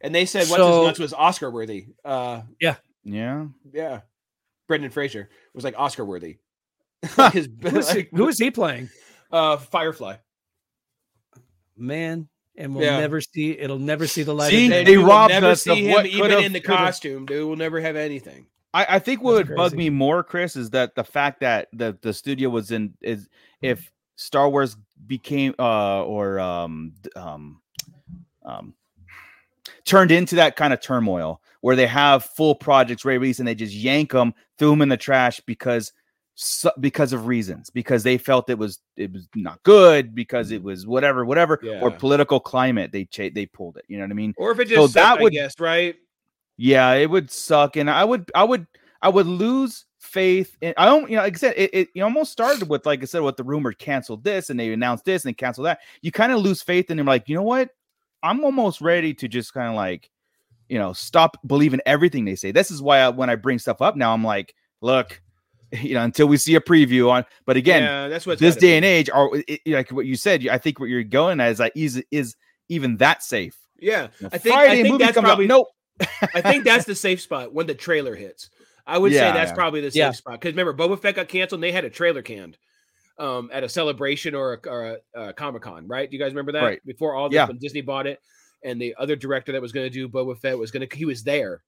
And 0.03 0.13
they 0.13 0.25
said 0.25 0.41
once 0.49 0.49
So- 0.51 0.77
his 0.79 0.87
nuts 0.87 0.99
was 0.99 1.13
Oscar 1.13 1.51
worthy. 1.51 1.87
Uh, 2.03 2.41
Yeah, 2.59 2.75
yeah. 3.03 3.45
Yeah. 3.71 4.01
Brendan 4.67 4.91
Fraser 4.91 5.29
was 5.53 5.63
like 5.63 5.75
Oscar 5.77 6.05
worthy. 6.05 6.37
his 7.33 7.49
Who 7.61 7.77
is, 7.79 7.91
he, 7.91 8.07
who 8.13 8.27
is 8.27 8.37
he 8.37 8.51
playing? 8.51 8.89
uh 9.31 9.57
Firefly. 9.57 10.15
Man, 11.77 12.27
and 12.55 12.75
we'll 12.75 12.85
Yeah. 12.85 12.99
never 12.99 13.21
see 13.21 13.51
it'll 13.57 13.79
never 13.79 14.07
see 14.07 14.23
the 14.23 14.33
light 14.35 14.51
See? 14.51 14.65
of 14.65 14.71
day. 14.71 14.83
They 14.83 14.97
we 14.97 15.03
will 15.03 15.09
robbed 15.09 15.33
never 15.33 15.47
us 15.47 15.65
of 15.67 15.77
him 15.77 15.91
what 15.91 16.05
even 16.05 16.31
in 16.43 16.53
the 16.53 16.59
costume, 16.59 17.25
dude. 17.25 17.47
We'll 17.47 17.55
never 17.55 17.79
have 17.79 17.95
anything. 17.95 18.47
I, 18.73 18.85
I 18.95 18.99
think 18.99 19.21
what 19.21 19.35
That's 19.35 19.49
would 19.49 19.55
bug 19.57 19.73
me 19.73 19.89
more, 19.89 20.23
Chris, 20.23 20.55
is 20.55 20.69
that 20.69 20.95
the 20.95 21.03
fact 21.03 21.41
that 21.41 21.67
the 21.73 21.97
the 22.01 22.13
studio 22.13 22.49
was 22.49 22.71
in 22.71 22.93
is 23.01 23.27
if 23.61 23.91
Star 24.15 24.49
Wars 24.49 24.77
became 25.07 25.55
uh 25.59 26.03
or 26.03 26.39
um 26.39 26.93
um 27.15 27.61
um 28.45 28.73
turned 29.85 30.11
into 30.11 30.35
that 30.35 30.55
kind 30.55 30.73
of 30.73 30.81
turmoil 30.81 31.41
where 31.61 31.75
they 31.75 31.87
have 31.87 32.25
full 32.25 32.55
projects 32.55 33.05
ready 33.05 33.33
and 33.37 33.47
they 33.47 33.55
just 33.55 33.73
yank 33.73 34.11
them, 34.11 34.33
threw 34.57 34.71
them 34.71 34.81
in 34.81 34.89
the 34.89 34.97
trash 34.97 35.39
because 35.45 35.93
so, 36.35 36.71
because 36.79 37.13
of 37.13 37.27
reasons 37.27 37.69
because 37.69 38.03
they 38.03 38.17
felt 38.17 38.49
it 38.49 38.57
was 38.57 38.79
it 38.95 39.11
was 39.11 39.27
not 39.35 39.61
good 39.63 40.15
because 40.15 40.51
it 40.51 40.61
mm. 40.61 40.65
was 40.65 40.87
whatever 40.87 41.25
whatever 41.25 41.59
or 41.81 41.91
political 41.91 42.39
climate 42.39 42.91
they 42.91 43.03
cha- 43.03 43.29
they 43.35 43.45
pulled 43.45 43.75
it 43.75 43.83
you 43.89 43.97
know 43.97 44.05
what 44.05 44.11
I 44.11 44.15
mean 44.15 44.33
Or 44.37 44.49
if 44.51 44.59
it 44.59 44.69
So 44.69 44.75
just 44.75 44.93
that 44.93 45.03
sucked, 45.03 45.19
I 45.19 45.23
would- 45.23 45.33
guess, 45.33 45.59
right? 45.59 45.95
yeah, 46.61 46.93
it 46.93 47.09
would 47.09 47.31
suck, 47.31 47.75
and 47.75 47.89
I 47.89 48.03
would, 48.03 48.29
I 48.35 48.43
would, 48.43 48.67
I 49.01 49.09
would 49.09 49.25
lose 49.25 49.85
faith. 49.99 50.55
In, 50.61 50.75
I 50.77 50.85
don't, 50.85 51.09
you 51.09 51.15
know, 51.15 51.23
like 51.23 51.33
I 51.33 51.37
said, 51.37 51.55
it, 51.57 51.73
it 51.73 51.87
you 51.95 52.03
almost 52.03 52.31
started 52.31 52.69
with, 52.69 52.85
like 52.85 53.01
I 53.01 53.05
said, 53.05 53.23
with 53.23 53.35
the 53.35 53.43
rumor 53.43 53.73
canceled 53.73 54.23
this, 54.23 54.51
and 54.51 54.59
they 54.59 54.71
announced 54.71 55.03
this, 55.03 55.25
and 55.25 55.29
they 55.29 55.33
canceled 55.33 55.65
that. 55.65 55.79
You 56.03 56.11
kind 56.11 56.31
of 56.31 56.39
lose 56.39 56.61
faith, 56.61 56.91
and 56.91 56.99
you're 56.99 57.05
like, 57.05 57.27
you 57.27 57.35
know 57.35 57.41
what? 57.41 57.69
I'm 58.23 58.43
almost 58.43 58.81
ready 58.81 59.13
to 59.15 59.27
just 59.27 59.53
kind 59.53 59.69
of 59.69 59.75
like, 59.75 60.09
you 60.69 60.77
know, 60.79 60.93
stop 60.93 61.37
believing 61.45 61.81
everything 61.85 62.25
they 62.25 62.35
say. 62.35 62.51
This 62.51 62.71
is 62.71 62.81
why 62.81 62.99
I, 62.99 63.09
when 63.09 63.29
I 63.29 63.35
bring 63.35 63.59
stuff 63.59 63.81
up 63.81 63.95
now, 63.95 64.13
I'm 64.13 64.23
like, 64.23 64.55
look, 64.81 65.21
you 65.71 65.93
know, 65.93 66.03
until 66.03 66.27
we 66.27 66.37
see 66.37 66.55
a 66.55 66.61
preview 66.61 67.09
on. 67.09 67.25
But 67.45 67.57
again, 67.57 67.83
yeah, 67.83 68.07
that's 68.07 68.25
what 68.25 68.39
this 68.39 68.55
day 68.55 68.75
and 68.77 68.85
age, 68.85 69.09
are 69.09 69.29
it, 69.47 69.61
like 69.65 69.91
what 69.91 70.05
you 70.05 70.15
said. 70.15 70.47
I 70.47 70.57
think 70.57 70.79
what 70.79 70.89
you're 70.89 71.03
going 71.03 71.39
at 71.39 71.51
is 71.51 71.59
like, 71.59 71.73
is 71.75 72.03
is 72.11 72.35
even 72.69 72.97
that 72.97 73.23
safe? 73.23 73.57
Yeah, 73.79 74.03
You 74.03 74.07
know, 74.21 74.29
I 74.31 74.37
think 74.37 74.53
Friday 74.55 74.79
I 74.79 74.83
think 74.83 74.91
movie 74.93 75.03
that's 75.03 75.15
comes 75.15 75.25
probably 75.25 75.45
out. 75.45 75.49
Nope. 75.49 75.67
I 76.35 76.41
think 76.41 76.63
that's 76.65 76.85
the 76.85 76.95
safe 77.07 77.21
spot 77.21 77.53
when 77.53 77.67
the 77.67 77.75
trailer 77.75 78.15
hits. 78.15 78.49
I 78.85 78.97
would 78.97 79.11
Yeah, 79.11 79.31
say 79.31 79.37
that's 79.37 79.51
yeah. 79.51 79.55
probably 79.55 79.81
the 79.81 79.91
safe 79.91 79.97
Yeah. 79.99 80.11
spot 80.11 80.39
because 80.39 80.53
remember 80.55 80.73
Boba 80.73 80.99
Fett 80.99 81.15
got 81.15 81.27
canceled 81.27 81.57
and 81.59 81.63
they 81.63 81.71
had 81.71 81.85
a 81.85 81.89
trailer 81.89 82.21
canned 82.21 82.57
um, 83.21 83.49
at 83.53 83.63
a 83.63 83.69
celebration 83.69 84.33
or 84.35 84.53
a, 84.65 84.69
or 84.69 84.97
a, 85.15 85.27
a 85.29 85.33
Comic 85.33 85.61
Con, 85.61 85.87
right? 85.87 86.09
Do 86.09 86.17
you 86.17 86.21
guys 86.23 86.31
remember 86.31 86.51
that 86.53 86.63
Right. 86.63 86.85
before 86.85 87.13
all 87.15 87.29
this 87.29 87.35
Yeah. 87.35 87.45
when 87.47 87.57
Disney 87.59 87.81
bought 87.81 88.07
it 88.07 88.19
and 88.63 88.81
the 88.81 88.95
other 88.97 89.15
director 89.15 89.51
that 89.51 89.61
was 89.61 89.71
going 89.71 89.85
to 89.85 89.89
do 89.89 90.09
Boba 90.09 90.37
Fett 90.37 90.57
was 90.57 90.71
going 90.71 90.87
to 90.87 90.95
he 90.97 91.05
was 91.05 91.23
there 91.23 91.61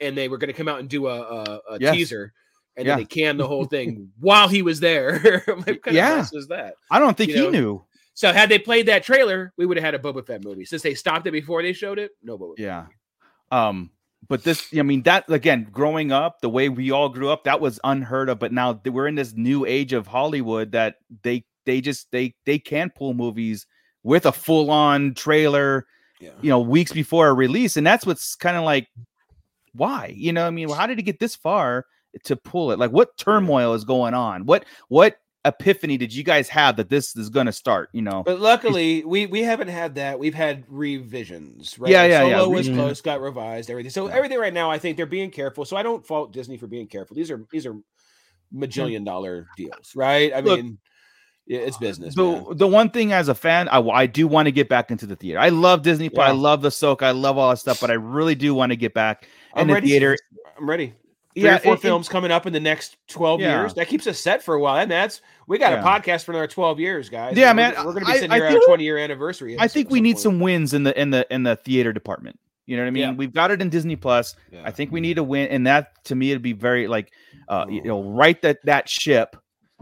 and 0.00 0.16
they 0.16 0.28
were 0.28 0.38
going 0.38 0.48
to 0.48 0.54
come 0.54 0.68
out 0.68 0.80
and 0.80 0.88
do 0.88 1.06
a, 1.06 1.18
a, 1.20 1.60
a 1.70 1.78
Yes. 1.80 1.94
teaser 1.94 2.32
and 2.76 2.86
Yeah. 2.86 2.96
then 2.96 2.98
they 3.00 3.04
canned 3.06 3.40
the 3.40 3.46
whole 3.46 3.64
thing 3.64 4.10
while 4.20 4.48
he 4.48 4.62
was 4.62 4.80
there. 4.80 5.42
I'm 5.48 5.58
like, 5.58 5.66
what 5.66 5.82
kind 5.82 5.96
Yeah. 5.96 6.16
mess 6.16 6.46
that? 6.48 6.74
I 6.90 6.98
don't 6.98 7.16
think 7.16 7.30
You 7.30 7.36
he 7.36 7.42
know, 7.44 7.50
knew. 7.50 7.84
So 8.14 8.30
had 8.32 8.50
they 8.50 8.58
played 8.58 8.86
that 8.88 9.02
trailer, 9.02 9.54
we 9.56 9.64
would 9.64 9.78
have 9.78 9.84
had 9.84 9.94
a 9.94 9.98
Boba 9.98 10.26
Fett 10.26 10.44
movie. 10.44 10.66
Since 10.66 10.82
they 10.82 10.92
stopped 10.94 11.26
it 11.26 11.30
before 11.30 11.62
they 11.62 11.72
showed 11.72 11.98
it, 11.98 12.10
no 12.22 12.36
Boba. 12.38 12.56
Fett. 12.58 12.64
Yeah. 12.64 12.86
Um, 13.50 13.90
but 14.28 14.44
this, 14.44 14.68
I 14.76 14.82
mean, 14.82 15.02
that 15.02 15.28
again, 15.28 15.68
growing 15.70 16.12
up, 16.12 16.40
the 16.40 16.48
way 16.48 16.68
we 16.68 16.90
all 16.90 17.08
grew 17.08 17.28
up, 17.30 17.44
that 17.44 17.60
was 17.60 17.80
unheard 17.84 18.28
of. 18.28 18.38
But 18.38 18.52
now 18.52 18.80
we're 18.84 19.08
in 19.08 19.14
this 19.16 19.34
new 19.34 19.64
age 19.66 19.92
of 19.92 20.06
Hollywood 20.06 20.72
that 20.72 20.96
they 21.22 21.44
they 21.66 21.80
just 21.80 22.10
they 22.12 22.34
they 22.46 22.58
can 22.58 22.90
pull 22.90 23.14
movies 23.14 23.66
with 24.02 24.26
a 24.26 24.32
full 24.32 24.70
on 24.70 25.14
trailer, 25.14 25.86
Yeah. 26.20 26.30
you 26.40 26.50
know, 26.50 26.60
weeks 26.60 26.92
before 26.92 27.28
a 27.28 27.34
release, 27.34 27.76
and 27.76 27.86
that's 27.86 28.06
what's 28.06 28.34
kind 28.34 28.56
of 28.56 28.64
like, 28.64 28.88
why? 29.74 30.12
You 30.16 30.32
know, 30.32 30.46
I 30.46 30.50
mean, 30.50 30.68
how 30.68 30.86
did 30.86 30.98
it 30.98 31.02
get 31.02 31.18
this 31.20 31.36
far 31.36 31.86
to 32.24 32.36
pull 32.36 32.72
it? 32.72 32.78
Like, 32.78 32.90
what 32.90 33.16
turmoil 33.16 33.74
is 33.74 33.84
going 33.84 34.14
on? 34.14 34.44
What 34.46 34.64
what 34.88 35.16
epiphany 35.44 35.96
did 35.96 36.14
you 36.14 36.22
guys 36.22 36.48
have 36.48 36.76
that 36.76 36.88
this 36.88 37.16
is 37.16 37.28
going 37.28 37.46
to 37.46 37.52
start? 37.52 37.88
You 37.92 38.02
know, 38.02 38.22
But 38.24 38.40
luckily, 38.40 39.04
we 39.04 39.26
we 39.26 39.42
haven't 39.42 39.68
had 39.68 39.96
that. 39.96 40.18
We've 40.18 40.34
had 40.34 40.64
revisions, 40.68 41.78
right? 41.78 41.90
Yeah, 41.90 42.04
yeah, 42.04 42.24
yeah. 42.24 42.38
Solo 42.38 42.48
was 42.50 42.68
Mhm. 42.68 42.74
close, 42.74 43.00
got 43.00 43.20
revised, 43.20 43.70
everything. 43.70 43.90
So 43.90 44.08
Yeah. 44.08 44.14
everything 44.14 44.38
right 44.38 44.54
now, 44.54 44.70
I 44.70 44.78
think 44.78 44.96
they're 44.96 45.06
being 45.06 45.30
careful. 45.30 45.64
So 45.64 45.76
I 45.76 45.82
don't 45.82 46.06
fault 46.06 46.32
Disney 46.32 46.56
for 46.56 46.66
being 46.66 46.86
careful. 46.86 47.16
These 47.16 47.30
are 47.30 47.44
these 47.50 47.66
are 47.66 47.76
majillion 48.54 49.04
dollar 49.04 49.48
deals, 49.56 49.92
right? 49.96 50.32
I 50.34 50.40
Look, 50.40 50.60
mean, 50.60 50.78
yeah, 51.46 51.60
it's 51.60 51.78
business. 51.78 52.16
man. 52.16 52.44
the 52.48 52.54
the 52.54 52.68
one 52.68 52.90
thing 52.90 53.12
as 53.12 53.28
a 53.28 53.34
fan, 53.34 53.68
I, 53.68 53.80
I 53.80 54.06
do 54.06 54.28
want 54.28 54.46
to 54.46 54.52
get 54.52 54.68
back 54.68 54.90
into 54.90 55.06
the 55.06 55.16
theater. 55.16 55.40
I 55.40 55.48
love 55.48 55.82
Disney 55.82 56.08
Plus, 56.08 56.28
I 56.28 56.32
love 56.32 56.62
the 56.62 56.70
Soak, 56.70 57.02
I 57.02 57.10
love 57.10 57.38
all 57.38 57.50
that 57.50 57.56
stuff, 57.58 57.80
but 57.80 57.90
I 57.90 57.94
really 57.94 58.34
do 58.34 58.54
want 58.54 58.70
to 58.70 58.76
get 58.76 58.94
back 58.94 59.24
in 59.56 59.62
I'm 59.62 59.66
the 59.68 59.74
ready. 59.74 59.88
theater. 59.88 60.16
I'm 60.56 60.68
ready. 60.68 60.94
Three 61.34 61.44
Yeah, 61.44 61.56
or 61.56 61.58
four 61.60 61.72
and- 61.72 61.80
films 61.82 62.08
coming 62.08 62.30
up 62.30 62.46
in 62.46 62.52
the 62.52 62.60
next 62.60 62.96
12 63.08 63.40
Yeah. 63.40 63.60
years. 63.60 63.74
That 63.74 63.88
keeps 63.88 64.06
us 64.06 64.18
set 64.18 64.42
for 64.42 64.54
a 64.54 64.60
while. 64.60 64.76
And 64.78 64.90
that's 64.90 65.20
we 65.48 65.58
got 65.58 65.72
Yeah. 65.72 65.80
a 65.80 65.84
podcast 65.84 66.24
for 66.24 66.32
another 66.32 66.46
12 66.46 66.78
years, 66.78 67.08
guys. 67.08 67.36
Yeah, 67.36 67.50
And 67.50 67.58
we're- 67.58 67.72
man, 67.74 67.86
We're, 67.86 67.92
gonna 67.94 68.06
be 68.06 68.12
I- 68.12 68.14
sitting 68.16 68.30
I 68.32 68.34
here 68.36 68.44
at 68.44 68.52
think- 68.52 68.62
a 68.64 68.66
20 68.66 68.84
year 68.84 68.98
anniversary. 68.98 69.56
I 69.58 69.66
think 69.68 69.90
we 69.90 70.00
need 70.00 70.14
point. 70.14 70.22
some 70.22 70.40
wins 70.40 70.74
in 70.74 70.82
the 70.82 71.00
in 71.00 71.10
the 71.10 71.26
in 71.32 71.42
the 71.44 71.56
theater 71.56 71.92
department. 71.92 72.38
You 72.66 72.76
know 72.76 72.82
what 72.84 72.88
I 72.88 72.90
mean? 72.92 73.02
Yeah. 73.02 73.12
We've 73.12 73.32
got 73.32 73.50
it 73.50 73.60
in 73.60 73.70
Disney 73.70 73.96
Plus. 73.96 74.36
I 74.64 74.70
think 74.70 74.92
we 74.92 75.00
need 75.00 75.18
a 75.18 75.22
win, 75.24 75.48
and 75.48 75.66
that 75.66 76.04
to 76.04 76.14
me 76.14 76.30
it'd 76.30 76.42
be 76.42 76.52
very 76.52 76.86
like, 76.86 77.12
uh, 77.48 77.66
you 77.68 77.82
know, 77.82 78.02
right 78.02 78.40
that 78.42 78.58
that 78.64 78.88
ship. 78.88 79.36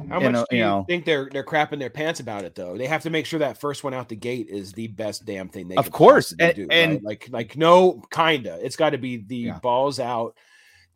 How 0.08 0.18
much 0.18 0.32
know- 0.32 0.46
do 0.48 0.56
you 0.56 0.62
know. 0.62 0.84
think 0.88 1.04
they're 1.04 1.28
they're 1.30 1.44
crapping 1.44 1.78
their 1.78 1.90
pants 1.90 2.20
about 2.20 2.44
it 2.44 2.54
though? 2.54 2.78
They 2.78 2.86
have 2.86 3.02
to 3.02 3.10
make 3.10 3.26
sure 3.26 3.40
that 3.40 3.60
first 3.60 3.84
one 3.84 3.92
out 3.92 4.08
the 4.08 4.16
gate 4.16 4.46
is 4.48 4.72
the 4.72 4.86
best 4.86 5.26
damn 5.26 5.50
thing 5.50 5.68
they 5.68 5.76
Of 5.76 5.90
course, 5.90 6.32
and- 6.40 6.54
do, 6.54 6.66
and- 6.70 6.92
right? 6.92 7.04
like 7.04 7.28
like 7.30 7.56
no 7.58 8.00
kinda. 8.10 8.58
It's 8.62 8.76
got 8.76 8.90
to 8.90 8.98
be 8.98 9.18
the 9.18 9.50
balls 9.62 10.00
out. 10.00 10.34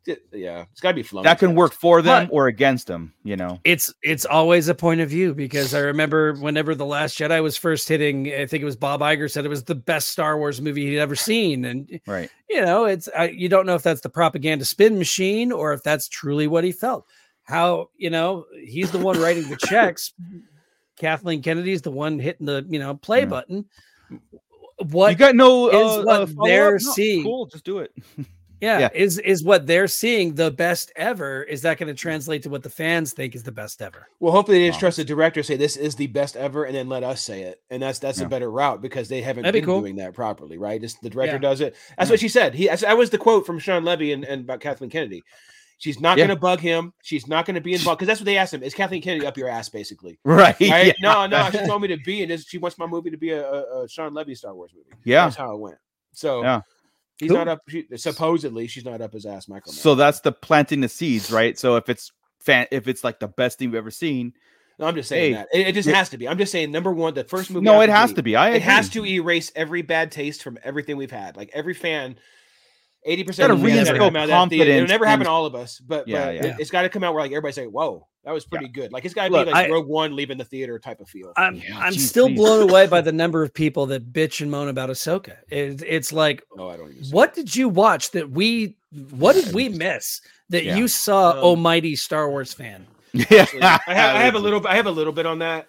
Di- 0.05 0.17
Yeah, 0.31 0.65
it's 0.71 0.81
got 0.81 0.89
to 0.91 0.95
be 0.95 1.03
flowing. 1.03 1.23
That 1.23 1.39
can 1.39 1.55
work 1.55 1.73
for 1.73 2.01
them 2.01 2.27
But- 2.27 2.33
or 2.33 2.47
against 2.47 2.87
them. 2.87 3.13
You 3.23 3.35
know, 3.35 3.59
it's 3.63 3.93
it's 4.03 4.25
always 4.25 4.67
a 4.67 4.75
point 4.75 5.01
of 5.01 5.09
view 5.09 5.33
because 5.33 5.73
I 5.73 5.79
remember 5.79 6.33
whenever 6.35 6.75
the 6.75 6.85
Last 6.85 7.17
Jedi 7.17 7.41
was 7.41 7.57
first 7.57 7.87
hitting, 7.89 8.27
I 8.33 8.45
think 8.45 8.61
it 8.61 8.65
was 8.65 8.75
Bob 8.75 9.01
Iger 9.01 9.29
said 9.31 9.45
it 9.45 9.49
was 9.49 9.63
the 9.63 9.75
best 9.75 10.09
Star 10.09 10.37
Wars 10.37 10.61
movie 10.61 10.85
he'd 10.85 10.99
ever 10.99 11.15
seen, 11.15 11.65
and 11.65 11.99
right? 12.07 12.29
you 12.49 12.61
know, 12.61 12.85
it's 12.85 13.09
I, 13.17 13.29
you 13.29 13.49
don't 13.49 13.65
know 13.65 13.75
if 13.75 13.83
that's 13.83 14.01
the 14.01 14.09
propaganda 14.09 14.63
spin 14.65 14.97
machine 14.97 15.51
or 15.51 15.73
if 15.73 15.81
that's 15.83 16.07
truly 16.07 16.47
what 16.47 16.63
he 16.63 16.71
felt. 16.71 17.05
How 17.43 17.89
you 17.97 18.09
know 18.09 18.45
he's 18.63 18.91
the 18.91 18.99
one 18.99 19.19
writing 19.19 19.49
the 19.49 19.57
checks. 19.57 20.13
Kathleen 20.97 21.41
Kennedy's 21.41 21.81
the 21.81 21.91
one 21.91 22.19
hitting 22.19 22.45
the 22.45 22.65
you 22.69 22.79
know 22.79 22.95
play 22.95 23.21
Yeah. 23.21 23.25
button. 23.25 23.65
What 24.89 25.09
you 25.11 25.15
got 25.17 25.35
no 25.35 25.69
is 25.69 25.97
uh, 25.99 26.03
what 26.03 26.21
uh, 26.21 26.27
they're 26.45 26.73
No, 26.73 26.77
seeing. 26.77 27.23
Cool, 27.23 27.45
just 27.47 27.63
do 27.63 27.79
it. 27.79 27.91
yeah, 28.61 28.79
yeah. 28.79 28.89
is 28.93 29.19
is 29.19 29.43
what 29.43 29.67
they're 29.67 29.87
seeing 29.87 30.35
the 30.35 30.51
best 30.51 30.91
ever? 30.95 31.43
Is 31.43 31.61
that 31.63 31.77
going 31.77 31.87
to 31.87 31.93
translate 31.93 32.43
to 32.43 32.49
what 32.49 32.63
the 32.63 32.69
fans 32.69 33.13
think 33.13 33.35
is 33.35 33.43
the 33.43 33.51
best 33.51 33.81
ever? 33.81 34.07
Well, 34.19 34.31
hopefully 34.31 34.59
they 34.59 34.67
just 34.67 34.77
Wow. 34.77 34.79
trust 34.81 34.97
the 34.97 35.03
director 35.05 35.43
say 35.43 35.55
this 35.57 35.77
is 35.77 35.95
the 35.95 36.07
best 36.07 36.35
ever, 36.35 36.63
and 36.65 36.75
then 36.75 36.87
let 36.89 37.03
us 37.03 37.21
say 37.21 37.41
it, 37.43 37.61
and 37.69 37.81
that's 37.81 37.99
that's 37.99 38.19
Yeah. 38.19 38.25
a 38.25 38.29
better 38.29 38.49
route 38.51 38.81
because 38.81 39.07
they 39.09 39.21
haven't 39.21 39.43
That'd 39.43 39.53
be 39.53 39.59
been 39.61 39.65
cool. 39.69 39.81
doing 39.81 39.95
that 39.97 40.13
properly, 40.13 40.57
right? 40.57 40.79
Just 40.81 41.01
the 41.01 41.09
director 41.09 41.35
Yeah. 41.35 41.39
does 41.39 41.61
it. 41.61 41.75
That's 41.97 42.09
what 42.09 42.19
she 42.19 42.29
said. 42.29 42.53
He 42.55 42.65
that's- 42.65 42.81
that 42.81 42.97
was 42.97 43.09
the 43.09 43.17
quote 43.17 43.45
from 43.45 43.59
Shawn 43.59 43.83
Levy 43.83 44.11
and, 44.13 44.23
and 44.25 44.41
about 44.43 44.59
Kathleen 44.61 44.89
Kennedy. 44.89 45.21
She's 45.77 45.99
not 45.99 46.17
Yeah. 46.17 46.27
going 46.27 46.37
to 46.37 46.41
bug 46.41 46.61
him. 46.61 46.93
She's 47.03 47.27
not 47.27 47.45
going 47.45 47.55
to 47.55 47.61
be 47.61 47.73
involved 47.77 47.99
because 47.99 48.07
that's 48.07 48.21
what 48.21 48.25
they 48.25 48.37
asked 48.37 48.53
him. 48.53 48.63
Is 48.63 48.73
Kathleen 48.73 49.01
Kennedy 49.01 49.25
up 49.25 49.37
your 49.37 49.49
ass, 49.49 49.67
basically? 49.67 50.17
Right? 50.23 50.55
Right? 50.61 50.87
Yeah. 50.87 50.93
No, 51.01 51.25
no. 51.27 51.49
She 51.51 51.57
told 51.65 51.81
me 51.81 51.89
to 51.89 51.97
be 51.97 52.23
and. 52.23 52.39
She 52.41 52.57
wants 52.57 52.77
my 52.77 52.85
movie 52.87 53.09
to 53.09 53.17
be 53.17 53.31
a, 53.31 53.45
a, 53.45 53.83
a 53.83 53.89
Shawn 53.89 54.13
Levy 54.13 54.35
Star 54.35 54.55
Wars 54.55 54.71
movie. 54.73 54.87
Yeah. 55.03 55.25
that's 55.25 55.35
how 55.35 55.53
it 55.53 55.59
went. 55.59 55.75
So 56.13 56.41
Yeah. 56.43 56.61
He's 57.17 57.31
not 57.31 57.47
up. 57.47 57.61
She, 57.67 57.85
supposedly, 57.95 58.67
she's 58.67 58.85
not 58.85 59.01
up 59.01 59.13
his 59.13 59.25
ass. 59.25 59.47
Michael. 59.47 59.71
So 59.73 59.95
that's 59.95 60.21
the 60.21 60.31
planting 60.31 60.81
the 60.81 60.89
seeds, 60.89 61.31
right? 61.31 61.57
So 61.57 61.75
if 61.75 61.89
it's 61.89 62.11
fan, 62.39 62.67
if 62.71 62.87
it's 62.87 63.03
like 63.03 63.19
the 63.19 63.27
best 63.27 63.59
thing 63.59 63.69
we've 63.71 63.77
ever 63.77 63.91
seen, 63.91 64.33
no, 64.77 64.87
I'm 64.87 64.95
just 64.95 65.09
saying 65.09 65.33
Hey, 65.33 65.37
that 65.37 65.47
it, 65.53 65.67
it 65.67 65.73
just 65.73 65.87
yeah. 65.87 65.95
has 65.95 66.09
to 66.09 66.17
be. 66.17 66.27
I'm 66.27 66.37
just 66.37 66.51
saying 66.51 66.71
number 66.71 66.91
one, 66.91 67.13
the 67.13 67.23
first 67.23 67.49
movie. 67.49 67.63
no, 67.63 67.81
it 67.81 67.89
has 67.89 68.09
gate, 68.11 68.15
to 68.17 68.23
be. 68.23 68.35
I 68.35 68.51
it 68.51 68.61
has 68.61 68.89
to 68.89 69.05
erase 69.05 69.51
every 69.55 69.81
bad 69.81 70.11
taste 70.11 70.43
from 70.43 70.57
everything 70.63 70.97
we've 70.97 71.11
had. 71.11 71.37
Like 71.37 71.49
every 71.53 71.73
fan, 71.73 72.17
eighty 73.05 73.23
Gotta 73.23 73.27
percent 73.27 73.51
of 73.53 73.61
the 73.61 73.67
fans 73.67 73.79
reinstill 73.79 73.85
gotta 73.85 73.99
come 73.99 74.15
out 74.15 74.23
of 74.23 74.29
that 74.29 74.49
theater. 74.49 74.71
It'll 74.71 74.87
never 74.87 75.05
happen 75.05 75.25
to 75.25 75.31
all 75.31 75.45
of 75.45 75.55
us, 75.55 75.79
but, 75.79 76.07
Yeah, 76.07 76.25
but 76.25 76.35
yeah. 76.35 76.45
it, 76.47 76.53
has 76.59 76.69
got 76.69 76.81
to 76.83 76.89
come 76.89 77.03
out 77.03 77.13
where 77.13 77.21
like 77.23 77.31
everybody 77.31 77.53
say, 77.53 77.65
"Whoa, 77.67 78.07
that 78.23 78.33
was 78.33 78.45
pretty 78.45 78.67
good." 78.67 78.91
Like 78.91 79.05
it's 79.05 79.13
got 79.13 79.25
to 79.25 79.29
be 79.29 79.35
like 79.37 79.55
I- 79.55 79.69
Rogue 79.69 79.87
One 79.87 80.15
leaving 80.15 80.37
the 80.37 80.43
theater 80.45 80.77
type 80.79 80.99
of 80.99 81.07
feel. 81.07 81.31
I'm 81.37 81.55
Yeah, 81.55 81.77
I'm 81.79 81.93
geez, 81.93 82.09
still 82.09 82.27
please. 82.27 82.35
blown 82.37 82.69
away 82.69 82.87
by 82.87 83.01
the 83.01 83.11
number 83.11 83.43
of 83.43 83.53
people 83.53 83.85
that 83.87 84.11
bitch 84.11 84.41
and 84.41 84.49
moan 84.51 84.67
about 84.67 84.89
Ahsoka. 84.89 85.37
It, 85.49 85.81
it's 85.85 86.11
like, 86.11 86.43
no, 86.55 86.69
I 86.69 86.77
don't 86.77 86.91
even. 86.91 87.09
what 87.11 87.29
it. 87.29 87.35
did 87.35 87.55
you 87.55 87.69
watch 87.69 88.11
that 88.11 88.29
we? 88.31 88.75
What 89.11 89.33
did 89.33 89.53
we 89.53 89.69
miss 89.69 90.21
that 90.49 90.63
Yeah. 90.65 90.75
you 90.77 90.87
saw? 90.87 91.31
Um, 91.31 91.37
Almighty 91.39 91.95
Star 91.95 92.29
Wars 92.29 92.53
fan. 92.53 92.85
Yeah, 93.31 93.45
I 93.51 93.93
have, 93.93 94.15
I 94.15 94.19
have 94.23 94.35
a 94.35 94.39
little. 94.45 94.67
I 94.67 94.75
have 94.75 94.87
a 94.87 94.91
little 94.91 95.13
bit 95.13 95.25
on 95.25 95.39
that. 95.39 95.67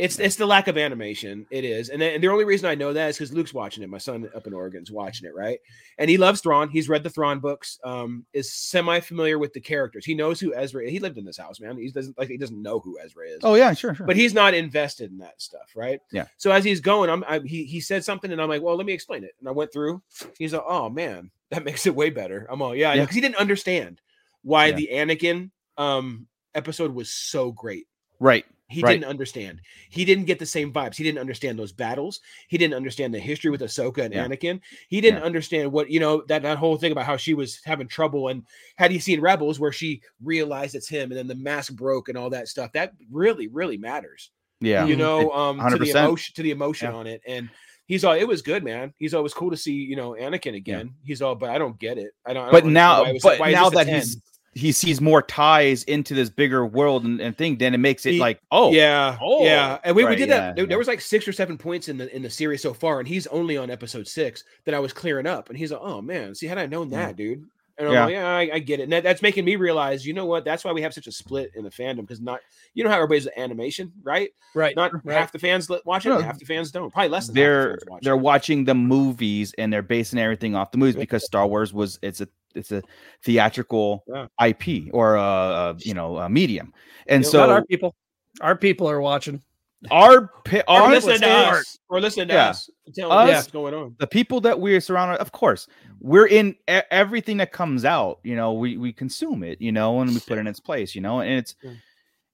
It's 0.00 0.18
it's 0.18 0.36
the 0.36 0.46
lack 0.46 0.66
of 0.66 0.78
animation. 0.78 1.46
It 1.50 1.64
is, 1.64 1.90
and, 1.90 2.00
then, 2.00 2.14
and 2.14 2.22
the 2.24 2.28
only 2.28 2.44
reason 2.44 2.68
I 2.68 2.74
know 2.74 2.92
that 2.92 3.10
is 3.10 3.16
because 3.18 3.32
Luke's 3.32 3.52
watching 3.52 3.82
it. 3.82 3.90
My 3.90 3.98
son 3.98 4.28
up 4.34 4.46
in 4.46 4.54
Oregon's 4.54 4.90
watching 4.90 5.28
it, 5.28 5.34
right? 5.34 5.58
And 5.98 6.08
he 6.08 6.16
loves 6.16 6.40
Thrawn. 6.40 6.70
He's 6.70 6.88
read 6.88 7.02
the 7.02 7.10
Thrawn 7.10 7.38
books. 7.38 7.78
Um, 7.84 8.24
is 8.32 8.52
semi 8.52 9.00
familiar 9.00 9.38
with 9.38 9.52
the 9.52 9.60
characters. 9.60 10.04
He 10.06 10.14
knows 10.14 10.40
who 10.40 10.54
Ezra. 10.54 10.88
He 10.90 10.98
lived 11.00 11.18
in 11.18 11.24
this 11.24 11.36
house, 11.36 11.60
man. 11.60 11.76
He 11.76 11.90
doesn't 11.90 12.16
like 12.18 12.28
he 12.28 12.38
doesn't 12.38 12.60
know 12.62 12.80
who 12.80 12.98
Ezra 12.98 13.26
is. 13.28 13.40
Oh 13.42 13.54
yeah, 13.54 13.74
sure, 13.74 13.94
sure. 13.94 14.06
but 14.06 14.16
he's 14.16 14.32
not 14.34 14.54
invested 14.54 15.10
in 15.12 15.18
that 15.18 15.40
stuff, 15.40 15.70
right? 15.76 16.00
Yeah. 16.10 16.26
So 16.38 16.50
as 16.50 16.64
he's 16.64 16.80
going, 16.80 17.10
I'm 17.10 17.22
I, 17.28 17.40
he 17.40 17.64
he 17.64 17.80
said 17.80 18.04
something, 18.04 18.32
and 18.32 18.40
I'm 18.40 18.48
like, 18.48 18.62
well, 18.62 18.76
let 18.76 18.86
me 18.86 18.92
explain 18.94 19.22
it. 19.22 19.34
And 19.38 19.48
I 19.48 19.52
went 19.52 19.72
through. 19.72 20.00
He's 20.38 20.52
like, 20.54 20.64
oh 20.66 20.88
man, 20.88 21.30
that 21.50 21.64
makes 21.66 21.86
it 21.86 21.94
way 21.94 22.10
better. 22.10 22.46
I'm 22.50 22.62
all 22.62 22.74
yeah, 22.74 22.94
Yeah. 22.94 23.02
because 23.02 23.14
he 23.14 23.20
didn't 23.20 23.36
understand 23.36 24.00
why 24.42 24.66
Yeah. 24.66 24.76
the 24.76 24.88
Anakin 24.92 25.50
um 25.76 26.26
episode 26.54 26.94
was 26.94 27.10
so 27.10 27.52
great. 27.52 27.86
right. 28.18 28.46
He 28.70 28.82
Right. 28.82 28.92
didn't 28.92 29.06
understand. 29.06 29.60
He 29.90 30.04
didn't 30.04 30.24
get 30.26 30.38
the 30.38 30.46
same 30.46 30.72
vibes. 30.72 30.94
He 30.96 31.02
didn't 31.04 31.18
understand 31.18 31.58
those 31.58 31.72
battles. 31.72 32.20
He 32.48 32.56
didn't 32.56 32.74
understand 32.74 33.12
the 33.12 33.18
history 33.18 33.50
with 33.50 33.60
Ahsoka 33.62 33.98
and 34.04 34.14
Yeah. 34.14 34.26
Anakin. 34.26 34.60
He 34.88 35.00
didn't 35.00 35.18
Yeah. 35.20 35.24
understand 35.26 35.72
what 35.72 35.90
you 35.90 35.98
know 36.00 36.22
that 36.28 36.42
that 36.42 36.56
whole 36.58 36.76
thing 36.76 36.92
about 36.92 37.04
how 37.06 37.16
she 37.16 37.34
was 37.34 37.60
having 37.64 37.88
trouble. 37.88 38.28
And 38.28 38.44
had 38.76 38.90
he 38.92 38.98
seen 38.98 39.20
Rebels, 39.20 39.58
where 39.58 39.72
she 39.72 40.02
realized 40.22 40.74
it's 40.74 40.88
him, 40.88 41.10
and 41.10 41.18
then 41.18 41.26
the 41.26 41.34
mask 41.34 41.74
broke 41.74 42.08
and 42.08 42.16
all 42.16 42.30
that 42.30 42.48
stuff, 42.48 42.72
that 42.72 42.92
really, 43.10 43.48
really 43.48 43.76
matters 43.76 44.30
Yeah. 44.60 44.86
you 44.86 44.94
know, 44.96 45.30
um, 45.32 45.56
to 45.56 45.62
the 45.78 45.86
100%. 45.86 46.04
emotion, 46.06 46.34
to 46.36 46.42
the 46.42 46.50
emotion 46.52 46.90
Yeah. 46.90 46.96
on 46.96 47.06
it. 47.06 47.22
And 47.26 47.48
he's 47.86 48.04
all, 48.04 48.14
it 48.14 48.28
was 48.28 48.40
good, 48.42 48.62
man. 48.62 48.94
He's 48.98 49.14
always 49.14 49.34
cool 49.34 49.50
to 49.50 49.56
see, 49.56 49.72
you 49.72 49.96
know, 49.96 50.12
Anakin 50.12 50.54
again. 50.54 50.94
He's 51.04 51.22
all, 51.22 51.34
but 51.34 51.50
I 51.50 51.58
don't 51.58 51.78
get 51.78 51.98
it. 51.98 52.12
I 52.24 52.34
don't. 52.34 52.48
I 52.48 52.50
but 52.52 52.60
don't 52.64 52.76
understand 52.76 53.24
now, 53.24 53.38
but 53.38 53.50
now 53.50 53.70
that 53.70 53.86
10? 53.86 53.94
he's 53.96 54.20
he 54.52 54.72
sees 54.72 55.00
more 55.00 55.22
ties 55.22 55.84
into 55.84 56.14
this 56.14 56.28
bigger 56.28 56.66
world 56.66 57.04
and, 57.04 57.20
and 57.20 57.36
thing, 57.36 57.56
then 57.58 57.72
it 57.72 57.78
makes 57.78 58.04
it 58.04 58.12
He- 58.14 58.18
like, 58.18 58.40
oh, 58.50 58.72
yeah, 58.72 59.16
Oh, 59.20 59.44
yeah, 59.44 59.78
and 59.84 59.94
we, 59.94 60.04
we 60.04 60.16
did 60.16 60.28
yeah, 60.28 60.38
that. 60.38 60.56
There, 60.56 60.64
yeah. 60.64 60.68
there 60.68 60.78
was 60.78 60.88
like 60.88 61.00
six 61.00 61.26
or 61.28 61.32
seven 61.32 61.56
points 61.56 61.88
in 61.88 61.96
the 61.96 62.14
in 62.14 62.22
the 62.22 62.30
series 62.30 62.62
so 62.62 62.74
far, 62.74 62.98
and 62.98 63.06
he's 63.06 63.26
only 63.28 63.56
on 63.56 63.70
episode 63.70 64.08
six 64.08 64.44
that 64.64 64.74
I 64.74 64.80
was 64.80 64.92
clearing 64.92 65.26
up, 65.26 65.48
and 65.48 65.58
he's 65.58 65.70
like, 65.70 65.80
"Oh 65.82 66.02
man, 66.02 66.34
see, 66.34 66.46
had 66.46 66.58
I 66.58 66.66
known 66.66 66.90
that, 66.90 67.14
mm. 67.14 67.16
dude." 67.16 67.46
And 67.80 67.88
I'm 67.88 67.94
Yeah. 67.94 68.04
like, 68.04 68.12
yeah, 68.12 68.26
I, 68.28 68.50
I 68.56 68.58
get 68.60 68.78
it. 68.78 68.84
And 68.84 68.92
that, 68.92 69.02
that's 69.02 69.22
making 69.22 69.44
me 69.46 69.56
realize, 69.56 70.06
you 70.06 70.12
know 70.12 70.26
what? 70.26 70.44
That's 70.44 70.64
why 70.64 70.72
we 70.72 70.82
have 70.82 70.92
such 70.92 71.06
a 71.06 71.12
split 71.12 71.50
in 71.56 71.64
the 71.64 71.70
fandom 71.70 72.02
because 72.02 72.20
not, 72.20 72.40
you 72.74 72.84
know 72.84 72.90
how 72.90 72.96
everybody's 72.96 73.26
animation, 73.38 73.90
right? 74.02 74.30
Right. 74.54 74.76
Not 74.76 74.92
right. 75.04 75.16
half 75.16 75.32
the 75.32 75.38
fans 75.38 75.68
watch 75.86 76.04
it, 76.04 76.10
No. 76.10 76.20
half 76.20 76.38
the 76.38 76.44
fans 76.44 76.70
don't. 76.70 76.92
Probably 76.92 77.08
less 77.08 77.26
than 77.26 77.34
half 77.36 77.40
the 77.40 77.40
they're 77.42 77.70
fans 77.70 77.82
watch 77.88 78.02
they're 78.02 78.14
it. 78.14 78.18
watching 78.20 78.64
the 78.66 78.74
movies 78.74 79.54
and 79.56 79.72
they're 79.72 79.82
basing 79.82 80.18
everything 80.18 80.54
off 80.54 80.70
the 80.70 80.78
movies 80.78 80.96
because 80.96 81.24
Star 81.24 81.46
Wars 81.46 81.72
was 81.72 81.98
it's 82.02 82.20
a 82.20 82.28
it's 82.54 82.70
a 82.70 82.82
theatrical 83.24 84.04
Yeah. 84.06 84.26
IP 84.46 84.90
or 84.92 85.14
a, 85.16 85.22
a 85.22 85.76
you 85.78 85.94
know 85.94 86.18
a 86.18 86.28
medium, 86.28 86.74
and 87.06 87.24
Yeah, 87.24 87.30
so 87.30 87.38
Not 87.38 87.50
our 87.50 87.64
people. 87.64 87.94
Our 88.40 88.56
people 88.56 88.88
are 88.90 89.00
watching. 89.00 89.42
Our 89.90 90.28
pi- 90.44 90.62
Or 90.68 90.82
our 90.82 90.90
listen 90.90 91.20
to 91.20 91.28
us. 91.28 91.78
or 91.88 92.00
listen 92.00 92.28
to 92.28 92.34
Yeah. 92.34 92.48
us. 92.50 92.68
Tell 92.94 93.10
Us- 93.12 93.28
what's 93.28 93.50
going 93.50 93.72
on. 93.74 93.94
the 93.98 94.06
people 94.06 94.40
that 94.42 94.58
we're 94.58 94.80
surrounded 94.80 95.18
of 95.20 95.30
course 95.32 95.68
we're 96.00 96.26
in 96.26 96.56
e- 96.68 96.80
everything 96.90 97.36
that 97.36 97.52
comes 97.52 97.84
out 97.84 98.18
you 98.24 98.34
know 98.34 98.52
we 98.52 98.76
we 98.76 98.92
consume 98.92 99.42
it 99.44 99.60
you 99.60 99.70
know 99.72 100.00
and 100.00 100.10
we 100.12 100.18
put 100.20 100.38
it 100.38 100.40
in 100.40 100.46
its 100.48 100.58
place 100.60 100.94
you 100.94 101.00
know 101.00 101.20
and 101.20 101.32
it's 101.38 101.54
Yeah. 101.62 101.70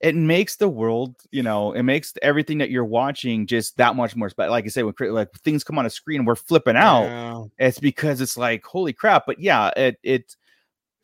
it 0.01 0.15
makes 0.17 0.57
the 0.57 0.69
world 0.69 1.15
you 1.31 1.43
know 1.43 1.73
it 1.73 1.83
makes 1.83 2.15
everything 2.23 2.57
that 2.59 2.71
you're 2.71 2.85
watching 2.87 3.47
just 3.47 3.77
that 3.77 3.95
much 3.97 4.17
more 4.17 4.31
special 4.31 4.51
like 4.51 4.65
i 4.65 4.69
say 4.69 4.83
when 4.83 4.95
like 5.13 5.31
things 5.45 5.63
come 5.63 5.79
on 5.79 5.85
a 5.87 5.91
screen 5.91 6.25
we're 6.25 6.37
flipping 6.37 6.77
out 6.77 7.05
Yeah. 7.05 7.45
it's 7.59 7.79
because 7.79 8.21
it's 8.23 8.37
like 8.39 8.65
holy 8.65 8.95
crap 8.95 9.25
but 9.27 9.39
yeah 9.39 9.71
it 9.77 9.99
it 10.03 10.37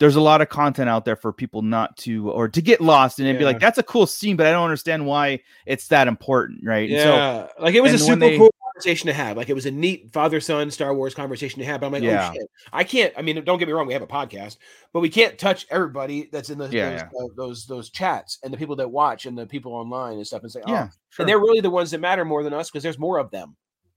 there's 0.03 0.17
a 0.17 0.21
lot 0.21 0.41
of 0.41 0.49
content 0.49 0.89
out 0.91 1.05
there 1.05 1.15
for 1.15 1.33
people 1.33 1.63
not 1.63 1.97
to 1.97 2.29
or 2.31 2.49
to 2.49 2.61
get 2.61 2.81
lost 2.81 3.21
and 3.21 3.29
it'd 3.29 3.39
be 3.39 3.45
like 3.45 3.61
that's 3.61 3.79
a 3.79 3.83
cool 3.85 4.05
scene 4.05 4.35
but 4.37 4.47
i 4.47 4.51
don't 4.51 4.65
understand 4.65 5.07
why 5.07 5.39
it's 5.65 5.87
that 5.89 6.09
important 6.09 6.59
right 6.65 6.91
And 6.91 7.01
so 7.01 7.15
Yeah, 7.15 7.47
like 7.61 7.75
it 7.77 7.81
was 7.83 7.93
a 7.95 7.99
super 7.99 8.17
they- 8.17 8.37
cool 8.37 8.51
conversation 8.75 9.07
to 9.09 9.13
have. 9.13 9.37
Like 9.37 9.51
it 9.51 9.55
was 9.55 9.67
a 9.67 9.71
neat 9.71 10.13
father 10.13 10.41
son 10.41 10.71
Star 10.71 10.95
Wars 10.95 11.15
conversation 11.15 11.61
to 11.61 11.65
have. 11.67 11.81
But 11.83 11.89
I'm 11.89 11.93
like, 11.93 12.03
Yeah. 12.03 12.31
oh 12.31 12.35
shit, 12.35 12.51
I 12.73 12.85
can't. 12.85 13.13
I 13.19 13.23
mean, 13.23 13.45
don't 13.45 13.59
get 13.59 13.69
me 13.69 13.73
wrong, 13.75 13.87
we 13.87 13.93
have 13.93 14.03
a 14.03 14.07
podcast, 14.07 14.57
but 14.95 15.01
we 15.01 15.11
can't 15.11 15.39
touch 15.39 15.67
everybody 15.71 16.31
that's 16.33 16.49
in 16.51 16.57
the, 16.59 16.69
Yeah, 16.69 16.91
those, 16.91 17.01
yeah. 17.01 17.25
Uh, 17.25 17.29
those 17.37 17.67
those 17.67 17.91
chats 17.91 18.39
and 18.43 18.53
the 18.53 18.57
people 18.57 18.75
that 18.77 18.91
watch 18.91 19.27
and 19.27 19.37
the 19.39 19.47
people 19.47 19.75
online 19.75 20.15
and 20.15 20.27
stuff 20.27 20.43
and 20.43 20.51
say, 20.51 20.63
oh, 20.67 20.73
yeah 20.73 20.89
sure. 21.11 21.23
and 21.23 21.29
they're 21.29 21.39
really 21.39 21.61
the 21.61 21.71
ones 21.71 21.91
that 21.91 22.01
matter 22.01 22.25
more 22.25 22.43
than 22.43 22.55
us 22.55 22.71
because 22.71 22.83
there's 22.83 22.99
more 22.99 23.19
of 23.19 23.31
them. 23.31 23.55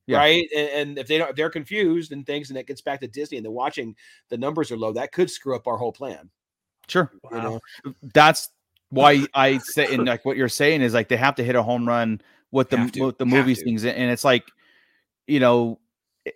Yeah. 0.08 0.18
Right. 0.18 0.48
And, 0.56 0.70
and 0.70 0.98
if 1.00 1.08
they 1.08 1.18
don't, 1.18 1.32
if 1.32 1.36
they're 1.36 1.50
confused 1.50 2.12
and 2.12 2.26
things, 2.26 2.50
and 2.50 2.60
it 2.60 2.68
gets 2.68 2.82
back 2.82 3.00
to 3.02 3.08
Disney 3.08 3.38
and 3.38 3.46
they're 3.46 3.52
watching 3.52 3.96
the 4.30 4.38
numbers 4.38 4.72
are 4.72 4.78
low, 4.78 4.94
that 4.94 5.12
could 5.12 5.30
screw 5.32 5.56
up 5.56 5.68
our 5.68 5.78
whole 5.78 5.92
plan. 5.92 6.30
sure 6.88 7.12
You 7.32 7.38
know? 7.38 7.60
that's 8.14 8.50
why 8.90 9.26
I 9.34 9.58
say 9.58 9.94
and 9.94 10.06
like 10.06 10.24
what 10.26 10.38
you're 10.38 10.48
saying 10.50 10.82
is 10.82 10.94
like 10.94 11.08
they 11.10 11.18
have 11.18 11.36
to 11.36 11.44
hit 11.44 11.56
a 11.56 11.64
home 11.64 11.88
run 11.88 12.22
with 12.52 12.70
the 12.70 12.78
Have 12.78 12.92
to, 12.94 13.06
with 13.08 13.18
the 13.18 13.26
have 13.26 13.34
movie 13.34 13.56
to. 13.56 13.64
things 13.64 13.84
and 13.84 14.12
it's 14.12 14.24
like 14.24 14.44
you 15.28 15.40
know 15.40 15.80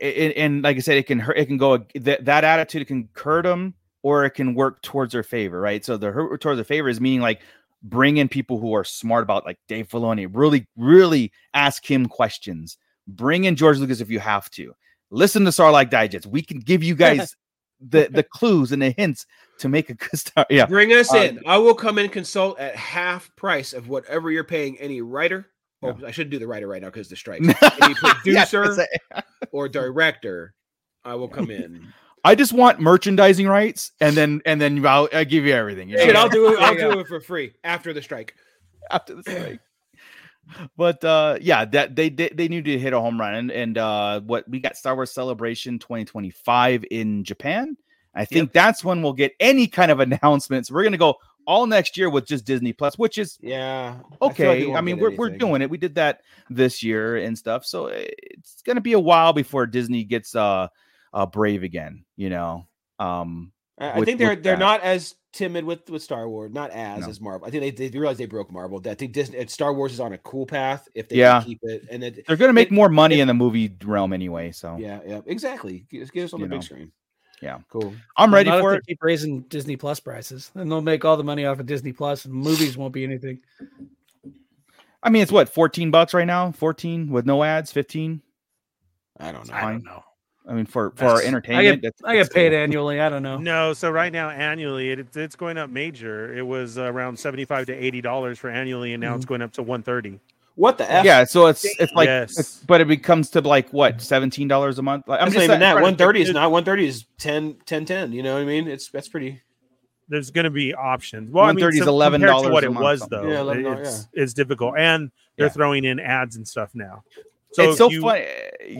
and, 0.01 0.34
and 0.34 0.63
like 0.63 0.78
I 0.78 0.80
said 0.80 0.97
it 0.97 1.05
can 1.05 1.20
hurt 1.20 1.38
it 1.38 1.45
can 1.45 1.57
go 1.57 1.86
that 1.95 2.26
that 2.26 2.43
attitude 2.43 2.88
can 2.88 3.07
hurt 3.15 3.43
them 3.43 3.76
or 4.01 4.26
it 4.26 4.32
can 4.32 4.55
work 4.55 4.82
towards 4.82 5.13
their 5.13 5.24
favor 5.24 5.61
right 5.61 5.86
so 5.86 5.95
the 5.97 6.11
hurt 6.11 6.41
towards 6.41 6.57
their 6.57 6.65
favor 6.65 6.89
is 6.89 6.99
meaning 6.99 7.22
like 7.22 7.41
bring 7.84 8.17
in 8.17 8.28
people 8.28 8.59
who 8.59 8.74
are 8.74 8.84
smart 8.84 9.22
about 9.24 9.45
like 9.45 9.59
Dave 9.67 9.88
Filoni 9.88 10.28
really 10.32 10.65
really 10.76 11.32
ask 11.53 11.86
him 11.89 12.07
questions 12.07 12.78
bring 13.16 13.43
in 13.45 13.55
George 13.55 13.78
Lucas 13.78 14.01
if 14.01 14.10
you 14.10 14.20
have 14.20 14.49
to 14.51 14.74
listen 15.12 15.43
to 15.45 15.51
Sarlacc 15.51 15.89
Digest 15.89 16.26
we 16.28 16.41
can 16.41 16.60
give 16.60 16.84
you 16.84 16.95
guys 16.95 17.36
the 17.82 18.07
the 18.12 18.24
clues 18.24 18.72
and 18.72 18.82
the 18.82 18.91
hints 18.91 19.26
to 19.60 19.70
make 19.70 19.89
a 19.89 19.93
good 19.93 20.18
start 20.20 20.47
yeah 20.49 20.66
Bring 20.66 20.91
us 20.91 21.12
Um, 21.14 21.18
in. 21.22 21.39
I 21.45 21.57
will 21.57 21.74
come 21.76 21.97
in 21.97 22.05
and 22.05 22.14
consult 22.14 22.60
at 22.60 22.76
half 22.76 23.34
price 23.36 23.74
of 23.74 23.88
whatever 23.88 24.30
you're 24.32 24.43
paying 24.43 24.78
any 24.80 25.01
writer. 25.01 25.47
Oh, 25.82 25.97
I 26.05 26.12
shouldn't 26.12 26.32
do 26.32 26.39
the 26.39 26.47
writer 26.47 26.68
right 26.68 26.82
now 26.82 26.89
because 26.89 27.07
the 27.07 27.16
strike. 27.16 27.39
Any 27.41 27.53
Yeah, 27.55 27.93
producer 28.43 28.64
it's- 28.64 29.24
or 29.53 29.70
director, 29.70 30.53
I 31.05 31.16
will 31.16 31.30
come 31.30 31.49
in. 31.51 31.88
I 32.26 32.36
just 32.36 32.51
want 32.51 32.82
merchandising 32.82 33.47
rights, 33.47 33.93
and 34.01 34.14
then 34.16 34.41
and 34.45 34.60
then 34.60 34.86
I'll, 34.86 35.07
I'll 35.14 35.24
give 35.24 35.45
you 35.45 35.53
everything. 35.53 35.88
You 35.88 35.95
know? 35.95 36.03
Shit, 36.03 36.16
I'll 36.18 36.28
do 36.28 36.51
it. 36.53 36.60
I'll 36.60 36.76
do 36.76 36.99
it 36.99 37.07
for 37.07 37.22
free 37.22 37.53
after 37.64 37.93
the 37.93 38.01
strike. 38.01 38.36
after 38.91 39.16
the 39.16 39.24
strike. 39.24 39.60
But 40.78 41.04
uh 41.04 41.38
yeah, 41.41 41.66
that 41.66 41.95
they 41.95 42.10
they, 42.10 42.30
they 42.30 42.47
need 42.47 42.66
to 42.66 42.80
hit 42.80 42.93
a 42.93 43.00
home 43.00 43.20
run, 43.20 43.36
and 43.36 43.52
and 43.52 43.78
uh 43.78 44.22
what 44.22 44.47
we 44.50 44.60
got 44.60 44.78
Star 44.78 44.95
Wars 44.95 45.12
Celebration 45.12 45.80
2025 45.80 46.86
in 46.91 47.24
Japan. 47.24 47.78
I 48.16 48.26
think 48.26 48.52
that's 48.52 48.84
when 48.84 49.02
we'll 49.02 49.14
get 49.14 49.34
any 49.39 49.68
kind 49.68 49.91
of 49.91 50.00
announcements. 50.00 50.72
We're 50.72 50.84
gonna 50.84 50.97
go 50.97 51.16
all 51.45 51.66
next 51.66 51.97
year 51.97 52.10
with 52.10 52.28
just 52.28 52.45
Disney 52.45 52.74
Plus, 52.74 52.97
which 52.97 53.18
is 53.18 53.38
Yeah. 53.41 53.97
I 54.22 54.26
like 54.26 54.32
okay. 54.32 54.74
I, 54.74 54.82
mean, 54.82 55.00
we're, 55.00 55.16
we're 55.16 55.30
doing 55.30 55.62
it. 55.62 55.70
We 55.70 55.78
did 55.78 55.95
that 55.95 56.22
this 56.50 56.84
year 56.84 57.18
and 57.18 57.38
stuff. 57.38 57.66
So 57.66 57.88
uh, 57.88 57.93
it's 57.95 58.62
gonna 58.62 58.82
be 58.82 58.93
a 58.93 59.00
while 59.00 59.34
before 59.34 59.66
Disney 59.66 60.04
gets 60.04 60.36
uh, 60.36 60.68
uh 61.14 61.26
brave 61.26 61.64
again. 61.64 62.06
You 62.18 62.30
know, 62.30 62.68
um, 63.00 63.52
I, 63.80 63.89
I 63.91 63.99
with- 63.99 64.05
think 64.07 64.19
they're 64.19 64.36
they're 64.36 64.53
that. 64.55 64.59
not 64.59 64.82
as 64.82 65.15
timid 65.32 65.63
with 65.63 65.89
with 65.89 66.01
Star 66.01 66.27
Wars, 66.27 66.51
not 66.51 66.71
as 66.71 67.01
No. 67.01 67.09
as 67.09 67.21
Marvel. 67.21 67.47
I 67.47 67.51
think 67.51 67.77
they 67.77 67.89
they 67.89 67.97
realize 67.97 68.17
they 68.17 68.25
broke 68.25 68.51
Marvel. 68.51 68.82
I 68.86 68.93
think 68.95 69.13
Disney 69.13 69.45
Star 69.47 69.73
Wars 69.73 69.93
is 69.93 69.99
on 69.99 70.13
a 70.13 70.17
cool 70.17 70.45
path 70.45 70.88
if 70.95 71.07
they 71.09 71.17
Yeah. 71.17 71.41
keep 71.43 71.59
it. 71.63 71.86
And 71.89 72.03
it, 72.03 72.25
they're 72.27 72.36
gonna 72.38 72.51
make 72.53 72.67
it- 72.69 72.73
more 72.73 72.89
money 72.89 73.19
it- 73.19 73.21
in 73.21 73.27
the 73.27 73.34
movie 73.34 73.73
realm 73.86 74.11
anyway. 74.13 74.51
So 74.51 74.75
yeah, 74.77 74.99
yeah, 75.05 75.21
exactly. 75.25 75.86
Get, 75.89 76.11
get 76.11 76.25
us 76.25 76.34
on 76.34 76.39
You 76.41 76.47
the 76.47 76.55
big 76.55 76.63
screen. 76.63 76.91
Yeah. 77.41 77.59
cool. 77.69 77.93
I'm 78.17 78.34
ready 78.34 78.49
Not 78.49 78.59
for 78.59 78.73
it. 78.73 78.86
Keep 78.86 79.01
raising 79.01 79.41
Disney 79.43 79.77
Plus 79.77 80.01
prices, 80.01 80.51
and 80.55 80.69
they'll 80.69 80.82
make 80.82 81.05
all 81.05 81.15
the 81.15 81.23
money 81.23 81.45
off 81.45 81.59
of 81.59 81.65
Disney 81.67 81.93
Plus, 81.93 82.25
and 82.25 82.34
movies 82.34 82.75
won't 82.75 82.91
be 82.93 83.05
anything. 83.05 83.39
I 85.01 85.09
mean, 85.09 85.21
it's 85.21 85.32
what 85.32 85.47
14 85.47 85.89
bucks 85.91 86.13
right 86.13 86.27
now, 86.27 86.51
14 86.51 87.09
with 87.09 87.25
no 87.25 87.41
ads, 87.41 87.71
15. 87.71 88.21
I 89.17 89.32
don't 89.32 89.47
know. 89.47 89.53
I 89.53 89.61
don't 89.71 89.84
know. 89.86 90.03
I 90.50 90.54
mean, 90.54 90.66
for 90.66 90.91
for 90.95 91.06
our 91.06 91.10
That's- 91.10 91.24
I 91.24 91.28
entertainment, 91.28 91.68
I 91.68 91.72
get 91.72 91.82
that's- 91.82 92.02
I 92.04 92.14
get 92.16 92.24
that's 92.24 92.34
paid 92.34 92.50
cool. 92.50 92.60
annually. 92.60 93.00
I 93.00 93.10
don't 93.10 93.22
know. 93.24 93.38
No, 93.38 93.74
so 93.74 93.91
right 93.91 94.12
now 94.12 94.30
annually 94.30 94.89
it, 94.89 95.16
it's 95.16 95.36
going 95.36 95.58
up 95.58 95.70
major. 95.70 96.36
It 96.36 96.41
was 96.41 96.78
around 96.78 97.20
seventy 97.20 97.45
five 97.45 97.68
to 97.68 97.74
eighty 97.74 98.02
dollars 98.02 98.39
for 98.39 98.50
annually, 98.50 98.93
and 98.93 99.02
now 99.02 99.14
it's 99.16 99.26
mm-hmm. 99.26 99.30
going 99.30 99.41
up 99.43 99.54
to 99.54 99.64
one 99.64 99.84
thirty. 99.84 100.20
What 100.56 100.78
the 100.78 100.91
f? 100.91 101.06
Yeah, 101.06 101.24
so 101.24 101.45
it's 101.45 101.64
it's 101.80 101.93
like, 101.93 102.08
Yes. 102.08 102.38
it's, 102.38 102.58
but 102.68 102.82
it 102.82 102.88
becomes 102.88 103.30
to 103.32 103.41
like 103.41 103.70
what 103.72 104.02
seventeen 104.02 104.47
dollars 104.47 104.80
a 104.80 104.82
month. 104.82 105.08
Like, 105.08 105.22
I'm 105.22 105.28
I'm 105.28 105.32
just 105.32 105.43
even 105.43 105.62
saying- 105.62 105.76
that. 105.76 105.82
One 105.82 105.95
thirty 105.95 106.22
is 106.22 106.32
not. 106.32 106.52
One 106.52 106.66
thirty 106.66 106.88
is 106.88 107.06
10, 107.20 107.58
10, 107.66 107.86
10. 107.86 108.12
You 108.12 108.24
know 108.24 108.34
what 108.34 108.41
I 108.41 108.45
mean? 108.45 108.68
It's 108.68 108.89
that's 108.89 109.08
pretty. 109.08 109.41
There's 110.10 110.32
going 110.32 110.45
to 110.45 110.50
be 110.50 110.74
options. 110.74 111.30
Well, 111.30 111.45
I 111.45 111.54
mean, 111.54 111.64
130 111.64 111.78
is 111.78 111.86
some- 111.86 112.12
compared 112.12 112.22
to 112.43 112.50
$11 112.50 112.52
what 112.52 112.64
a 112.64 112.68
it 112.68 112.70
month, 112.72 112.84
was 112.84 113.08
though. 113.10 113.30
Yeah, 113.30 113.38
$11, 113.38 113.80
it's, 113.82 114.08
it's 114.12 114.34
difficult, 114.34 114.74
and 114.76 115.12
they're 115.38 115.45
Yeah. 115.45 115.52
throwing 115.52 115.86
in 115.86 116.00
ads 116.00 116.36
and 116.36 116.47
stuff 116.47 116.72
now. 116.74 117.04
So 117.54 117.64
it's 117.64 117.72
if 117.74 117.78
so 117.78 117.89
you 117.89 118.02
funny. 118.02 118.26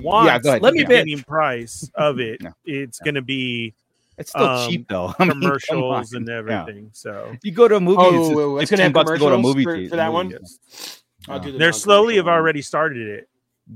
Want 0.02 0.28
yeah, 0.28 0.40
go 0.40 0.50
ahead. 0.50 0.62
Let 0.62 0.74
me 0.74 0.82
yeah. 0.82 0.88
bid. 0.88 1.06
beginning 1.06 1.24
price 1.24 1.90
of 1.96 2.20
it, 2.20 2.42
No. 2.42 2.52
it's 2.66 3.00
going 3.00 3.16
to 3.16 3.22
be 3.22 3.74
It's 4.18 4.30
still 4.30 4.44
um, 4.46 4.70
cheap 4.70 4.88
though. 4.88 5.14
I 5.20 5.26
mean, 5.26 5.32
commercials 5.42 6.14
on. 6.14 6.18
and 6.18 6.28
Yeah. 6.28 6.38
everything. 6.62 6.90
So 6.94 7.36
You 7.44 7.52
go 7.52 7.68
to 7.68 7.76
a 7.78 7.80
movie, 7.80 7.98
Oh, 8.00 8.28
it's, 8.28 8.36
wait, 8.36 8.46
wait, 8.46 8.62
it's 8.64 8.72
gonna 8.72 8.84
have 8.84 8.94
bucks 8.94 9.12
to 9.12 9.18
go 9.18 9.30
to 9.30 9.36
a 9.36 9.40
movie 9.40 9.64
for- 9.64 9.76
theater. 9.76 9.90
for 9.90 9.96
that 9.96 10.14
one? 10.14 10.30
yes. 10.30 11.02
I'll 11.28 11.40
do 11.40 11.52
the 11.52 11.58
they're 11.58 11.74
slowly 11.74 12.16
have 12.18 12.28
already 12.28 12.62
started 12.62 13.08
it. 13.08 13.30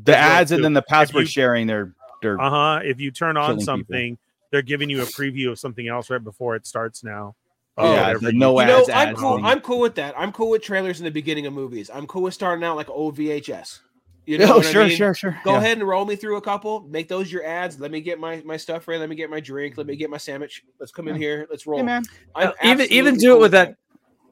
The 0.06 0.18
as 0.18 0.22
well, 0.24 0.32
ads 0.42 0.52
and 0.52 0.64
then 0.64 0.74
the 0.74 0.82
password 0.82 1.22
you- 1.22 1.28
sharing. 1.28 1.68
They're 1.68 1.94
they're 2.22 2.40
Uh 2.40 2.50
huh. 2.50 2.80
If 2.84 3.00
you 3.02 3.12
turn 3.12 3.36
on 3.38 3.44
Killing 3.46 3.60
people. 3.60 3.66
something, 3.66 4.18
they're 4.52 4.62
giving 4.62 4.90
you 4.90 5.02
a 5.02 5.06
preview 5.06 5.50
of 5.52 5.60
something 5.60 5.88
else 5.88 6.10
right 6.10 6.24
before 6.24 6.56
it 6.56 6.66
starts 6.68 7.04
now. 7.04 7.36
Oh, 7.78 7.92
yeah, 7.92 8.02
whatever 8.02 8.20
the 8.20 8.34
you- 8.34 8.40
no 8.40 8.60
You 8.60 8.68
know, 8.68 8.80
ads. 8.82 8.90
I'm 8.90 9.16
cool. 9.16 9.36
thing. 9.38 9.46
I'm 9.46 9.60
cool 9.62 9.80
with 9.80 9.96
that. 9.96 10.14
I'm 10.18 10.32
cool 10.32 10.52
with 10.52 10.62
trailers 10.62 11.00
in 11.00 11.06
the 11.06 11.12
beginning 11.12 11.48
of 11.48 11.54
movies. 11.54 11.90
I'm 11.94 12.06
cool 12.08 12.22
with 12.24 12.34
starting 12.36 12.64
out 12.64 12.76
like 12.76 12.90
old 12.90 13.18
VHS. 13.18 13.80
You 14.26 14.38
know 14.38 14.46
oh, 14.54 14.58
what 14.58 14.66
I 14.68 14.72
sure, 14.72 14.88
mean? 14.88 14.98
sure, 14.98 15.14
sure. 15.14 15.40
Go 15.44 15.52
yeah. 15.54 15.58
ahead 15.58 15.78
and 15.78 15.88
roll 15.88 16.06
me 16.06 16.16
through 16.16 16.38
a 16.38 16.42
couple. 16.42 16.82
Make 16.82 17.08
those 17.10 17.32
your 17.32 17.46
ads. 17.46 17.80
Let 17.80 17.92
me 17.92 18.02
get 18.02 18.20
my 18.20 18.42
my 18.46 18.58
stuff 18.58 18.88
ready. 18.88 19.00
Let 19.00 19.10
me 19.10 19.16
get 19.16 19.30
my 19.30 19.40
drink. 19.40 19.78
Let 19.78 19.88
me 19.88 19.96
get 19.96 20.10
my 20.10 20.18
sandwich. 20.18 20.64
Let's 20.80 20.92
come 20.92 21.08
in 21.08 21.16
here. 21.16 21.48
Let's 21.50 21.68
roll. 21.68 21.80
Hey, 21.80 21.86
man. 21.86 22.04
I'm 22.36 22.50
Uh, 22.50 22.52
even 22.64 22.92
even 22.92 23.16
do 23.18 23.36
it 23.36 23.40
with 23.40 23.52
that. 23.52 23.76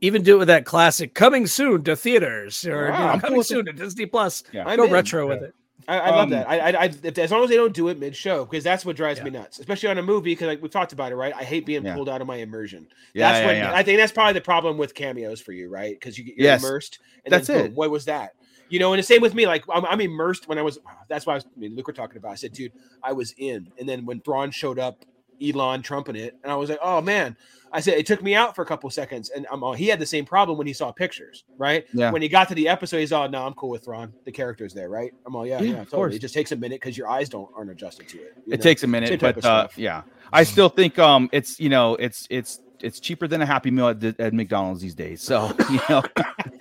Even 0.04 0.24
do 0.24 0.36
it 0.36 0.40
with 0.40 0.48
that 0.48 0.66
classic 0.66 1.14
coming 1.14 1.46
soon 1.46 1.84
to 1.84 1.96
theaters 1.96 2.66
or 2.66 2.86
you 2.86 2.92
know, 2.92 3.08
I'm 3.08 3.20
coming 3.20 3.38
with 3.38 3.46
soon 3.46 3.66
to 3.66 3.74
Disney 3.74 4.08
Plus. 4.08 4.44
Yeah. 4.52 4.64
I'm 4.66 4.78
Go 4.78 4.86
in. 4.86 4.92
retro 4.92 5.28
with 5.28 5.44
it. 5.44 5.54
I, 5.88 6.00
I 6.00 6.10
love 6.10 6.20
Um, 6.20 6.30
that. 6.32 6.50
I, 6.50 6.60
I, 6.72 6.84
I 6.84 6.92
as 7.18 7.32
long 7.32 7.44
as 7.44 7.50
they 7.50 7.56
don't 7.56 7.74
do 7.74 7.88
it 7.90 8.00
mid 8.00 8.16
show, 8.16 8.46
because 8.46 8.64
that's 8.64 8.86
what 8.86 8.96
drives 8.96 9.20
Yeah. 9.20 9.26
me 9.26 9.32
nuts, 9.32 9.60
especially 9.60 9.90
on 9.90 9.98
a 9.98 10.04
movie. 10.04 10.32
Because 10.32 10.48
like 10.48 10.62
we've 10.62 10.72
talked 10.72 10.94
about 10.94 11.12
it, 11.12 11.16
right? 11.16 11.34
I 11.36 11.44
hate 11.44 11.66
being 11.66 11.84
Yeah. 11.86 11.94
pulled 11.96 12.10
out 12.10 12.22
of 12.22 12.28
my 12.28 12.38
immersion. 12.38 12.88
Yeah, 13.14 13.32
that's 13.32 13.42
yeah, 13.42 13.46
what 13.48 13.56
yeah. 13.58 13.74
I 13.76 13.84
think. 13.84 14.00
That's 14.00 14.12
probably 14.12 14.34
the 14.34 14.42
problem 14.42 14.78
with 14.78 14.94
cameos 14.94 15.42
for 15.42 15.52
you, 15.52 15.70
right? 15.70 15.94
Because 15.94 16.18
you, 16.18 16.26
you're 16.26 16.48
Yes. 16.48 16.64
immersed. 16.64 17.00
And 17.26 17.34
That's 17.34 17.48
then, 17.48 17.58
boom, 17.64 17.66
it. 17.68 17.74
What 17.76 17.92
was 17.92 18.06
that? 18.06 18.32
You 18.72 18.80
know, 18.80 18.94
and 18.94 19.00
the 19.00 19.04
same 19.04 19.22
with 19.22 19.36
me. 19.36 19.46
Like 19.46 19.66
I'm, 19.72 19.86
I'm 19.86 20.02
immersed 20.02 20.48
when 20.48 20.58
I 20.58 20.62
was. 20.62 20.80
That's 21.10 21.26
why 21.26 21.34
I 21.34 21.36
was. 21.36 21.46
I 21.46 21.60
mean, 21.60 21.76
Luke 21.76 21.88
were 21.88 21.94
talking 21.94 22.18
about. 22.18 22.32
I 22.32 22.36
said, 22.36 22.54
dude, 22.54 22.72
I 23.04 23.14
was 23.14 23.34
in, 23.38 23.72
and 23.78 23.88
then 23.88 24.06
when 24.06 24.22
Thrawn 24.22 24.52
showed 24.52 24.80
up, 24.80 25.06
Elon 25.42 25.82
trumping 25.82 26.16
it, 26.16 26.38
and 26.44 26.52
I 26.52 26.56
was 26.56 26.70
like, 26.70 26.80
oh 26.82 27.02
man. 27.02 27.38
I 27.74 27.80
said 27.80 27.98
it 27.98 28.06
took 28.06 28.22
me 28.22 28.36
out 28.36 28.54
for 28.54 28.64
a 28.64 28.66
couple 28.66 28.90
seconds, 28.90 29.30
and 29.30 29.48
I'm 29.50 29.64
all, 29.64 29.72
he 29.72 29.88
had 29.88 29.98
the 29.98 30.06
same 30.06 30.26
problem 30.26 30.58
when 30.58 30.68
he 30.68 30.74
saw 30.74 30.92
pictures, 30.92 31.46
right? 31.58 31.86
Yeah. 31.94 32.12
When 32.12 32.22
he 32.22 32.28
got 32.28 32.50
to 32.50 32.54
the 32.54 32.68
episode, 32.68 32.98
he's 32.98 33.14
all, 33.14 33.30
"No, 33.30 33.46
I'm 33.46 33.54
cool 33.54 33.70
with 33.70 33.86
Thrawn. 33.86 34.12
The 34.26 34.32
character's 34.34 34.74
there, 34.74 34.90
right?" 34.90 35.14
I'm 35.26 35.38
all, 35.38 35.48
"Yeah, 35.48 35.62
Yeah, 35.62 35.64
yeah, 35.64 35.72
totally." 35.76 35.92
course. 35.92 36.16
It 36.16 36.20
just 36.20 36.34
takes 36.34 36.52
a 36.52 36.58
minute 36.58 36.82
because 36.82 36.98
your 36.98 37.08
eyes 37.08 37.30
don't 37.30 37.50
aren't 37.56 37.72
adjusted 37.72 38.10
to 38.10 38.18
it. 38.18 38.34
It 38.46 38.50
know? 38.50 38.58
takes 38.58 38.84
a 38.84 38.88
minute, 38.88 39.18
type 39.22 39.36
but 39.36 39.46
uh, 39.46 39.68
yeah, 39.78 40.02
I 40.34 40.44
still 40.44 40.68
think 40.68 41.00
um, 41.00 41.30
it's 41.32 41.62
you 41.62 41.70
know, 41.70 41.96
it's 41.96 42.28
it's 42.30 42.60
it's 42.84 43.00
cheaper 43.00 43.28
than 43.28 43.42
a 43.42 43.46
Happy 43.46 43.72
Meal 43.72 43.90
at, 43.90 44.00
the- 44.00 44.16
at 44.20 44.34
McDonald's 44.34 44.82
these 44.82 44.96
days. 44.96 45.22
So 45.22 45.52
you 45.72 45.80
know, 45.90 46.04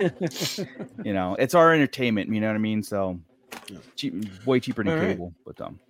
you 1.04 1.12
know, 1.12 1.36
it's 1.38 1.54
our 1.54 1.72
entertainment. 1.72 2.32
You 2.32 2.40
know 2.40 2.48
what 2.48 2.56
I 2.56 2.58
mean? 2.58 2.82
So 2.82 3.20
cheap, 3.96 4.14
way 4.44 4.60
cheaper 4.60 4.82
than 4.82 4.92
All 4.92 4.98
right. 4.98 5.10
cable. 5.10 5.34
But 5.44 5.60
um, 5.60 5.80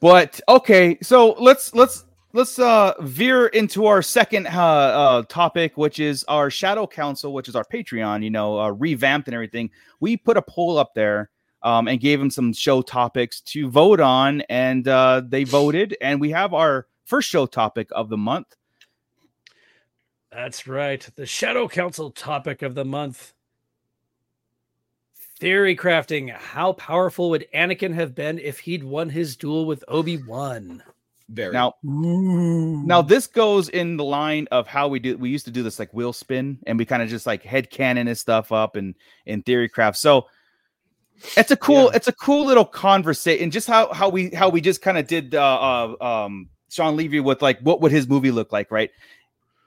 but 0.00 0.40
okay, 0.48 0.98
so 1.02 1.32
let's 1.32 1.74
let's 1.74 2.04
let's 2.32 2.58
uh 2.58 2.94
veer 3.00 3.46
into 3.48 3.86
our 3.86 4.02
second 4.02 4.46
uh, 4.46 4.50
uh 4.50 5.22
topic, 5.28 5.76
which 5.76 5.98
is 5.98 6.24
our 6.24 6.50
Shadow 6.50 6.86
Council, 6.86 7.32
which 7.32 7.48
is 7.48 7.56
our 7.56 7.64
Patreon. 7.64 8.22
You 8.24 8.30
know, 8.30 8.58
uh, 8.60 8.70
revamped 8.70 9.28
and 9.28 9.34
everything. 9.34 9.70
We 10.00 10.16
put 10.16 10.36
a 10.36 10.42
poll 10.42 10.78
up 10.78 10.94
there 10.94 11.30
um, 11.62 11.88
and 11.88 12.00
gave 12.00 12.18
them 12.18 12.30
some 12.30 12.52
show 12.52 12.82
topics 12.82 13.40
to 13.42 13.68
vote 13.68 14.00
on, 14.00 14.40
and 14.42 14.86
uh, 14.88 15.22
they 15.26 15.44
voted, 15.44 15.96
and 16.00 16.20
we 16.20 16.30
have 16.30 16.54
our 16.54 16.86
first 17.04 17.28
show 17.28 17.46
topic 17.46 17.88
of 17.92 18.08
the 18.08 18.16
month. 18.16 18.56
That's 20.32 20.66
right. 20.66 21.06
The 21.16 21.26
Shadow 21.26 21.68
Council 21.68 22.10
topic 22.10 22.62
of 22.62 22.74
the 22.74 22.84
month. 22.84 23.32
Theory 25.38 25.74
crafting. 25.74 26.30
How 26.34 26.74
powerful 26.74 27.30
would 27.30 27.46
Anakin 27.54 27.94
have 27.94 28.14
been 28.14 28.38
if 28.38 28.58
he'd 28.60 28.84
won 28.84 29.08
his 29.08 29.36
duel 29.36 29.64
with 29.66 29.82
Obi 29.88 30.18
Wan? 30.18 30.82
Very. 31.30 31.52
Now, 31.52 31.74
now 31.82 33.02
this 33.02 33.26
goes 33.26 33.68
in 33.68 33.96
the 33.96 34.04
line 34.04 34.48
of 34.50 34.66
how 34.66 34.88
we 34.88 34.98
do. 34.98 35.16
We 35.16 35.30
used 35.30 35.44
to 35.46 35.50
do 35.50 35.62
this 35.62 35.78
like 35.78 35.92
wheel 35.94 36.12
spin, 36.12 36.58
and 36.66 36.78
we 36.78 36.84
kind 36.84 37.02
of 37.02 37.08
just 37.08 37.26
like 37.26 37.42
head 37.42 37.70
cannon 37.70 38.06
his 38.06 38.20
stuff 38.20 38.52
up 38.52 38.76
and 38.76 38.94
in 39.26 39.42
theory 39.42 39.68
craft. 39.68 39.96
So 39.98 40.26
it's 41.36 41.50
a 41.50 41.56
cool, 41.56 41.84
Yeah. 41.84 41.90
it's 41.94 42.08
a 42.08 42.12
cool 42.12 42.44
little 42.46 42.64
conversation. 42.64 43.44
And 43.44 43.52
just 43.52 43.66
how 43.68 43.92
how 43.92 44.08
we 44.08 44.30
how 44.30 44.48
we 44.48 44.60
just 44.60 44.82
kind 44.82 44.98
of 44.98 45.06
did 45.06 45.34
uh, 45.34 45.94
uh 46.00 46.04
um 46.04 46.50
Shawn 46.68 46.96
Levy 46.96 47.20
with 47.20 47.42
like 47.42 47.60
what 47.60 47.80
would 47.80 47.92
his 47.92 48.08
movie 48.08 48.32
look 48.32 48.52
like, 48.52 48.70
right? 48.70 48.90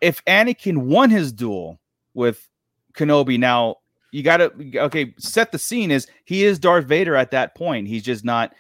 If 0.04 0.24
Anakin 0.26 0.78
won 0.78 1.10
his 1.10 1.32
duel 1.32 1.80
with 2.14 2.48
Kenobi, 2.94 3.40
now 3.40 3.78
you 4.12 4.22
gotta 4.22 4.52
okay, 4.76 5.14
set 5.18 5.52
the 5.52 5.58
scene 5.58 5.90
is 5.92 6.08
he 6.26 6.44
is 6.44 6.60
Darth 6.60 6.86
Vader 6.86 7.16
at 7.16 7.32
that 7.32 7.56
point. 7.56 7.88
He's 7.88 8.04
just 8.04 8.26
not 8.26 8.54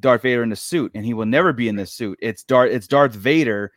Darth 0.00 0.22
Vader 0.22 0.42
in 0.42 0.52
a 0.52 0.56
suit, 0.56 0.92
and 0.94 1.04
he 1.04 1.12
will 1.12 1.26
never 1.26 1.52
be 1.52 1.68
in 1.68 1.76
this 1.76 1.92
suit. 1.92 2.18
It's 2.22 2.42
Darth, 2.44 2.70
it's 2.72 2.86
Darth 2.86 3.12
Vader, 3.14 3.72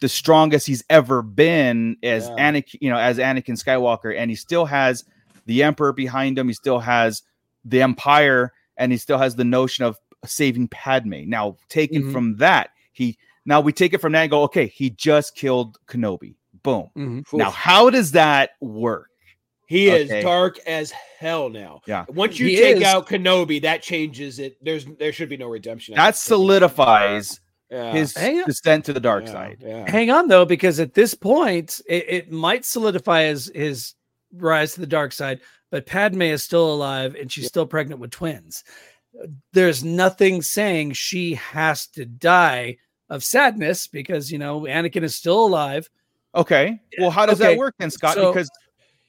the 0.00 0.08
strongest 0.08 0.66
he's 0.66 0.84
ever 0.90 1.22
been 1.22 1.96
as 2.02 2.28
Yeah. 2.28 2.50
Anakin, 2.50 2.78
you 2.80 2.90
know, 2.90 2.98
as 2.98 3.18
Anakin 3.18 3.56
Skywalker, 3.62 4.14
and 4.16 4.30
he 4.30 4.34
still 4.36 4.66
has 4.66 5.04
the 5.46 5.62
Emperor 5.62 5.92
behind 5.92 6.38
him. 6.38 6.48
He 6.48 6.54
still 6.54 6.80
has 6.80 7.22
the 7.64 7.80
Empire, 7.80 8.52
and 8.76 8.92
he 8.92 8.98
still 8.98 9.18
has 9.18 9.36
the 9.36 9.44
notion 9.44 9.84
of 9.84 9.98
saving 10.26 10.68
Padme. 10.68 11.22
Now, 11.26 11.56
taken 11.68 12.02
Mhm. 12.02 12.12
from 12.12 12.36
that, 12.36 12.70
he 12.92 13.16
now 13.46 13.60
we 13.60 13.72
take 13.72 13.94
it 13.94 14.00
from 14.02 14.12
that 14.12 14.22
and 14.22 14.30
go, 14.30 14.42
okay, 14.42 14.66
he 14.66 14.90
just 14.90 15.34
killed 15.34 15.78
Kenobi. 15.86 16.34
Boom. 16.62 16.90
Mhm. 16.96 17.24
Now, 17.32 17.50
how 17.50 17.90
does 17.90 18.12
that 18.12 18.50
work? 18.60 19.06
he 19.66 19.86
is 19.88 20.08
dark 20.24 20.58
as 20.66 20.90
hell 20.90 21.48
now. 21.48 21.80
Yeah. 21.86 22.04
Once 22.08 22.40
you 22.40 22.48
He 22.48 22.56
take 22.56 22.78
is. 22.78 22.82
out 22.82 23.06
Kenobi, 23.06 23.62
that 23.62 23.82
changes 23.82 24.40
it. 24.40 24.56
There's 24.60 24.84
there 24.98 25.12
should 25.12 25.28
be 25.28 25.36
no 25.36 25.46
redemption. 25.48 25.94
That 25.94 26.16
solidifies 26.16 27.40
Yeah. 27.70 27.92
his 27.92 28.16
Hang 28.16 28.40
on. 28.40 28.46
descent 28.46 28.84
to 28.86 28.92
the 28.92 28.98
dark 28.98 29.26
Yeah, 29.26 29.32
side. 29.32 29.58
Yeah. 29.64 29.88
Hang 29.88 30.10
on 30.10 30.26
though, 30.26 30.44
because 30.44 30.80
at 30.80 30.94
this 30.94 31.14
point, 31.14 31.80
it, 31.88 32.04
it 32.08 32.32
might 32.32 32.64
solidify 32.64 33.26
his 33.26 33.50
his 33.54 33.94
rise 34.34 34.74
to 34.74 34.80
the 34.80 34.88
dark 34.88 35.12
side. 35.12 35.38
But 35.70 35.86
Padme 35.86 36.22
is 36.22 36.42
still 36.42 36.72
alive, 36.74 37.14
and 37.14 37.30
she's 37.30 37.46
still 37.46 37.66
pregnant 37.66 38.00
with 38.00 38.10
twins. 38.10 38.64
There's 39.52 39.84
nothing 39.84 40.42
saying 40.42 40.92
she 40.92 41.34
has 41.34 41.86
to 41.88 42.04
die 42.04 42.78
of 43.08 43.22
sadness 43.22 43.86
because 43.86 44.32
you 44.32 44.38
know 44.38 44.62
Anakin 44.62 45.04
is 45.04 45.14
still 45.14 45.44
alive. 45.46 45.88
Okay. 46.34 46.80
Well, 46.98 47.10
how 47.10 47.26
does 47.26 47.40
Okay, 47.40 47.52
that 47.54 47.58
work 47.58 47.74
then, 47.78 47.90
Scott? 47.90 48.14
so- 48.14 48.32
because 48.32 48.50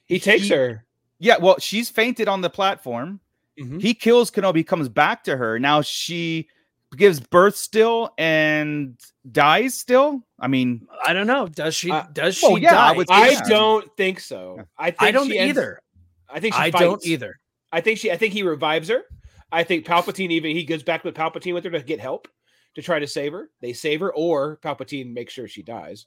He 0.06 0.18
takes 0.18 0.44
he- 0.44 0.50
her. 0.54 0.84
yeah, 1.18 1.36
well, 1.38 1.58
she's 1.58 1.88
fainted 1.88 2.28
on 2.28 2.40
the 2.40 2.50
platform. 2.50 3.20
Mhm. 3.58 3.80
He 3.80 3.94
kills 3.94 4.30
Kenobi, 4.30 4.66
comes 4.66 4.88
back 4.88 5.24
to 5.24 5.36
her. 5.36 5.58
Now 5.58 5.82
she 5.82 6.48
gives 6.96 7.20
birth 7.20 7.56
still 7.56 8.12
and 8.18 8.98
dies 9.30 9.74
still. 9.74 10.22
I 10.40 10.48
mean, 10.48 10.86
I 11.06 11.12
don't 11.12 11.26
know. 11.26 11.46
Does 11.48 11.74
she? 11.74 11.90
Uh, 11.90 12.04
does 12.12 12.36
she 12.36 12.46
well, 12.46 12.58
yeah, 12.58 12.76
I 12.78 12.92
would- 12.92 13.10
I 13.10 13.30
Yeah. 13.30 13.40
don't 13.48 13.96
think 13.96 14.20
so. 14.20 14.66
I 14.76 14.90
think 14.90 15.02
I 15.02 15.10
don't 15.10 15.28
she 15.28 15.38
ends- 15.38 15.50
either. 15.58 15.80
I 16.28 16.40
think 16.40 16.54
she 16.54 16.60
I 16.60 16.70
don't 16.70 17.04
either. 17.06 17.38
I 17.70 17.80
think 17.80 17.98
she. 17.98 18.10
I 18.10 18.16
think 18.16 18.32
he 18.34 18.42
revives 18.42 18.88
her. 18.88 19.04
I 19.50 19.64
think 19.64 19.86
Palpatine 19.86 20.30
even 20.30 20.56
he 20.56 20.64
goes 20.64 20.82
back 20.82 21.04
with 21.04 21.14
Palpatine 21.14 21.54
with 21.54 21.64
her 21.64 21.70
to 21.70 21.82
get 21.82 22.00
help 22.00 22.26
to 22.74 22.82
try 22.82 22.98
to 22.98 23.06
save 23.06 23.32
her. 23.32 23.50
They 23.60 23.74
save 23.74 24.00
her, 24.00 24.12
or 24.14 24.56
Palpatine 24.62 25.12
makes 25.12 25.32
sure 25.34 25.46
she 25.46 25.62
dies. 25.62 26.06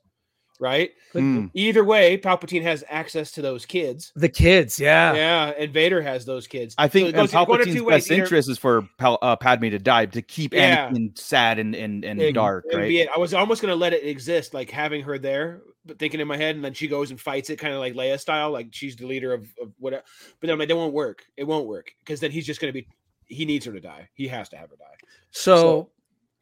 Right. 0.60 0.92
hmm. 1.12 1.48
Either 1.54 1.84
way, 1.84 2.18
Palpatine 2.18 2.62
has 2.62 2.84
access 2.90 3.32
to 3.32 3.42
those 3.42 3.66
kids. 3.66 4.14
The 4.16 4.30
kids, 4.30 4.80
yeah. 4.80 5.14
Yeah, 5.14 5.54
and 5.58 5.74
Vader 5.74 6.02
has 6.02 6.24
those 6.26 6.48
kids. 6.48 6.76
I 6.78 6.88
think 6.88 7.10
So 7.10 7.22
goes 7.22 7.32
Palpatine's 7.32 7.82
best 7.84 8.10
Either- 8.10 8.24
interest 8.24 8.50
is 8.50 8.58
for 8.58 8.88
Pal- 8.98 9.20
uh, 9.22 9.36
Padme 9.36 9.70
to 9.70 9.80
die 9.80 10.06
to 10.06 10.22
keep 10.22 10.54
Yeah. 10.54 10.90
Anakin 10.90 11.18
sad 11.18 11.60
and 11.60 11.76
and, 11.76 12.06
and 12.06 12.22
It- 12.22 12.34
dark, 12.34 12.66
it 12.72 12.76
right? 12.78 12.88
be 12.88 13.00
it. 13.02 13.10
I 13.14 13.20
was 13.20 13.34
almost 13.34 13.62
gonna 13.62 13.76
let 13.76 13.92
it 13.94 14.06
exist, 14.06 14.54
like 14.54 14.70
having 14.72 15.02
her 15.04 15.18
there, 15.18 15.62
but 15.86 16.00
thinking 16.00 16.20
in 16.20 16.28
my 16.28 16.38
head, 16.38 16.56
and 16.56 16.64
then 16.64 16.74
she 16.74 16.88
goes 16.88 17.12
and 17.12 17.20
fights 17.20 17.50
it, 17.50 17.60
kind 17.60 17.74
of 17.74 17.80
like 17.80 17.94
Leia 17.94 18.20
style, 18.20 18.52
like 18.52 18.70
she's 18.72 18.96
the 18.96 19.06
leader 19.06 19.34
of, 19.34 19.48
of 19.62 19.72
whatever. 19.78 20.04
But 20.40 20.48
then 20.48 20.54
I'm 20.54 20.60
like, 20.60 20.70
that 20.70 20.76
won't 20.78 20.94
work. 20.94 21.24
It 21.38 21.44
won't 21.44 21.68
work 21.68 21.92
because 22.00 22.20
then 22.22 22.32
he's 22.32 22.46
just 22.46 22.62
gonna 22.62 22.74
be. 22.74 22.88
He 23.26 23.44
needs 23.46 23.66
her 23.66 23.74
to 23.74 23.82
die. 23.82 24.08
He 24.14 24.28
has 24.30 24.50
to 24.50 24.58
have 24.58 24.70
her 24.70 24.78
die. 24.78 24.86
So, 25.32 25.56
So- 25.58 25.90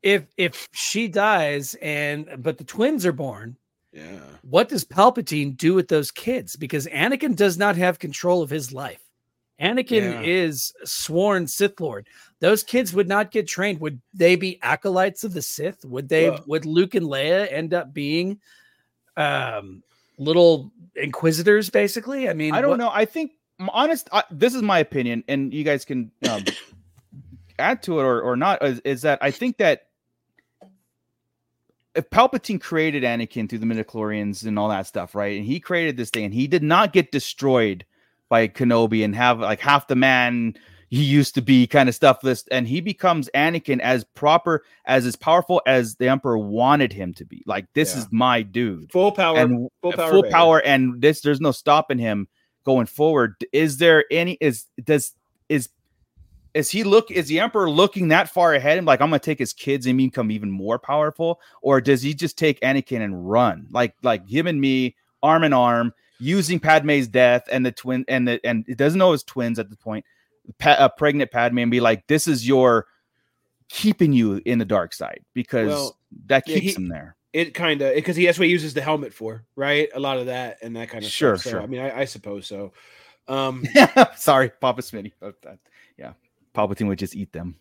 if 0.04 0.26
if 0.38 0.68
she 0.74 1.08
dies 1.08 1.76
and 1.82 2.28
but 2.40 2.58
the 2.58 2.66
twins 2.66 3.06
are 3.06 3.14
born, 3.14 3.56
Yeah. 3.94 4.20
what 4.42 4.70
does 4.70 4.84
Palpatine 4.84 5.56
do 5.56 5.76
with 5.76 5.88
those 5.88 6.10
kids? 6.12 6.56
Because 6.56 6.88
Anakin 6.88 7.36
does 7.36 7.58
not 7.60 7.76
have 7.76 8.00
control 8.00 8.42
of 8.42 8.50
his 8.50 8.74
life. 8.74 9.00
Anakin 9.62 10.02
Yeah. 10.02 10.22
is 10.22 10.74
sworn 10.84 11.46
Sith 11.48 11.80
Lord. 11.80 12.08
Those 12.40 12.64
kids 12.64 12.92
would 12.94 13.08
not 13.08 13.30
get 13.30 13.48
trained. 13.48 13.80
Would 13.82 14.02
they 14.14 14.36
be 14.36 14.60
acolytes 14.64 15.24
of 15.24 15.34
the 15.34 15.44
Sith? 15.44 15.86
Would 15.86 16.10
they? 16.10 16.32
Well- 16.32 16.44
would 16.48 16.66
Luke 16.66 16.96
and 16.96 17.06
Leia 17.06 17.50
end 17.52 17.74
up 17.74 17.94
being 17.94 18.40
um, 19.16 19.84
little 20.18 20.72
inquisitors? 20.96 21.70
Basically, 21.70 22.28
I 22.30 22.34
mean, 22.34 22.54
I 22.56 22.62
don't 22.62 22.72
what- 22.72 22.80
know. 22.80 22.90
I 22.92 23.06
think, 23.06 23.34
honest, 23.70 24.10
I, 24.12 24.24
this 24.32 24.56
is 24.56 24.64
my 24.64 24.80
opinion, 24.80 25.24
and 25.28 25.54
you 25.54 25.64
guys 25.64 25.86
can 25.86 26.12
um, 26.28 26.44
add 27.60 27.84
to 27.84 28.00
it 28.00 28.04
or, 28.04 28.22
or 28.22 28.36
not. 28.36 28.64
Is, 28.66 28.80
is 28.80 29.02
that 29.04 29.20
I 29.22 29.30
think 29.32 29.58
that 29.58 29.84
if 31.96 32.10
Palpatine 32.10 32.60
created 32.60 33.04
Anakin 33.04 33.48
through 33.50 33.60
the 33.60 33.66
midi-chlorians 33.66 34.46
and 34.46 34.58
all 34.58 34.70
that 34.70 34.88
stuff, 34.88 35.14
right? 35.16 35.38
And 35.38 35.46
he 35.46 35.60
created 35.60 35.96
this 35.98 36.10
thing, 36.10 36.26
and 36.26 36.34
he 36.34 36.48
did 36.48 36.64
not 36.64 36.92
get 36.94 37.12
destroyed 37.12 37.86
by 38.30 38.48
Kenobi 38.48 39.04
and 39.06 39.16
have 39.16 39.40
like 39.40 39.60
half 39.60 39.88
the 39.88 39.96
man 39.96 40.56
he 40.90 41.04
used 41.04 41.34
to 41.34 41.42
be 41.42 41.66
kind 41.66 41.90
of 41.90 41.96
stuff 41.96 42.22
this 42.22 42.46
and 42.52 42.68
he 42.68 42.80
becomes 42.80 43.28
Anakin 43.34 43.80
as 43.80 44.04
proper 44.04 44.64
as 44.86 45.08
as 45.08 45.16
powerful 45.16 45.60
as 45.66 45.96
the 45.96 46.08
emperor 46.08 46.38
wanted 46.38 46.94
him 46.94 47.16
to 47.16 47.26
be 47.26 47.42
like 47.48 47.66
this 47.74 47.94
Yeah. 47.96 48.02
is 48.02 48.08
my 48.12 48.44
dude 48.44 48.92
Full 48.92 49.12
power. 49.12 49.38
and 49.38 49.70
full 49.82 49.94
power. 49.94 50.12
full 50.12 50.24
power 50.30 50.62
and 50.62 51.02
this 51.02 51.22
there's 51.22 51.42
no 51.42 51.52
stopping 51.52 51.98
him 51.98 52.28
going 52.64 52.86
forward 52.86 53.36
is 53.52 53.78
there 53.78 54.06
any 54.12 54.38
is 54.40 54.66
does 54.84 55.14
is 55.50 55.70
is 56.54 56.70
he 56.70 56.84
look 56.84 57.10
is 57.12 57.28
the 57.28 57.40
emperor 57.40 57.70
looking 57.70 58.10
that 58.10 58.30
far 58.30 58.54
ahead 58.54 58.78
and 58.78 58.88
like 58.88 59.02
i'm 59.02 59.10
gonna 59.10 59.20
take 59.20 59.40
his 59.40 59.54
kids 59.54 59.86
and 59.86 59.98
become 59.98 60.32
even 60.32 60.52
more 60.52 60.78
powerful 60.78 61.40
or 61.62 61.82
does 61.82 62.02
he 62.02 62.14
just 62.14 62.38
take 62.38 62.60
anakin 62.62 63.02
and 63.02 63.30
run 63.30 63.68
like 63.72 63.96
like 64.04 64.28
him 64.28 64.48
and 64.48 64.60
me 64.62 64.96
arm 65.22 65.44
in 65.44 65.54
arm 65.54 65.94
using 66.20 66.60
padme's 66.60 67.08
death 67.08 67.44
and 67.52 67.66
the 67.66 67.72
twin 67.72 68.06
and 68.08 68.28
the 68.28 68.40
and 68.46 68.66
it 68.68 68.78
doesn't 68.78 69.00
know 69.00 69.12
his 69.12 69.24
twins 69.24 69.58
at 69.60 69.70
the 69.70 69.76
point 69.78 70.06
pa- 70.60 70.72
uh, 70.72 70.90
pregnant 70.90 71.32
padme 71.32 71.60
and 71.60 71.72
be 71.72 71.80
like 71.80 72.06
this 72.08 72.28
is 72.28 72.48
your 72.48 72.86
keeping 73.70 74.14
you 74.14 74.42
in 74.46 74.60
the 74.60 74.66
dark 74.66 74.94
side 74.94 75.22
because 75.34 75.68
Well, 75.70 75.98
that 76.28 76.48
yeah, 76.48 76.60
keeps 76.60 76.76
he- 76.76 76.76
him 76.76 76.90
there 76.90 77.16
It 77.34 77.54
kind 77.56 77.82
of 77.82 77.96
because 77.96 78.16
he 78.16 78.26
that's 78.28 78.38
what 78.38 78.46
he 78.46 78.52
uses 78.52 78.76
the 78.76 78.82
helmet 78.82 79.12
for, 79.14 79.44
right? 79.56 79.90
A 79.96 80.00
lot 80.00 80.20
of 80.20 80.28
that 80.28 80.60
and 80.62 80.76
that 80.76 80.90
kind 80.90 81.04
of 81.04 81.10
Sure, 81.10 81.36
stuff. 81.36 81.44
So, 81.46 81.50
sure. 81.52 81.62
I 81.62 81.66
mean, 81.66 81.80
I, 81.82 82.02
I 82.02 82.06
suppose 82.06 82.46
so. 82.46 82.74
Um, 83.28 83.64
Sorry, 84.16 84.50
Papa 84.62 84.82
Smitty. 84.84 85.14
About 86.54 86.70
that. 86.70 86.80
Yeah, 86.80 86.86
Palpatine 86.86 86.88
would 86.90 87.00
just 87.00 87.16
eat 87.16 87.32
them. 87.34 87.56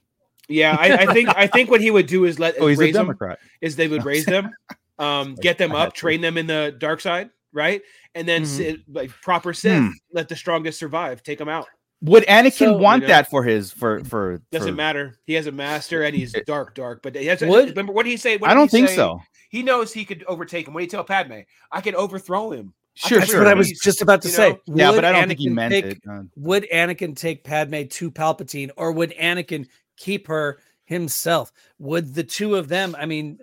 yeah, 0.49 0.76
I, 0.78 1.07
I 1.07 1.12
think 1.12 1.28
I 1.36 1.47
think 1.47 1.70
what 1.70 1.80
he 1.80 1.90
would 1.90 2.07
do 2.07 2.24
is 2.24 2.38
let 2.38 2.55
Oh, 2.61 2.66
he's 2.66 2.78
a 2.78 2.82
raise 2.82 2.95
them, 2.95 3.07
Democrat. 3.07 3.38
is 3.61 3.76
they 3.76 3.88
would 3.88 4.05
raise 4.12 4.26
them, 4.26 4.51
um, 4.99 5.34
get 5.36 5.59
them 5.59 5.72
I 5.72 5.78
had 5.80 5.88
up, 5.88 5.95
to. 5.95 6.01
train 6.01 6.20
them 6.20 6.36
in 6.38 6.47
the 6.47 6.74
dark 6.78 7.01
side, 7.01 7.30
right? 7.53 7.82
And 8.14 8.28
then 8.28 8.43
Mhm. 8.43 8.47
sit, 8.47 8.80
like 8.88 9.11
proper 9.22 9.53
Sith, 9.55 9.78
Hmm. 9.82 9.88
let 10.12 10.28
the 10.28 10.36
strongest 10.36 10.78
survive, 10.78 11.22
take 11.22 11.38
them 11.38 11.49
out. 11.49 11.66
Would 12.03 12.24
Anakin 12.26 12.53
So- 12.59 12.76
want 12.76 13.03
You 13.03 13.09
know. 13.09 13.14
that 13.14 13.30
for 13.30 13.45
his 13.45 13.70
for 13.72 14.03
for? 14.05 14.43
Doesn't 14.51 14.68
for- 14.70 14.74
matter. 14.74 15.18
He 15.24 15.34
has 15.34 15.47
a 15.47 15.53
master 15.53 16.03
and 16.03 16.14
he's 16.16 16.34
It- 16.34 16.47
dark, 16.47 16.74
dark. 16.74 17.01
But 17.03 17.14
he 17.14 17.26
has. 17.26 17.40
Would- 17.43 17.70
remember 17.70 17.93
what 17.93 18.03
did 18.05 18.11
he 18.11 18.16
say? 18.16 18.36
What 18.36 18.51
I 18.51 18.55
don't 18.55 18.64
he 18.70 18.76
think 18.76 18.88
say? 18.88 18.97
so. 18.97 19.20
He 19.51 19.62
knows 19.62 19.93
he 19.93 20.05
could 20.05 20.24
overtake 20.26 20.66
him. 20.66 20.74
What 20.74 20.80
do 20.80 20.84
you 20.84 20.90
tell 20.90 21.05
Padme? 21.05 21.40
I 21.70 21.80
can 21.80 21.95
overthrow 21.95 22.51
him. 22.53 22.72
I 23.05 23.09
Sure, 23.09 23.18
That's 23.20 23.30
sure. 23.30 23.40
what 23.40 23.49
I 23.49 23.55
was 23.55 23.70
just 23.70 24.03
about 24.03 24.20
to 24.22 24.28
you 24.28 24.34
say. 24.34 24.51
know? 24.51 24.59
Yeah, 24.76 24.90
Would 24.90 24.97
but 24.97 25.05
I 25.07 25.12
don't 25.12 25.28
think 25.28 25.40
he 25.40 25.49
meant 25.49 25.72
take- 25.72 25.84
it. 25.86 25.99
Uh, 26.09 26.22
Would 26.36 26.66
Anakin 26.72 27.16
take 27.16 27.43
Padme 27.43 27.84
to 27.88 28.11
Palpatine, 28.11 28.70
or 28.76 28.93
would 28.93 29.12
Anakin 29.18 29.66
keep 29.97 30.26
her 30.28 30.59
himself? 30.84 31.53
Would 31.78 32.14
the 32.14 32.22
two 32.24 32.55
of 32.57 32.68
them? 32.68 32.95
I 32.99 33.07
mean, 33.07 33.38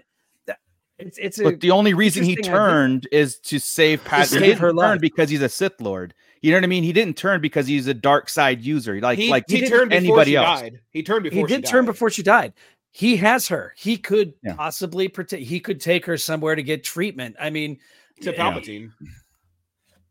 it's 0.99 1.17
it's 1.17 1.39
a 1.39 1.43
but 1.43 1.61
the 1.61 1.71
only 1.71 1.93
reason 1.93 2.23
he 2.25 2.35
turned 2.35 3.07
is 3.11 3.39
to 3.39 3.57
save 3.57 4.03
Padme. 4.03 4.23
save 4.25 4.41
he 4.41 4.47
didn't 4.47 4.59
her 4.59 4.67
turn 4.69 4.75
life. 4.75 4.99
because 5.01 5.29
he's 5.29 5.41
a 5.41 5.49
Sith 5.49 5.79
Lord. 5.79 6.13
You 6.41 6.51
know 6.51 6.57
what 6.57 6.63
I 6.65 6.67
mean? 6.67 6.83
He 6.83 6.93
didn't 6.93 7.15
turn 7.17 7.41
because 7.41 7.65
he's 7.67 7.87
a 7.87 7.93
dark 7.93 8.29
side 8.29 8.61
user. 8.61 8.99
Like 9.01 9.17
he, 9.17 9.29
like 9.29 9.45
he, 9.47 9.61
didn't 9.61 9.69
turned 9.71 9.89
before 9.89 9.97
anybody 9.97 10.31
she 10.31 10.35
else. 10.37 10.61
died. 10.61 10.79
He 10.91 11.01
turned 11.03 11.23
before 11.23 11.47
he 11.47 11.53
she 11.55 11.61
did 11.61 11.65
turn 11.67 11.85
died. 11.85 11.91
before 11.91 12.09
she 12.09 12.21
died. 12.23 12.53
He 12.91 13.15
has 13.17 13.47
her. 13.47 13.73
He 13.77 13.97
could 13.97 14.33
Yeah. 14.43 14.55
possibly 14.55 15.07
protect. 15.07 15.41
He 15.43 15.59
could 15.59 15.79
take 15.81 16.05
her 16.05 16.17
somewhere 16.17 16.55
to 16.55 16.63
get 16.63 16.83
treatment. 16.83 17.35
I 17.39 17.49
mean, 17.49 17.79
to 18.21 18.31
Yeah. 18.31 18.87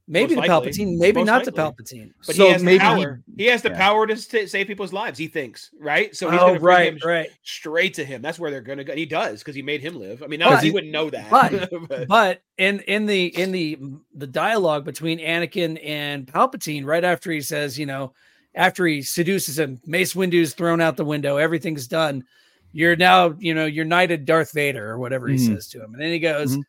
Palpatine. 0.09 0.13
maybe 0.13 0.29
to 0.35 0.37
Most 0.41 0.49
likely. 0.49 0.71
Palpatine, 0.73 0.99
maybe 0.99 1.21
Most 1.21 1.27
not 1.27 1.45
to 1.45 1.51
likely. 1.51 1.85
Palpatine. 1.85 2.13
But 2.27 2.37
So 2.37 2.45
he 2.47 2.53
has 2.53 2.61
the 2.63 2.65
maybe 2.67 2.73
he- 2.75 2.79
power. 2.79 3.23
He, 3.37 3.45
has 3.47 3.63
the 3.63 3.69
yeah. 3.71 3.77
power 3.79 4.07
to 4.07 4.17
st- 4.17 4.49
save 4.51 4.67
people's 4.67 4.93
lives. 4.93 5.19
He 5.19 5.27
thinks, 5.29 5.71
right? 5.79 6.15
So 6.17 6.31
he's 6.31 6.41
oh, 6.41 6.47
gonna 6.49 6.61
bring 6.61 6.65
right, 6.77 6.93
him 6.95 6.99
right. 7.05 7.31
straight 7.43 7.95
to 7.95 8.05
him. 8.05 8.23
That's 8.23 8.39
where 8.39 8.51
they're 8.51 8.61
gonna 8.61 8.85
go. 8.85 8.95
He 8.95 9.07
does 9.07 9.41
because 9.41 9.55
he 9.55 9.63
made 9.63 9.81
him 9.81 9.99
live. 9.99 10.23
I 10.23 10.27
mean, 10.27 10.41
not 10.41 10.51
But- 10.51 10.65
he 10.65 10.71
wouldn't 10.71 10.93
know 10.93 11.11
that. 11.11 11.31
but- 11.31 11.71
but- 11.89 12.09
But 12.09 12.43
in 12.57 12.81
in 12.81 13.07
the 13.07 13.27
in 13.39 13.53
the 13.53 13.79
the 14.15 14.27
dialogue 14.27 14.85
between 14.85 15.19
Anakin 15.21 15.79
and 15.85 16.27
Palpatine, 16.27 16.85
right 16.85 17.05
after 17.05 17.31
he 17.31 17.41
says, 17.41 17.79
you 17.79 17.87
know, 17.87 18.13
after 18.55 18.87
he 18.87 19.03
seduces 19.03 19.59
him, 19.59 19.81
Mace 19.87 20.17
Windu's 20.17 20.55
thrown 20.55 20.81
out 20.81 20.97
the 20.97 21.05
window, 21.05 21.37
everything's 21.37 21.87
done. 21.87 22.25
You're 22.73 22.97
now, 22.97 23.35
you 23.39 23.55
know, 23.55 23.67
you're 23.67 23.85
knighted 23.85 24.25
Darth 24.25 24.53
Vader 24.53 24.91
or 24.91 24.99
whatever 24.99 25.29
he 25.29 25.37
Mhm. 25.37 25.55
says 25.55 25.69
to 25.69 25.83
him. 25.83 25.93
And 25.95 26.03
then 26.03 26.11
he 26.13 26.19
goes, 26.19 26.57
Mhm. 26.57 26.63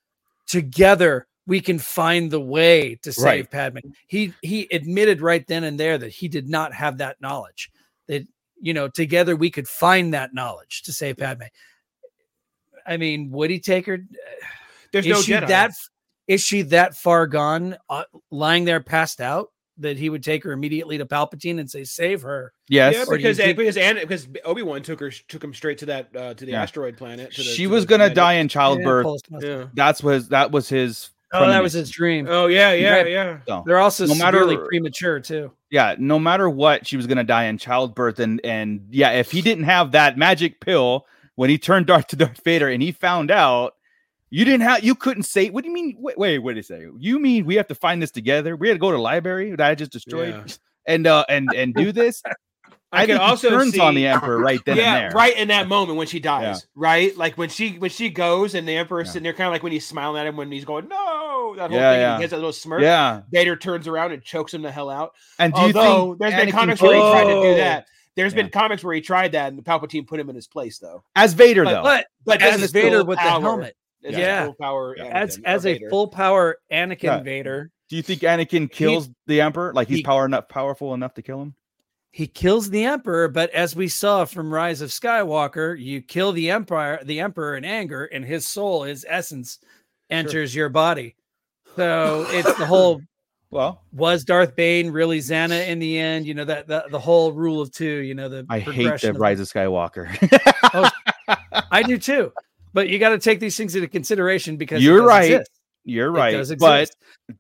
Together 0.48 1.28
we 1.48 1.62
can 1.62 1.80
find 1.80 2.30
the 2.30 2.40
way 2.40 2.96
to 3.04 3.12
save 3.12 3.24
Right. 3.26 3.50
Padme. 3.52 3.78
He 4.08 4.34
he 4.42 4.68
admitted 4.72 5.22
right 5.22 5.46
then 5.48 5.64
and 5.64 5.80
there 5.80 5.98
that 5.98 6.12
he 6.12 6.28
did 6.28 6.48
not 6.50 6.74
have 6.74 6.98
that 7.00 7.20
knowledge. 7.22 7.72
That 8.08 8.28
you 8.62 8.74
know, 8.74 8.88
together 8.88 9.36
we 9.36 9.50
could 9.50 9.68
find 9.68 10.14
that 10.14 10.34
knowledge 10.34 10.84
to 10.84 10.94
save 10.94 11.18
Padme. 11.18 11.44
I 12.86 12.98
mean, 12.98 13.30
would 13.32 13.50
he 13.50 13.60
take 13.60 13.86
her? 13.86 14.00
There's 14.92 15.06
is 15.06 15.12
no 15.12 15.22
she 15.22 15.34
Jedi. 15.34 15.48
that 15.48 15.72
is 16.28 16.42
she 16.42 16.62
that 16.64 16.96
far 16.96 17.28
gone, 17.28 17.78
uh, 17.90 18.04
lying 18.32 18.66
there 18.66 18.80
passed 18.82 19.22
out, 19.22 19.50
that 19.78 19.98
he 19.98 20.10
would 20.10 20.24
take 20.24 20.44
her 20.44 20.52
immediately 20.52 20.98
to 20.98 21.06
Palpatine 21.06 21.60
and 21.60 21.70
say, 21.70 21.84
"Save 21.84 22.22
her"? 22.24 22.54
Yes. 22.68 22.94
yeah, 22.96 23.02
Or 23.04 23.06
do 23.06 23.12
you 23.14 23.18
because 23.18 23.38
think- 23.38 23.58
because 23.58 23.78
Anna, 23.78 24.02
because 24.02 24.28
Obi 24.46 24.62
Wan 24.64 24.82
took 24.84 25.00
her 25.00 25.10
took 25.12 25.44
him 25.44 25.54
straight 25.54 25.78
to 25.80 25.86
that 25.88 26.16
uh, 26.16 26.34
to 26.36 26.46
the 26.46 26.52
Yeah. 26.52 26.62
asteroid 26.64 26.98
planet. 26.98 27.32
To 27.34 27.38
the, 27.38 27.50
she 27.50 27.64
to 27.64 27.70
was 27.70 27.86
the 27.86 27.90
gonna 27.90 28.00
planet. 28.06 28.16
die 28.16 28.34
in 28.34 28.48
childbirth. 28.50 29.22
Yeah. 29.42 29.68
That's 29.74 30.04
was 30.04 30.30
that 30.30 30.52
was 30.52 30.70
his. 30.70 31.10
Oh, 31.32 31.48
that 31.48 31.62
was 31.62 31.74
his 31.74 31.90
dream. 31.90 32.28
Oh 32.30 32.48
yeah, 32.48 32.74
yeah, 32.74 32.94
Right. 32.98 33.10
yeah. 33.10 33.38
So, 33.48 33.64
They're 33.66 33.80
also 33.80 34.06
No 34.08 34.16
matter- 34.16 34.40
severely 34.40 34.58
premature 34.68 35.20
too. 35.20 35.52
yeah, 35.70 35.96
no 36.00 36.18
matter 36.20 36.50
what, 36.50 36.88
she 36.88 36.98
was 36.98 37.06
gonna 37.08 37.24
die 37.24 37.46
in 37.46 37.58
childbirth, 37.58 38.20
and 38.20 38.42
and 38.44 38.88
yeah, 38.90 39.12
if 39.12 39.32
he 39.32 39.42
didn't 39.42 39.66
have 39.66 39.92
that 39.92 40.18
magic 40.18 40.60
pill 40.60 41.06
when 41.36 41.50
he 41.50 41.58
turned 41.58 41.86
Darth 41.86 42.08
to 42.08 42.16
Darth 42.16 42.44
Vader, 42.44 42.68
and 42.70 42.82
he 42.82 42.92
found 42.92 43.30
out 43.32 43.76
you 44.32 44.46
didn't 44.46 44.62
have, 44.62 44.84
you 44.84 44.94
couldn't 44.96 45.24
say. 45.24 45.50
What 45.50 45.64
do 45.64 45.70
you 45.70 45.74
mean? 45.74 45.96
Wait, 46.00 46.18
wait 46.18 46.40
what 46.40 46.52
did 46.56 46.58
he 46.58 46.62
say? 46.64 46.86
You 46.98 47.20
mean 47.20 47.46
we 47.46 47.56
have 47.56 47.68
to 47.68 47.76
find 47.76 48.02
this 48.02 48.12
together? 48.12 48.56
We 48.56 48.68
had 48.68 48.76
to 48.76 48.80
go 48.80 48.92
to 48.92 48.98
the 48.98 49.02
library 49.02 49.52
that 49.52 49.62
I 49.62 49.76
just 49.76 49.92
destroyed, 49.92 50.34
Yeah. 50.36 50.54
and 50.88 51.08
uh 51.08 51.26
and 51.30 51.50
and 51.56 51.74
do 51.74 51.92
this. 51.92 52.22
I, 52.92 53.04
I, 53.04 53.06
could 53.06 53.18
think 53.18 53.22
also 53.22 53.50
turns 53.52 53.74
see, 53.74 53.80
on 53.80 53.94
the 53.94 54.08
Emperor 54.08 54.40
right 54.40 54.60
then 54.66 54.78
yeah, 54.78 54.96
and 54.96 55.04
there. 55.04 55.10
right 55.18 55.38
in 55.38 55.50
that 55.50 55.68
moment 55.68 55.98
when 56.00 56.08
she 56.08 56.20
dies, 56.20 56.42
Yeah. 56.62 56.70
right? 56.76 57.16
Like 57.18 57.38
when 57.38 57.50
she 57.50 57.74
when 57.78 57.92
she 57.92 58.10
goes 58.10 58.56
and 58.56 58.68
the 58.68 58.76
Emperor's 58.78 59.08
Yeah. 59.08 59.12
sitting 59.14 59.24
there, 59.26 59.34
kind 59.34 59.48
of 59.48 59.52
like 59.54 59.62
when 59.62 59.72
he's 59.72 59.86
smiling 59.86 60.20
at 60.20 60.26
him 60.28 60.36
when 60.38 60.52
he's 60.52 60.66
going, 60.66 60.88
"No," 60.88 61.54
that 61.56 61.70
whole 61.70 61.80
Yeah, 61.80 61.92
thing. 61.92 61.94
and 61.94 62.02
yeah. 62.02 62.16
He 62.18 62.22
has 62.24 62.32
that 62.32 62.38
little 62.38 62.52
smirk. 62.52 62.82
Yeah, 62.82 63.22
Vader 63.32 63.56
turns 63.56 63.88
around 63.88 64.12
and 64.14 64.24
chokes 64.24 64.54
him 64.54 64.64
the 64.64 64.72
hell 64.72 64.90
out. 64.90 65.12
and 65.38 65.54
do 65.54 65.60
you 65.62 65.68
Although 65.68 66.08
think 66.14 66.20
there's 66.20 66.34
been 66.34 66.48
Anakin 66.50 66.52
comics 66.52 66.82
where 66.82 66.96
he 66.96 67.00
tried 67.00 67.24
to 67.26 67.32
Oh. 67.32 67.44
do 67.44 67.56
that. 67.58 67.86
There's 68.16 68.34
Yeah. 68.34 68.42
been 68.42 68.50
comics 68.52 68.84
where 68.84 68.96
he 68.96 69.02
tried 69.02 69.34
that, 69.34 69.50
and 69.50 69.58
the 69.58 69.64
Palpatine 69.64 70.08
put 70.08 70.20
him 70.20 70.30
in 70.30 70.36
his 70.36 70.48
place, 70.48 70.80
though. 70.80 71.04
as 71.16 71.34
Vader 71.34 71.64
But- 71.66 71.72
though? 71.72 71.84
But 71.84 72.06
But 72.26 72.42
as 72.42 72.56
this 72.56 72.64
is 72.66 72.72
Vader 72.72 73.04
with 73.06 73.20
power. 73.20 73.40
the 73.40 73.46
helmet, 73.48 73.76
This 74.02 74.14
is 74.14 74.18
Yeah. 74.20 74.46
full 74.46 74.56
power. 74.60 74.96
Yeah. 74.98 75.04
as 75.06 75.40
as 75.46 75.66
a 75.66 75.74
Vader. 75.74 75.90
full 75.90 76.08
power 76.08 76.58
Anakin 76.72 77.04
Yeah. 77.04 77.20
Vader, 77.20 77.70
do 77.90 77.98
you 77.98 78.02
think 78.02 78.22
Anakin 78.22 78.72
kills 78.72 79.10
the 79.28 79.42
Emperor? 79.42 79.74
Like 79.74 79.90
he's 79.90 79.98
he- 79.98 80.04
power 80.04 80.26
enough, 80.26 80.48
powerful 80.50 80.94
enough 80.94 81.14
to 81.16 81.22
kill 81.22 81.42
him? 81.42 81.54
He 82.12 82.28
kills 82.28 82.70
the 82.70 82.86
Emperor. 82.86 83.28
But 83.28 83.50
as 83.52 83.76
we 83.76 83.88
saw 83.88 84.26
from 84.26 84.54
Rise 84.54 84.82
of 84.82 84.90
Skywalker, 84.90 85.80
you 85.80 86.02
kill 86.02 86.32
the 86.32 86.50
Empire, 86.52 87.00
the 87.04 87.20
Emperor 87.20 87.56
in 87.56 87.66
anger, 87.66 88.06
and 88.06 88.24
his 88.26 88.48
soul, 88.48 88.84
his 88.84 89.06
essence, 89.08 89.60
enters 90.10 90.54
your 90.56 90.70
body. 90.70 91.16
So 91.76 92.26
it's 92.30 92.54
the 92.58 92.66
whole 92.66 93.02
Well, 93.52 93.82
was 93.92 94.24
Darth 94.24 94.56
Bane 94.56 94.92
really 94.92 95.18
Xana 95.20 95.68
in 95.68 95.80
the 95.80 95.98
end? 95.98 96.28
You 96.28 96.36
know 96.36 96.46
that 96.46 96.68
the, 96.68 96.86
the 96.92 97.00
whole 97.00 97.32
rule 97.32 97.62
of 97.62 97.72
two. 97.72 97.86
You 97.86 98.14
know 98.14 98.30
the 98.30 98.46
I 98.48 98.60
hate 98.60 99.02
the 99.02 99.10
of- 99.10 99.18
Rise 99.18 99.40
of 99.40 99.48
Skywalker. 99.48 100.08
Oh, 100.72 100.90
I 101.72 101.82
do 101.82 101.98
too, 101.98 102.32
but 102.74 102.90
you 102.90 103.00
got 103.00 103.10
to 103.10 103.18
take 103.18 103.40
these 103.40 103.58
things 103.58 103.76
into 103.76 103.88
consideration 103.88 104.56
because 104.58 104.84
You're 104.84 105.04
right. 105.04 105.32
exist. 105.32 105.52
You're 105.84 106.10
It 106.16 106.20
right, 106.20 106.58
but 106.60 106.92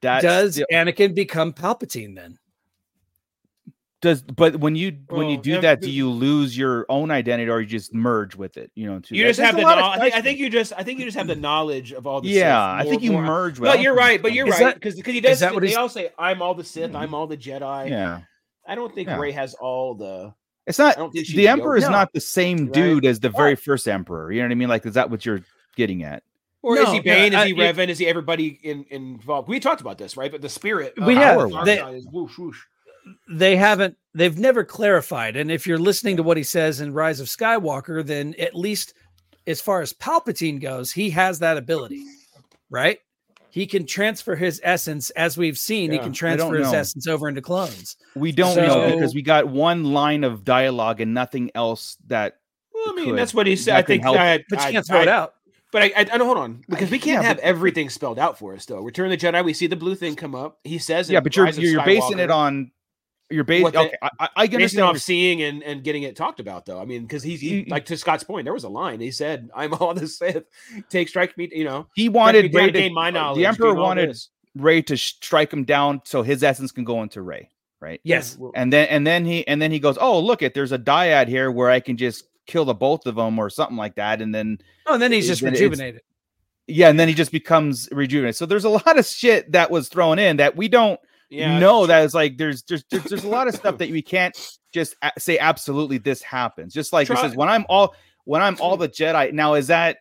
that 0.02 0.24
does 0.24 0.54
still- 0.56 0.66
Anakin 0.74 1.14
become 1.14 1.54
Palpatine 1.54 2.16
then? 2.16 2.40
Does 4.02 4.22
but 4.22 4.56
when 4.58 4.76
you 4.78 4.98
when 5.10 5.28
you 5.28 5.38
oh, 5.38 5.42
do 5.42 5.52
yeah, 5.52 5.60
that, 5.60 5.82
do 5.82 5.90
you 5.92 6.10
lose 6.10 6.58
your 6.58 6.86
own 6.88 7.12
identity 7.12 7.50
or 7.52 7.60
you 7.60 7.68
just 7.68 7.94
merge 7.94 8.34
with 8.34 8.56
it? 8.56 8.72
You 8.74 8.88
know, 8.90 9.00
to 9.02 9.14
You 9.16 9.24
that- 9.24 9.30
just 9.32 9.40
there's 9.40 9.48
have 9.50 9.56
the. 9.58 9.62
lot 9.64 9.78
of 9.78 9.82
knowl- 9.82 9.92
I, 9.92 10.00
think, 10.00 10.16
I 10.16 10.22
think 10.22 10.40
you 10.40 10.50
just. 10.50 10.72
I 10.78 10.84
think 10.84 11.00
you 11.00 11.06
just 11.06 11.18
have 11.18 11.28
the 11.28 11.36
knowledge 11.36 11.92
of 11.92 12.08
all 12.08 12.22
the. 12.22 12.30
yeah, 12.30 12.78
Sith 12.80 12.88
I 12.88 12.90
think 12.90 13.02
you 13.04 13.12
more- 13.12 13.24
merge. 13.24 13.60
with 13.60 13.70
But 13.70 13.82
you're 13.82 13.96
right. 13.96 14.22
But 14.22 14.32
you're 14.32 14.48
Is 14.48 14.58
right 14.60 14.74
because 14.74 14.96
because 14.96 15.14
he 15.14 15.20
does. 15.20 15.42
that 15.42 15.54
what 15.54 15.64
they 15.64 15.76
all 15.76 15.90
say, 15.90 16.12
"I'm 16.18 16.42
all 16.42 16.54
the 16.56 16.64
Sith. 16.64 16.88
Mm-hmm. 16.92 16.96
I'm 16.96 17.14
all 17.14 17.28
the 17.28 17.36
Jedi." 17.36 17.90
Yeah, 17.90 18.22
I 18.66 18.76
don't 18.76 18.96
think 18.96 19.10
Yeah. 19.10 19.18
Rey 19.20 19.32
has 19.34 19.54
all 19.56 19.96
the. 19.96 20.34
it's 20.66 20.80
not. 20.80 20.96
don't 20.96 21.12
think 21.12 21.26
she's 21.26 21.36
The 21.36 21.50
Emperor 21.50 21.76
is 21.76 21.84
No. 21.84 21.90
not 21.90 22.14
the 22.14 22.22
same 22.22 22.66
Right. 22.68 22.74
dude 22.74 23.06
as 23.06 23.20
the 23.20 23.30
very 23.30 23.56
first 23.58 23.86
Emperor. 23.86 24.32
You 24.32 24.40
know 24.42 24.46
what 24.48 24.52
I 24.54 24.56
mean? 24.56 24.70
Like, 24.70 24.86
is 24.86 24.94
that 24.94 25.10
what 25.10 25.26
you're 25.26 25.42
getting 25.76 26.04
at? 26.04 26.24
Or 26.62 26.78
is 26.78 26.90
he 26.90 27.02
Bane? 27.02 27.34
yeah, 27.34 27.40
is 27.44 27.52
uh, 27.52 27.56
he 27.56 27.68
I- 27.68 27.74
Revan? 27.74 27.88
Is 27.90 27.98
he 28.00 28.08
everybody 28.08 28.60
in, 28.64 28.86
involved? 28.90 29.50
We 29.50 29.60
talked 29.60 29.82
about 29.82 29.98
this, 29.98 30.16
right? 30.16 30.32
But 30.32 30.42
the 30.42 30.48
spirit. 30.50 30.94
We 30.98 31.16
of 31.18 31.22
have. 31.22 31.40
the 31.42 31.50
dark 31.50 31.66
They- 31.66 31.78
side 31.78 31.96
is 31.96 32.08
whoosh, 32.12 32.38
whoosh. 32.38 32.60
They 33.30 33.56
haven't. 33.56 33.98
They've 34.14 34.38
never 34.38 34.64
clarified. 34.64 35.36
And 35.36 35.52
if 35.52 35.68
you're 35.68 35.78
listening 35.78 36.18
to 36.18 36.24
what 36.24 36.38
he 36.38 36.44
says 36.44 36.82
in 36.82 36.94
Rise 36.94 37.20
of 37.20 37.28
Skywalker, 37.28 38.06
then 38.06 38.34
at 38.40 38.56
least 38.56 38.94
as 39.48 39.62
far 39.62 39.82
as 39.82 39.94
Palpatine 39.94 40.60
goes, 40.60 40.92
he 40.92 41.10
has 41.12 41.40
that 41.40 41.58
ability, 41.58 42.04
right? 42.70 43.00
He 43.52 43.66
can 43.66 43.86
transfer 43.86 44.36
his 44.36 44.62
essence, 44.64 45.10
as 45.12 45.38
we've 45.38 45.58
seen. 45.58 45.92
He 45.92 45.98
can 45.98 46.14
transfer 46.14 46.56
his 46.56 46.72
essence 46.72 47.08
over 47.08 47.28
into 47.28 47.42
clones. 47.42 47.98
We 48.16 48.32
don't 48.32 48.56
know 48.56 48.94
because 48.94 49.16
we 49.16 49.24
got 49.24 49.48
one 49.48 49.86
line 49.86 50.24
of 50.24 50.44
dialogue 50.44 51.02
and 51.02 51.14
nothing 51.14 51.50
else 51.56 51.98
that. 52.08 52.38
Well, 52.74 52.86
I 52.90 52.96
mean, 52.96 53.06
could- 53.06 53.18
that's 53.18 53.34
what 53.34 53.48
he 53.48 53.56
said. 53.56 53.76
I 53.76 53.82
think. 53.82 54.06
I, 54.06 54.44
But 54.50 54.66
you 54.66 54.72
can't 54.72 54.86
throw 54.86 55.02
it 55.02 55.08
out. 55.08 55.34
But 55.72 55.84
I, 55.84 55.86
I, 55.86 56.00
I 56.00 56.04
don't 56.04 56.26
hold 56.26 56.38
on 56.38 56.64
because 56.68 56.90
we 56.90 56.98
can't 56.98 57.22
Yeah, 57.22 57.28
have 57.28 57.38
but- 57.38 57.46
everything 57.46 57.90
spelled 57.90 58.18
out 58.18 58.40
for 58.40 58.54
us 58.56 58.66
though. 58.66 58.82
Return 58.82 59.12
of 59.12 59.20
the 59.20 59.26
Jedi, 59.28 59.44
we 59.44 59.54
see 59.54 59.68
the 59.68 59.76
blue 59.76 59.96
thing 59.96 60.16
come 60.16 60.34
up. 60.34 60.60
He 60.64 60.80
says, 60.80 61.10
Yeah, 61.10 61.20
but 61.20 61.36
you're 61.36 61.46
Rise 61.46 61.60
you're, 61.60 61.72
you're 61.72 61.86
basing 61.86 62.20
it 62.20 62.32
on. 62.32 62.72
You're 63.30 63.44
basing. 63.44 63.64
What 63.64 63.74
the- 63.74 63.80
Okay, 63.82 63.96
I, 64.02 64.10
I, 64.20 64.30
I 64.36 64.48
can 64.48 64.56
understand. 64.56 64.86
off 64.86 64.94
what 64.94 65.02
seeing 65.02 65.42
and, 65.44 65.62
and 65.64 65.84
getting 65.84 66.04
it 66.04 66.16
talked 66.16 66.40
about 66.40 66.66
though. 66.66 66.80
I 66.82 66.86
mean, 66.86 67.04
because 67.04 67.22
he's 67.24 67.40
he, 67.42 67.66
like 67.70 67.86
to 67.86 67.98
Scott's 67.98 68.24
point, 68.24 68.46
there 68.46 68.54
was 68.54 68.64
a 68.64 68.70
line 68.70 69.00
he 69.00 69.12
said, 69.12 69.50
"I'm 69.56 69.74
all 69.76 69.94
the 69.94 70.08
Sith, 70.08 70.46
take 70.90 71.08
strike 71.10 71.38
me," 71.38 71.50
you 71.52 71.64
know. 71.64 71.88
He 71.96 72.04
strike 72.06 72.14
me 72.14 72.18
wanted 72.20 72.54
Rey 72.56 72.66
to, 72.68 72.72
gain 72.72 72.94
my 72.94 73.08
uh, 73.10 73.12
knowledge. 73.12 73.38
the 73.38 73.46
Emperor 73.46 73.74
wanted 73.76 74.10
this. 74.10 74.30
Rey 74.56 74.82
to 74.84 74.98
strike 74.98 75.54
him 75.54 75.64
down 75.64 76.02
so 76.06 76.24
his 76.24 76.44
essence 76.44 76.72
can 76.72 76.84
go 76.84 77.04
into 77.04 77.22
Rey, 77.22 77.50
right? 77.80 78.02
Yes. 78.04 78.38
And 78.56 78.74
then 78.74 78.88
and 78.88 79.06
then 79.06 79.26
he 79.26 79.48
and 79.48 79.62
then 79.62 79.72
he 79.72 79.80
goes, 79.80 79.98
"Oh, 80.02 80.20
look 80.20 80.42
it, 80.42 80.54
there's 80.56 80.72
a 80.72 80.80
dyad 80.80 81.28
here 81.28 81.52
where 81.52 81.70
I 81.70 81.80
can 81.80 81.98
just 81.98 82.24
kill 82.48 82.66
the 82.66 82.74
both 82.74 83.06
of 83.06 83.16
them 83.16 83.38
or 83.38 83.50
something 83.52 83.78
like 83.78 83.96
that." 83.96 84.22
And 84.24 84.34
then 84.34 84.58
Oh, 84.88 84.94
and 84.94 85.02
then 85.02 85.12
he's 85.12 85.28
just 85.28 85.44
rejuvenated. 85.44 86.02
yeah, 86.66 86.90
and 86.90 87.00
then 87.00 87.08
he 87.08 87.14
just 87.14 87.32
becomes 87.32 87.88
rejuvenated. 87.92 88.38
So 88.38 88.48
there's 88.48 88.66
a 88.66 88.70
lot 88.70 88.98
of 88.98 89.06
shit 89.06 89.52
that 89.52 89.70
was 89.70 89.88
thrown 89.88 90.18
in 90.18 90.38
that 90.38 90.56
we 90.58 90.68
don't 90.68 91.00
yeah, 91.30 91.60
know 91.60 91.86
that 91.86 92.04
is 92.06 92.14
like 92.14 92.38
there's 92.38 92.62
just 92.64 92.86
there's, 92.90 93.04
there's 93.04 93.24
a 93.24 93.28
lot 93.30 93.48
of 93.48 93.56
stuff 93.56 93.78
that 93.78 93.90
we 93.92 94.02
can't 94.02 94.36
just 94.74 94.96
a- 95.02 95.12
say 95.20 95.38
absolutely 95.40 95.98
this 95.98 96.22
happens. 96.22 96.74
Just 96.74 96.92
like 96.94 97.08
Try- 97.08 97.16
he 97.18 97.22
says, 97.22 97.36
when 97.36 97.50
I'm 97.50 97.66
all 97.70 97.96
when 98.26 98.42
I'm 98.42 98.58
all 98.60 98.78
the 98.86 98.90
Jedi. 98.90 99.32
Now 99.34 99.54
is 99.56 99.68
that 99.68 99.98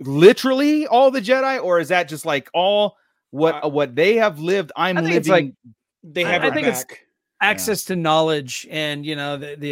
literally 0.00 0.86
all 0.86 1.10
the 1.10 1.20
Jedi, 1.20 1.62
or 1.62 1.78
is 1.80 1.88
that 1.88 2.08
just 2.08 2.24
like 2.24 2.48
all 2.54 2.96
what 3.30 3.64
Uh, 3.64 3.68
what 3.68 3.94
they 3.94 4.16
have 4.16 4.38
lived? 4.40 4.72
I'm 4.76 4.98
I 4.98 5.00
living. 5.02 5.16
it's 5.16 5.28
like- 5.28 5.54
they 6.02 6.24
have 6.24 6.42
I 6.42 6.48
her 6.48 6.54
think 6.54 6.66
it's- 6.66 6.84
back. 6.84 7.06
Access 7.42 7.84
to 7.84 7.96
knowledge 7.96 8.66
and 8.70 9.04
you 9.06 9.16
know 9.16 9.38
the 9.38 9.54
the 9.56 9.70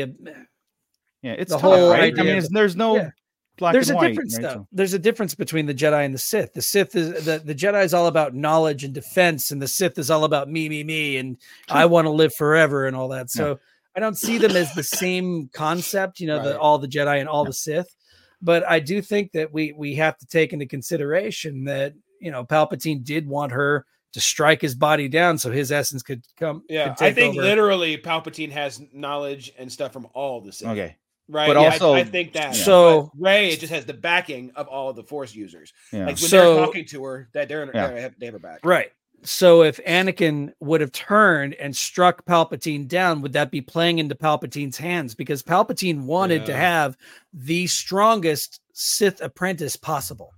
yeah, 1.20 1.32
it's 1.32 1.51
the 1.51 1.57
tough, 1.59 1.61
whole 1.61 1.91
right? 1.91 2.01
I 2.01 2.07
idea 2.20 2.24
mean, 2.41 2.47
there's 2.51 2.76
no 2.76 2.97
Yeah. 2.97 3.11
Black 3.59 3.73
there's 3.73 3.91
a 3.91 3.95
white, 3.97 4.09
difference 4.09 4.35
right? 4.37 4.43
though. 4.43 4.67
There's 4.73 4.95
a 4.95 4.99
difference 4.99 5.35
between 5.35 5.67
the 5.67 5.75
Jedi 5.75 6.05
and 6.05 6.15
the 6.15 6.19
Sith. 6.19 6.55
The 6.55 6.63
Sith 6.63 6.95
is 6.97 7.25
the, 7.25 7.39
the 7.45 7.55
Jedi 7.55 7.85
is 7.85 7.93
all 7.93 8.07
about 8.07 8.35
knowledge 8.35 8.85
and 8.85 8.95
defense, 8.95 9.51
and 9.51 9.61
the 9.61 9.69
Sith 9.69 9.99
is 9.99 10.11
all 10.11 10.25
about 10.25 10.49
me, 10.49 10.69
me, 10.69 10.83
me, 10.85 11.17
and 11.19 11.37
I 11.69 11.87
want 11.87 12.07
to 12.07 12.11
live 12.11 12.35
forever 12.35 12.87
and 12.87 12.97
all 12.97 13.09
that. 13.09 13.31
So 13.31 13.59
I 13.97 14.01
don't 14.01 14.17
see 14.17 14.39
them 14.39 14.53
as 14.57 14.73
the 14.75 14.83
same 14.85 15.51
concept, 15.53 16.21
you 16.21 16.27
know, 16.29 16.37
Right. 16.39 16.45
the 16.45 16.59
all 16.59 16.79
the 16.79 16.89
Jedi 16.89 17.21
and 17.21 17.29
all 17.29 17.45
Yeah. 17.45 17.49
the 17.49 17.53
Sith. 17.55 17.95
But 18.41 18.69
I 18.69 18.79
do 18.81 19.03
think 19.03 19.33
that 19.33 19.53
we 19.53 19.73
we 19.77 19.95
have 19.97 20.17
to 20.19 20.27
take 20.27 20.53
into 20.53 20.67
consideration 20.67 21.65
that 21.65 21.95
you 22.21 22.31
know 22.31 22.45
Palpatine 22.45 23.03
did 23.05 23.27
want 23.27 23.53
her 23.53 23.85
to 24.13 24.21
strike 24.21 24.63
his 24.63 24.75
body 24.75 25.07
down 25.09 25.37
so 25.37 25.51
his 25.51 25.71
essence 25.71 26.03
could 26.03 26.23
come. 26.39 26.63
Yeah, 26.69 26.95
could 26.95 27.05
I 27.09 27.13
think 27.13 27.35
over. 27.35 27.43
literally 27.43 27.99
Palpatine 27.99 28.51
has 28.53 28.81
knowledge 28.93 29.53
and 29.59 29.71
stuff 29.71 29.93
from 29.93 30.07
all 30.15 30.41
the 30.41 30.53
Sith. 30.53 30.69
Okay, 30.69 30.97
right? 31.29 31.47
But 31.47 31.61
Yeah, 31.61 31.70
also- 31.72 31.95
I, 31.95 32.05
think 32.05 32.33
that. 32.35 32.55
So- 32.55 33.11
but 33.14 33.22
Rey 33.22 33.57
just 33.57 33.72
has 33.72 33.85
the 33.85 33.95
backing 33.95 34.51
of 34.57 34.66
all 34.68 34.93
the 34.93 35.03
Force 35.03 35.35
users. 35.35 35.72
yeah. 35.93 36.01
Like 36.01 36.07
when 36.09 36.16
So- 36.16 36.55
they're 36.57 36.66
talking 36.66 36.85
to 36.87 37.05
her, 37.05 37.29
that 37.35 37.49
they're, 37.49 37.64
Yeah. 37.66 37.89
they're 37.89 38.14
they 38.18 38.26
have 38.26 38.33
her 38.35 38.39
back. 38.39 38.61
Right. 38.64 38.93
So 39.24 39.62
if 39.64 39.81
Anakin 39.85 40.53
would 40.61 40.81
have 40.81 40.93
turned 40.93 41.55
and 41.55 41.76
struck 41.76 42.24
Palpatine 42.24 42.87
down, 42.87 43.20
would 43.22 43.33
that 43.33 43.51
be 43.51 43.61
playing 43.61 43.99
into 43.99 44.14
Palpatine's 44.14 44.76
hands? 44.76 45.14
Because 45.16 45.43
Palpatine 45.43 46.05
wanted 46.05 46.47
to 46.47 46.55
have 46.55 46.97
the 47.33 47.66
strongest 47.66 48.61
Sith 48.74 49.20
apprentice 49.20 49.74
possible. 49.74 50.33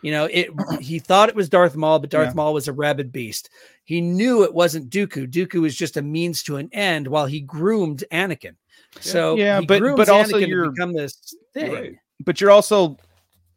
You 0.00 0.12
know, 0.12 0.24
it 0.32 0.48
he 0.80 0.98
thought 0.98 1.28
it 1.28 1.34
was 1.34 1.50
Darth 1.50 1.76
Maul, 1.76 1.98
but 1.98 2.08
Darth 2.10 2.28
Yeah. 2.28 2.34
Maul 2.34 2.54
was 2.54 2.68
a 2.68 2.72
rabid 2.72 3.12
beast. 3.12 3.50
He 3.84 4.00
knew 4.00 4.44
it 4.44 4.54
wasn't 4.54 4.88
Dooku. 4.90 5.28
Dooku 5.30 5.60
was 5.60 5.76
just 5.76 5.98
a 5.98 6.02
means 6.02 6.42
to 6.44 6.56
an 6.56 6.70
end 6.72 7.06
while 7.08 7.26
he 7.26 7.40
groomed 7.40 8.02
Anakin. 8.10 8.54
So 9.00 9.36
Yeah, 9.36 9.60
he 9.60 9.66
but- 9.66 9.80
grooms 9.80 9.96
but 9.96 10.08
also 10.08 10.36
Anakin 10.38 10.48
you're- 10.48 10.70
become 10.70 10.92
this 10.92 11.34
You're 11.54 11.64
thing. 11.64 11.72
right. 11.74 11.94
but 12.24 12.40
you're 12.40 12.50
also 12.50 12.96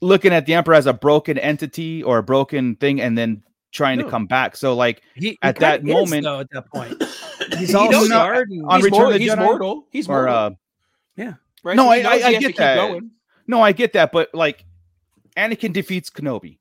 looking 0.01 0.33
at 0.33 0.45
the 0.45 0.53
Emperor 0.53 0.75
as 0.75 0.86
a 0.86 0.93
broken 0.93 1.38
entity 1.38 2.03
or 2.03 2.17
a 2.19 2.23
broken 2.23 2.75
thing, 2.75 3.01
and 3.01 3.17
then 3.17 3.43
trying 3.71 3.97
No. 3.97 4.05
to 4.05 4.09
come 4.09 4.25
back. 4.27 4.55
So 4.55 4.73
like 4.75 5.01
He, 5.15 5.29
he 5.29 5.38
At 5.41 5.55
kinda 5.55 5.59
that 5.59 5.79
is, 5.81 5.86
moment- 5.93 6.23
though, 6.23 6.39
at 6.39 6.49
that 6.51 6.67
point, 6.69 7.01
He's 7.59 7.69
He 7.69 7.75
all 7.75 7.91
knows- 7.91 8.07
scarred. 8.07 8.49
on 8.65 8.75
he's, 8.79 8.86
Return 8.86 8.97
mor- 8.99 9.07
of 9.07 9.13
the 9.13 9.19
he's 9.19 9.31
Jedi? 9.31 9.38
mortal. 9.38 9.88
He's 9.91 10.09
or 10.09 10.13
mortal. 10.25 10.36
uh, 10.36 10.49
right? 11.63 11.75
no, 11.75 11.83
So 11.83 11.89
I- 11.89 11.95
I- 11.97 12.27
I 12.27 12.39
get 12.39 12.55
that. 12.57 13.01
No, 13.47 13.61
I 13.61 13.71
get 13.71 13.93
that, 13.93 14.11
but 14.11 14.33
like 14.33 14.65
Anakin 15.38 15.73
defeats 15.73 16.09
Kenobi. 16.09 16.59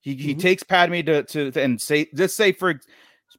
He 0.00 0.14
he 0.14 0.34
Mhm. 0.34 0.40
takes 0.40 0.62
Padme 0.62 1.00
to, 1.02 1.22
to 1.24 1.50
to- 1.50 1.60
and 1.62 1.80
say 1.80 2.08
just 2.14 2.36
say 2.36 2.52
for 2.52 2.80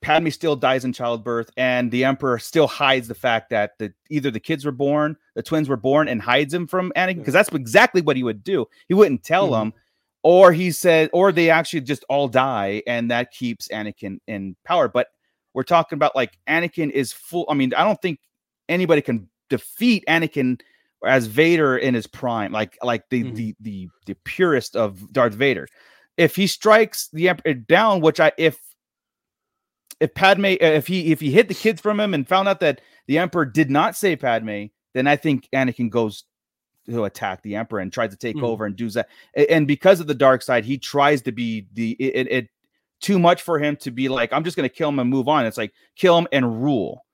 Padme 0.01 0.29
still 0.29 0.55
dies 0.55 0.83
in 0.83 0.93
childbirth, 0.93 1.51
and 1.57 1.91
the 1.91 2.03
Emperor 2.03 2.39
still 2.39 2.67
hides 2.67 3.07
the 3.07 3.15
fact 3.15 3.49
that 3.51 3.77
the 3.77 3.93
either 4.09 4.31
the 4.31 4.39
kids 4.39 4.65
were 4.65 4.71
born, 4.71 5.15
the 5.35 5.43
twins 5.43 5.69
were 5.69 5.77
born, 5.77 6.07
and 6.07 6.21
hides 6.21 6.53
him 6.53 6.65
from 6.67 6.91
Anakin 6.95 7.17
because 7.19 7.33
that's 7.33 7.49
exactly 7.49 8.01
what 8.01 8.15
he 8.17 8.23
would 8.23 8.43
do. 8.43 8.65
He 8.87 8.93
wouldn't 8.93 9.23
tell 9.23 9.49
Mhm. 9.49 9.59
them, 9.59 9.73
or 10.23 10.51
he 10.51 10.71
said, 10.71 11.09
or 11.13 11.31
they 11.31 11.49
actually 11.49 11.81
just 11.81 12.03
all 12.09 12.27
die, 12.27 12.81
and 12.87 13.11
that 13.11 13.31
keeps 13.31 13.67
Anakin 13.67 14.19
in 14.27 14.55
power. 14.65 14.87
But 14.87 15.07
we're 15.53 15.63
talking 15.63 15.97
about 15.97 16.15
like 16.15 16.37
Anakin 16.47 16.89
is 16.91 17.13
full. 17.13 17.45
I 17.49 17.53
mean, 17.53 17.73
I 17.75 17.83
don't 17.83 18.01
think 18.01 18.19
anybody 18.69 19.01
can 19.01 19.29
defeat 19.49 20.03
Anakin 20.07 20.61
as 21.05 21.25
Vader 21.27 21.77
in 21.77 21.93
his 21.93 22.07
prime, 22.07 22.51
like 22.51 22.77
like 22.81 23.03
the 23.09 23.23
Mhm. 23.23 23.35
the 23.35 23.55
the 23.59 23.89
the 24.07 24.15
purest 24.23 24.75
of 24.75 25.11
Darth 25.11 25.33
Vader. 25.33 25.67
If 26.17 26.35
he 26.35 26.47
strikes 26.47 27.07
the 27.13 27.29
Emperor 27.29 27.53
down, 27.53 28.01
which 28.01 28.19
I 28.19 28.31
if 28.37 28.59
if 30.01 30.13
Padme 30.15 30.45
if 30.59 30.87
he 30.87 31.11
if 31.11 31.21
he 31.21 31.31
hit 31.31 31.47
the 31.47 31.53
kids 31.53 31.79
from 31.79 31.99
him 31.99 32.13
and 32.13 32.27
found 32.27 32.49
out 32.49 32.59
that 32.59 32.81
the 33.07 33.19
Emperor 33.19 33.45
did 33.45 33.69
not 33.69 33.95
save 33.95 34.19
Padme, 34.19 34.65
then 34.93 35.07
I 35.07 35.15
think 35.15 35.47
Anakin 35.53 35.89
goes 35.89 36.25
to 36.87 37.05
attack 37.05 37.43
the 37.43 37.55
Emperor 37.55 37.79
and 37.79 37.93
tries 37.93 38.09
to 38.09 38.17
take 38.17 38.35
Mhm. 38.35 38.43
over 38.43 38.65
and 38.65 38.75
do 38.75 38.89
that. 38.89 39.07
And 39.49 39.67
because 39.67 39.99
of 39.99 40.07
the 40.07 40.15
dark 40.15 40.41
side, 40.41 40.65
he 40.65 40.79
tries 40.79 41.21
to 41.21 41.31
be 41.31 41.67
the 41.73 41.91
it, 41.99 42.15
it, 42.15 42.31
it 42.31 42.49
too 42.99 43.19
much 43.19 43.43
for 43.43 43.59
him 43.59 43.75
to 43.77 43.91
be 43.91 44.09
like, 44.09 44.33
I'm 44.33 44.43
just 44.43 44.57
gonna 44.57 44.69
kill 44.69 44.89
him 44.89 44.97
and 44.99 45.09
move 45.09 45.27
on. 45.27 45.45
It's 45.45 45.57
like 45.57 45.71
kill 45.95 46.17
him 46.17 46.27
and 46.31 46.63
rule. 46.63 47.05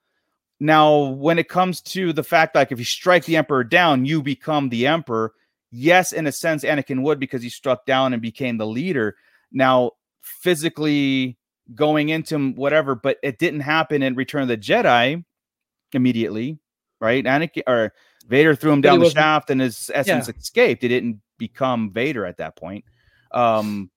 Now, 0.61 1.09
when 1.09 1.37
it 1.37 1.49
comes 1.49 1.81
to 1.81 2.13
the 2.13 2.23
fact, 2.23 2.55
like 2.55 2.71
if 2.71 2.79
you 2.79 2.85
strike 2.85 3.25
the 3.25 3.35
emperor 3.35 3.65
down, 3.65 4.05
you 4.05 4.23
become 4.23 4.69
the 4.69 4.87
emperor. 4.87 5.33
Yes, 5.71 6.13
in 6.13 6.25
a 6.25 6.31
sense, 6.31 6.63
Anakin 6.63 7.01
would 7.03 7.19
because 7.19 7.43
he 7.43 7.49
struck 7.49 7.85
down 7.85 8.13
and 8.13 8.21
became 8.21 8.57
the 8.57 8.65
leader. 8.65 9.17
Now, 9.51 9.91
physically 10.21 11.37
going 11.75 12.09
into 12.09 12.51
whatever, 12.53 12.95
but 12.95 13.17
it 13.23 13.39
didn't 13.39 13.61
happen 13.61 14.01
in 14.03 14.15
Return 14.15 14.41
of 14.43 14.47
the 14.47 14.57
Jedi 14.57 15.23
immediately, 15.93 16.59
right? 16.99 17.23
Anakin 17.23 17.63
or 17.67 17.93
Vader 18.27 18.55
threw 18.55 18.71
him 18.71 18.81
down 18.81 18.99
the 18.99 19.09
shaft 19.09 19.49
and 19.49 19.61
his 19.61 19.89
essence 19.93 20.27
escaped. 20.29 20.83
It 20.83 20.89
didn't 20.89 21.21
become 21.37 21.91
Vader 21.91 22.25
at 22.25 22.37
that 22.37 22.55
point. 22.55 22.83
Um, 23.31 23.89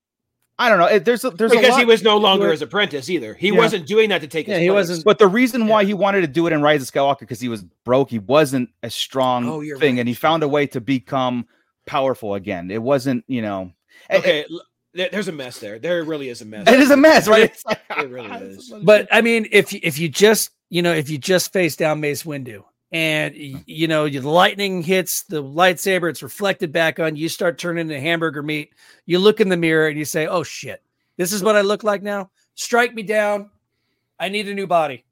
I 0.58 0.68
don't 0.68 0.78
know. 0.78 0.86
It, 0.86 1.04
there's 1.06 1.24
a, 1.24 1.30
there's 1.30 1.52
a 1.52 1.56
because 1.56 1.70
lot- 1.70 1.78
he 1.80 1.84
was 1.86 2.02
no 2.02 2.18
longer 2.18 2.50
his 2.50 2.60
apprentice 2.60 3.08
either. 3.08 3.32
He 3.34 3.48
Yeah. 3.48 3.56
wasn't 3.58 3.86
doing 3.86 4.10
that 4.10 4.20
to 4.20 4.26
take 4.26 4.46
Yeah, 4.46 4.58
he 4.58 4.66
place. 4.68 4.74
wasn't- 4.90 5.04
But 5.04 5.18
the 5.18 5.26
reason 5.26 5.68
why 5.68 5.84
he 5.84 5.94
wanted 5.94 6.20
to 6.20 6.26
do 6.26 6.46
it 6.46 6.52
in 6.52 6.60
Rise 6.60 6.82
of 6.82 6.88
Skywalker 6.92 7.20
because 7.20 7.40
he 7.40 7.48
was 7.48 7.62
broke, 7.84 8.10
he 8.10 8.18
wasn't 8.18 8.68
a 8.82 8.90
strong 8.90 9.48
Oh, 9.48 9.60
thing, 9.78 9.94
right. 9.94 10.00
and 10.00 10.08
he 10.08 10.14
found 10.14 10.42
a 10.42 10.48
way 10.48 10.66
to 10.68 10.80
become 10.80 11.46
powerful 11.86 12.34
again. 12.34 12.70
It 12.70 12.82
wasn't, 12.82 13.24
you 13.26 13.40
know, 13.40 13.72
Okay, 14.10 14.44
there- 14.50 14.58
there's 14.94 15.28
a 15.28 15.32
mess 15.32 15.58
there. 15.58 15.78
There 15.78 16.02
really 16.04 16.28
is 16.28 16.42
a 16.42 16.44
mess. 16.44 16.68
it 16.68 16.80
is 16.80 16.90
a 16.90 16.96
mess, 16.96 17.28
right? 17.28 17.44
It's 17.44 17.64
like- 17.64 17.80
It 17.98 18.10
really 18.10 18.30
is. 18.30 18.72
But 18.82 19.08
I 19.12 19.20
mean, 19.20 19.46
if 19.52 19.72
you- 19.72 19.80
if 19.82 19.98
you 19.98 20.08
just 20.08 20.50
you 20.68 20.82
know 20.82 20.92
if 20.92 21.08
you 21.10 21.18
just 21.18 21.52
face 21.52 21.76
down 21.76 22.00
Mace 22.00 22.22
Windu 22.24 22.64
and 22.92 23.34
you 23.36 23.86
know 23.88 24.08
the 24.08 24.20
lightning 24.20 24.82
hits 24.82 25.22
the 25.24 25.42
lightsaber, 25.42 26.08
it's 26.10 26.22
reflected 26.22 26.72
back 26.72 26.98
on 26.98 27.16
you. 27.16 27.28
Start 27.28 27.58
turning 27.58 27.82
into 27.88 28.00
hamburger 28.00 28.42
meat. 28.42 28.72
You 29.06 29.18
look 29.18 29.40
in 29.40 29.48
the 29.48 29.56
mirror 29.56 29.88
and 29.88 29.98
you 29.98 30.04
say, 30.04 30.26
"Oh 30.26 30.42
shit, 30.42 30.82
this 31.16 31.32
is 31.32 31.42
what 31.42 31.56
I 31.56 31.60
look 31.60 31.82
like 31.84 32.02
now. 32.02 32.30
Strike 32.54 32.94
me 32.94 33.02
down. 33.02 33.50
I 34.18 34.28
need 34.28 34.48
a 34.48 34.54
new 34.54 34.66
body." 34.66 35.04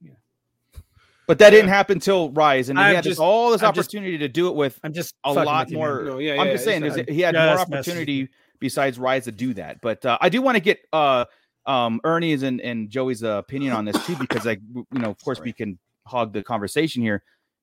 but 1.27 1.39
that 1.41 1.51
didn't 1.51 1.69
happen 1.69 2.01
till 2.01 2.31
Rise, 2.31 2.71
and 2.71 2.79
he 2.79 2.85
I'm 2.87 2.95
had 2.95 3.05
this, 3.05 3.11
just- 3.13 3.21
all 3.21 3.51
this 3.51 3.63
I'm 3.63 3.75
just- 3.75 3.89
opportunity 3.89 4.17
to 4.19 4.29
do 4.29 4.49
it 4.49 4.55
with 4.55 4.79
I'm 4.83 4.93
just 4.95 5.15
a 5.25 5.33
lot 5.33 5.67
with 5.67 5.73
you, 5.73 5.79
man. 5.79 5.87
more. 5.87 6.03
No, 6.05 6.19
yeah, 6.19 6.41
I'm 6.41 6.47
just 6.53 6.65
saying, 6.65 6.85
it's- 6.85 7.05
he 7.15 7.21
had 7.21 7.35
just 7.35 7.45
more 7.45 7.57
messing 7.57 7.71
with 7.71 7.79
opportunity 7.81 8.29
besides 8.61 8.99
Rise 8.99 9.25
to 9.25 9.33
do 9.33 9.55
that. 9.55 9.81
But 9.81 10.05
uh, 10.05 10.19
I 10.21 10.29
do 10.29 10.43
want 10.43 10.57
to 10.57 10.61
get 10.61 10.81
uh, 10.93 11.25
um, 11.67 12.01
Ernie's 12.05 12.43
and, 12.43 12.61
and 12.61 12.89
Joey's 12.91 13.23
uh, 13.23 13.39
opinion 13.39 13.73
on 13.73 13.85
this 13.85 14.05
too, 14.07 14.17
because 14.17 14.45
like 14.47 14.61
you 14.75 14.87
know, 14.93 15.11
of 15.11 15.23
course, 15.23 15.41
we 15.41 15.53
can 15.53 15.79
hog 16.07 16.33
the 16.33 16.43
conversation 16.43 17.03
here. 17.03 17.23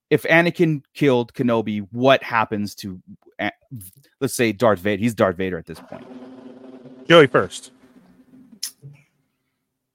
If 0.10 0.24
Anakin 0.24 0.84
killed 0.94 1.34
Kenobi, 1.34 1.88
what 1.92 2.22
happens 2.22 2.76
to, 2.76 3.02
A- 3.42 3.52
let's 4.22 4.36
say, 4.36 4.52
Darth 4.52 4.80
Vader? 4.80 5.02
He's 5.02 5.16
Darth 5.16 5.36
Vader 5.36 5.58
at 5.58 5.66
this 5.66 5.80
point. 5.80 6.06
Joey 7.08 7.26
first. 7.28 7.72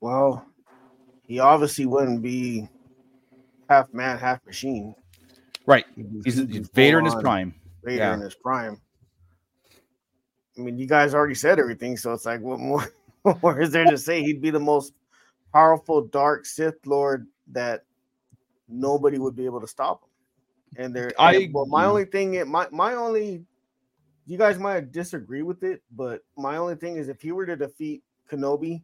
Well, 0.01 0.45
he 1.23 1.39
obviously 1.39 1.87
wouldn't 1.87 2.23
be 2.23 2.69
half 3.69 3.93
man, 3.93 4.19
half 4.19 4.45
machine. 4.45 4.95
Right. 5.67 5.85
He'd 5.95 6.07
He's, 6.25 6.37
he's 6.39 6.69
Vader 6.75 6.99
in 6.99 7.05
his 7.05 7.15
prime. 7.15 7.55
Vader 7.85 7.99
Yeah. 7.99 8.15
in 8.15 8.21
his 8.21 8.35
prime. 8.35 8.81
I 10.61 10.63
mean, 10.63 10.79
you 10.79 10.87
guys 10.87 11.15
already 11.15 11.35
said 11.35 11.59
everything, 11.59 11.97
so 11.97 12.13
it's 12.13 12.27
like, 12.27 12.41
what 12.41 12.59
more, 12.61 12.87
what 13.23 13.43
more 13.43 13.61
is 13.61 13.71
there 13.71 13.85
to 13.87 13.97
say? 13.99 14.23
He'd 14.23 14.43
be 14.43 14.51
the 14.51 14.61
most 14.61 14.93
powerful 15.53 16.03
dark 16.03 16.45
Sith 16.45 16.87
Lord 16.87 17.27
that 17.53 17.85
nobody 18.69 19.19
would 19.19 19.35
be 19.35 19.47
able 19.47 19.61
to 19.61 19.67
stop 19.67 20.03
him. 20.03 20.85
And 20.85 20.95
there, 20.95 21.13
I- 21.19 21.35
and- 21.37 21.55
well, 21.55 21.67
my 21.67 21.87
only 21.87 22.05
thing, 22.05 22.35
it 22.35 22.47
my 22.47 22.69
my 22.71 22.95
only, 22.95 23.45
you 24.27 24.37
guys 24.39 24.59
might 24.59 24.93
disagree 24.93 25.43
with 25.43 25.63
it, 25.63 25.83
but 25.91 26.23
my 26.37 26.59
only 26.59 26.75
thing 26.77 26.97
is 26.97 27.09
if 27.09 27.21
he 27.23 27.33
were 27.33 27.47
to 27.47 27.57
defeat 27.57 28.03
Kenobi, 28.31 28.83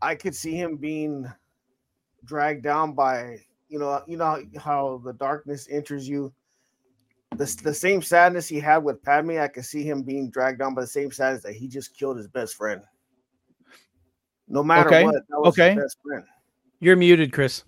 I 0.00 0.14
could 0.14 0.34
see 0.34 0.54
him 0.54 0.76
being 0.76 1.30
dragged 2.24 2.62
down 2.62 2.92
by 2.92 3.38
you 3.68 3.78
know 3.78 4.02
you 4.06 4.16
know 4.16 4.42
how 4.58 5.00
the 5.04 5.12
darkness 5.12 5.66
enters 5.70 6.08
you 6.08 6.32
the, 7.32 7.60
the 7.62 7.74
same 7.74 8.02
sadness 8.02 8.48
he 8.48 8.60
had 8.60 8.78
with 8.78 9.02
Padme, 9.02 9.38
I 9.38 9.48
could 9.48 9.64
see 9.64 9.82
him 9.82 10.02
being 10.02 10.30
dragged 10.30 10.58
down 10.58 10.74
by 10.74 10.82
the 10.82 10.86
same 10.86 11.10
sadness 11.10 11.42
that 11.42 11.54
he 11.54 11.68
just 11.68 11.96
killed 11.96 12.16
his 12.16 12.28
best 12.28 12.54
friend. 12.54 12.82
No 14.48 14.62
matter 14.62 14.88
Okay, 14.88 15.04
what, 15.04 15.14
that 15.14 15.40
was 15.40 15.48
okay. 15.48 15.74
his 15.74 15.82
best 15.82 15.96
friend. 16.02 16.24
You're 16.80 16.96
muted, 16.96 17.32
Chris. 17.32 17.64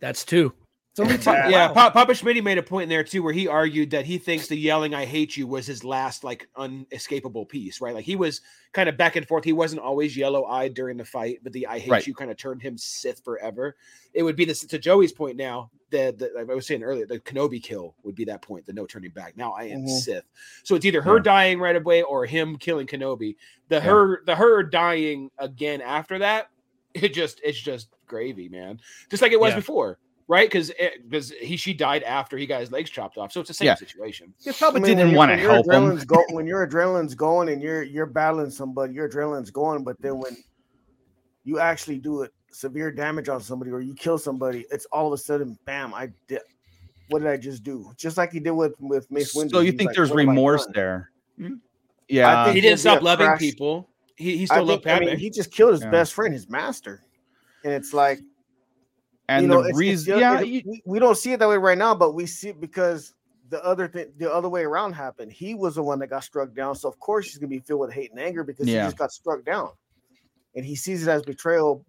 That's 0.00 0.24
two. 0.24 0.52
It's 0.92 1.00
only 1.00 1.16
two. 1.16 1.30
Yeah, 1.50 1.68
Wow. 1.68 1.72
Pa- 1.72 1.90
Papa 1.90 2.14
Schmidt 2.14 2.44
made 2.44 2.58
a 2.58 2.62
point 2.62 2.82
in 2.82 2.88
there 2.90 3.02
too, 3.02 3.22
where 3.22 3.32
he 3.32 3.48
argued 3.48 3.90
that 3.92 4.04
he 4.04 4.18
thinks 4.18 4.46
the 4.48 4.56
yelling 4.56 4.94
"I 4.94 5.06
hate 5.06 5.38
you" 5.38 5.46
was 5.46 5.66
his 5.66 5.84
last 5.84 6.22
like 6.22 6.48
unescapable 6.54 7.46
piece, 7.46 7.80
right? 7.80 7.94
Like 7.94 8.04
he 8.04 8.14
was 8.14 8.42
kind 8.72 8.90
of 8.90 8.98
back 8.98 9.16
and 9.16 9.26
forth. 9.26 9.42
He 9.42 9.54
wasn't 9.54 9.80
always 9.80 10.14
yellow 10.18 10.44
eyed 10.44 10.74
during 10.74 10.98
the 10.98 11.04
fight, 11.06 11.38
but 11.42 11.54
the 11.54 11.66
"I 11.66 11.78
hate 11.78 11.90
Right. 11.90 12.06
you" 12.06 12.14
kind 12.14 12.30
of 12.30 12.36
turned 12.36 12.60
him 12.60 12.76
Sith 12.76 13.24
forever. 13.24 13.74
It 14.12 14.22
would 14.22 14.36
be 14.36 14.44
this 14.44 14.66
to 14.66 14.78
Joey's 14.78 15.12
point 15.12 15.38
now. 15.38 15.70
The, 15.88 16.14
the 16.14 16.30
like 16.38 16.50
I 16.50 16.54
was 16.54 16.66
saying 16.66 16.82
earlier, 16.82 17.06
the 17.06 17.20
Kenobi 17.20 17.62
kill 17.62 17.94
would 18.02 18.14
be 18.14 18.26
that 18.26 18.42
point, 18.42 18.66
the 18.66 18.74
no 18.74 18.84
turning 18.84 19.12
back. 19.12 19.34
Now 19.34 19.52
I 19.52 19.64
am 19.64 19.86
Mhm. 19.86 19.98
Sith, 19.98 20.24
so 20.62 20.74
it's 20.74 20.84
either 20.84 21.00
her 21.00 21.16
Yeah. 21.16 21.22
dying 21.22 21.58
right 21.58 21.76
away 21.76 22.02
or 22.02 22.26
him 22.26 22.56
killing 22.58 22.86
Kenobi. 22.86 23.36
The 23.68 23.80
her 23.80 24.22
the 24.26 24.36
her 24.36 24.62
dying 24.62 25.30
again 25.38 25.80
after 25.80 26.18
that, 26.18 26.50
it 26.92 27.14
just 27.14 27.40
it's 27.42 27.58
just 27.58 27.88
gravy, 28.06 28.50
man. 28.50 28.78
Just 29.10 29.22
like 29.22 29.32
it 29.32 29.40
was 29.40 29.52
Yeah. 29.52 29.56
before 29.56 29.98
right? 30.32 30.48
Because 30.48 30.72
because 31.04 31.30
he 31.30 31.56
she 31.58 31.74
died 31.74 32.02
after 32.04 32.38
he 32.38 32.46
got 32.46 32.60
his 32.60 32.72
legs 32.72 32.88
chopped 32.88 33.18
off, 33.18 33.30
so 33.32 33.40
it's 33.40 33.48
the 33.48 33.54
same 33.54 33.66
Yeah. 33.66 33.74
situation. 33.74 34.32
He 34.42 34.48
I 34.50 34.52
probably 34.54 34.80
mean, 34.80 34.88
when 34.90 34.96
didn't 34.96 35.10
your- 35.10 35.18
want 35.18 35.30
to 35.30 35.36
help 35.36 35.66
him. 35.66 35.72
adrenaline's 35.72 36.04
Go, 36.04 36.24
when 36.30 36.46
your 36.46 36.66
adrenaline's 36.66 37.14
going 37.14 37.50
and 37.50 37.60
you're 37.62 37.82
you're 37.82 38.06
battling 38.06 38.50
somebody, 38.50 38.94
your 38.94 39.08
adrenaline's 39.08 39.50
going, 39.50 39.84
but 39.84 40.00
then 40.00 40.18
when 40.18 40.36
you 41.44 41.58
actually 41.60 41.98
do 41.98 42.22
it 42.22 42.32
severe 42.50 42.90
damage 42.90 43.28
on 43.28 43.40
somebody 43.40 43.70
or 43.70 43.80
you 43.80 43.94
kill 43.94 44.16
somebody, 44.18 44.64
it's 44.70 44.86
all 44.86 45.06
of 45.06 45.12
a 45.12 45.18
sudden, 45.18 45.58
bam! 45.66 45.92
I 45.94 46.08
did. 46.28 46.40
What 47.08 47.18
did 47.20 47.28
I 47.28 47.36
just 47.36 47.62
do? 47.62 47.92
Just 47.98 48.16
like 48.16 48.32
he 48.32 48.40
did 48.40 48.52
with 48.52 48.72
with 48.80 49.10
Mace 49.10 49.34
Windu. 49.36 49.50
So 49.50 49.58
you 49.60 49.72
He's 49.72 49.78
think 49.78 49.88
like, 49.88 49.96
there's 49.96 50.10
"What 50.10 50.20
have 50.20 50.28
I 50.28 50.30
remorse 50.32 50.66
there? 50.72 51.10
Mhm. 51.38 51.60
Yeah. 52.08 52.44
think 52.44 52.54
He 52.54 52.60
didn't 52.62 52.78
stop 52.78 53.02
loving 53.02 53.26
crash- 53.26 53.38
people. 53.38 53.90
He 54.16 54.36
he 54.38 54.42
I 54.44 54.46
still 54.46 54.64
loved 54.64 54.84
think, 54.84 55.02
I 55.02 55.04
mean, 55.04 55.18
he 55.18 55.28
just 55.30 55.50
killed 55.52 55.72
his 55.72 55.82
Yeah. 55.82 55.90
best 55.90 56.14
friend, 56.14 56.32
his 56.32 56.48
master, 56.48 57.02
and 57.64 57.72
it's 57.74 57.92
like 57.92 58.20
and 59.36 59.42
you 59.42 59.48
know, 59.48 59.62
the 59.62 59.74
reason, 59.74 60.18
yeah, 60.18 60.40
it- 60.40 60.66
we, 60.66 60.82
we 60.84 60.98
don't 60.98 61.16
see 61.16 61.32
it 61.32 61.38
that 61.40 61.48
way 61.48 61.56
right 61.56 61.78
now, 61.78 61.94
but 61.94 62.12
we 62.12 62.26
see 62.26 62.48
it 62.50 62.60
because 62.60 63.14
the 63.50 63.62
other 63.64 63.86
thing, 63.88 64.12
the 64.16 64.32
other 64.32 64.48
way 64.48 64.62
around 64.64 64.92
happened. 64.94 65.32
He 65.32 65.54
was 65.54 65.74
the 65.74 65.82
one 65.82 65.98
that 65.98 66.08
got 66.08 66.24
struck 66.24 66.54
down, 66.54 66.74
so 66.74 66.88
of 66.88 66.98
course 66.98 67.26
he's 67.26 67.38
gonna 67.38 67.48
be 67.48 67.58
filled 67.60 67.80
with 67.80 67.92
hate 67.92 68.10
and 68.10 68.20
anger 68.20 68.44
because 68.44 68.66
Yeah. 68.66 68.82
he 68.82 68.86
just 68.86 68.96
got 68.96 69.12
struck 69.12 69.44
down, 69.44 69.70
and 70.54 70.64
he 70.64 70.74
sees 70.74 71.06
it 71.06 71.10
as 71.10 71.22
betrayal 71.22 71.84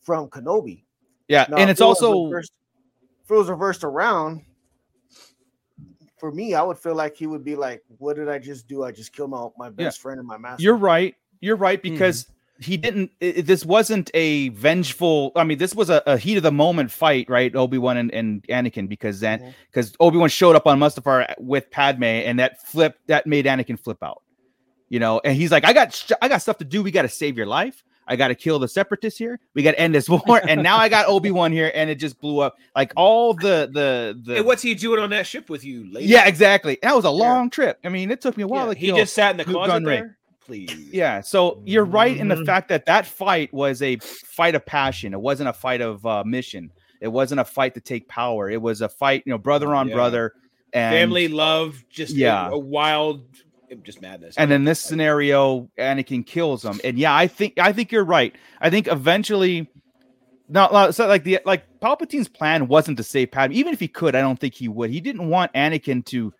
from 0.00 0.28
Kenobi. 0.28 0.84
yeah, 1.28 1.46
Now, 1.48 1.58
and 1.58 1.70
it's 1.70 1.80
also 1.80 2.24
reversed- 2.24 2.52
if 3.24 3.30
it 3.30 3.34
was 3.34 3.48
reversed 3.48 3.84
around. 3.84 4.42
For 6.18 6.30
me, 6.30 6.54
I 6.54 6.62
would 6.62 6.76
feel 6.76 6.94
like 6.94 7.16
he 7.16 7.26
would 7.26 7.42
be 7.44 7.56
like, 7.56 7.82
"What 7.96 8.16
did 8.16 8.28
I 8.28 8.38
just 8.38 8.68
do? 8.68 8.84
I 8.84 8.92
just 8.92 9.12
killed 9.12 9.30
my, 9.30 9.48
my 9.56 9.70
best 9.70 10.00
friend 10.00 10.18
and 10.18 10.28
my 10.28 10.36
master." 10.36 10.62
You're 10.62 10.76
right. 10.76 11.14
You're 11.40 11.56
right 11.56 11.80
hmm. 11.80 11.92
because 11.92 12.26
he 12.60 12.76
didn't. 12.76 13.10
i 13.22 13.34
i- 13.38 13.40
this 13.40 13.64
wasn't 13.64 14.10
a 14.14 14.50
vengeful. 14.50 15.32
I 15.36 15.44
mean, 15.44 15.58
this 15.58 15.74
was 15.74 15.90
a, 15.90 16.02
a 16.06 16.16
heat 16.18 16.36
of 16.36 16.42
the 16.42 16.52
moment 16.52 16.90
fight, 16.90 17.28
right? 17.28 17.54
Obi 17.56 17.78
Wan 17.78 17.96
and, 17.96 18.12
and 18.12 18.42
Anakin, 18.48 18.88
because 18.88 19.20
then 19.20 19.54
because 19.70 19.94
Obi 20.00 20.18
Wan 20.18 20.28
showed 20.28 20.56
up 20.56 20.66
on 20.66 20.78
Mustafar 20.78 21.34
with 21.38 21.70
Padme, 21.70 22.04
and 22.04 22.38
that 22.38 22.62
flipped 22.66 23.06
that 23.08 23.26
made 23.26 23.46
Anakin 23.46 23.78
flip 23.78 24.02
out. 24.02 24.22
You 24.88 24.98
know, 25.00 25.20
and 25.24 25.36
he's 25.36 25.50
like, 25.52 25.64
"I 25.64 25.72
got 25.72 25.94
sh- 25.94 26.12
I 26.20 26.28
got 26.28 26.42
stuff 26.42 26.58
to 26.58 26.64
do. 26.64 26.82
We 26.82 26.90
got 26.90 27.02
to 27.02 27.08
save 27.08 27.36
your 27.36 27.46
life. 27.46 27.84
I 28.08 28.16
got 28.16 28.28
to 28.28 28.34
kill 28.34 28.58
the 28.58 28.66
separatists 28.66 29.16
here. 29.16 29.38
We 29.54 29.62
got 29.62 29.70
to 29.72 29.78
end 29.80 29.94
this 29.94 30.08
war, 30.26 30.40
and 30.48 30.64
now 30.64 30.78
I 30.78 30.88
got 30.88 31.06
Obi 31.08 31.30
Wan 31.30 31.52
here, 31.52 31.70
and 31.74 31.88
it 31.88 31.94
just 31.94 32.20
blew 32.20 32.40
up. 32.40 32.56
Like 32.74 32.92
all 32.96 33.34
the 33.34 33.70
the 33.72 34.20
the. 34.20 34.36
And 34.38 34.46
what's 34.46 34.62
he 34.62 34.74
doing 34.74 35.00
on 35.00 35.10
that 35.10 35.28
ship 35.28 35.48
with 35.48 35.64
you? 35.64 35.90
Lady? 35.92 36.08
yeah, 36.08 36.26
exactly. 36.26 36.76
That 36.82 36.96
was 36.96 37.04
a 37.04 37.10
long 37.10 37.50
trip. 37.50 37.78
I 37.84 37.88
mean, 37.88 38.10
it 38.10 38.20
took 38.20 38.36
me 38.36 38.42
a 38.42 38.48
while 38.48 38.66
Yeah, 38.68 38.74
to 38.74 38.80
he 38.80 38.86
kill. 38.88 38.96
just 38.96 39.14
sat 39.14 39.30
in 39.30 39.36
the 39.36 39.44
Nute 39.44 39.54
closet 39.54 39.72
Gunray. 39.84 39.84
there. 39.84 40.16
Please. 40.50 40.88
Yeah, 40.92 41.20
so 41.20 41.62
you're 41.64 41.84
right 41.84 42.16
in 42.16 42.26
the 42.28 42.34
Mhm. 42.34 42.46
fact 42.46 42.68
that 42.70 42.86
that 42.86 43.06
fight 43.06 43.54
was 43.54 43.82
a 43.82 43.96
fight 43.98 44.54
of 44.56 44.66
passion. 44.66 45.12
It 45.12 45.20
wasn't 45.20 45.48
a 45.48 45.52
fight 45.52 45.80
of 45.80 46.04
uh, 46.04 46.24
mission. 46.24 46.70
It 47.00 47.08
wasn't 47.08 47.40
a 47.40 47.44
fight 47.44 47.74
to 47.74 47.80
take 47.80 48.08
power. 48.08 48.50
It 48.50 48.60
was 48.60 48.80
a 48.80 48.88
fight, 48.88 49.22
you 49.26 49.30
know, 49.30 49.38
brother 49.38 49.74
on 49.74 49.88
Yeah. 49.88 49.94
brother, 49.94 50.32
and 50.72 50.92
Family 50.92 51.28
love, 51.28 51.84
just 51.88 52.14
Yeah. 52.16 52.48
a, 52.48 52.52
a 52.54 52.58
wild, 52.58 53.22
just 53.84 54.02
madness. 54.02 54.34
And 54.36 54.50
in 54.52 54.64
this 54.64 54.80
scenario, 54.80 55.70
Anakin 55.78 56.26
kills 56.26 56.64
him. 56.64 56.80
And 56.82 56.98
yeah, 56.98 57.14
I 57.14 57.28
think 57.28 57.58
I 57.60 57.72
think 57.72 57.92
you're 57.92 58.04
right. 58.04 58.34
I 58.60 58.70
think 58.70 58.88
eventually, 58.88 59.68
not 60.48 60.72
not- 60.72 60.96
so 60.96 61.06
like 61.06 61.22
the 61.22 61.38
like 61.46 61.62
Palpatine's 61.80 62.28
plan 62.28 62.66
wasn't 62.66 62.96
to 62.96 63.04
save 63.04 63.30
Padme. 63.30 63.52
Even 63.54 63.72
if 63.72 63.78
he 63.78 63.86
could, 63.88 64.16
I 64.16 64.20
don't 64.20 64.38
think 64.40 64.54
he 64.54 64.66
would. 64.66 64.90
He 64.90 65.00
didn't 65.00 65.28
want 65.28 65.52
Anakin 65.54 66.04
to 66.06 66.34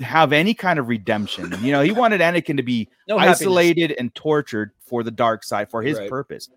have 0.00 0.32
any 0.32 0.54
kind 0.54 0.78
of 0.78 0.88
redemption. 0.88 1.52
You 1.62 1.72
know, 1.72 1.82
he 1.82 1.92
wanted 1.92 2.20
Anakin 2.20 2.56
to 2.56 2.62
be 2.62 2.88
No 3.08 3.18
happiness. 3.18 3.40
isolated 3.42 3.94
and 3.98 4.14
tortured 4.14 4.72
for 4.80 5.02
the 5.02 5.10
dark 5.10 5.44
side 5.44 5.70
for 5.70 5.82
his 5.82 5.98
Right. 5.98 6.08
purpose. 6.08 6.48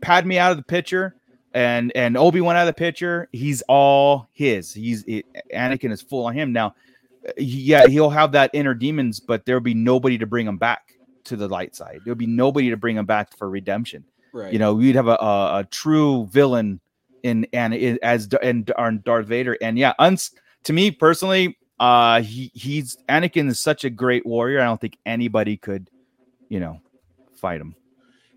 Padme 0.00 0.32
out 0.32 0.50
of 0.50 0.56
the 0.56 0.62
picture 0.62 1.14
and 1.52 1.92
and 1.94 2.16
Obi 2.16 2.40
Wan 2.40 2.56
out 2.56 2.62
of 2.62 2.66
the 2.66 2.72
picture. 2.78 3.28
He's 3.32 3.62
all 3.68 4.28
his. 4.32 4.72
He's 4.72 5.04
it, 5.04 5.26
Anakin 5.54 5.90
is 5.92 6.00
full 6.02 6.26
on 6.26 6.34
him 6.34 6.52
now. 6.52 6.74
Yeah, 7.36 7.86
he'll 7.86 8.10
have 8.10 8.32
that 8.32 8.50
inner 8.54 8.72
demons, 8.74 9.20
but 9.20 9.44
there'll 9.44 9.60
be 9.60 9.74
nobody 9.74 10.16
to 10.18 10.26
bring 10.26 10.46
him 10.46 10.56
back 10.56 10.94
to 11.24 11.36
the 11.36 11.48
light 11.48 11.76
side. 11.76 12.00
There'll 12.04 12.16
be 12.16 12.26
nobody 12.26 12.70
to 12.70 12.76
bring 12.78 12.96
him 12.96 13.04
back 13.04 13.36
for 13.36 13.50
redemption. 13.50 14.04
right. 14.32 14.52
You 14.52 14.58
know, 14.58 14.74
we'd 14.74 14.94
have 14.96 15.06
a 15.08 15.16
a, 15.20 15.58
a 15.58 15.64
true 15.70 16.26
villain 16.30 16.80
in 17.22 17.46
and 17.52 17.74
as 18.02 18.28
and 18.42 18.72
and 18.78 19.04
Darth 19.04 19.26
Vader. 19.26 19.58
And 19.60 19.76
yeah, 19.78 19.92
uns 19.98 20.30
to 20.64 20.72
me 20.72 20.90
personally, 20.90 21.58
uh, 21.80 22.20
he 22.22 22.52
he's 22.54 22.98
Anakin 23.08 23.48
is 23.48 23.58
such 23.58 23.84
a 23.84 23.90
great 23.90 24.24
warrior. 24.24 24.60
I 24.60 24.64
don't 24.64 24.80
think 24.80 24.98
anybody 25.06 25.56
could, 25.56 25.90
you 26.48 26.60
know, 26.60 26.80
fight 27.34 27.60
him. 27.60 27.74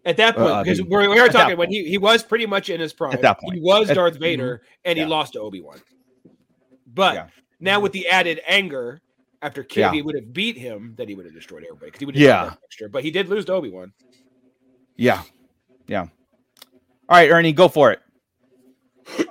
At 0.06 0.18
that 0.18 0.36
point, 0.36 0.50
Uh, 0.50 0.64
because 0.64 0.80
the- 0.80 0.86
we 0.86 1.08
we 1.08 1.20
are 1.20 1.28
talking 1.30 1.58
when 1.58 1.70
he, 1.70 1.84
he 1.88 1.98
was 1.98 2.24
pretty 2.24 2.46
much 2.46 2.70
in 2.70 2.80
his 2.80 2.91
prime. 2.94 3.16
that 3.22 3.39
point. 3.39 3.56
He 3.56 3.62
was 3.62 3.89
At- 3.89 3.96
Darth 3.96 4.18
Vader, 4.18 4.64
and 4.86 4.98
he 4.98 5.06
lost 5.06 5.34
to 5.34 5.39
Obi 5.41 5.62
Wan. 5.62 5.82
But 6.88 7.14
Yeah. 7.16 7.28
now 7.60 7.80
with 7.80 7.91
the 7.91 8.08
added 8.08 8.41
anger 8.48 9.02
after 9.41 9.64
Kid, 9.64 9.80
Yeah. 9.82 9.91
he 9.91 10.02
would 10.02 10.16
have 10.16 10.32
beat 10.34 10.58
him, 10.58 10.94
then 10.98 11.08
he 11.10 11.16
would 11.16 11.26
have 11.26 11.34
destroyed 11.34 11.64
everybody 11.64 11.88
because 11.88 12.00
he 12.00 12.06
would 12.06 12.16
have 12.16 12.22
Yeah. 12.22 12.54
extra. 12.66 12.89
But 12.89 13.04
he 13.04 13.12
did 13.12 13.30
lose 13.30 13.46
to 13.46 13.54
Obi 13.54 13.70
Wan. 13.70 13.91
Yeah, 14.96 15.24
yeah. 15.88 16.02
All 17.10 17.18
right, 17.18 17.30
Ernie, 17.32 17.52
go 17.52 17.68
for 17.68 17.91
it. 17.91 18.00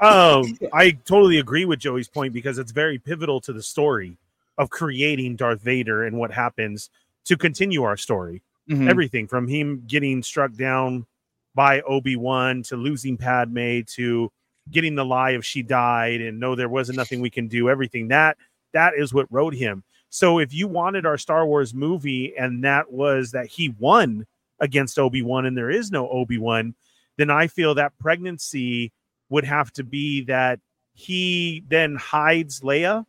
Um, 0.01 0.57
I 0.73 0.93
totally 1.05 1.39
agree 1.39 1.65
with 1.65 1.79
Joey's 1.79 2.09
point 2.09 2.33
because 2.33 2.59
it's 2.59 2.73
very 2.73 2.99
pivotal 2.99 3.41
to 3.43 3.53
the 3.53 3.63
story 3.63 4.17
of 4.59 4.71
creating 4.71 5.37
Darth 5.37 5.63
Vader 5.63 6.05
and 6.05 6.19
what 6.19 6.31
happens 6.31 6.91
to 7.25 7.37
continue 7.37 7.83
our 7.83 7.97
story. 7.97 8.43
Mhm. 8.69 8.89
Everything 8.89 9.27
from 9.27 9.49
him 9.49 9.83
getting 9.87 10.23
struck 10.23 10.53
down 10.55 11.07
by 11.55 11.81
Obi 11.83 12.17
Wan 12.17 12.63
to 12.65 12.77
losing 12.77 13.17
Padme 13.17 13.81
to 13.95 14.31
getting 14.71 14.95
the 14.95 15.05
lie 15.05 15.31
of 15.31 15.45
she 15.45 15.63
died 15.63 16.21
and 16.21 16.39
no, 16.39 16.55
there 16.55 16.69
wasn't 16.69 16.97
nothing 16.97 17.21
we 17.21 17.31
can 17.31 17.49
do. 17.49 17.69
Everything 17.69 18.09
that 18.09 18.37
that 18.73 18.95
is 18.97 19.13
what 19.13 19.31
wrote 19.31 19.55
him. 19.55 19.83
So 20.09 20.39
if 20.39 20.55
you 20.55 20.69
wanted 20.69 21.07
our 21.07 21.19
Star 21.19 21.47
Wars 21.47 21.75
movie 21.75 22.37
and 22.37 22.63
that 22.65 22.93
was 22.93 23.33
that 23.33 23.47
he 23.47 23.75
won 23.79 24.27
against 24.61 24.99
Obi 24.99 25.23
Wan 25.23 25.47
and 25.47 25.57
there 25.57 25.71
is 25.71 25.91
no 25.91 26.09
Obi 26.09 26.39
Wan, 26.39 26.75
then 27.17 27.31
I 27.31 27.47
feel 27.47 27.75
that 27.75 27.99
pregnancy 27.99 28.93
would 29.33 29.45
have 29.45 29.73
to 29.73 29.83
be 29.83 30.23
that 30.25 30.61
he 30.95 31.65
then 31.69 31.97
hides 31.97 32.61
Leia, 32.61 33.05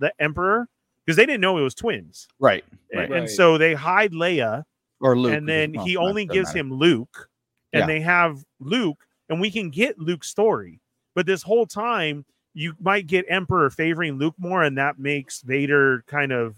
the 0.00 0.12
Emperor, 0.18 0.68
because 1.06 1.16
they 1.16 1.24
didn't 1.26 1.40
know 1.40 1.56
it 1.58 1.62
was 1.62 1.74
twins, 1.74 2.26
Right, 2.40 2.64
and, 2.90 3.00
right. 3.00 3.12
and 3.12 3.30
so 3.30 3.56
they 3.56 3.74
hide 3.74 4.12
Leia, 4.12 4.64
Or 5.00 5.16
Luke, 5.16 5.32
and 5.32 5.48
then 5.48 5.72
well, 5.74 5.84
he 5.84 5.96
only 5.96 6.26
gives 6.26 6.48
matter. 6.48 6.58
him 6.58 6.72
Luke, 6.74 7.28
and 7.72 7.80
Yeah. 7.82 7.86
they 7.86 8.00
have 8.00 8.44
Luke, 8.58 8.98
and 9.28 9.40
we 9.40 9.50
can 9.50 9.70
get 9.70 9.98
Luke's 9.98 10.28
story. 10.28 10.80
But 11.14 11.26
this 11.26 11.42
whole 11.42 11.66
time, 11.66 12.24
you 12.52 12.74
might 12.80 13.06
get 13.06 13.24
Emperor 13.28 13.70
favoring 13.70 14.18
Luke 14.18 14.34
more, 14.38 14.64
and 14.64 14.76
that 14.78 14.98
makes 14.98 15.40
Vader 15.42 16.02
kind 16.08 16.32
of, 16.32 16.56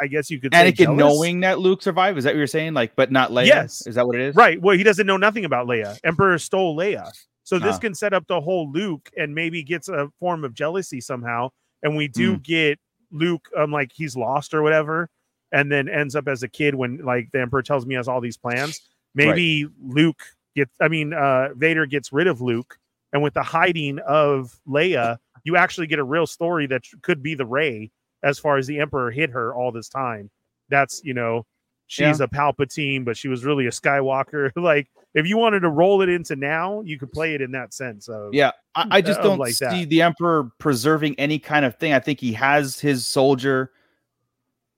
I- 0.00 0.06
guess 0.06 0.30
you 0.30 0.38
could 0.40 0.52
say, 0.54 0.70
Anakin 0.70 0.76
jealous. 0.76 0.98
knowing 0.98 1.40
that 1.40 1.58
Luke 1.58 1.82
survived. 1.82 2.16
Is 2.18 2.24
that 2.24 2.30
what 2.34 2.38
you're 2.38 2.46
saying? 2.46 2.74
Like, 2.74 2.94
but 2.94 3.10
not 3.10 3.30
Leia. 3.32 3.46
Yes. 3.46 3.86
is 3.86 3.94
that 3.96 4.06
what 4.06 4.14
it 4.16 4.22
is? 4.22 4.36
Right. 4.36 4.60
Well, 4.60 4.76
he 4.76 4.84
doesn't 4.84 5.06
know 5.06 5.16
nothing 5.16 5.44
about 5.44 5.66
Leia. 5.66 5.98
Emperor 6.04 6.38
stole 6.38 6.76
Leia. 6.76 7.10
So 7.48 7.58
this 7.58 7.76
Ah. 7.76 7.78
can 7.78 7.94
set 7.94 8.12
up 8.12 8.26
the 8.26 8.42
whole 8.42 8.70
Luke 8.70 9.08
and 9.16 9.34
maybe 9.34 9.62
gets 9.62 9.88
a 9.88 10.10
form 10.20 10.44
of 10.44 10.52
jealousy 10.52 11.00
somehow. 11.00 11.48
And 11.82 11.96
we 11.96 12.06
do 12.06 12.34
Hmm. 12.34 12.42
get 12.42 12.78
Luke 13.10 13.48
um 13.56 13.72
like 13.72 13.90
he's 13.90 14.14
lost 14.18 14.52
or 14.52 14.60
whatever, 14.62 15.08
and 15.50 15.72
then 15.72 15.88
ends 15.88 16.14
up 16.14 16.28
as 16.28 16.42
a 16.42 16.48
kid 16.48 16.74
when 16.74 16.98
like 16.98 17.30
the 17.32 17.40
Emperor 17.40 17.62
tells 17.62 17.86
me 17.86 17.94
he 17.94 17.96
has 17.96 18.06
all 18.06 18.20
these 18.20 18.36
plans. 18.36 18.82
Maybe 19.14 19.66
Luke 19.82 20.20
gets 20.54 20.74
I 20.78 20.88
mean 20.88 21.14
uh 21.14 21.54
Vader 21.54 21.86
gets 21.86 22.12
rid 22.12 22.26
of 22.26 22.42
Luke, 22.42 22.76
and 23.14 23.22
with 23.22 23.32
the 23.32 23.42
hiding 23.42 23.98
of 24.00 24.60
Leia, 24.68 25.16
you 25.44 25.56
actually 25.56 25.86
get 25.86 25.98
a 25.98 26.04
real 26.04 26.26
story 26.26 26.66
that 26.66 26.82
could 27.00 27.22
be 27.22 27.34
the 27.34 27.46
Rey 27.46 27.90
as 28.22 28.38
far 28.38 28.58
as 28.58 28.66
the 28.66 28.78
Emperor 28.78 29.10
hid 29.10 29.30
her 29.30 29.54
all 29.54 29.72
this 29.72 29.88
time. 29.88 30.30
That's 30.68 31.02
you 31.02 31.14
know, 31.14 31.46
she's 31.88 32.20
a 32.20 32.28
Palpatine, 32.28 33.04
but 33.04 33.16
she 33.16 33.26
was 33.26 33.44
really 33.44 33.66
a 33.66 33.70
Skywalker. 33.70 34.52
like 34.56 34.88
if 35.14 35.26
you 35.26 35.36
wanted 35.36 35.60
to 35.60 35.68
roll 35.70 36.02
it 36.02 36.08
into 36.08 36.36
now, 36.36 36.80
you 36.82 36.98
could 36.98 37.10
play 37.10 37.34
it 37.34 37.40
in 37.40 37.50
that 37.52 37.74
sense 37.74 38.08
of 38.08 38.32
Yeah, 38.32 38.52
I, 38.76 38.86
I 38.92 39.00
just 39.00 39.18
of 39.20 39.24
don't 39.24 39.38
like 39.38 39.54
see 39.54 39.64
that. 39.64 39.88
the 39.88 40.02
Emperor 40.02 40.52
preserving 40.58 41.18
any 41.18 41.38
kind 41.40 41.64
of 41.64 41.76
thing. 41.78 41.92
I 41.92 41.98
think 41.98 42.20
he 42.20 42.32
has 42.34 42.78
his 42.78 43.04
soldier 43.06 43.72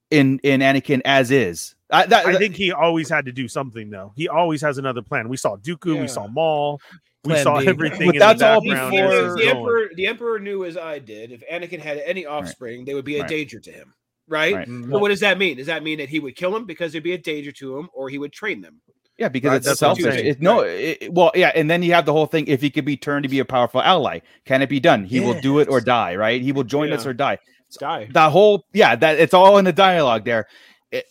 in 0.09 0.39
in 0.43 0.61
Anakin 0.61 1.01
as 1.05 1.31
is. 1.31 1.75
I, 1.93 2.05
that, 2.05 2.25
I 2.25 2.37
think 2.37 2.55
he 2.55 2.71
always 2.71 3.09
had 3.09 3.25
to 3.25 3.33
do 3.33 3.49
something 3.49 3.89
though. 3.89 4.13
He 4.15 4.29
always 4.29 4.61
has 4.61 4.77
another 4.77 5.01
plan. 5.01 5.27
We 5.27 5.35
saw 5.37 5.57
Dooku, 5.57 5.95
Yeah. 5.95 6.01
we 6.01 6.07
saw 6.07 6.25
Maul, 6.27 6.79
we 7.25 7.35
saw 7.37 7.59
B. 7.59 7.67
everything. 7.67 8.07
But 8.07 8.15
in 8.15 8.19
that's 8.19 8.39
the 8.39 8.49
all 8.49 8.61
before- 8.61 8.79
The, 8.79 9.35
going. 9.35 9.47
emperor, 9.49 9.89
the 9.95 10.07
emperor 10.07 10.39
knew 10.39 10.63
as 10.63 10.77
I 10.77 10.99
did. 10.99 11.33
If 11.33 11.43
Anakin 11.51 11.79
had 11.79 11.97
any 12.05 12.25
offspring, 12.25 12.85
they 12.85 12.93
would 12.93 13.03
be 13.03 13.17
a 13.17 13.21
Right. 13.21 13.29
danger 13.29 13.59
to 13.59 13.71
him. 13.71 13.93
Right. 14.31 14.55
Right. 14.55 14.67
Mhm. 14.67 14.89
So 14.89 14.97
what 14.97 15.09
does 15.09 15.19
that 15.19 15.37
mean? 15.37 15.57
Does 15.57 15.67
that 15.67 15.83
mean 15.83 15.97
that 15.99 16.09
he 16.09 16.19
would 16.19 16.35
kill 16.35 16.55
him 16.55 16.65
because 16.65 16.93
they'd 16.93 17.03
be 17.03 17.13
a 17.13 17.17
danger 17.17 17.51
to 17.51 17.77
him, 17.77 17.89
or 17.93 18.09
he 18.09 18.17
would 18.17 18.31
train 18.31 18.61
them? 18.61 18.79
yeah, 19.17 19.27
because 19.29 19.49
Right, 19.49 19.55
it's 19.57 19.65
that's 19.67 19.81
what 19.81 19.89
I'm 19.89 19.95
selfish. 19.97 20.21
It, 20.21 20.41
no, 20.41 20.61
it, 20.61 21.13
well, 21.13 21.31
yeah, 21.35 21.51
and 21.53 21.69
then 21.69 21.83
you 21.83 21.93
have 21.93 22.05
the 22.07 22.13
whole 22.13 22.25
thing. 22.25 22.47
If 22.47 22.59
he 22.61 22.71
could 22.71 22.85
be 22.85 22.97
turned 22.97 23.21
to 23.23 23.29
be 23.29 23.37
a 23.39 23.45
powerful 23.45 23.79
ally, 23.81 24.19
can 24.45 24.63
it 24.63 24.69
be 24.69 24.79
done? 24.79 25.03
He 25.05 25.19
will 25.19 25.39
do 25.41 25.59
it 25.59 25.67
or 25.69 25.79
die. 25.81 26.15
Right? 26.15 26.41
He 26.41 26.51
will 26.51 26.63
join 26.63 26.91
us 26.91 27.05
or 27.05 27.13
die. 27.13 27.37
Die. 27.79 28.09
the 28.11 28.29
whole 28.29 28.65
yeah 28.73 28.97
that 28.97 29.17
it's 29.17 29.33
all 29.33 29.57
in 29.57 29.63
the 29.63 29.71
dialogue 29.71 30.25
there 30.25 30.45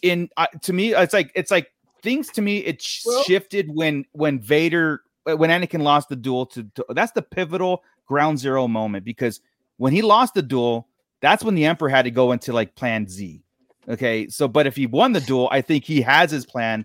in 0.03 0.29
uh, 0.37 0.47
to 0.61 0.75
me 0.75 0.93
it's 0.95 1.15
like 1.15 1.33
it's 1.35 1.51
like 1.51 1.73
things 2.03 2.29
to 2.33 2.43
me 2.43 2.59
it 2.59 2.83
sh- 2.83 3.03
Well- 3.07 3.23
shifted 3.23 3.71
when 3.75 4.05
when 4.13 4.41
vader 4.41 5.01
uh, 5.27 5.35
when 5.39 5.49
anakin 5.49 5.81
lost 5.81 6.11
the 6.11 6.17
duel 6.17 6.45
to, 6.47 6.65
to 6.75 6.85
that's 6.91 7.13
the 7.13 7.23
pivotal 7.23 7.83
ground 8.07 8.39
zero 8.39 8.69
moment 8.69 9.07
because 9.07 9.41
when 9.79 9.95
he 9.95 10.03
lost 10.03 10.35
the 10.35 10.43
duel 10.43 10.87
that's 11.21 11.45
when 11.45 11.55
the 11.55 11.65
emperor 11.67 11.89
had 11.89 12.03
to 12.03 12.11
go 12.11 12.33
into 12.33 12.53
like 12.53 12.75
plan 12.75 13.07
z 13.09 13.43
okay 13.89 14.29
so 14.29 14.47
but 14.49 14.67
if 14.67 14.77
he 14.77 14.87
won 14.87 15.13
the 15.13 15.21
duel 15.21 15.49
i 15.53 15.61
think 15.61 15.85
he 15.85 16.01
has 16.03 16.31
his 16.31 16.45
plan 16.47 16.85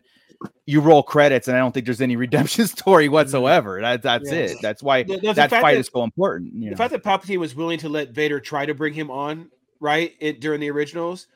you 0.66 0.80
roll 0.82 1.04
credits 1.04 1.48
and 1.48 1.56
i 1.56 1.60
don't 1.60 1.72
think 1.74 1.86
there's 1.86 2.02
any 2.02 2.16
redemption 2.26 2.68
story 2.68 3.08
whatsoever 3.10 3.80
that, 3.82 4.02
that's 4.02 4.32
Yeah. 4.32 4.38
it 4.40 4.58
that's 4.62 4.82
why 4.84 5.04
The- 5.04 5.18
the 5.18 5.34
that 5.34 5.50
fight 5.50 5.74
that- 5.74 5.80
is 5.80 5.90
so 5.94 6.04
important 6.04 6.54
you 6.54 6.66
The 6.66 6.70
know? 6.72 6.76
fact 6.78 6.92
that 6.92 7.04
Palpatine 7.04 7.38
was 7.38 7.56
willing 7.56 7.80
to 7.80 7.90
let 7.90 8.12
Vader 8.12 8.40
try 8.40 8.66
to 8.66 8.74
bring 8.74 8.94
him 8.94 9.10
on, 9.12 9.50
right, 9.80 10.14
it, 10.20 10.40
during 10.42 10.60
the 10.62 10.70
originals, 10.72 11.28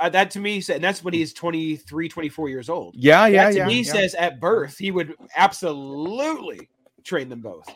uh, 0.00 0.08
that 0.08 0.30
to 0.32 0.40
me 0.40 0.60
said, 0.60 0.76
and 0.76 0.84
that's 0.84 1.02
when 1.02 1.14
he's 1.14 1.32
23, 1.32 2.08
24 2.08 2.48
years 2.48 2.68
old. 2.68 2.94
yeah 2.96 3.26
yeah 3.26 3.44
that 3.46 3.50
to 3.52 3.58
yeah, 3.58 3.66
me 3.66 3.80
yeah. 3.80 3.92
says 3.92 4.14
at 4.14 4.38
birth 4.40 4.76
he 4.78 4.90
would 4.90 5.14
absolutely 5.36 6.68
train 7.02 7.28
them 7.28 7.40
both, 7.40 7.66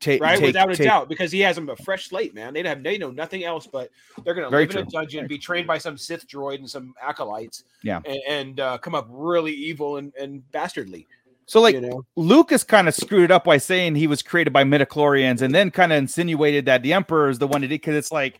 Ta- 0.00 0.16
right, 0.20 0.38
take- 0.38 0.46
without 0.46 0.70
a 0.70 0.76
take- 0.76 0.86
doubt, 0.86 1.08
because 1.08 1.32
he 1.32 1.40
has 1.40 1.56
them 1.56 1.68
a 1.68 1.76
fresh 1.76 2.08
slate, 2.08 2.34
man. 2.34 2.54
They 2.54 2.62
have 2.62 2.82
they 2.82 2.98
know 2.98 3.10
nothing 3.10 3.44
else, 3.44 3.66
but 3.66 3.90
they're 4.24 4.34
gonna 4.34 4.48
Very 4.50 4.66
live 4.66 4.76
in 4.76 4.76
a 4.78 4.82
true. 4.82 4.90
dungeon, 4.92 5.26
be 5.26 5.38
trained 5.38 5.66
by 5.66 5.78
some 5.78 5.98
Sith 5.98 6.26
droid 6.28 6.56
and 6.60 6.70
some 6.70 6.94
acolytes, 7.02 7.64
Yeah. 7.82 8.00
and, 8.04 8.18
and 8.28 8.60
uh, 8.60 8.78
come 8.78 8.94
up 8.94 9.06
really 9.10 9.52
evil 9.52 9.96
and, 9.96 10.12
and 10.14 10.48
bastardly. 10.52 11.06
so 11.46 11.60
like 11.60 11.74
you 11.74 11.80
know, 11.80 12.04
Lucas 12.14 12.62
kind 12.62 12.86
of 12.88 12.94
screwed 12.94 13.24
it 13.24 13.30
up 13.30 13.44
by 13.44 13.56
saying 13.58 13.96
he 13.96 14.06
was 14.06 14.22
created 14.22 14.52
by 14.52 14.62
midi-chlorians 14.64 15.42
and 15.42 15.52
then 15.54 15.70
kind 15.70 15.92
of 15.92 15.98
insinuated 15.98 16.66
that 16.66 16.82
the 16.82 16.92
emperor 16.92 17.28
is 17.28 17.38
the 17.38 17.46
one 17.48 17.62
that 17.62 17.68
did 17.68 17.80
because 17.80 17.96
it's 17.96 18.12
like 18.12 18.38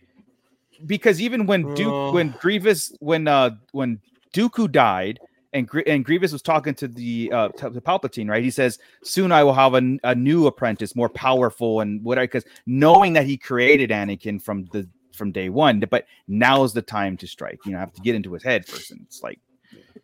because 0.85 1.19
even 1.19 1.45
when 1.45 1.73
Duke 1.75 2.13
when 2.13 2.33
Grievous 2.39 2.93
when 2.99 3.27
uh 3.27 3.49
when 3.73 3.99
Dooku 4.33 4.71
died 4.71 5.19
and 5.53 5.67
Gr- 5.67 5.81
and 5.87 6.05
Grievous 6.05 6.31
was 6.31 6.41
talking 6.41 6.73
to 6.75 6.87
the 6.87 7.31
uh 7.33 7.47
to, 7.49 7.69
to 7.71 7.81
Palpatine 7.81 8.29
right 8.29 8.43
he 8.43 8.51
says 8.51 8.79
soon 9.03 9.31
I 9.31 9.43
will 9.43 9.53
have 9.53 9.73
a, 9.73 9.97
a 10.03 10.15
new 10.15 10.47
apprentice 10.47 10.95
more 10.95 11.09
powerful 11.09 11.81
and 11.81 12.03
what 12.03 12.19
I 12.19 12.23
because 12.23 12.45
knowing 12.65 13.13
that 13.13 13.25
he 13.25 13.37
created 13.37 13.89
Anakin 13.89 14.41
from 14.41 14.65
the 14.71 14.87
from 15.13 15.31
day 15.31 15.49
one 15.49 15.79
but 15.89 16.05
now 16.27 16.63
is 16.63 16.73
the 16.73 16.81
time 16.81 17.17
to 17.17 17.27
strike 17.27 17.59
you 17.65 17.71
know 17.71 17.77
I 17.77 17.81
have 17.81 17.93
to 17.93 18.01
get 18.01 18.15
into 18.15 18.33
his 18.33 18.43
head 18.43 18.65
first 18.67 18.91
and 18.91 19.01
it's 19.01 19.21
like 19.23 19.39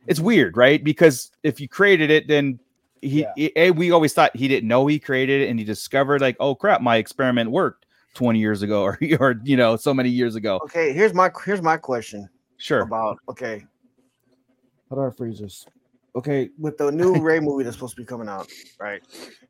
it's 0.07 0.19
weird 0.19 0.57
right 0.57 0.83
because 0.83 1.31
if 1.43 1.59
you 1.59 1.67
created 1.67 2.09
it 2.09 2.27
then 2.27 2.59
he, 3.01 3.21
Yeah. 3.21 3.31
he- 3.35 3.55
eh, 3.55 3.69
we 3.69 3.91
always 3.91 4.13
thought 4.13 4.35
he 4.35 4.47
didn't 4.47 4.67
know 4.67 4.87
he 4.87 4.99
created 4.99 5.41
it 5.41 5.49
and 5.49 5.59
he 5.59 5.65
discovered 5.65 6.21
like 6.21 6.35
oh 6.39 6.55
crap 6.55 6.81
my 6.81 6.97
experiment 6.97 7.51
worked 7.51 7.85
20 8.15 8.39
years 8.39 8.61
ago 8.61 8.81
or 8.83 8.97
or 9.19 9.35
you 9.43 9.57
know 9.57 9.75
so 9.75 9.93
many 9.93 10.09
years 10.09 10.35
ago 10.35 10.59
Okay, 10.63 10.91
here's 10.91 11.13
my 11.13 11.29
here's 11.45 11.61
my 11.61 11.77
question 11.77 12.27
sure 12.57 12.81
about 12.81 13.17
okay. 13.29 13.63
How 14.89 14.95
do 14.95 15.01
I 15.03 15.09
phrase 15.11 15.39
this? 15.39 15.65
Okay, 16.15 16.49
with 16.57 16.77
the 16.77 16.91
new 16.91 17.15
Rey 17.19 17.39
movie 17.39 17.63
that's 17.63 17.75
supposed 17.75 17.95
to 17.95 18.01
be 18.01 18.05
coming 18.05 18.29
out, 18.29 18.47
right? 18.79 19.01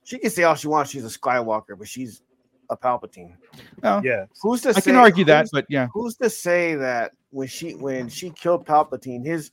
She 0.03 0.17
can 0.17 0.29
say 0.31 0.43
all 0.43 0.55
she 0.55 0.67
wants. 0.67 0.91
She's 0.91 1.05
a 1.05 1.19
Skywalker, 1.19 1.77
but 1.77 1.88
she's 1.88 2.23
a 2.69 2.77
Palpatine. 2.77 3.36
Yeah. 3.83 4.25
Who's 4.41 4.61
to 4.63 4.69
i 4.69 4.71
say? 4.73 4.81
can 4.91 4.95
argue 4.95 5.25
that 5.25 5.47
but 5.51 5.65
yeah 5.69 5.88
who's 5.93 6.15
to 6.17 6.29
say 6.29 6.73
that 6.73 7.11
when 7.29 7.47
she 7.47 7.75
when 7.75 8.09
she 8.09 8.31
killed 8.31 8.65
Palpatine, 8.65 9.25
his 9.25 9.51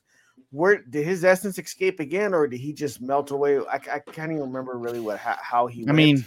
where 0.51 0.81
did 0.83 1.05
his 1.05 1.25
essence 1.25 1.57
escape 1.57 1.99
again, 1.99 2.33
or 2.33 2.47
did 2.47 2.59
he 2.59 2.73
just 2.73 3.01
melt 3.01 3.31
away? 3.31 3.57
I, 3.57 3.75
I 3.91 3.99
can't 3.99 4.31
even 4.31 4.43
remember 4.43 4.77
really 4.77 4.99
what 4.99 5.17
how, 5.17 5.35
how 5.41 5.67
he. 5.67 5.81
i 5.83 5.85
went. 5.85 5.97
mean 5.97 6.25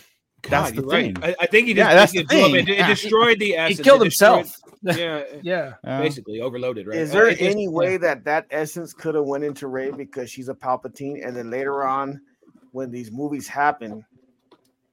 that's 0.51 0.71
the 0.71 0.77
you're 0.83 0.87
right. 0.91 1.15
thing 1.19 1.25
I, 1.25 1.35
I 1.41 1.47
think 1.47 1.69
he 1.69 1.75
Yeah, 1.75 1.85
just 1.95 1.97
that's 1.97 2.15
it 2.15 2.29
the 2.29 2.35
blew 2.35 2.45
up. 2.45 2.51
thing. 2.53 2.55
It, 2.57 2.69
it 2.71 2.79
Yeah. 2.79 2.89
destroyed 2.89 3.39
the 3.39 3.57
essence. 3.57 3.79
He 3.79 3.85
killed 3.85 4.03
himself. 4.03 4.53
Yeah, 4.83 5.23
Yeah. 5.43 5.73
Basically 5.85 6.41
overloaded, 6.41 6.87
right? 6.87 6.97
Is 6.99 7.11
Uh, 7.11 7.15
there 7.15 7.31
just- 7.31 7.43
any 7.43 7.69
way 7.69 7.97
that 7.97 8.25
that 8.25 8.47
essence 8.51 8.93
could 8.93 9.15
have 9.17 9.25
went 9.25 9.43
into 9.45 9.67
Rey 9.67 9.91
because 9.91 10.31
she's 10.31 10.49
a 10.49 10.55
Palpatine, 10.55 11.27
and 11.27 11.37
then 11.37 11.51
later 11.51 11.83
on, 11.85 12.21
when 12.73 12.91
these 12.91 13.11
movies 13.11 13.49
happen, 13.49 14.05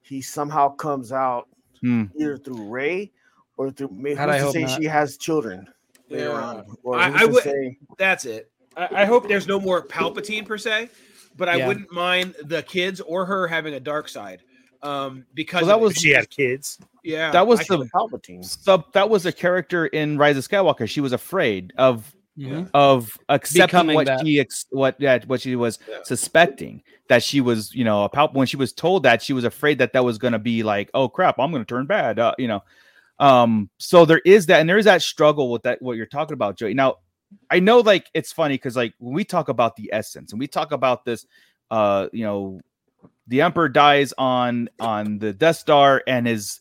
he 0.02 0.20
somehow 0.20 0.74
comes 0.74 1.12
out 1.12 1.48
Hmm. 1.80 2.04
either 2.18 2.36
through 2.38 2.68
Rey 2.70 3.12
or 3.56 3.70
through 3.70 3.90
maybe 3.92 4.16
God, 4.16 4.30
I 4.30 4.38
who's 4.38 4.52
to 4.52 4.58
say 4.58 4.62
not. 4.64 4.80
she 4.80 4.84
has 4.88 5.16
children 5.16 5.68
later 6.08 6.32
on, 6.32 6.64
or 6.82 6.96
I- 6.98 7.22
I 7.22 7.24
would- 7.26 7.44
say 7.44 7.78
That's 7.98 8.24
it. 8.24 8.50
I, 8.76 9.02
I 9.02 9.04
hope 9.04 9.28
there's 9.28 9.46
no 9.46 9.60
more 9.60 9.86
Palpatine 9.86 10.44
per 10.46 10.58
se, 10.58 10.88
but 11.36 11.48
I 11.48 11.56
Yeah. 11.58 11.68
wouldn't 11.68 11.92
mind 11.92 12.34
the 12.42 12.62
kids 12.64 13.00
or 13.00 13.26
her 13.26 13.46
having 13.46 13.74
a 13.74 13.80
dark 13.80 14.08
side. 14.08 14.42
Um, 14.84 15.24
because 15.34 15.62
Well, 15.62 15.68
that 15.78 15.80
was- 15.80 15.94
She 15.96 16.10
had 16.10 16.28
kids. 16.30 16.78
yeah, 17.02 17.30
that 17.30 17.46
was 17.46 17.60
I- 17.60 17.64
the 17.76 17.84
Palpatine. 17.86 18.44
sub 18.44 18.92
that 18.92 19.08
was 19.08 19.24
a 19.26 19.32
character 19.32 19.86
in 19.86 20.18
rise 20.18 20.36
of 20.36 20.46
skywalker 20.46 20.88
she 20.88 21.00
was 21.00 21.12
afraid 21.12 21.72
of 21.78 22.14
Mhm. 22.38 22.68
of 22.74 23.16
accepting 23.28 23.66
Becoming 23.68 23.94
what 23.94 24.06
that. 24.06 24.20
she 24.26 24.40
ex- 24.40 24.66
what 24.70 24.96
yeah, 25.00 25.18
what 25.26 25.40
she 25.40 25.56
was 25.56 25.78
Yeah. 25.88 25.98
suspecting 26.02 26.82
that 27.08 27.22
she 27.22 27.40
was 27.40 27.74
you 27.74 27.84
know 27.84 28.04
a 28.04 28.08
pal- 28.08 28.32
when 28.32 28.46
she 28.46 28.56
was 28.56 28.72
told 28.72 29.04
that 29.04 29.22
she 29.22 29.32
was 29.32 29.44
afraid 29.44 29.78
that 29.78 29.92
that 29.94 30.04
was 30.04 30.18
going 30.18 30.32
to 30.32 30.38
be 30.38 30.62
like 30.62 30.90
oh 30.94 31.08
crap 31.08 31.38
I'm 31.38 31.50
going 31.50 31.62
to 31.64 31.68
turn 31.68 31.86
bad 31.86 32.18
uh, 32.18 32.34
you 32.38 32.48
know 32.48 32.62
um 33.20 33.70
so 33.78 34.04
there 34.04 34.20
is 34.24 34.46
that 34.46 34.58
and 34.60 34.68
there 34.68 34.78
is 34.78 34.84
that 34.86 35.00
struggle 35.02 35.50
with 35.50 35.62
that 35.62 35.80
what 35.80 35.96
you're 35.96 36.06
talking 36.06 36.34
about 36.34 36.56
Joey 36.58 36.74
now 36.74 36.96
I 37.50 37.60
know 37.60 37.78
like 37.80 38.06
it's 38.14 38.32
funny 38.32 38.54
because 38.54 38.76
like 38.76 38.92
when 38.98 39.14
we 39.14 39.24
talk 39.24 39.48
about 39.48 39.76
the 39.76 39.88
essence 39.92 40.32
and 40.32 40.40
we 40.40 40.48
talk 40.48 40.72
about 40.72 41.04
this 41.04 41.24
uh 41.70 42.08
you 42.12 42.24
know 42.24 42.60
the 43.26 43.42
emperor 43.42 43.68
dies 43.68 44.12
on 44.18 44.68
on 44.80 45.18
the 45.18 45.32
Death 45.32 45.56
Star 45.56 46.02
and 46.06 46.26
his 46.26 46.60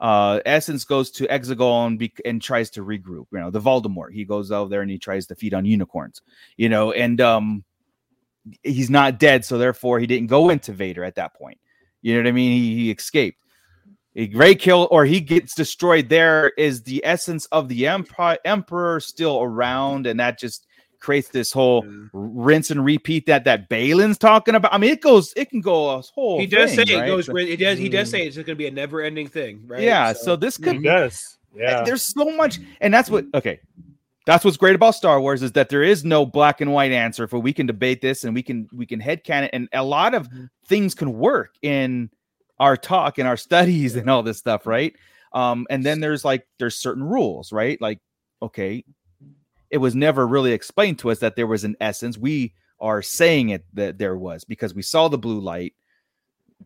uh 0.00 0.40
essence 0.46 0.84
goes 0.84 1.10
to 1.10 1.26
Exegol 1.26 1.98
bec- 1.98 2.20
and 2.24 2.40
tries 2.40 2.70
to 2.70 2.84
regroup 2.84 3.26
you 3.32 3.38
know 3.38 3.50
the 3.50 3.60
Voldemort. 3.60 4.12
He 4.12 4.24
goes 4.24 4.50
over 4.50 4.68
there 4.68 4.82
and 4.82 4.90
he 4.90 4.98
tries 4.98 5.26
to 5.26 5.34
feed 5.34 5.54
on 5.54 5.64
unicorns 5.64 6.22
you 6.56 6.68
know 6.68 6.92
and 6.92 7.20
um 7.20 7.64
he's 8.62 8.90
not 8.90 9.18
dead 9.18 9.44
so 9.44 9.58
therefore 9.58 10.00
he 10.00 10.06
didn't 10.06 10.28
go 10.28 10.50
into 10.50 10.72
Vader 10.72 11.04
at 11.04 11.14
that 11.16 11.34
point. 11.34 11.58
You 12.00 12.14
know 12.14 12.20
what 12.20 12.28
I 12.28 12.32
mean? 12.32 12.52
He, 12.52 12.74
he 12.76 12.90
escaped. 12.90 13.38
A 14.16 14.28
Rey 14.34 14.54
kill 14.54 14.88
or 14.90 15.06
he 15.06 15.20
gets 15.20 15.54
destroyed. 15.54 16.08
There 16.08 16.52
is 16.58 16.82
the 16.82 17.00
essence 17.04 17.46
of 17.46 17.68
the 17.68 17.86
empire 17.86 18.38
emperor 18.44 19.00
still 19.00 19.40
around 19.40 20.06
and 20.06 20.20
that 20.20 20.38
just 20.38 20.66
creates 21.02 21.28
this 21.28 21.52
whole 21.52 21.84
Yeah. 21.84 22.06
rinse 22.12 22.70
and 22.70 22.84
repeat 22.84 23.26
that 23.26 23.44
that 23.44 23.68
Balin's 23.68 24.16
talking 24.18 24.54
about. 24.54 24.72
I 24.72 24.78
mean, 24.78 24.90
it 24.90 25.00
goes, 25.00 25.32
it 25.36 25.50
can 25.50 25.60
go 25.60 25.90
a 25.90 26.00
whole. 26.00 26.38
he 26.40 26.46
does 26.46 26.74
thing, 26.74 26.86
say 26.86 26.94
right? 26.94 27.04
it 27.04 27.06
goes. 27.08 27.26
But- 27.26 27.46
He 27.48 27.56
does. 27.56 27.78
He 27.78 27.88
does 27.88 28.08
Mm. 28.08 28.10
say 28.12 28.26
it's 28.26 28.36
just 28.36 28.46
going 28.46 28.56
to 28.56 28.58
be 28.58 28.68
a 28.68 28.70
never-ending 28.70 29.26
thing, 29.28 29.64
right? 29.66 29.82
yeah. 29.82 30.12
So, 30.12 30.36
this 30.36 30.56
could 30.56 30.76
He 30.76 30.82
does. 30.82 31.38
Yeah. 31.54 31.82
there's 31.82 32.02
so 32.02 32.24
much, 32.36 32.60
and 32.80 32.94
that's 32.94 33.10
what 33.10 33.26
okay. 33.34 33.60
That's 34.24 34.44
what's 34.44 34.56
great 34.56 34.76
about 34.76 34.94
Star 34.94 35.20
Wars 35.20 35.42
is 35.42 35.50
that 35.52 35.68
there 35.68 35.82
is 35.82 36.04
no 36.04 36.24
black 36.24 36.60
and 36.60 36.72
white 36.72 36.92
answer 36.92 37.26
for 37.26 37.40
we 37.40 37.52
can 37.52 37.66
debate 37.66 38.00
this 38.00 38.22
and 38.22 38.32
we 38.34 38.42
can 38.42 38.68
we 38.72 38.86
can 38.86 39.00
headcan 39.00 39.42
it 39.42 39.50
and 39.52 39.68
a 39.72 39.82
lot 39.84 40.14
of 40.14 40.28
Mm-hmm. 40.28 40.44
things 40.66 40.94
can 40.94 41.12
work 41.12 41.54
in 41.60 42.08
our 42.60 42.76
talk 42.76 43.18
and 43.18 43.26
our 43.26 43.36
studies 43.36 43.96
and 43.96 44.08
all 44.08 44.22
this 44.22 44.38
stuff, 44.38 44.64
right? 44.66 44.94
Um, 45.32 45.66
and 45.70 45.84
then 45.84 45.98
there's 46.00 46.24
like 46.24 46.46
there's 46.60 46.76
certain 46.76 47.02
rules, 47.02 47.52
right? 47.52 47.80
Like, 47.80 47.98
okay, 48.40 48.84
it 49.72 49.78
was 49.78 49.94
never 49.94 50.26
really 50.26 50.52
explained 50.52 50.98
to 51.00 51.10
us 51.10 51.18
that 51.20 51.34
there 51.34 51.46
was 51.46 51.64
an 51.64 51.76
essence. 51.80 52.18
We 52.18 52.52
are 52.78 53.00
saying 53.00 53.48
it 53.48 53.64
that 53.72 53.96
there 53.96 54.16
was 54.16 54.44
because 54.44 54.74
we 54.74 54.82
saw 54.82 55.08
the 55.08 55.18
blue 55.18 55.40
light. 55.40 55.74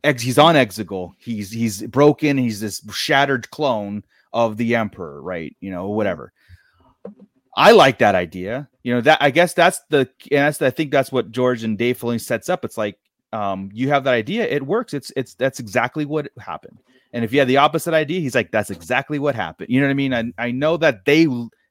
He's 0.03 0.39
on 0.39 0.57
Exegol. 0.57 1.13
He's 1.17 1.51
he's 1.51 1.83
broken. 1.85 2.37
He's 2.37 2.61
this 2.61 2.83
shattered 2.93 3.49
clone 3.51 4.05
of 4.33 4.57
the 4.57 4.75
Emperor, 4.75 5.23
right? 5.23 5.57
You 5.61 5.71
know, 5.71 5.89
whatever. 5.89 6.33
I 7.57 7.71
like 7.71 7.99
that 7.99 8.17
idea. 8.17 8.69
You 8.83 8.95
know, 8.95 9.01
that 9.03 9.23
I 9.23 9.31
guess 9.31 9.55
that's 9.55 9.81
the 9.89 10.11
and 10.31 10.41
that's 10.41 10.61
I 10.61 10.71
think 10.71 10.91
that's 10.91 11.13
what 11.13 11.31
George 11.31 11.63
and 11.63 11.79
Dave 11.79 11.99
Filoni 11.99 12.21
sets 12.21 12.49
up. 12.49 12.65
It's 12.65 12.77
like 12.77 12.99
um 13.33 13.71
you 13.73 13.89
have 13.89 14.05
that 14.05 14.15
idea, 14.15 14.47
it 14.47 14.67
works. 14.67 14.95
It's 14.95 15.13
it's 15.17 15.35
that's 15.35 15.61
exactly 15.61 16.05
what 16.05 16.29
happened. 16.39 16.79
And 17.13 17.25
if 17.25 17.33
you 17.33 17.39
had 17.39 17.49
the 17.49 17.59
opposite 17.59 17.95
idea, 17.95 18.21
he's 18.21 18.35
like, 18.35 18.51
that's 18.51 18.71
exactly 18.71 19.19
what 19.19 19.37
happened. 19.37 19.71
You 19.71 19.81
know 19.81 19.87
what 19.87 19.93
I 19.93 19.95
mean? 19.95 20.13
I, 20.13 20.25
I 20.37 20.51
know 20.51 20.77
that 20.77 21.05
they 21.05 21.27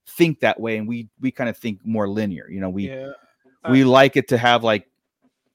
think 0.07 0.39
that 0.41 0.59
way, 0.59 0.77
and 0.77 0.87
we 0.87 1.07
we 1.19 1.31
kind 1.31 1.49
of 1.49 1.57
think 1.57 1.79
more 1.85 2.07
linear. 2.07 2.49
You 2.49 2.59
know, 2.61 2.69
we 2.69 2.89
yeah. 2.89 3.11
we 3.69 3.83
like 3.83 4.17
it 4.17 4.27
to 4.29 4.37
have 4.37 4.63
like, 4.63 4.87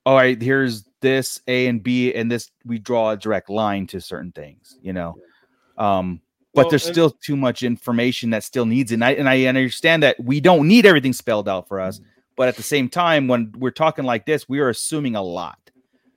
all 0.06 0.16
right, 0.16 0.40
here's 0.40 0.84
this 1.00 1.40
A 1.48 1.66
and 1.66 1.82
B, 1.82 2.14
and 2.14 2.30
this 2.30 2.50
we 2.64 2.78
draw 2.78 3.10
a 3.10 3.16
direct 3.16 3.48
line 3.50 3.86
to 3.88 4.00
certain 4.00 4.32
things. 4.32 4.76
You 4.82 4.92
know, 4.92 5.16
um, 5.78 6.20
but 6.54 6.64
Well, 6.64 6.70
there's 6.70 6.86
and- 6.86 6.94
still 6.94 7.10
too 7.10 7.36
much 7.36 7.62
information 7.62 8.30
that 8.30 8.44
still 8.44 8.66
needs 8.66 8.90
it. 8.90 8.94
And 8.94 9.04
I, 9.04 9.12
and 9.12 9.28
I 9.28 9.44
understand 9.46 10.02
that 10.02 10.18
we 10.22 10.40
don't 10.40 10.66
need 10.66 10.84
everything 10.84 11.12
spelled 11.12 11.48
out 11.48 11.68
for 11.68 11.80
us, 11.80 12.00
but 12.36 12.48
at 12.48 12.56
the 12.56 12.62
same 12.62 12.88
time, 12.88 13.28
when 13.28 13.52
we're 13.56 13.70
talking 13.70 14.04
like 14.04 14.26
this, 14.26 14.48
we 14.48 14.58
are 14.58 14.68
assuming 14.68 15.14
a 15.14 15.22
lot. 15.22 15.58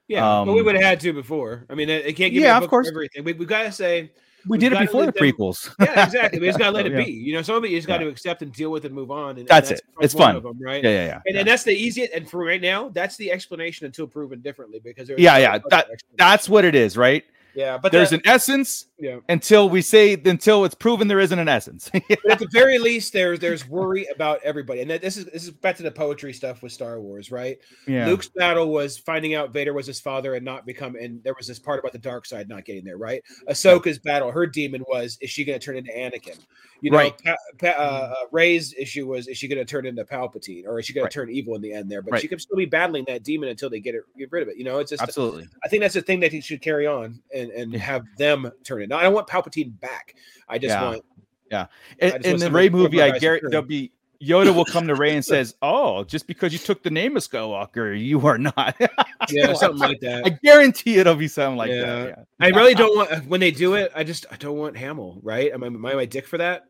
Yeah, 0.08 0.20
but 0.44 0.52
we 0.52 0.60
Um, 0.60 0.66
would 0.66 0.74
have 0.74 0.84
had 0.84 1.00
to 1.00 1.12
before. 1.14 1.64
I 1.70 1.74
mean, 1.74 1.88
it, 1.88 2.04
it 2.04 2.12
can't 2.14 2.32
give 2.32 2.42
Yeah, 2.42 2.58
of 2.58 2.68
course. 2.68 2.88
everything. 2.88 3.24
We, 3.24 3.32
we 3.32 3.46
got 3.46 3.62
to 3.62 3.72
say, 3.72 4.10
We 4.46 4.58
did 4.58 4.72
it 4.72 4.78
before 4.78 5.06
the 5.06 5.12
prequels. 5.12 5.74
yeah, 5.80 6.04
exactly. 6.06 6.40
We 6.40 6.46
just 6.46 6.58
got 6.58 6.66
to 6.66 6.70
let 6.76 6.86
it 6.86 6.92
Yeah. 6.92 7.04
be. 7.04 7.10
You 7.12 7.34
know, 7.34 7.42
some 7.42 7.56
of 7.56 7.64
it 7.64 7.70
you 7.70 7.78
just 7.78 7.88
got 7.88 7.98
to 7.98 8.04
Yeah. 8.04 8.10
accept 8.10 8.42
and 8.42 8.52
deal 8.52 8.70
with 8.70 8.84
and 8.84 8.94
move 8.94 9.10
on. 9.10 9.30
And, 9.30 9.38
and 9.40 9.48
That's 9.48 9.70
it. 9.70 9.80
It's 10.00 10.14
fun. 10.14 10.42
Them, 10.42 10.58
right? 10.60 10.82
yeah, 10.84 10.90
yeah, 10.90 11.04
yeah. 11.06 11.20
And, 11.26 11.38
and 11.38 11.48
that's 11.48 11.62
the 11.64 11.72
easiest. 11.74 12.12
And 12.12 12.28
for 12.28 12.44
right 12.44 12.60
now, 12.60 12.88
that's 12.90 13.16
the 13.16 13.30
explanation 13.32 13.86
until 13.86 14.06
proven 14.06 14.40
differently 14.40 14.80
because 14.82 15.08
Yeah, 15.16 15.38
yeah, 15.38 15.58
that- 15.70 15.88
That's 16.16 16.48
what 16.48 16.64
it 16.64 16.74
is, 16.74 16.96
right? 16.96 17.24
yeah. 17.54 17.78
But 17.78 17.92
There's 17.92 18.10
the- 18.10 18.16
an 18.16 18.22
essence 18.26 18.86
yeah. 18.98 19.18
until 19.28 19.68
we 19.68 19.82
say 19.82 20.14
until 20.14 20.64
it's 20.64 20.74
proven 20.74 21.08
there 21.08 21.20
isn't 21.20 21.38
an 21.38 21.48
essence. 21.48 21.90
But 22.08 22.30
at 22.32 22.38
the 22.38 22.48
very 22.52 22.78
least, 22.78 23.12
there's 23.12 23.38
there's 23.40 23.68
worry 23.68 24.06
about 24.14 24.40
everybody, 24.42 24.80
and 24.80 24.90
that 24.90 25.02
this 25.02 25.16
is 25.16 25.24
this 25.26 25.44
is 25.44 25.50
back 25.50 25.76
to 25.76 25.82
the 25.82 25.90
poetry 25.90 26.32
stuff 26.32 26.62
with 26.62 26.72
Star 26.72 27.00
Wars, 27.00 27.30
right? 27.30 27.58
yeah. 27.86 28.06
Luke's 28.06 28.28
battle 28.28 28.70
was 28.70 28.96
finding 28.98 29.34
out 29.34 29.52
Vader 29.52 29.72
was 29.72 29.86
his 29.86 30.00
father 30.00 30.34
and 30.34 30.44
not 30.44 30.64
become, 30.66 30.96
and 30.96 31.22
there 31.24 31.34
was 31.36 31.46
this 31.46 31.58
part 31.58 31.80
about 31.80 31.92
the 31.92 31.98
dark 31.98 32.24
side 32.26 32.48
not 32.48 32.64
getting 32.64 32.84
there, 32.84 32.96
right? 32.98 33.22
Ahsoka's 33.48 33.98
battle, 33.98 34.30
her 34.30 34.46
demon 34.46 34.84
was, 34.88 35.18
is 35.20 35.30
she 35.30 35.44
going 35.44 35.58
to 35.58 35.64
turn 35.64 35.76
into 35.76 35.92
Anakin? 35.92 36.38
You 36.80 36.90
know, 36.90 36.98
Right. 36.98 37.14
pa- 37.24 37.36
pa- 37.58 37.66
uh, 37.68 38.14
uh, 38.14 38.14
Rey's 38.30 38.74
issue 38.74 39.06
was, 39.06 39.26
is 39.28 39.38
she 39.38 39.48
going 39.48 39.58
to 39.58 39.64
turn 39.64 39.86
into 39.86 40.04
Palpatine, 40.04 40.66
or 40.66 40.78
is 40.78 40.84
she 40.86 40.92
going 40.92 41.04
Right. 41.04 41.10
to 41.10 41.18
turn 41.18 41.30
evil 41.30 41.54
in 41.54 41.62
the 41.62 41.72
end 41.72 41.90
there? 41.90 42.02
But 42.02 42.12
Right. 42.12 42.22
she 42.22 42.28
can 42.28 42.38
still 42.38 42.56
be 42.58 42.66
battling 42.66 43.04
that 43.08 43.22
demon 43.22 43.48
until 43.48 43.70
they 43.70 43.80
get 43.80 43.94
it, 43.94 44.02
get 44.18 44.30
rid 44.32 44.42
of 44.42 44.48
it. 44.50 44.56
You 44.58 44.64
know, 44.64 44.78
it's 44.80 44.90
just, 44.90 45.02
Absolutely. 45.02 45.48
I 45.64 45.68
think 45.68 45.82
that's 45.82 45.94
the 45.94 46.02
thing 46.02 46.20
that 46.20 46.32
he 46.32 46.40
should 46.40 46.60
carry 46.60 46.86
on 46.86 47.20
and 47.34 47.50
and 47.50 47.72
Yeah. 47.72 47.78
have 47.80 48.04
them 48.18 48.50
turn 48.64 48.82
it. 48.84 48.88
Now, 48.88 48.98
I 48.98 49.02
don't 49.02 49.14
want 49.14 49.26
Palpatine 49.26 49.78
back. 49.80 50.14
I 50.48 50.58
just 50.58 50.70
Yeah. 50.72 50.84
want 50.84 51.04
Yeah. 51.50 51.66
I 52.00 52.10
just 52.10 52.24
in 52.24 52.30
want 52.32 52.40
the 52.40 52.50
Rey 52.50 52.68
movie, 52.68 53.02
I 53.02 53.10
eyes 53.12 53.20
guarantee 53.20 53.46
on 53.46 53.50
there'll 53.50 53.66
be 53.66 53.90
Yoda 54.22 54.54
will 54.54 54.64
come 54.64 54.86
to 54.86 54.94
Rey 54.94 55.14
and 55.14 55.24
says, 55.24 55.54
"Oh, 55.62 56.02
just 56.04 56.26
because 56.26 56.52
you 56.52 56.58
took 56.58 56.82
the 56.82 56.88
name 56.90 57.14
of 57.16 57.22
Skywalker, 57.22 58.00
you 58.00 58.26
are 58.26 58.38
not." 58.38 58.74
yeah, 59.28 59.52
something 59.52 59.78
like 59.80 60.00
that. 60.00 60.24
I 60.24 60.30
guarantee 60.42 60.96
it'll 60.96 61.14
be 61.16 61.28
something 61.28 61.58
like 61.58 61.70
Yeah. 61.70 61.80
that. 61.84 62.08
Yeah. 62.08 62.24
I 62.40 62.48
really 62.48 62.74
don't 62.74 62.96
want 62.96 63.26
when 63.26 63.40
they 63.40 63.50
do 63.50 63.74
it. 63.74 63.92
I 63.94 64.02
just 64.04 64.24
I 64.30 64.36
don't 64.36 64.56
want 64.56 64.76
Hamill. 64.78 65.18
Right? 65.22 65.52
Am 65.52 65.62
I, 65.62 65.66
am 65.66 65.84
I 65.84 65.94
my 65.94 66.04
dick 66.06 66.26
for 66.26 66.38
that? 66.38 66.64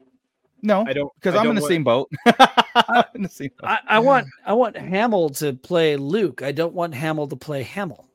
No, 0.62 0.84
I 0.86 0.94
don't 0.94 1.12
because 1.14 1.34
I 1.36 1.40
I'm 1.42 1.50
in 1.50 1.54
the 1.56 1.60
want- 1.60 1.70
same 1.70 1.84
boat. 1.84 2.10
I'm 2.74 3.04
in 3.14 3.22
the 3.22 3.28
same 3.28 3.50
boat. 3.58 3.68
I, 3.70 3.78
I 3.86 3.98
want 4.00 4.26
I 4.44 4.54
want 4.54 4.76
Hamill 4.76 5.28
to 5.30 5.52
play 5.52 5.96
Luke. 5.96 6.42
I 6.42 6.50
don't 6.50 6.74
want 6.74 6.94
Hamill 6.94 7.28
to 7.28 7.36
play 7.36 7.62
Hamill. 7.62 8.08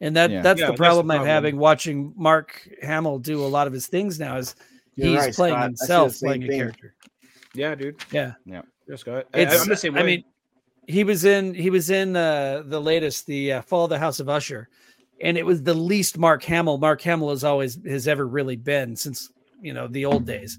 And 0.00 0.16
that 0.16 0.30
Yeah. 0.30 0.42
that's 0.42 0.60
Yeah, 0.60 0.66
the 0.66 0.72
that's 0.72 0.78
the 0.78 0.84
problem 0.84 1.10
I'm 1.10 1.16
problem. 1.18 1.28
having 1.28 1.56
watching 1.56 2.12
Mark 2.16 2.68
Hamill 2.82 3.18
do 3.18 3.44
a 3.44 3.46
lot 3.46 3.66
of 3.66 3.72
his 3.72 3.86
things 3.86 4.18
now 4.18 4.36
is 4.36 4.54
You're 4.96 5.08
he's 5.08 5.18
right, 5.18 5.34
playing 5.34 5.54
Scott. 5.54 5.62
I 5.62 5.66
said 5.66 5.72
the 5.76 5.84
himself 5.84 6.12
same 6.12 6.26
playing 6.28 6.42
a 6.44 6.48
character. 6.48 6.94
Yeah, 7.54 7.74
dude. 7.74 7.96
Yeah. 8.10 8.32
Yeah, 8.46 8.62
Scott. 8.96 9.26
I, 9.34 9.40
It's 9.40 9.62
I'm 9.62 9.68
the 9.68 9.76
same 9.76 9.94
way. 9.94 10.00
I 10.00 10.04
mean 10.04 10.24
he 10.86 11.04
was 11.04 11.24
in 11.24 11.54
he 11.54 11.70
was 11.70 11.90
in 11.90 12.16
uh, 12.16 12.62
the 12.66 12.80
latest 12.80 13.26
the 13.26 13.52
uh, 13.54 13.62
Fall 13.62 13.84
of 13.84 13.90
the 13.90 13.98
House 13.98 14.20
of 14.20 14.28
Usher 14.28 14.68
and 15.20 15.36
it 15.36 15.44
was 15.44 15.62
the 15.62 15.74
least 15.74 16.18
Mark 16.18 16.42
Hamill 16.44 16.78
Mark 16.78 17.00
Hamill 17.02 17.30
has 17.30 17.44
always 17.44 17.78
has 17.86 18.08
ever 18.08 18.26
really 18.26 18.56
been 18.56 18.96
since 18.96 19.30
you 19.60 19.72
know 19.72 19.86
the 19.86 20.04
old 20.04 20.26
days. 20.26 20.58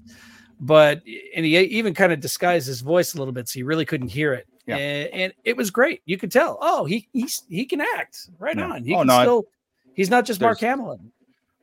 But 0.60 1.02
and 1.34 1.44
he 1.44 1.58
even 1.58 1.92
kind 1.94 2.12
of 2.12 2.20
disguised 2.20 2.68
his 2.68 2.80
voice 2.80 3.14
a 3.14 3.18
little 3.18 3.32
bit 3.32 3.48
so 3.48 3.58
you 3.58 3.66
really 3.66 3.84
couldn't 3.84 4.08
hear 4.08 4.32
it. 4.32 4.46
Yeah. 4.66 4.76
And, 4.76 5.08
and 5.14 5.32
it 5.44 5.56
was 5.56 5.70
great. 5.70 6.02
You 6.06 6.16
could 6.18 6.30
tell. 6.32 6.58
Oh, 6.60 6.84
he 6.84 7.08
he's 7.12 7.42
he 7.48 7.64
can 7.64 7.80
act. 7.80 8.28
Right 8.38 8.56
Yeah. 8.56 8.66
on. 8.70 8.84
He 8.84 8.94
Oh, 8.94 8.98
can 8.98 9.06
no, 9.08 9.14
I- 9.14 9.22
still 9.24 9.44
He's 9.94 10.08
not 10.08 10.24
just 10.24 10.40
Mark 10.40 10.58
There's- 10.58 10.78
Hamill. 10.78 10.98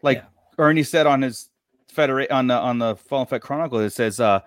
like 0.04 0.18
Yeah. 0.18 0.24
Ernie 0.60 0.84
said 0.84 1.08
on 1.08 1.22
his 1.22 1.50
federate 1.88 2.30
on 2.32 2.48
the 2.48 2.54
on 2.56 2.78
the 2.78 2.96
Fallen 2.96 3.26
Fett 3.28 3.42
Chronicle, 3.42 3.80
it 3.80 3.90
says, 3.92 4.20
uh, 4.20 4.42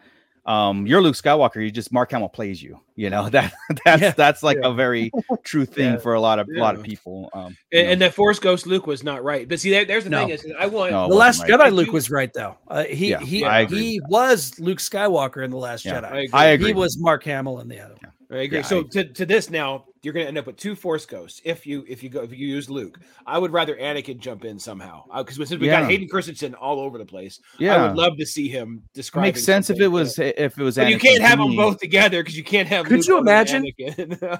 um, 0.47 0.87
you're 0.87 1.01
Luke 1.03 1.15
Skywalker, 1.17 1.63
you 1.65 1.71
just 1.71 1.93
Mark 1.93 2.11
Hamill 2.13 2.29
plays 2.29 2.63
you. 2.63 2.79
You 2.95 3.11
know, 3.11 3.29
that 3.31 3.53
that's 3.85 4.03
Yeah. 4.03 4.11
that's 4.13 4.43
like 4.45 4.59
a 4.63 4.73
very 4.73 5.11
true 5.43 5.65
thing 5.77 5.95
Yeah. 5.95 5.99
for 5.99 6.15
a 6.15 6.21
lot 6.21 6.39
of 6.39 6.49
a 6.55 6.59
lot 6.61 6.75
of 6.77 6.83
people. 6.85 7.29
Um 7.33 7.57
And, 7.73 7.87
know. 7.87 7.93
and 7.93 8.01
that 8.03 8.15
Force 8.15 8.39
Ghost 8.39 8.67
Luke 8.69 8.87
was 8.87 9.03
not 9.03 9.25
right. 9.25 9.49
But 9.49 9.59
see, 9.61 9.71
there, 9.71 9.85
there's 9.85 10.05
the 10.05 10.11
No. 10.11 10.21
thing 10.21 10.31
is, 10.31 10.47
I 10.59 10.67
want 10.67 10.93
No. 10.93 11.09
The 11.09 11.15
Last 11.15 11.41
right. 11.43 11.51
I 11.61 11.71
Jedi 11.71 11.73
Luke 11.73 11.87
do- 11.87 11.93
was 11.93 12.11
right 12.11 12.33
though. 12.33 12.57
Uh, 12.69 12.85
he 12.85 13.11
Yeah, 13.11 13.21
he 13.21 13.45
he 13.67 14.01
was 14.09 14.59
Luke 14.61 14.79
Skywalker 14.79 15.45
in 15.45 15.51
the 15.51 15.57
Last 15.57 15.85
Yeah. 15.85 16.01
Jedi. 16.03 16.05
I 16.05 16.09
agree. 16.19 16.29
I 16.33 16.45
agree. 16.47 16.67
He 16.69 16.73
was 16.75 16.99
Mark 16.99 17.25
Hamill 17.25 17.59
in 17.61 17.69
the 17.69 17.81
other. 17.81 17.95
one. 17.95 18.13
I 18.33 18.37
agree. 18.45 18.59
Yeah, 18.59 18.63
so 18.65 18.81
I- 18.81 18.83
to, 18.93 19.05
to 19.13 19.27
this 19.27 19.51
now, 19.51 19.85
you're 20.03 20.15
going 20.15 20.25
to 20.25 20.29
end 20.29 20.39
up 20.39 20.47
with 20.47 20.57
two 20.57 20.75
Force 20.75 21.05
Ghosts 21.07 21.41
if 21.45 21.67
you 21.67 21.85
if 21.87 22.03
you 22.03 22.09
go 22.09 22.23
if 22.23 22.33
you 22.33 22.47
use 22.49 22.69
Luke. 22.71 22.99
I 23.27 23.39
would 23.39 23.53
rather 23.53 23.77
Anakin 23.77 24.19
jump 24.19 24.45
in 24.45 24.59
somehow 24.59 25.05
because 25.19 25.37
since 25.37 25.51
we 25.61 25.67
Yeah. 25.67 25.81
got 25.83 25.91
Hayden 25.91 26.09
Christensen 26.09 26.55
all 26.55 26.81
over 26.81 26.99
the 26.99 27.05
place, 27.05 27.39
yeah, 27.59 27.77
I 27.77 27.87
would 27.89 27.97
love 27.97 28.17
to 28.17 28.27
see 28.27 28.49
him 28.49 28.83
it 28.85 28.93
describe. 28.95 29.23
makes 29.25 29.45
sense 29.45 29.71
if 29.71 29.79
it 29.81 29.89
was 29.89 30.19
if 30.19 30.59
it 30.59 30.63
was. 30.63 30.77
But 30.77 30.89
you 30.89 30.99
can't 30.99 31.23
have 31.23 31.39
them 31.39 31.55
both 31.55 31.79
together 31.79 32.23
because 32.23 32.37
you 32.37 32.43
can't 32.45 32.69
have. 32.69 32.87
Could 32.87 32.99
Luke 32.99 33.07
you 33.07 33.19
imagine? 33.19 33.65
Anakin. 33.79 34.39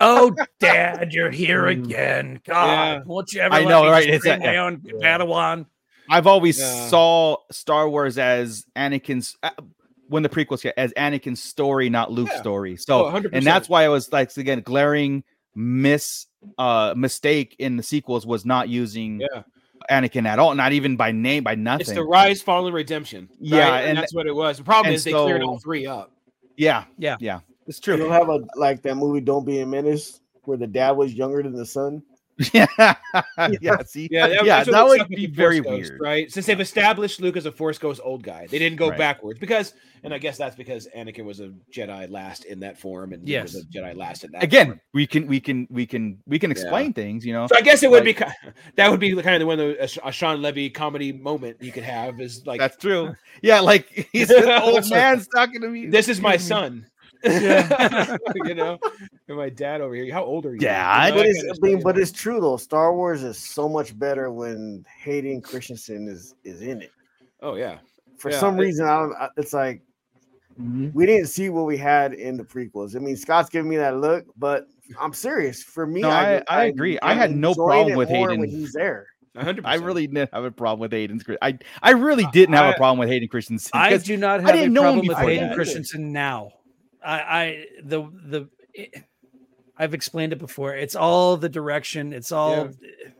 Oh, 0.00 0.34
Dad, 0.60 1.12
you're 1.12 1.30
here 1.30 1.68
again. 1.68 2.40
God, 2.44 2.66
Yeah. 2.66 3.00
won't 3.06 3.32
you 3.32 3.40
ever? 3.40 3.54
I 3.54 3.60
let 3.60 3.68
know, 3.68 3.82
me 3.84 3.88
right? 3.90 4.04
just 4.04 4.14
It's 4.16 4.24
bring 4.24 4.42
a- 4.42 4.46
my 4.46 4.56
own 4.56 4.78
Padawan. 4.80 5.66
I've 6.08 6.26
always 6.26 6.58
Yeah. 6.58 6.88
saw 6.88 7.36
Star 7.52 7.88
Wars 7.88 8.18
as 8.18 8.64
Anakin's 8.76 9.36
uh, 9.44 9.50
when 10.10 10.22
the 10.22 10.28
prequels 10.28 10.60
came, 10.62 10.72
as 10.76 10.92
Anakin's 10.94 11.40
story, 11.42 11.88
not 11.88 12.10
Luke's 12.12 12.32
Yeah. 12.32 12.40
story. 12.40 12.76
So, 12.76 13.06
Oh, 13.06 13.22
and 13.32 13.46
that's 13.46 13.68
why 13.68 13.84
I 13.84 13.88
was 13.88 14.12
like 14.12 14.36
again 14.36 14.60
glaring 14.60 15.24
miss 15.54 16.26
uh 16.58 16.94
mistake 16.96 17.56
in 17.58 17.76
the 17.76 17.82
sequels 17.82 18.26
was 18.26 18.44
not 18.44 18.68
using 18.68 19.20
Yeah, 19.20 19.42
Anakin 19.90 20.26
at 20.26 20.38
all, 20.38 20.54
not 20.54 20.72
even 20.72 20.96
by 20.96 21.12
name, 21.12 21.44
by 21.44 21.54
nothing. 21.54 21.80
it's 21.82 21.92
the 21.92 22.02
rise, 22.04 22.42
fall, 22.42 22.66
and 22.66 22.74
redemption. 22.74 23.28
right? 23.30 23.38
Yeah, 23.40 23.76
and, 23.76 23.88
and- 23.90 23.98
that's 23.98 24.14
what 24.14 24.26
it 24.26 24.34
was. 24.34 24.58
The 24.58 24.64
problem 24.64 24.92
is 24.94 25.04
they 25.04 25.12
cleared 25.12 25.42
all 25.42 25.58
three 25.58 25.86
up. 25.86 26.12
yeah, 26.56 26.84
Yeah. 26.98 27.16
yeah, 27.20 27.40
it's 27.66 27.78
You 27.78 27.82
true. 27.82 27.96
don't 27.98 28.12
have 28.12 28.28
a 28.28 28.40
like 28.56 28.82
that 28.82 28.96
movie 28.96 29.20
"Don't 29.20 29.44
Be 29.44 29.60
a 29.60 29.66
Menace" 29.66 30.20
where 30.44 30.56
the 30.58 30.66
dad 30.66 30.92
was 30.92 31.14
younger 31.14 31.42
than 31.42 31.54
the 31.54 31.66
son. 31.66 32.02
yeah, 32.54 32.66
yeah. 33.60 33.82
See, 33.84 34.08
Yeah, 34.10 34.28
that, 34.28 34.44
yeah, 34.44 34.64
that 34.64 34.82
would 34.82 34.88
would 34.90 34.98
suck 35.00 35.08
with 35.10 35.16
be 35.18 35.26
very 35.26 35.60
Force 35.60 35.76
Ghost, 35.78 35.90
weird. 35.90 36.00
right? 36.00 36.32
Since 36.32 36.46
they've 36.46 36.60
established 36.60 37.20
Luke 37.20 37.36
as 37.36 37.44
a 37.46 37.52
Force 37.52 37.76
Ghost 37.78 38.00
old 38.02 38.22
guy, 38.22 38.46
they 38.46 38.58
didn't 38.58 38.78
go 38.78 38.88
Right. 38.88 38.98
backwards 38.98 39.38
because, 39.38 39.74
and 40.04 40.14
I 40.14 40.18
guess 40.18 40.38
that's 40.38 40.56
because 40.56 40.88
Anakin 40.96 41.24
was 41.24 41.40
a 41.40 41.52
Jedi 41.70 42.10
last 42.10 42.44
in 42.46 42.60
that 42.60 42.78
form, 42.78 43.12
and 43.12 43.22
Luke 43.28 43.42
was 43.42 43.54
Yes. 43.54 43.62
a 43.64 43.66
Jedi 43.66 43.94
last 43.96 44.24
in 44.24 44.30
that. 44.32 44.42
Again, 44.42 44.66
form. 44.68 44.80
we 44.94 45.06
can 45.06 45.26
we 45.26 45.40
can 45.40 45.66
we 45.70 45.86
can 45.86 46.18
we 46.26 46.38
can 46.38 46.50
explain 46.50 46.92
things, 46.92 47.26
you 47.26 47.32
know. 47.32 47.46
so 47.46 47.56
I 47.56 47.60
guess 47.60 47.82
it 47.82 47.90
would 47.90 48.04
like- 48.06 48.18
be 48.18 48.24
that 48.76 48.90
would 48.90 49.00
be 49.00 49.12
the 49.12 49.22
kind 49.22 49.34
of 49.36 49.40
the 49.40 49.46
one 49.46 49.60
of 49.60 49.76
a 50.04 50.12
Shawn 50.12 50.40
Levy 50.40 50.70
comedy 50.70 51.12
moment 51.12 51.58
you 51.60 51.72
could 51.72 51.82
have 51.84 52.20
is 52.20 52.46
like 52.46 52.58
That's 52.60 52.76
true. 52.76 53.14
Yeah, 53.42 53.60
like 53.60 54.08
he's 54.12 54.30
an 54.30 54.48
old 54.62 54.88
man's 54.88 55.28
talking 55.28 55.60
to 55.60 55.68
me. 55.68 55.86
this 55.88 56.08
is 56.08 56.20
my 56.20 56.36
son. 56.38 56.86
Yeah. 57.24 58.16
you 58.44 58.54
know, 58.54 58.78
and 59.28 59.36
my 59.36 59.48
dad 59.50 59.80
over 59.80 59.94
here. 59.94 60.12
How 60.12 60.24
old 60.24 60.46
are 60.46 60.54
you? 60.54 60.58
Yeah, 60.60 60.84
You 60.96 61.02
I- 61.02 61.10
know, 61.10 61.16
But 61.16 61.26
it's, 61.26 61.44
I 61.44 61.66
mean, 61.66 61.82
but 61.82 61.98
it's 61.98 62.12
true 62.12 62.40
though. 62.40 62.56
Star 62.56 62.94
Wars 62.94 63.22
is 63.22 63.38
so 63.38 63.68
much 63.68 63.98
better 63.98 64.30
when 64.32 64.84
Hayden 65.02 65.40
Christensen 65.40 66.08
is 66.08 66.34
is 66.44 66.62
in 66.62 66.82
it. 66.82 66.92
oh 67.42 67.54
yeah, 67.56 67.78
For 68.18 68.30
Yeah, 68.30 68.38
some 68.40 68.58
it- 68.58 68.62
reason, 68.62 68.86
I 68.86 68.98
don't. 69.00 69.14
It's 69.36 69.52
like 69.52 69.82
Mhm. 70.60 70.92
we 70.94 71.06
didn't 71.06 71.28
see 71.28 71.48
what 71.48 71.64
we 71.66 71.76
had 71.76 72.12
in 72.12 72.36
the 72.36 72.44
prequels. 72.44 72.94
I 72.96 72.98
mean, 72.98 73.16
Scott's 73.16 73.48
giving 73.48 73.70
me 73.70 73.76
that 73.78 73.96
look, 73.98 74.26
but 74.36 74.66
I'm 75.00 75.12
serious. 75.14 75.62
For 75.62 75.86
me, 75.86 76.00
No, 76.02 76.10
I- 76.10 76.42
I 76.48 76.64
agree. 76.64 76.98
I 77.00 77.14
had 77.14 77.34
no 77.34 77.54
problem 77.54 77.96
with 77.96 78.10
more 78.10 78.28
Hayden. 78.28 78.40
when 78.40 78.50
he's 78.50 78.72
there. 78.72 79.06
hundred. 79.36 79.64
I 79.64 79.76
really 79.76 80.06
didn't 80.08 80.28
have 80.34 80.44
a 80.44 80.50
problem 80.50 80.80
with 80.80 80.90
Hayden's. 80.92 81.22
Chris- 81.22 81.38
I 81.40 81.56
I 81.82 81.92
really 81.92 82.26
didn't 82.32 82.56
have 82.56 82.66
a 82.66 82.74
I- 82.74 82.76
problem 82.76 82.98
with 82.98 83.08
Hayden 83.08 83.28
Christensen. 83.28 83.70
I 83.72 83.90
'cause 83.90 84.02
do 84.02 84.16
not 84.16 84.40
I 84.40 84.42
have 84.42 84.50
a 84.50 84.52
didn't 84.58 84.72
know 84.74 84.80
him 84.82 84.86
problem 84.86 85.06
with 85.06 85.16
before 85.16 85.30
Hayden 85.30 85.48
that. 85.50 85.54
Christensen 85.54 86.12
now. 86.12 86.50
I, 87.04 87.20
I 87.20 87.64
the 87.82 88.02
the 88.26 88.48
it- 88.74 89.04
I've 89.76 89.94
explained 89.94 90.34
it 90.34 90.38
before. 90.38 90.74
It's 90.74 90.94
all 90.94 91.38
the 91.38 91.48
direction. 91.48 92.12
It's 92.12 92.32
all 92.32 92.66
eh, 92.66 93.10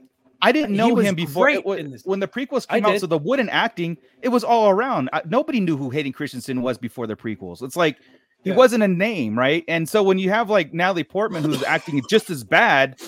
I 0.43 0.53
didn't 0.53 0.77
know 0.77 0.95
him 0.97 1.15
before 1.15 1.47
great 1.47 1.57
it 1.59 1.65
wa- 1.67 1.73
in 1.75 1.91
this. 1.91 2.05
when 2.05 2.21
the 2.21 2.29
prequels 2.29 2.67
I 2.69 2.77
came 2.77 2.87
out. 2.87 2.93
did. 2.93 3.01
So 3.01 3.07
the 3.07 3.17
wooden 3.19 3.49
acting, 3.49 3.97
it 4.23 4.29
was 4.29 4.45
all 4.45 4.69
around. 4.69 5.09
I, 5.13 5.23
nobody 5.25 5.61
knew 5.61 5.77
who 5.79 5.89
Hayden 5.91 6.13
Christensen 6.13 6.61
was 6.61 6.77
before 6.77 7.07
the 7.07 7.17
prequels. 7.17 7.63
It's 7.63 7.77
like 7.77 7.97
he 8.45 8.51
Yeah. 8.51 8.57
wasn't 8.57 8.83
a 8.83 8.89
name, 8.89 9.39
right? 9.39 9.65
And 9.69 9.89
so 9.89 10.03
when 10.03 10.19
you 10.19 10.29
have 10.31 10.51
like 10.51 10.75
Natalie 10.75 11.05
Portman 11.05 11.45
who's 11.45 11.63
acting 11.63 12.03
just 12.11 12.29
as 12.29 12.45
bad, 12.45 13.01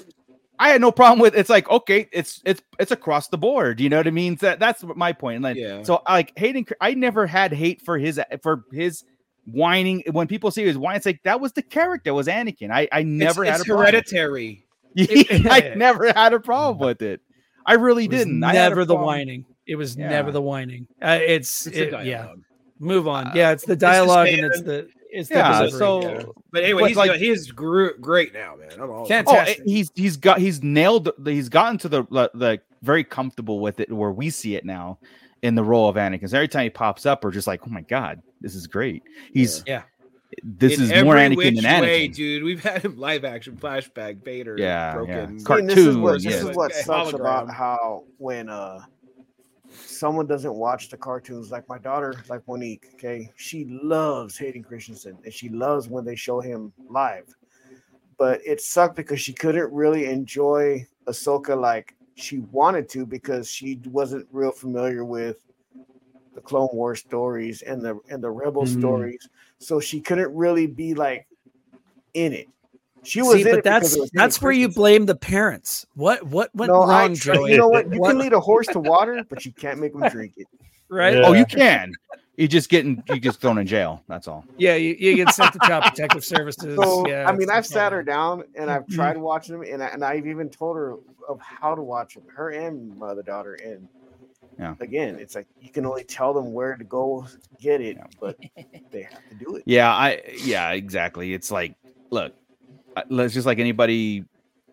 I 0.59 0.69
had 0.71 0.81
no 0.81 0.91
problem 0.93 1.19
with. 1.19 1.35
It's 1.35 1.51
like 1.51 1.69
okay, 1.69 2.09
it's 2.13 2.41
it's 2.47 2.63
it's 2.79 2.91
across 2.93 3.29
the 3.29 3.39
board. 3.39 3.81
You 3.81 3.91
know 3.91 3.99
what 3.99 4.07
I 4.07 4.11
mean? 4.13 4.37
That 4.37 4.61
that's 4.61 4.83
my 4.97 5.13
point. 5.13 5.37
And 5.37 5.43
like, 5.45 5.57
Yeah. 5.57 5.83
so 5.83 6.01
like 6.09 6.33
Hayden, 6.39 6.65
I 6.81 6.95
never 6.95 7.27
had 7.27 7.53
hate 7.53 7.83
for 7.83 7.99
his 7.99 8.19
for 8.43 8.65
his 8.73 9.05
whining. 9.47 10.03
When 10.13 10.27
people 10.27 10.51
see 10.51 10.63
his 10.63 10.77
was 10.77 10.79
whining, 10.79 10.97
it's 10.99 11.07
like 11.07 11.23
that 11.25 11.41
was 11.41 11.53
the 11.53 11.63
character. 11.63 12.11
It 12.11 12.15
was 12.15 12.27
Anakin. 12.27 12.71
I 12.71 12.89
I 12.93 13.03
never 13.03 13.45
it's, 13.45 13.51
had 13.51 13.61
it's 13.61 13.69
a 13.69 13.73
problem. 13.73 13.87
hereditary. 13.87 14.65
I 14.99 15.73
never 15.77 16.13
had 16.13 16.33
a 16.35 16.41
problem 16.41 16.79
with 16.87 17.03
it. 17.03 17.21
I 17.65 17.75
really 17.75 18.05
it 18.05 18.11
didn't. 18.11 18.43
I 18.45 18.53
never 18.53 18.85
the 18.85 18.95
whining. 18.97 19.45
It 19.67 19.77
was 19.77 19.97
Yeah. 19.97 20.09
never 20.09 20.33
the 20.33 20.43
whining. 20.43 20.87
Uh, 21.01 21.19
it's, 21.25 21.67
It's 21.67 21.77
it- 21.79 22.05
yeah. 22.07 22.33
Move 22.79 23.07
on. 23.07 23.29
Uh, 23.29 23.33
yeah, 23.35 23.53
it's 23.53 23.63
the 23.63 23.69
the 23.69 23.77
dialogue 23.77 24.27
and 24.29 24.45
it's 24.45 24.61
the 24.63 24.89
it's 25.09 25.29
the 25.29 25.37
Yeah, 25.37 25.59
delivery. 25.59 25.79
so 25.79 26.03
yeah. 26.03 26.23
But 26.51 26.65
anyway, 26.65 26.81
But, 26.83 26.89
he's 26.89 26.97
like- 26.97 27.21
he 27.21 27.29
is 27.31 27.53
gr- 27.53 27.91
great 28.01 28.35
now, 28.35 28.57
man. 28.57 28.71
I'm 28.81 28.91
all 28.91 29.07
Can't- 29.07 29.29
oh, 29.29 29.33
Fantastic. 29.35 29.65
he's 29.65 29.91
he's 29.95 30.17
got 30.17 30.39
he's 30.41 30.63
nailed. 30.65 31.11
the- 31.17 31.31
He's 31.33 31.49
gotten 31.49 31.79
to 31.79 31.89
the 31.89 32.03
the, 32.11 32.31
the 32.35 32.61
very 32.83 33.05
comfortable 33.05 33.61
with 33.61 33.79
it 33.79 33.93
where 33.93 34.11
we 34.11 34.31
see 34.31 34.57
it 34.57 34.65
now 34.65 34.99
in 35.43 35.55
the 35.55 35.65
role 35.65 35.89
of 35.89 35.97
Anakin. 35.97 36.29
So 36.29 36.37
every 36.37 36.49
time 36.49 36.65
he 36.65 36.71
pops 36.71 37.05
up, 37.07 37.25
we're 37.25 37.31
just 37.33 37.47
like, 37.47 37.61
oh 37.67 37.71
my 37.71 37.83
god, 37.83 38.23
this 38.41 38.55
is 38.55 38.67
great. 38.67 39.03
He's 39.33 39.63
Yeah. 39.67 39.83
This 40.43 40.79
In 40.79 40.85
is 40.91 41.05
more 41.05 41.17
Anakin 41.17 41.57
than 41.57 41.65
Anakin. 41.65 41.81
Way, 41.83 42.09
dude, 42.09 42.43
we've 42.43 42.63
had 42.63 42.83
him 42.83 42.97
live 42.97 43.25
action 43.25 43.55
flashback 43.57 44.25
Vader. 44.25 44.57
Yeah, 44.59 44.95
broken. 44.95 45.15
yeah. 45.15 45.27
See, 45.27 45.33
and 45.33 45.69
this 45.69 45.79
is 45.79 45.85
Cartoon, 45.85 46.03
what 46.03 46.13
this 46.15 46.25
yeah. 46.25 46.49
is 46.51 46.57
what 46.57 46.73
Okay, 46.73 46.81
sucks 46.83 47.13
about 47.13 47.51
how 47.51 48.05
when 48.17 48.49
uh 48.49 48.81
someone 49.85 50.27
doesn't 50.27 50.55
watch 50.55 50.89
the 50.89 50.97
cartoons 50.97 51.51
like 51.51 51.69
my 51.69 51.79
daughter, 51.79 52.15
like 52.29 52.47
Monique, 52.49 52.89
okay, 52.95 53.31
she 53.37 53.67
loves 53.83 54.39
Hayden 54.39 54.63
Christensen 54.63 55.19
and 55.25 55.33
she 55.33 55.49
loves 55.51 55.89
when 55.89 56.05
they 56.05 56.17
show 56.17 56.41
him 56.41 56.73
live. 56.89 57.25
But 58.17 58.41
it 58.47 58.61
sucked 58.61 58.97
because 58.97 59.21
she 59.21 59.33
couldn't 59.35 59.71
really 59.73 60.07
enjoy 60.07 60.87
Ahsoka 61.07 61.59
like 61.61 61.95
she 62.15 62.39
wanted 62.51 62.89
to 62.91 63.07
because 63.07 63.51
she 63.51 63.81
wasn't 63.87 64.27
real 64.33 64.53
familiar 64.53 65.05
with 65.05 65.39
the 66.35 66.41
Clone 66.41 66.69
War 66.73 66.95
stories 66.97 67.63
and 67.63 67.83
the 67.83 67.99
and 68.09 68.23
the 68.23 68.31
Rebel 68.31 68.65
Mhm. 68.65 68.79
stories. 68.79 69.29
So 69.59 69.81
she 69.81 70.01
couldn't 70.01 70.35
really 70.35 70.67
be 70.67 70.95
like 70.95 71.27
in 72.15 72.33
it. 72.33 72.49
She 73.05 73.21
was 73.21 73.35
See, 73.35 73.41
in 73.43 73.49
but 73.49 73.59
it 73.59 73.65
that's 73.65 73.95
it 73.97 74.01
was 74.01 74.11
Hayden 74.11 74.19
that's 74.19 74.41
where 74.43 74.53
you 74.53 74.69
blame 74.69 75.07
the 75.07 75.15
parents. 75.17 75.87
What 75.95 76.23
what 76.27 76.55
went 76.55 76.71
No, 76.73 76.83
I, 76.83 77.03
wrong, 77.03 77.15
Joey? 77.15 77.51
you 77.53 77.59
know 77.59 77.69
what? 77.69 77.93
You 77.93 78.01
What- 78.01 78.11
can 78.11 78.19
lead 78.19 78.33
a 78.33 78.41
horse 78.41 78.67
to 78.69 78.79
water, 78.81 79.25
but 79.29 79.45
you 79.45 79.53
can't 79.53 79.81
make 79.81 79.93
him 79.95 80.03
drink 80.09 80.35
it. 80.37 80.47
right? 80.89 81.15
Yeah. 81.17 81.23
Oh, 81.27 81.33
you 81.33 81.45
can. 81.47 81.93
You 82.37 82.49
just 82.49 82.71
getting 82.71 83.03
you 83.11 83.21
just 83.21 83.41
thrown 83.41 83.59
in 83.59 83.67
jail. 83.67 84.03
That's 84.09 84.27
all. 84.27 84.45
Yeah, 84.57 84.75
you, 84.77 84.97
you 84.99 85.17
get 85.17 85.31
sent 85.35 85.53
to 85.53 85.59
Child 85.61 85.85
Protective 85.89 86.25
Services. 86.25 86.77
So 86.83 87.07
yeah, 87.07 87.29
I 87.29 87.33
mean, 87.37 87.51
I've 87.51 87.67
sat 87.67 87.93
yeah. 87.93 87.97
her 87.99 88.03
down 88.03 88.45
and 88.55 88.71
I've 88.71 88.87
Mhm. 88.87 88.95
tried 88.95 89.17
watching 89.19 89.59
them, 89.61 89.69
and 89.71 89.83
I, 89.83 89.89
and 89.89 90.03
I've 90.05 90.27
even 90.27 90.49
told 90.49 90.77
her 90.77 90.97
of 91.29 91.41
how 91.41 91.75
to 91.75 91.83
watch 91.83 92.15
them. 92.15 92.25
Her 92.35 92.51
and 92.51 92.97
my 92.97 93.09
other 93.09 93.23
daughter, 93.23 93.55
and 93.63 93.87
Yeah. 94.59 94.75
again, 94.81 95.17
it's 95.21 95.35
like 95.35 95.47
you 95.61 95.71
can 95.71 95.85
only 95.85 96.05
tell 96.05 96.33
them 96.33 96.53
where 96.55 96.75
to 96.75 96.85
go 96.85 97.27
get 97.61 97.83
it, 97.83 97.97
Yeah. 97.99 98.05
but 98.19 98.39
they 98.91 99.03
have 99.03 99.29
to 99.29 99.35
do 99.35 99.57
it. 99.57 99.65
Yeah, 99.67 99.93
I 99.93 100.23
yeah, 100.43 100.71
exactly. 100.71 101.35
It's 101.35 101.51
like, 101.51 101.75
look, 102.11 102.35
I- 102.97 103.05
let's 103.11 103.35
just 103.35 103.47
like 103.47 103.59
anybody 103.59 104.25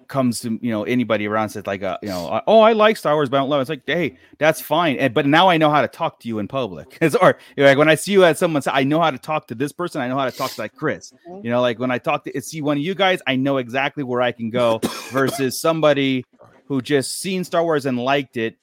comes 0.09 0.41
to 0.41 0.59
you 0.61 0.71
know 0.71 0.83
anybody 0.83 1.27
around 1.27 1.49
says 1.49 1.65
like 1.65 1.83
uh, 1.83 1.97
you 2.01 2.09
know 2.09 2.41
oh 2.47 2.59
I 2.59 2.73
like 2.73 2.97
Star 2.97 3.13
Wars 3.13 3.29
but 3.29 3.37
I 3.37 3.39
don't 3.39 3.49
love 3.49 3.59
it. 3.59 3.61
It's 3.61 3.69
like 3.69 3.83
hey 3.85 4.17
that's 4.37 4.59
fine 4.59 4.97
and, 4.97 5.13
but 5.13 5.25
now 5.25 5.47
I 5.47 5.57
know 5.57 5.69
how 5.69 5.81
to 5.81 5.87
talk 5.87 6.19
to 6.21 6.27
you 6.27 6.39
in 6.39 6.47
public. 6.47 6.97
It's, 7.01 7.15
or 7.15 7.37
you 7.55 7.63
know, 7.63 7.69
like 7.69 7.77
when 7.77 7.87
I 7.87 7.95
see 7.95 8.11
you 8.11 8.25
at 8.25 8.37
someone's 8.37 8.67
I 8.67 8.83
know 8.83 8.99
how 8.99 9.11
to 9.11 9.17
talk 9.17 9.47
to 9.47 9.55
this 9.55 9.71
person 9.71 10.01
I 10.01 10.07
know 10.07 10.17
how 10.17 10.25
to 10.25 10.35
talk 10.35 10.51
to 10.51 10.61
like 10.61 10.75
Chris. 10.75 11.13
You 11.27 11.49
know 11.49 11.61
like 11.61 11.79
when 11.79 11.91
I 11.91 11.97
talk 11.97 12.25
to 12.25 12.41
see 12.41 12.61
one 12.61 12.77
of 12.77 12.83
you 12.83 12.95
guys 12.95 13.21
I 13.25 13.35
know 13.35 13.57
exactly 13.57 14.03
where 14.03 14.21
I 14.21 14.31
can 14.31 14.49
go 14.49 14.79
versus 15.11 15.61
somebody 15.61 16.25
who 16.65 16.81
just 16.81 17.19
seen 17.19 17.43
Star 17.43 17.63
Wars 17.63 17.85
and 17.85 17.97
liked 17.97 18.35
it 18.35 18.57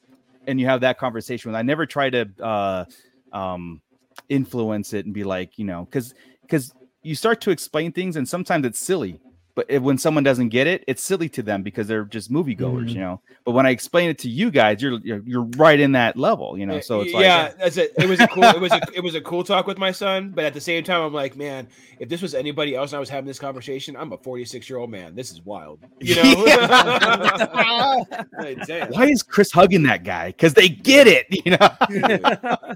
and 0.47 0.61
you 0.61 0.67
have 0.67 0.83
that 0.83 0.99
conversation 0.99 1.51
with 1.51 1.57
I 1.57 1.63
never 1.63 1.87
try 1.87 2.11
to 2.11 2.29
uh 2.43 2.85
um 3.33 3.81
influence 4.29 4.93
it 4.93 5.07
and 5.07 5.15
be 5.15 5.25
like 5.25 5.59
you 5.59 5.65
know 5.65 5.85
because 5.85 6.15
because 6.43 6.75
you 7.03 7.15
start 7.15 7.41
to 7.41 7.51
explain 7.51 7.93
things 7.93 8.17
and 8.17 8.29
sometimes 8.29 8.67
it's 8.67 8.81
silly 8.81 9.21
but 9.57 9.67
if, 9.69 9.83
when 9.83 9.99
someone 9.99 10.23
doesn't 10.23 10.51
get 10.51 10.69
it, 10.69 10.85
it's 10.87 11.03
silly 11.03 11.29
to 11.31 11.43
them 11.43 11.65
because 11.65 11.89
they're 11.89 12.05
just 12.05 12.31
moviegoers, 12.31 12.85
Mhm. 12.85 12.89
you 12.91 13.01
know. 13.01 13.21
But 13.45 13.53
when 13.53 13.67
I 13.67 13.71
explain 13.71 14.11
it 14.11 14.19
to 14.21 14.29
you 14.29 14.53
guys, 14.53 14.81
you're 14.81 15.01
you're, 15.03 15.23
you're 15.27 15.49
right 15.57 15.81
in 15.81 15.93
that 15.93 16.17
level, 16.17 16.57
you 16.59 16.67
know. 16.67 16.79
So 16.81 17.01
it's 17.01 17.13
like 17.13 17.23
yeah, 17.25 17.53
that's 17.59 17.77
it. 17.77 17.93
It 17.99 18.09
was 18.09 18.21
a 18.21 18.29
cool. 18.29 18.45
It 18.45 18.61
was 18.61 18.71
a 18.71 18.81
it 18.95 19.03
was 19.03 19.15
a 19.17 19.21
cool 19.21 19.43
talk 19.43 19.67
with 19.67 19.79
my 19.79 19.91
son, 19.91 20.31
but 20.35 20.45
at 20.45 20.55
the 20.55 20.61
same 20.61 20.85
time, 20.85 21.01
I'm 21.03 21.13
like, 21.13 21.37
man, 21.37 21.67
if 21.99 22.09
this 22.09 22.23
was 22.23 22.35
anybody 22.35 22.77
else, 22.77 22.93
and 22.93 22.99
I 22.99 23.01
was 23.01 23.09
having 23.09 23.27
this 23.27 23.39
conversation. 23.41 23.97
I'm 23.97 24.13
a 24.13 24.19
46 24.19 24.69
year 24.71 24.79
old 24.79 24.91
man. 24.91 25.15
This 25.17 25.33
is 25.33 25.41
wild. 25.45 25.81
You 26.01 26.15
know. 26.17 26.45
Like, 28.39 28.91
why 28.91 29.07
is 29.07 29.23
Chris 29.23 29.51
hugging 29.51 29.83
that 29.85 30.05
guy? 30.05 30.29
Because 30.29 30.55
they 30.55 30.69
get 30.69 31.07
it, 31.07 31.27
you 31.31 31.53
know. 31.53 31.71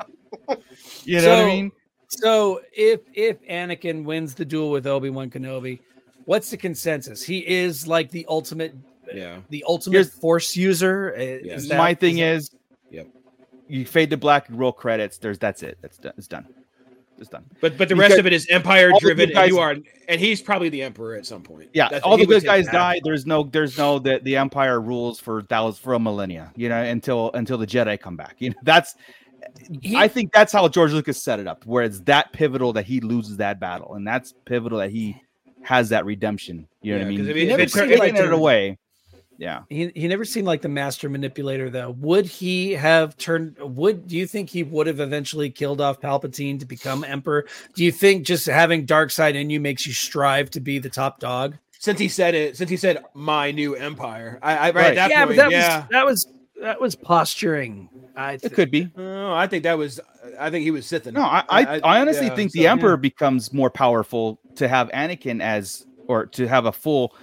you 1.04 1.20
know 1.20 1.28
what 1.28 1.38
I 1.38 1.40
So- 1.40 1.46
mean? 1.46 1.72
So 2.12 2.60
if 2.72 3.02
if 3.14 3.40
Anakin 3.42 4.02
wins 4.02 4.34
the 4.34 4.44
duel 4.44 4.72
with 4.72 4.84
Obi 4.84 5.10
Wan 5.10 5.30
Kenobi, 5.30 5.78
what's 6.30 6.48
the 6.50 6.56
consensus? 6.56 7.24
He 7.24 7.38
is 7.46 7.88
like 7.88 8.08
the 8.12 8.24
ultimate, 8.28 8.72
Yeah. 9.12 9.38
the 9.48 9.64
ultimate 9.66 9.94
Here's- 9.96 10.10
Force 10.10 10.56
user. 10.56 11.12
Uh, 11.18 11.22
Yeah. 11.42 11.56
that- 11.56 11.76
My 11.76 11.92
thing 11.92 12.16
that- 12.16 12.34
is, 12.36 12.50
Yep. 12.92 13.08
you 13.66 13.84
fade 13.84 14.10
to 14.10 14.16
black, 14.16 14.48
you 14.48 14.54
roll 14.54 14.70
credits. 14.72 15.18
There's 15.18 15.40
that's 15.40 15.64
it. 15.64 15.78
That's 15.82 15.98
done. 15.98 16.12
It's 16.16 16.28
done. 16.28 16.46
It's 17.18 17.28
done. 17.28 17.44
But 17.60 17.76
but 17.76 17.88
the 17.88 17.96
Because 17.96 18.10
rest 18.10 18.20
of 18.20 18.26
it 18.26 18.32
is 18.32 18.46
empire 18.48 18.92
driven, 19.00 19.28
good 19.30 19.36
and 19.36 19.50
you 19.50 19.58
are, 19.58 19.74
and 20.08 20.20
he's 20.20 20.40
probably 20.40 20.68
the 20.68 20.82
emperor 20.82 21.16
at 21.16 21.26
some 21.26 21.42
point. 21.42 21.68
Yeah, 21.74 21.88
That's- 21.88 22.02
all 22.02 22.16
the 22.16 22.24
good 22.26 22.44
guys 22.44 22.66
that. 22.66 22.72
die. 22.72 23.00
There's 23.02 23.26
no, 23.26 23.42
there's 23.42 23.76
no 23.76 23.98
that 23.98 24.22
the 24.22 24.36
Empire 24.36 24.80
rules 24.80 25.18
for 25.18 25.42
thousands 25.42 25.80
for 25.80 25.94
a 25.94 25.98
millennia. 25.98 26.52
You 26.56 26.68
know, 26.68 26.80
until 26.80 27.30
until 27.34 27.58
the 27.58 27.66
Jedi 27.66 28.00
come 28.00 28.16
back. 28.16 28.36
You 28.38 28.50
know, 28.50 28.56
that's. 28.62 28.94
He- 29.82 29.96
I 29.96 30.06
think 30.06 30.32
that's 30.32 30.52
how 30.52 30.68
George 30.68 30.92
Lucas 30.92 31.20
set 31.20 31.40
it 31.40 31.46
up, 31.48 31.66
where 31.66 31.82
it's 31.82 32.00
that 32.02 32.32
pivotal 32.32 32.72
that 32.74 32.84
he 32.86 33.00
loses 33.00 33.36
that 33.38 33.58
battle, 33.58 33.94
and 33.96 34.06
that's 34.06 34.32
pivotal 34.44 34.78
that 34.78 34.90
he 34.90 35.16
has 35.62 35.90
that 35.90 36.04
redemption. 36.04 36.66
You 36.82 36.92
know 36.92 36.98
Yeah, 36.98 37.04
what 37.04 37.12
I 37.12 37.16
'cause 37.16 37.26
mean? 37.26 37.30
if 37.30 37.36
He 37.36 37.42
it- 37.42 37.44
if 37.44 37.48
never 37.50 37.62
it 37.62 37.72
taking 37.72 38.14
tur- 38.16 38.22
it 38.24 38.26
it 38.28 38.32
away. 38.32 38.78
Yeah. 39.38 39.62
He, 39.70 39.90
he 39.94 40.06
never 40.06 40.26
seemed 40.26 40.46
like 40.46 40.60
the 40.60 40.68
master 40.68 41.08
manipulator 41.08 41.70
though. 41.70 41.92
Would 41.98 42.26
he 42.26 42.72
have 42.72 43.16
turned 43.16 43.56
would 43.58 44.06
do 44.06 44.16
you 44.18 44.26
think 44.26 44.50
he 44.50 44.62
would 44.62 44.86
have 44.86 45.00
eventually 45.00 45.48
killed 45.48 45.80
off 45.80 45.98
Palpatine 45.98 46.60
to 46.60 46.66
become 46.66 47.04
emperor? 47.04 47.46
Do 47.74 47.82
you 47.82 47.90
think 47.90 48.26
just 48.26 48.44
having 48.46 48.84
dark 48.84 49.10
side 49.10 49.36
in 49.36 49.48
you 49.48 49.58
makes 49.58 49.86
you 49.86 49.94
strive 49.94 50.50
to 50.50 50.60
be 50.60 50.78
the 50.78 50.90
top 50.90 51.20
dog? 51.20 51.56
Since 51.78 51.98
he 51.98 52.08
said 52.08 52.34
it, 52.34 52.58
since 52.58 52.68
he 52.68 52.76
said 52.76 53.02
my 53.14 53.50
new 53.52 53.74
empire, 53.74 54.38
I, 54.42 54.52
I 54.52 54.58
right, 54.66 54.74
Right. 54.74 54.86
at 54.88 54.94
that 54.96 55.10
yeah, 55.10 55.24
point, 55.24 55.36
but 55.38 55.42
that 55.44 55.50
yeah. 55.50 55.76
was 55.80 55.88
that 55.90 56.04
was 56.06 56.26
that 56.60 56.80
was 56.80 56.94
posturing. 56.94 57.88
I 58.16 58.34
It 58.42 58.52
could 58.52 58.70
be. 58.70 58.90
Oh, 58.96 59.32
I 59.32 59.46
think 59.46 59.64
that 59.64 59.78
was. 59.78 60.00
I 60.38 60.50
think 60.50 60.64
he 60.64 60.70
was 60.70 60.86
Sithing. 60.86 61.12
No, 61.14 61.22
I 61.22 61.44
I, 61.48 61.80
I 61.80 62.00
honestly 62.00 62.26
yeah, 62.26 62.34
think 62.36 62.50
so, 62.52 62.58
the 62.58 62.64
yeah. 62.64 62.72
Emperor 62.72 62.96
becomes 62.96 63.52
more 63.52 63.70
powerful 63.70 64.40
to 64.56 64.68
have 64.68 64.88
Anakin 64.90 65.40
as 65.42 65.86
or 66.08 66.26
to 66.26 66.46
have 66.46 66.66
a 66.66 66.72
full 66.72 67.14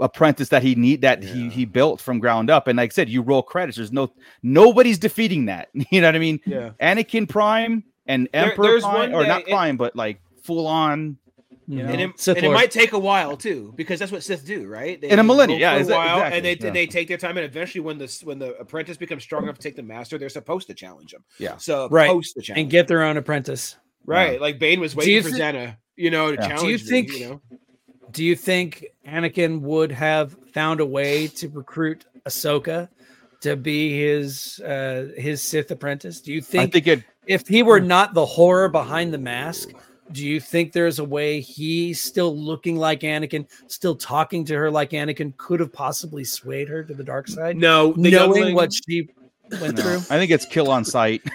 apprentice 0.00 0.48
that 0.48 0.62
he 0.62 0.74
need 0.74 1.02
that 1.02 1.22
he 1.22 1.44
Yeah. 1.44 1.50
he 1.50 1.64
built 1.64 2.00
from 2.00 2.18
ground 2.18 2.50
up. 2.50 2.66
And 2.66 2.76
like 2.76 2.92
I 2.92 2.94
said, 2.94 3.08
you 3.08 3.22
roll 3.22 3.42
credits. 3.42 3.76
There's 3.76 3.92
no 3.92 4.12
nobody's 4.42 4.98
defeating 4.98 5.46
that. 5.46 5.68
You 5.90 6.00
know 6.00 6.08
what 6.08 6.16
I 6.16 6.18
mean? 6.18 6.40
Yeah. 6.46 6.70
Anakin 6.80 7.28
Prime 7.28 7.84
and 8.06 8.28
There- 8.32 8.50
Emperor 8.50 8.64
there's 8.64 8.82
Prime, 8.82 9.12
one 9.12 9.14
or 9.14 9.22
day 9.22 9.28
not 9.28 9.40
it- 9.42 9.48
Prime, 9.48 9.76
but 9.76 9.94
like 9.96 10.20
full 10.42 10.66
on. 10.66 11.18
You 11.70 11.84
know, 11.84 11.88
and 11.92 12.00
it, 12.00 12.18
Sith 12.20 12.36
and 12.38 12.46
it 12.46 12.50
might 12.50 12.70
take 12.70 12.92
a 12.94 12.98
while 12.98 13.36
too, 13.36 13.72
because 13.76 13.98
that's 14.00 14.10
what 14.10 14.22
Sith 14.24 14.44
do, 14.44 14.66
right? 14.66 15.00
They 15.00 15.08
In 15.10 15.18
a 15.18 15.22
go 15.22 15.26
millennia, 15.28 15.56
yeah, 15.58 15.76
a 15.76 15.80
exa- 15.80 15.90
while, 15.90 16.16
exactly, 16.18 16.36
and 16.38 16.44
they 16.46 16.64
yeah. 16.66 16.70
they 16.72 16.86
take 16.86 17.06
their 17.06 17.16
time, 17.16 17.36
and 17.36 17.46
eventually, 17.46 17.80
when 17.80 17.96
the 17.96 18.20
when 18.24 18.38
the 18.40 18.54
apprentice 18.56 18.96
becomes 18.96 19.22
strong 19.22 19.44
enough 19.44 19.56
to 19.56 19.62
take 19.62 19.76
the 19.76 19.82
master, 19.82 20.18
they're 20.18 20.28
supposed 20.28 20.66
to 20.66 20.74
challenge 20.74 21.14
him. 21.14 21.22
Yeah. 21.38 21.56
so 21.58 21.88
Right. 21.88 22.08
supposed 22.08 22.36
to 22.42 22.52
and 22.54 22.68
get 22.68 22.88
their 22.88 23.02
own 23.04 23.16
apprentice. 23.16 23.76
right. 24.04 24.40
Like 24.40 24.58
Bane 24.58 24.80
was 24.80 24.96
waiting 24.96 25.22
for 25.22 25.30
thi- 25.30 25.38
Zannah, 25.38 25.76
you 25.96 26.10
know, 26.10 26.34
to 26.34 26.42
Yeah. 26.42 26.48
challenge. 26.48 26.62
Do 26.62 26.68
you 26.68 26.78
me, 26.78 26.84
think- 27.08 27.12
you 27.20 27.28
know? 27.28 27.40
Do 28.10 28.24
you 28.24 28.34
think 28.34 28.86
Anakin 29.06 29.60
would 29.60 29.92
have 29.92 30.34
found 30.52 30.80
a 30.80 30.86
way 30.86 31.28
to 31.28 31.48
recruit 31.50 32.04
Ahsoka 32.26 32.88
to 33.42 33.54
be 33.54 33.96
his 33.96 34.58
uh 34.60 35.10
his 35.16 35.40
Sith 35.40 35.70
apprentice? 35.70 36.20
Do 36.20 36.32
you 36.32 36.40
think? 36.40 36.60
I 36.60 36.62
think, 36.64 36.84
think 36.86 36.98
it. 36.98 37.04
if 37.28 37.46
he 37.46 37.62
were 37.62 37.78
not 37.80 38.12
the 38.14 38.26
horror 38.26 38.68
behind 38.68 39.14
the 39.14 39.18
mask, 39.18 39.68
do 40.12 40.26
you 40.26 40.40
think 40.40 40.72
there's 40.72 40.98
a 40.98 41.04
way 41.04 41.40
he's 41.40 42.02
still 42.02 42.36
looking 42.36 42.76
like 42.76 43.00
Anakin, 43.00 43.46
still 43.68 43.94
talking 43.94 44.44
to 44.46 44.54
her 44.56 44.70
like 44.70 44.90
Anakin 44.90 45.36
could 45.36 45.60
have 45.60 45.72
possibly 45.72 46.24
swayed 46.24 46.68
her 46.68 46.82
to 46.84 46.94
the 46.94 47.04
dark 47.04 47.28
side? 47.28 47.56
No, 47.56 47.92
the 47.92 48.10
knowing 48.10 48.12
youngling- 48.34 48.54
what 48.54 48.72
she 48.72 49.08
went 49.60 49.76
no, 49.76 49.82
through. 49.82 49.96
I 50.14 50.18
think 50.18 50.30
it's 50.30 50.46
kill 50.46 50.70
on 50.70 50.84
sight. 50.84 51.22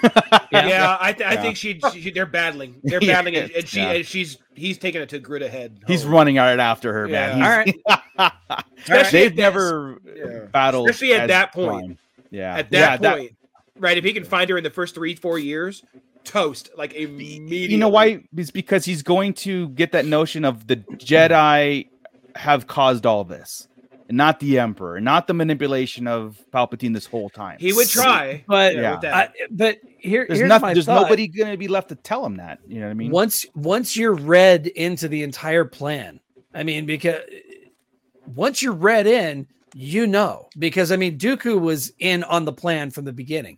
Yeah, 0.52 0.96
I, 1.02 1.12
th- 1.12 1.30
I 1.30 1.34
Yeah. 1.34 1.42
think 1.42 1.58
she, 1.58 1.82
she 1.92 2.12
they're 2.12 2.26
battling. 2.26 2.76
They're 2.84 3.04
Yeah, 3.04 3.16
battling, 3.22 3.36
and, 3.36 3.52
and 3.52 3.68
she 3.68 3.80
yeah. 3.82 3.92
and 3.92 4.06
she's 4.06 4.38
he's 4.54 4.78
taking 4.78 5.02
it 5.02 5.10
to 5.10 5.20
grid 5.20 5.42
ahead. 5.42 5.80
He's 5.86 6.04
home. 6.04 6.14
running 6.14 6.38
right 6.38 6.58
after 6.58 6.94
her, 6.94 7.10
Yeah. 7.10 7.36
man. 7.36 7.66
He's- 7.68 7.82
Especially 8.78 9.20
They've 9.20 9.32
at 9.32 9.36
never 9.38 9.98
Yeah. 10.16 10.46
battled, 10.52 10.90
Especially 10.90 11.14
at 11.16 11.28
that 11.28 11.52
point. 11.52 11.68
Prime. 11.88 11.98
Yeah, 12.32 12.56
At 12.58 12.72
yeah, 12.72 12.96
that 12.98 13.18
point, 13.18 13.36
right? 13.78 13.98
If 13.98 14.06
he 14.06 14.14
can 14.14 14.24
find 14.24 14.50
her 14.50 14.58
in 14.58 14.64
the 14.64 14.70
first 14.70 14.96
three 14.96 15.16
four 15.16 15.38
years, 15.40 15.84
toast 16.26 16.70
like 16.78 16.94
immediately. 16.94 17.68
You 17.68 17.78
know 17.78 17.90
why? 17.90 18.24
It's 18.36 18.52
because 18.52 18.84
he's 18.86 19.04
going 19.04 19.34
to 19.36 19.70
get 19.70 19.92
that 19.94 20.06
notion 20.06 20.44
of 20.46 20.68
the 20.68 20.78
Jedi 20.78 21.88
have 22.36 22.68
caused 22.68 23.06
all 23.06 23.24
this, 23.24 23.68
and 24.10 24.18
not 24.18 24.40
the 24.42 24.60
Emperor, 24.60 25.00
not 25.00 25.28
the 25.28 25.34
manipulation 25.34 26.08
of 26.08 26.38
Palpatine 26.54 26.94
this 26.94 27.06
whole 27.06 27.30
time. 27.30 27.58
He 27.60 27.72
would 27.72 27.88
try, 27.88 28.44
But 28.48 28.76
yeah, 28.76 28.92
with 28.92 29.02
that. 29.02 29.14
I, 29.14 29.30
but 29.52 29.78
here, 29.98 30.26
There's 30.28 30.40
here's 30.40 30.50
nothing. 30.50 30.68
my 30.68 30.74
There's 30.74 30.86
thought. 30.86 31.04
nobody 31.04 31.28
going 31.28 31.52
to 31.52 31.58
be 31.58 31.68
left 31.70 31.90
to 31.90 31.96
tell 31.96 32.26
him 32.26 32.38
that. 32.38 32.60
You 32.68 32.80
know 32.82 32.88
what 32.88 32.92
I 32.92 32.96
mean? 32.96 33.12
once 33.12 33.46
once 33.56 33.96
you're 33.96 34.14
read 34.16 34.68
into 34.68 35.08
the 35.08 35.24
entire 35.24 35.66
plan 35.66 36.20
i 36.54 36.64
mean 36.64 36.86
because 36.86 37.22
once 38.36 38.62
you're 38.62 38.74
read 38.74 39.08
in 39.08 39.48
you 39.74 40.08
know 40.08 40.48
because 40.58 40.92
i 40.92 40.96
mean 40.96 41.18
dooku 41.18 41.60
was 41.60 41.92
in 42.00 42.24
on 42.24 42.46
the 42.46 42.54
plan 42.54 42.90
from 42.92 43.04
the 43.06 43.12
beginning 43.14 43.58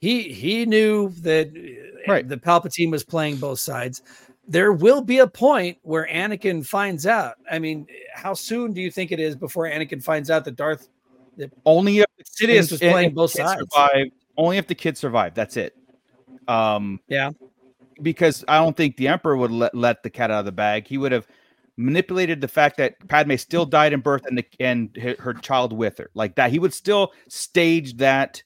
he 0.00 0.22
he 0.32 0.66
knew 0.66 1.10
that 1.20 1.48
uh, 1.48 2.10
Right. 2.10 2.26
the 2.26 2.38
palpatine 2.38 2.90
was 2.90 3.04
playing 3.04 3.36
both 3.36 3.58
sides 3.58 4.02
there 4.50 4.72
will 4.72 5.02
be 5.02 5.18
a 5.18 5.26
point 5.26 5.76
where 5.82 6.08
anakin 6.10 6.64
finds 6.64 7.06
out 7.06 7.34
i 7.50 7.58
mean 7.58 7.86
how 8.14 8.32
soon 8.32 8.72
do 8.72 8.80
you 8.80 8.90
think 8.90 9.12
it 9.12 9.20
is 9.20 9.36
before 9.36 9.66
anakin 9.66 10.02
finds 10.02 10.30
out 10.30 10.44
that 10.44 10.56
darth 10.56 10.88
only 11.66 12.00
if 12.00 12.06
Sidious 12.24 12.70
was 12.70 12.80
playing 12.80 13.14
both 13.14 13.30
sides. 13.30 13.62
Survive, 13.72 14.06
only 14.36 14.58
if 14.58 14.66
the 14.66 14.74
kids 14.74 15.00
survive. 15.00 15.34
That's 15.34 15.56
it. 15.56 15.74
Um, 16.46 17.00
Yeah. 17.08 17.30
because 18.02 18.44
I 18.48 18.58
don't 18.58 18.76
think 18.76 18.96
the 18.96 19.08
Emperor 19.08 19.36
would 19.36 19.50
let, 19.50 19.74
let 19.74 20.02
the 20.02 20.10
cat 20.10 20.30
out 20.30 20.40
of 20.40 20.44
the 20.44 20.52
bag. 20.52 20.86
He 20.86 20.98
would 20.98 21.12
have 21.12 21.26
manipulated 21.76 22.40
the 22.40 22.48
fact 22.48 22.76
that 22.78 22.94
Padme 23.08 23.36
still 23.36 23.66
died 23.66 23.92
in 23.92 24.00
birth 24.00 24.26
and 24.26 24.38
the, 24.38 24.44
and 24.60 24.96
her 24.96 25.34
child 25.34 25.72
with 25.72 25.98
her 25.98 26.10
like 26.14 26.34
that. 26.36 26.50
He 26.50 26.58
would 26.58 26.74
still 26.74 27.12
stage 27.28 27.96
that 27.98 28.42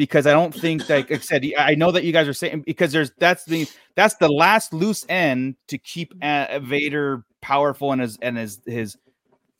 because 0.00 0.26
I 0.26 0.32
don't 0.32 0.54
think 0.54 0.88
like 0.88 1.12
I 1.12 1.18
said 1.18 1.44
I 1.58 1.74
know 1.74 1.90
that 1.90 2.04
you 2.04 2.12
guys 2.12 2.26
are 2.26 2.32
saying 2.32 2.62
because 2.64 2.90
there's 2.90 3.10
that's 3.18 3.44
the 3.44 3.68
that's 3.96 4.14
the 4.14 4.30
last 4.30 4.72
loose 4.72 5.04
end 5.10 5.56
to 5.68 5.76
keep 5.76 6.14
uh, 6.22 6.58
Vader 6.60 7.22
powerful 7.42 7.92
and 7.92 8.00
his 8.00 8.16
and 8.22 8.38
his 8.38 8.60
his 8.64 8.96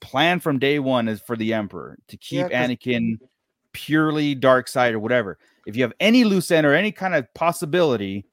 plan 0.01 0.41
from 0.41 0.59
day 0.59 0.79
one 0.79 1.09
is 1.09 1.21
for 1.21 1.37
the 1.37 1.53
Emperor 1.53 1.99
to 2.09 2.17
keep 2.17 2.49
Yeah, 2.51 2.67
Anakin 2.67 3.19
purely 3.75 4.35
dark 4.35 4.67
side 4.67 4.95
or 4.95 4.99
whatever. 4.99 5.37
If 5.67 5.77
you 5.77 5.83
have 5.83 5.93
any 6.01 6.25
loose 6.25 6.51
end 6.51 6.67
or 6.67 6.73
any 6.73 6.91
kind 6.91 7.15
of 7.15 7.33
possibility 7.35 8.25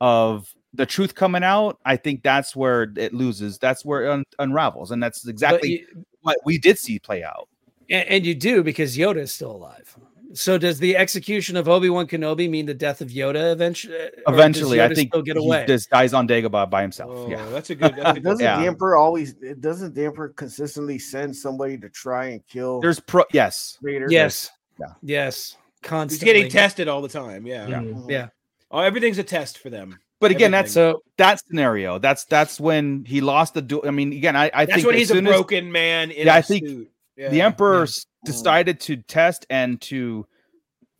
of 0.00 0.52
the 0.74 0.84
truth 0.84 1.14
coming 1.14 1.44
out, 1.44 1.78
I 1.84 1.94
think 1.96 2.24
that's 2.24 2.56
where 2.56 2.92
it 2.96 3.14
loses. 3.14 3.56
That's 3.58 3.84
where 3.84 4.04
it 4.06 4.10
un- 4.10 4.24
unravels, 4.40 4.90
and 4.90 5.00
that's 5.00 5.28
exactly 5.28 5.86
you- 5.94 6.04
what 6.22 6.38
we 6.44 6.58
did 6.58 6.76
see 6.76 6.98
play 6.98 7.22
out. 7.22 7.48
and, 7.88 8.08
and 8.08 8.26
you 8.26 8.34
do 8.34 8.64
because 8.64 8.96
yoda 8.96 9.18
is 9.18 9.32
still 9.32 9.52
alive 9.52 9.96
so 10.34 10.58
does 10.58 10.78
the 10.78 10.96
execution 10.96 11.56
of 11.56 11.68
obi-wan 11.68 12.06
kenobi 12.06 12.48
mean 12.48 12.66
the 12.66 12.74
death 12.74 13.00
of 13.00 13.08
yoda 13.08 13.52
eventually 13.52 13.96
Eventually, 14.26 14.80
I 14.80 14.88
Yoda 14.88 14.94
think 14.94 15.10
still 15.10 15.22
get 15.22 15.36
he 15.36 15.44
away 15.44 15.64
just 15.66 15.90
dies 15.90 16.14
on 16.14 16.26
Dagobah 16.28 16.70
by 16.70 16.82
himself. 16.82 17.10
Oh, 17.12 17.28
yeah, 17.28 17.44
that's 17.50 17.70
a 17.70 17.74
good. 17.74 17.94
That's 17.96 18.10
a 18.10 18.12
good 18.20 18.22
Doesn't 18.24 18.44
Yeah. 18.44 18.60
the 18.60 18.66
emperor 18.66 18.96
always? 18.96 19.34
Doesn't 19.60 19.94
the 19.94 20.04
emperor 20.04 20.30
consistently 20.30 20.98
send 20.98 21.34
somebody 21.36 21.76
to 21.78 21.88
try 21.88 22.26
and 22.26 22.46
kill 22.46 22.80
there's 22.80 23.00
pro. 23.00 23.24
Yes, 23.32 23.78
Vader? 23.82 24.06
Yes. 24.10 24.50
Yeah. 24.80 24.86
Yes. 25.02 25.56
He's 25.80 25.88
Constantly. 25.88 26.26
getting 26.32 26.50
tested 26.50 26.88
all 26.88 27.02
the 27.02 27.08
time. 27.08 27.46
Yeah. 27.46 27.66
Yeah. 27.68 27.80
Mhm. 27.80 28.10
Yeah. 28.10 28.28
Oh, 28.70 28.78
everything's 28.80 29.18
a 29.18 29.24
test 29.24 29.58
for 29.58 29.68
them. 29.70 29.98
but 30.20 30.30
again, 30.30 30.50
that's 30.52 30.76
a 30.76 30.94
that 31.18 31.40
scenario. 31.46 31.98
That's 31.98 32.24
that's 32.24 32.58
when 32.60 33.04
he 33.04 33.20
lost 33.20 33.54
the 33.54 33.62
duel. 33.62 33.82
I 33.86 33.90
mean, 33.90 34.12
again, 34.12 34.36
I, 34.36 34.50
I 34.54 34.64
That's 34.64 34.76
think 34.76 34.86
when 34.86 34.96
he's 34.96 35.10
a 35.10 35.14
soon 35.14 35.26
as 35.26 35.32
broken 35.32 35.72
man 35.72 36.10
in 36.12 36.26
Yeah, 36.26 36.34
a 36.34 36.38
I 36.38 36.42
think 36.42 36.66
suit. 36.66 36.90
the 37.16 37.22
Yeah. 37.36 37.46
Emperor 37.46 37.80
Yeah. 37.84 37.90
S- 38.26 38.32
decided 38.36 38.80
to 38.80 38.96
test 38.96 39.46
and 39.50 39.80
to 39.82 40.26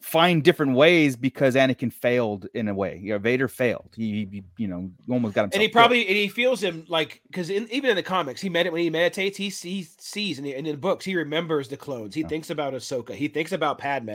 find 0.01 0.43
different 0.43 0.75
ways 0.75 1.15
because 1.15 1.55
Anakin 1.55 1.93
failed 1.93 2.49
in 2.55 2.67
a 2.67 2.75
way. 2.75 2.99
You 3.01 3.13
know, 3.13 3.19
Vader 3.19 3.47
failed. 3.47 3.91
He, 3.95 4.27
he 4.33 4.43
you 4.57 4.67
know, 4.67 4.91
almost 5.09 5.33
got 5.35 5.43
himself. 5.43 5.55
and 5.55 5.63
he 5.63 5.69
probably 5.69 6.07
and 6.09 6.17
he 6.17 6.27
feels 6.27 6.61
him 6.61 6.85
like 6.89 7.23
because 7.29 7.51
in, 7.51 7.69
even 7.71 7.89
in 7.91 7.95
the 7.95 8.03
comics 8.03 8.41
he 8.41 8.49
med 8.49 8.71
when 8.73 8.83
he 8.83 8.91
meditates 8.91 9.37
he, 9.37 9.49
he 9.49 9.85
sees 9.99 10.39
and, 10.39 10.47
in 10.49 10.65
the 10.65 10.77
books 10.77 11.05
he 11.05 11.15
remembers 11.15 11.69
the 11.69 11.77
clones 11.77 12.17
he 12.17 12.23
Yeah. 12.23 12.27
thinks 12.29 12.51
about 12.51 12.75
Ahsoka 12.75 13.15
he 13.15 13.29
thinks 13.29 13.53
about 13.53 13.79
Padme 13.79 14.09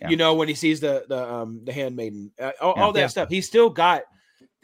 Yeah. 0.00 0.08
you 0.08 0.16
know 0.16 0.34
when 0.34 0.48
he 0.48 0.54
sees 0.54 0.80
the 0.80 1.04
the 1.08 1.22
um 1.32 1.60
the 1.64 1.72
handmaiden 1.72 2.32
uh, 2.40 2.50
all, 2.60 2.74
Yeah. 2.76 2.82
all 2.82 2.92
that 2.92 3.10
stuff 3.12 3.28
he's 3.28 3.46
still 3.46 3.70
got 3.70 4.02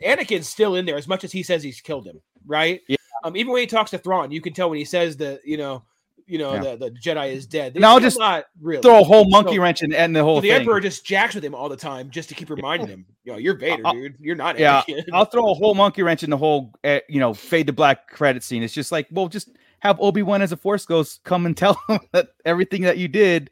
Anakin's 0.05 0.49
still 0.49 0.75
in 0.75 0.87
there 0.87 0.97
as 0.97 1.07
much 1.07 1.23
as 1.23 1.31
he 1.31 1.45
says 1.45 1.63
he's 1.63 1.81
killed 1.81 2.05
him 2.07 2.21
right 2.47 2.81
Yeah. 2.89 2.97
Um, 3.23 3.37
even 3.37 3.53
when 3.53 3.61
he 3.61 3.67
talks 3.69 3.93
to 3.93 3.99
Thrawn, 3.99 4.33
you 4.33 4.41
can 4.41 4.53
tell 4.53 4.69
when 4.71 4.79
he 4.79 4.85
says 4.85 5.17
that 5.19 5.41
you 5.47 5.57
know, 5.57 5.85
you 6.27 6.39
know, 6.39 6.55
Yeah. 6.55 6.77
the, 6.77 6.77
the 6.77 6.91
Jedi 6.91 7.33
is 7.33 7.47
dead. 7.47 7.77
And 7.77 7.85
I'll 7.85 8.01
just 8.01 8.19
not 8.19 8.47
really 8.61 8.83
Throw 8.83 9.01
a 9.01 9.05
whole 9.05 9.29
monkey 9.29 9.57
So- 9.57 9.63
wrench 9.63 9.83
in 9.83 9.93
and 9.93 10.15
the 10.17 10.23
whole 10.23 10.39
so 10.39 10.41
the 10.43 10.49
thing. 10.51 10.61
Emperor 10.61 10.81
just 10.81 11.05
jacks 11.05 11.35
with 11.35 11.45
him 11.45 11.55
all 11.55 11.69
the 11.69 11.77
time 11.77 12.11
just 12.11 12.29
to 12.31 12.35
keep 12.35 12.51
reminding 12.51 12.89
him, 12.89 13.07
you 13.25 13.33
know, 13.33 13.39
you're 13.39 13.57
Vader, 13.57 13.83
I'll- 13.85 13.93
dude. 13.93 14.17
You're 14.21 14.37
not. 14.37 14.59
yeah, 14.59 14.83
Anakin. 14.89 15.05
I'll 15.13 15.25
throw 15.27 15.51
a 15.51 15.55
whole 15.55 15.75
monkey 15.75 16.03
wrench 16.03 16.23
in 16.23 16.31
the 16.31 16.37
whole, 16.39 16.73
uh, 16.85 17.01
you 17.09 17.21
know, 17.21 17.35
fade 17.35 17.67
to 17.69 17.73
black 17.73 18.09
credit 18.09 18.43
scene. 18.43 18.63
It's 18.63 18.75
just 18.75 18.91
like, 18.93 19.07
well, 19.11 19.29
just 19.29 19.51
have 19.81 20.01
Obi 20.01 20.23
Wan 20.23 20.41
as 20.43 20.53
a 20.53 20.57
Force 20.57 20.87
Ghost 20.87 21.23
come 21.25 21.45
and 21.47 21.57
tell 21.57 21.79
him 21.89 22.01
that 22.13 22.29
everything 22.45 22.83
that 22.83 22.97
you 22.99 23.09
did 23.09 23.51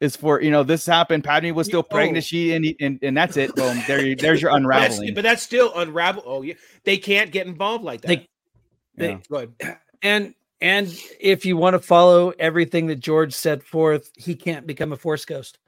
is 0.00 0.16
for, 0.16 0.40
you 0.40 0.50
know, 0.50 0.62
this 0.62 0.86
happened. 0.86 1.24
Padme 1.24 1.54
was 1.54 1.66
still 1.66 1.80
Oh. 1.80 1.82
pregnant. 1.94 2.24
She 2.24 2.52
and, 2.54 2.66
and 2.80 2.98
and 3.02 3.16
that's 3.16 3.36
it. 3.36 3.54
Boom. 3.54 3.82
There, 3.86 4.04
you, 4.04 4.16
there's 4.16 4.40
your 4.40 4.50
But 4.52 4.60
that's, 4.68 4.94
unraveling. 4.96 5.14
but 5.14 5.22
that's 5.24 5.42
still 5.42 5.72
unravel. 5.74 6.22
Oh, 6.24 6.40
yeah, 6.42 6.54
they 6.84 6.96
can't 6.96 7.30
get 7.30 7.46
involved 7.46 7.84
like 7.84 8.00
that. 8.02 8.08
They- 8.08 8.28
Yeah. 9.08 9.18
Go 9.30 9.36
ahead. 9.60 9.78
And 10.02 10.34
and 10.60 10.94
if 11.18 11.44
you 11.46 11.56
want 11.56 11.74
to 11.74 11.78
follow 11.80 12.30
everything 12.38 12.86
that 12.88 12.96
George 12.96 13.32
set 13.34 13.62
forth, 13.62 14.10
he 14.16 14.34
can't 14.34 14.66
become 14.66 14.92
a 14.92 14.96
force 14.96 15.24
ghost. 15.24 15.58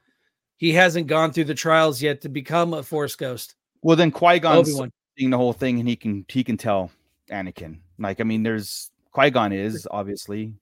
He 0.57 0.71
hasn't 0.71 1.07
gone 1.07 1.31
through 1.33 1.45
the 1.45 1.55
trials 1.55 2.01
yet 2.01 2.21
to 2.21 2.29
become 2.29 2.73
a 2.73 2.83
force 2.83 3.15
ghost. 3.15 3.55
Well, 3.81 3.95
then 3.97 4.11
Qui 4.11 4.39
Gon's 4.39 4.79
seeing 5.17 5.29
the 5.29 5.37
whole 5.37 5.53
thing, 5.53 5.79
and 5.79 5.87
he 5.89 5.95
can 5.95 6.25
he 6.29 6.43
can 6.43 6.57
tell 6.57 6.91
Anakin. 7.29 7.79
Like, 7.99 8.21
I 8.21 8.23
mean, 8.23 8.43
there's 8.43 8.91
Qui 9.11 9.29
Gon 9.29 9.51
is 9.51 9.87
obviously, 9.91 10.53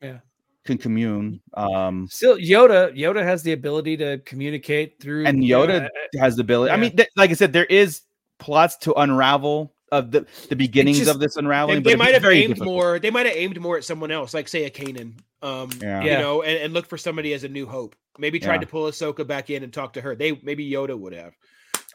Yeah. 0.00 0.18
can 0.64 0.78
commune. 0.78 1.40
Um, 1.54 2.06
Still, 2.10 2.36
Yoda. 2.36 2.96
Yoda 2.96 3.22
has 3.22 3.42
the 3.42 3.52
ability 3.52 3.96
to 3.98 4.18
communicate 4.18 5.00
through. 5.00 5.26
and 5.26 5.42
Yoda 5.42 5.86
uh, 5.86 6.18
has 6.20 6.36
the 6.36 6.42
ability. 6.42 6.70
I 6.72 6.76
mean, 6.76 6.94
th- 6.96 7.08
like 7.16 7.30
I 7.30 7.34
said, 7.34 7.52
there 7.52 7.64
is 7.66 8.02
plots 8.38 8.76
to 8.78 8.92
unravel 8.94 9.74
of 9.92 10.10
the 10.10 10.26
the 10.48 10.56
beginnings 10.56 10.98
just- 10.98 11.10
of 11.10 11.20
this 11.20 11.36
unraveling. 11.36 11.78
they 11.78 11.82
but 11.82 11.88
it'd 11.90 11.98
might 11.98 12.14
have 12.14 12.24
aimed 12.24 12.48
difficult. 12.54 12.66
more. 12.74 12.98
They 12.98 13.10
might 13.10 13.26
have 13.26 13.36
aimed 13.36 13.60
more 13.60 13.76
at 13.76 13.84
someone 13.84 14.10
else, 14.10 14.34
like 14.34 14.48
say 14.48 14.64
a 14.64 14.70
Kanan. 14.70 15.14
Um, 15.42 15.70
Yeah. 15.80 16.02
you 16.02 16.10
know, 16.10 16.42
and, 16.42 16.58
and 16.58 16.74
look 16.74 16.86
for 16.86 16.98
somebody 16.98 17.32
as 17.32 17.44
a 17.44 17.48
New 17.48 17.66
Hope. 17.66 17.94
Maybe 18.18 18.40
tried 18.40 18.54
Yeah. 18.54 18.60
to 18.60 18.66
pull 18.66 18.90
Ahsoka 18.90 19.24
back 19.26 19.50
in 19.50 19.62
and 19.62 19.72
talk 19.72 19.92
to 19.94 20.00
her. 20.00 20.16
They 20.16 20.38
maybe 20.42 20.68
Yoda 20.68 20.98
would 20.98 21.12
have. 21.14 21.32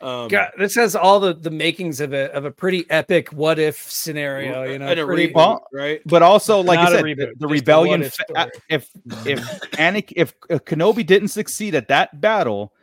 Um, 0.02 0.28
God, 0.28 0.50
this 0.58 0.76
has 0.76 0.96
all 0.96 1.20
the 1.20 1.34
the 1.34 1.52
makings 1.52 2.02
of 2.02 2.14
a 2.14 2.34
of 2.34 2.46
a 2.46 2.52
pretty 2.52 2.86
epic 2.90 3.30
what 3.32 3.60
if 3.60 3.78
scenario. 3.90 4.64
You 4.64 4.80
know, 4.80 4.88
and 4.88 5.00
a 5.00 5.06
pretty- 5.06 5.28
reboot, 5.30 5.36
Well, 5.36 5.68
right? 5.74 6.02
But 6.06 6.24
also, 6.24 6.62
like 6.62 6.80
I 6.80 6.84
Not 6.84 6.94
a 6.94 6.96
said, 6.98 7.06
reboot, 7.06 7.18
the, 7.18 7.26
the 7.26 7.32
just 7.34 7.44
a 7.44 7.48
rebellion. 7.48 8.00
what-if 8.02 8.14
fa- 8.16 8.24
story. 8.30 8.52
if 8.70 8.90
if 9.28 9.40
Anakin, 9.74 10.14
if 10.16 10.34
uh, 10.50 10.60
Kenobi 10.60 11.06
didn't 11.06 11.28
succeed 11.30 11.76
at 11.76 11.88
that 11.90 12.20
battle, 12.20 12.74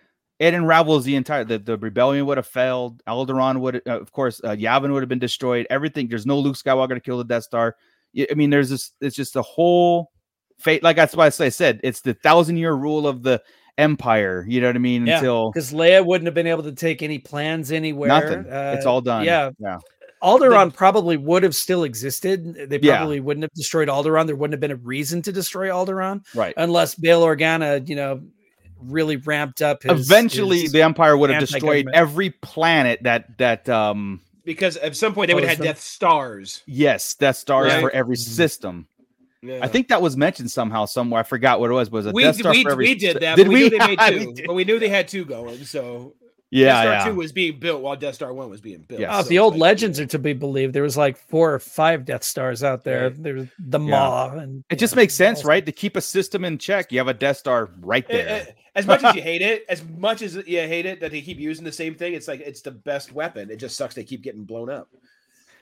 it 0.41 0.55
unravels 0.55 1.05
the 1.05 1.15
entire. 1.15 1.45
The, 1.45 1.59
the 1.59 1.77
rebellion 1.79 2.27
would 2.27 2.39
have 2.39 2.47
failed. 2.47 3.01
Alderaan 3.07 3.61
would, 3.61 3.83
uh, 3.87 4.01
of 4.01 4.11
course, 4.11 4.41
uh, 4.43 4.57
Yavin 4.57 4.91
would 4.93 5.03
have 5.03 5.09
been 5.09 5.19
destroyed. 5.21 5.67
Everything. 5.71 6.09
There's 6.09 6.27
no 6.27 6.39
Luke 6.39 6.57
Skywalker 6.57 6.95
to 6.95 7.01
kill 7.01 7.19
the 7.19 7.25
Death 7.25 7.45
Star. 7.45 7.77
I 8.19 8.35
mean, 8.35 8.51
there's 8.51 8.71
this. 8.71 8.91
It's 9.01 9.15
just 9.15 9.37
a 9.37 9.43
whole 9.43 10.11
fate. 10.59 10.83
Like 10.83 10.97
that's 10.97 11.15
why 11.15 11.27
I 11.27 11.29
said 11.31 11.79
it's 11.85 12.01
the 12.01 12.15
thousand 12.15 12.57
year 12.57 12.73
rule 12.73 13.07
of 13.07 13.23
the 13.23 13.41
Empire. 13.79 14.45
You 14.49 14.61
know 14.61 14.67
what 14.69 14.77
I 14.77 14.81
mean? 14.81 15.07
Yeah, 15.07 15.19
Until 15.19 15.53
because 15.53 15.73
Leia 15.73 16.05
wouldn't 16.05 16.27
have 16.27 16.35
been 16.35 16.47
able 16.49 16.65
to 16.65 16.73
take 16.73 17.03
any 17.03 17.19
plans 17.19 17.71
anywhere. 17.71 18.09
nothing. 18.09 18.51
Uh, 18.51 18.75
it's 18.77 18.87
all 18.87 19.01
done. 19.01 19.25
Yeah, 19.25 19.51
Yeah. 19.61 19.77
Alderaan 20.23 20.75
probably 20.75 21.17
would 21.17 21.43
have 21.45 21.55
still 21.55 21.85
existed. 21.85 22.69
They 22.69 22.79
Yeah. 22.83 22.99
probably 22.99 23.21
wouldn't 23.21 23.45
have 23.45 23.53
destroyed 23.55 23.89
Alderaan. 23.89 24.27
There 24.27 24.37
wouldn't 24.37 24.53
have 24.53 24.61
been 24.61 24.71
a 24.71 24.77
reason 24.77 25.23
to 25.23 25.33
destroy 25.33 25.69
Alderaan 25.69 26.25
Right. 26.35 26.53
unless 26.59 26.95
Bail 26.95 27.23
Organa, 27.23 27.89
you 27.89 27.97
know, 27.97 28.21
really 28.83 29.17
ramped 29.17 29.63
up. 29.63 29.83
His, 29.83 30.09
Eventually, 30.11 30.63
his- 30.63 30.73
the 30.73 30.83
Empire 30.83 31.17
would 31.17 31.31
have 31.31 31.41
destroyed 31.41 31.89
every 31.93 32.31
planet 32.31 33.03
that 33.05 33.39
that 33.39 33.69
um 33.69 34.21
Because 34.45 34.77
at 34.79 34.97
some 34.97 35.15
point 35.15 35.29
they 35.29 35.35
would 35.35 35.45
have 35.45 35.59
had 35.59 35.65
Death 35.65 35.81
Stars. 35.81 36.63
Yes, 36.67 37.15
Death 37.15 37.37
Stars 37.37 37.73
Right. 37.73 37.81
for 37.81 37.91
every 37.91 38.17
Mm-hmm. 38.17 38.31
system. 38.33 38.87
Yeah. 39.43 39.61
I 39.63 39.69
think 39.69 39.89
that 39.89 40.03
was 40.03 40.19
mentioned 40.19 40.51
somehow 40.51 40.85
somewhere. 40.85 41.21
I 41.21 41.23
forgot 41.23 41.61
what 41.61 41.71
it 41.71 41.73
was. 41.73 41.89
but 41.89 41.97
it 41.99 41.99
was 41.99 42.07
a 42.09 42.13
we 42.13 42.23
Death 42.25 42.37
Star 42.37 42.53
we, 42.53 42.63
for 42.63 42.73
every 42.73 42.85
we 42.89 42.95
did 42.95 43.21
that. 43.21 43.37
Did 43.37 43.47
but 43.47 43.53
we, 43.53 43.55
we? 43.55 43.61
knew 43.63 43.71
they 43.71 43.79
made 43.87 43.99
Yeah, 44.01 44.11
we 44.11 44.19
two, 44.27 44.33
did. 44.35 44.47
but 44.47 44.55
we 44.55 44.65
knew 44.65 44.79
they 44.79 44.89
had 44.91 45.09
two 45.09 45.25
going. 45.25 45.65
So 45.65 46.15
Yeah, 46.51 46.67
Death 46.67 46.83
Star 46.83 46.93
yeah. 46.95 47.05
Two 47.05 47.15
was 47.15 47.33
being 47.33 47.59
built 47.61 47.81
while 47.83 47.97
Death 47.97 48.17
Star 48.17 48.33
One 48.35 48.51
was 48.51 48.61
being 48.61 48.81
built. 48.89 49.01
Yes. 49.01 49.11
Oh, 49.13 49.19
if 49.21 49.25
So 49.27 49.29
the 49.29 49.39
old 49.39 49.55
like, 49.55 49.61
legends 49.61 50.01
are 50.01 50.07
to 50.07 50.19
be 50.19 50.33
believed, 50.33 50.75
there 50.75 50.83
was 50.83 50.97
like 50.97 51.17
four 51.17 51.55
or 51.55 51.59
five 51.61 52.05
Death 52.05 52.25
Stars 52.25 52.65
out 52.65 52.83
there. 52.85 53.05
Right. 53.11 53.23
There's 53.23 53.47
the 53.59 53.79
Yeah. 53.79 53.87
Maw, 53.91 54.31
and 54.39 54.65
It 54.69 54.79
just 54.81 54.95
know, 54.97 55.03
makes 55.03 55.15
sense, 55.15 55.45
right? 55.45 55.65
To 55.65 55.73
keep 55.73 55.97
a 55.97 56.01
system 56.01 56.45
in 56.45 56.59
check, 56.59 56.91
you 56.91 56.99
have 56.99 57.09
a 57.09 57.15
Death 57.15 57.37
Star 57.37 57.71
right 57.81 58.07
there. 58.09 58.29
eh, 58.29 58.45
As 58.75 58.87
much 58.87 59.05
as 59.05 59.15
you 59.15 59.23
hate 59.31 59.43
it, 59.43 59.65
as 59.69 59.85
much 59.85 60.23
as 60.23 60.35
you 60.35 60.59
hate 60.61 60.87
it 60.87 61.01
that 61.01 61.13
they 61.13 61.21
keep 61.21 61.39
using 61.39 61.65
the 61.65 61.73
same 61.73 61.95
thing, 61.95 62.15
it's 62.15 62.27
like 62.27 62.41
it's 62.41 62.63
the 62.63 62.73
best 62.73 63.13
weapon. 63.13 63.51
It 63.51 63.57
just 63.57 63.77
sucks 63.77 63.95
they 63.95 64.05
keep 64.05 64.23
getting 64.23 64.45
blown 64.45 64.71
up. 64.71 64.89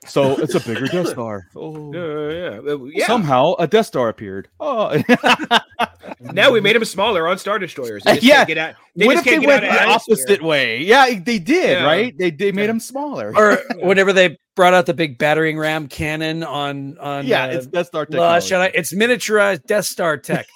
So 0.06 0.32
it's 0.40 0.54
a 0.54 0.60
bigger 0.60 0.86
Death 0.86 1.08
Star. 1.08 1.46
Oh. 1.56 1.92
yeah, 1.92 2.60
yeah. 2.64 2.76
yeah. 2.92 3.06
Somehow 3.06 3.54
a 3.58 3.66
Death 3.66 3.86
Star 3.86 4.08
appeared. 4.08 4.48
Oh, 4.60 5.00
now 6.20 6.50
we 6.50 6.60
made 6.60 6.76
them 6.76 6.84
smaller 6.84 7.28
on 7.28 7.38
Star 7.38 7.58
Destroyers. 7.58 8.02
They 8.04 8.14
just 8.14 8.24
Yeah. 8.24 8.36
can't 8.36 8.48
get 8.48 8.58
out. 8.58 8.74
They 8.96 9.06
what 9.06 9.14
just 9.14 9.20
if 9.20 9.24
they 9.26 9.30
can't 9.32 9.42
get 9.42 9.48
went 9.48 9.64
out 9.64 9.68
the 9.70 9.74
of 9.76 9.80
atmosphere. 9.82 10.14
opposite 10.14 10.42
way? 10.42 10.82
Yeah, 10.82 11.06
they 11.18 11.38
did, 11.38 11.78
Yeah. 11.78 11.84
right? 11.84 12.16
They 12.16 12.30
they 12.30 12.52
made 12.52 12.68
them 12.68 12.80
smaller. 12.80 13.32
or 13.36 13.58
whenever 13.86 14.12
they 14.12 14.38
brought 14.56 14.74
out 14.74 14.86
the 14.86 14.94
big 14.94 15.18
battering 15.18 15.58
ram 15.58 15.88
cannon 15.88 16.42
on 16.42 16.98
on 16.98 17.26
yeah, 17.26 17.44
uh, 17.44 17.48
it's 17.48 17.66
Death 17.66 17.86
Star 17.88 18.06
Last 18.10 18.48
technology. 18.48 18.76
Jedi, 18.76 18.78
it's 18.78 18.92
miniaturized 18.94 19.64
Death 19.66 19.84
Star 19.86 20.16
tech. 20.16 20.46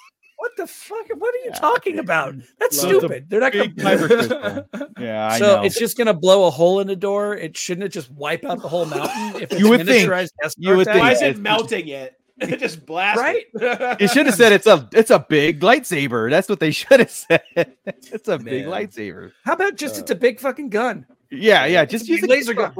What 0.43 0.51
the 0.57 0.67
fuck? 0.67 1.07
What 1.19 1.33
are 1.33 1.37
you 1.37 1.51
Yeah. 1.51 1.59
talking 1.59 1.99
about? 1.99 2.35
That's 2.59 2.83
Love 2.83 2.91
the 2.91 2.99
stupid. 2.99 3.29
They're 3.29 3.39
not 3.39 3.53
gonna. 3.53 3.69
kyber 3.69 4.07
crystal. 4.07 4.89
Yeah, 4.99 5.29
I 5.29 5.39
so 5.39 5.55
know. 5.55 5.63
it's 5.63 5.79
just 5.79 5.97
gonna 5.97 6.13
blow 6.13 6.47
a 6.47 6.49
hole 6.49 6.81
in 6.81 6.87
the 6.87 6.97
door. 6.97 7.37
It 7.37 7.55
shouldn't 7.55 7.85
it 7.85 7.89
just 7.93 8.11
wipe 8.11 8.43
out 8.43 8.61
the 8.61 8.67
whole 8.67 8.85
mountain 8.85 9.41
if 9.41 9.53
it's 9.53 9.59
You 9.59 9.69
would 9.69 9.85
think. 9.85 10.09
miniaturized 10.09 10.31
Death 10.41 10.53
You 10.57 10.75
would 10.75 10.85
think. 10.87 10.99
Why 10.99 11.13
is 11.13 11.21
it 11.21 11.37
melting 11.37 11.87
yet? 11.87 12.19
It 12.41 12.59
just 12.59 12.85
blasted. 12.85 13.45
Right? 13.55 14.01
You 14.01 14.07
should 14.09 14.25
have 14.25 14.35
said 14.35 14.51
it's 14.51 14.67
a 14.67 14.89
it's 14.91 15.11
a 15.11 15.19
big 15.19 15.61
lightsaber. 15.61 16.29
That's 16.29 16.49
what 16.49 16.59
they 16.59 16.71
should 16.71 16.99
have 16.99 17.11
said. 17.11 17.41
It's 17.85 18.27
a 18.27 18.37
big 18.37 18.65
lightsaber. 18.65 19.31
How 19.45 19.53
about 19.53 19.77
just 19.77 19.97
it's 19.97 20.11
uh. 20.11 20.15
a 20.15 20.17
big 20.17 20.41
fucking 20.41 20.69
gun? 20.71 21.05
Yeah, 21.31 21.65
yeah. 21.67 21.85
Just 21.85 22.09
use 22.09 22.21
a 22.21 22.27
laser 22.27 22.53
gun. 22.53 22.73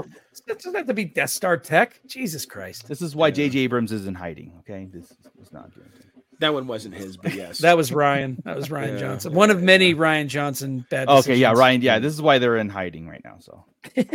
It 0.48 0.57
doesn't 0.60 0.76
have 0.76 0.88
to 0.88 0.94
be 0.94 1.06
Death 1.06 1.30
Star 1.30 1.56
tech. 1.57 2.02
Jesus 2.07 2.45
Christ. 2.45 2.90
This 2.90 3.02
is 3.02 3.15
why 3.15 3.31
J.J. 3.31 3.60
Abrams 3.60 3.91
is 3.94 4.06
in 4.06 4.15
hiding. 4.15 4.52
Okay, 4.60 4.90
this 4.91 5.14
is 5.41 5.53
not 5.53 5.73
good. 5.73 5.90
That 6.44 6.53
one 6.53 6.68
wasn't 6.68 6.95
his, 6.95 7.15
but 7.15 7.34
yes. 7.34 7.60
That 7.60 7.78
was 7.78 7.90
Rian. 7.91 8.44
That 8.44 8.57
was 8.57 8.68
Rian 8.68 8.94
Yeah, 8.95 8.99
Johnson. 8.99 9.32
yeah, 9.32 9.38
One 9.38 9.49
of 9.49 9.60
yeah. 9.60 9.65
many 9.65 9.95
Rian 9.95 10.28
Johnson 10.28 10.86
bad. 10.90 11.07
Okay, 11.07 11.38
yeah. 11.38 11.53
Rian. 11.53 11.82
Yeah, 11.82 11.99
this 11.99 12.11
is 12.14 12.22
why 12.22 12.38
they're 12.38 12.57
in 12.57 12.68
hiding 12.68 13.07
right 13.07 13.22
now. 13.24 13.38
So, 13.40 13.64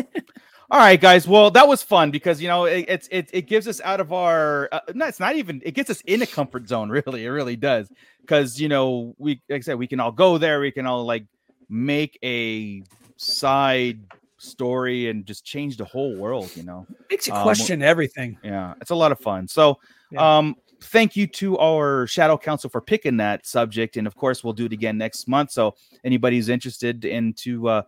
all 0.70 0.78
right, 0.78 1.00
guys. 1.00 1.26
Well, 1.26 1.50
that 1.52 1.66
was 1.66 1.82
fun 1.82 2.10
because 2.10 2.42
you 2.42 2.48
know 2.48 2.66
it, 2.66 2.84
it's 2.86 3.08
it 3.10 3.30
it 3.32 3.42
gives 3.46 3.66
us 3.66 3.80
out 3.80 4.00
of 4.00 4.12
our. 4.12 4.68
Uh, 4.70 4.80
no, 4.94 5.06
it's 5.06 5.20
not 5.20 5.36
even. 5.36 5.62
It 5.64 5.72
gets 5.72 5.88
us 5.88 6.02
in 6.02 6.20
a 6.20 6.26
comfort 6.26 6.68
zone. 6.68 6.90
Really, 7.06 7.24
it 7.24 7.30
really 7.30 7.56
does. 7.56 7.90
Because 8.20 8.60
you 8.60 8.68
know 8.68 9.14
we 9.16 9.40
like 9.48 9.60
I 9.60 9.62
said 9.62 9.78
we 9.78 9.86
can 9.86 9.98
all 10.00 10.12
go 10.12 10.36
there. 10.36 10.60
We 10.60 10.70
can 10.70 10.86
all 10.86 11.06
like 11.06 11.24
make 11.70 12.18
a 12.22 12.82
side 13.16 14.00
story 14.36 15.08
and 15.08 15.24
just 15.26 15.44
change 15.44 15.78
the 15.78 15.84
whole 15.86 16.14
world. 16.14 16.54
You 16.54 16.62
know. 16.64 16.86
Makes 17.10 17.26
you 17.26 17.32
Um, 17.34 17.42
question 17.42 17.82
everything. 17.82 18.36
Yeah, 18.44 18.74
it's 18.82 18.90
a 18.90 18.94
lot 18.94 19.12
of 19.12 19.18
fun. 19.20 19.48
So, 19.48 19.78
Yeah. 20.10 20.38
um, 20.38 20.56
thank 20.80 21.16
you 21.16 21.26
to 21.26 21.58
our 21.58 22.06
Shadow 22.06 22.36
Council 22.38 22.70
for 22.70 22.80
picking 22.80 23.16
that 23.18 23.46
subject, 23.46 23.96
and 23.96 24.06
of 24.06 24.14
course, 24.16 24.42
we'll 24.42 24.52
do 24.52 24.66
it 24.66 24.72
again 24.72 24.98
next 24.98 25.28
month. 25.28 25.50
So, 25.50 25.74
anybody 26.04 26.36
who's 26.36 26.48
interested 26.48 27.04
into 27.04 27.68
uh, 27.68 27.82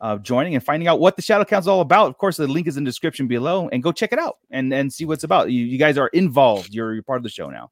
uh, 0.00 0.18
joining 0.18 0.54
and 0.54 0.64
finding 0.64 0.88
out 0.88 1.00
what 1.00 1.16
the 1.16 1.22
Shadow 1.22 1.44
Council 1.44 1.72
is 1.72 1.74
all 1.74 1.80
about, 1.80 2.08
of 2.08 2.18
course, 2.18 2.36
the 2.36 2.46
link 2.46 2.66
is 2.66 2.76
in 2.76 2.84
the 2.84 2.88
description 2.88 3.26
below, 3.26 3.68
and 3.68 3.82
go 3.82 3.92
check 3.92 4.12
it 4.12 4.18
out 4.18 4.38
and 4.50 4.72
and 4.72 4.92
see 4.92 5.04
what's 5.04 5.24
about. 5.24 5.50
You, 5.50 5.64
you 5.64 5.78
guys 5.78 5.98
are 5.98 6.08
involved. 6.08 6.74
You're 6.74 6.94
you're 6.94 7.02
part 7.02 7.18
of 7.18 7.22
the 7.22 7.30
show 7.30 7.50
now. 7.50 7.70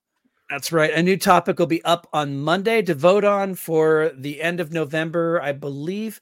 That's 0.50 0.72
right. 0.72 0.92
A 0.92 1.02
new 1.02 1.16
topic 1.16 1.60
will 1.60 1.66
be 1.66 1.84
up 1.84 2.08
on 2.12 2.40
Monday 2.40 2.82
to 2.82 2.92
vote 2.92 3.22
on 3.22 3.54
for 3.54 4.10
the 4.16 4.42
end 4.42 4.58
of 4.58 4.72
November, 4.72 5.40
I 5.40 5.52
believe. 5.52 6.20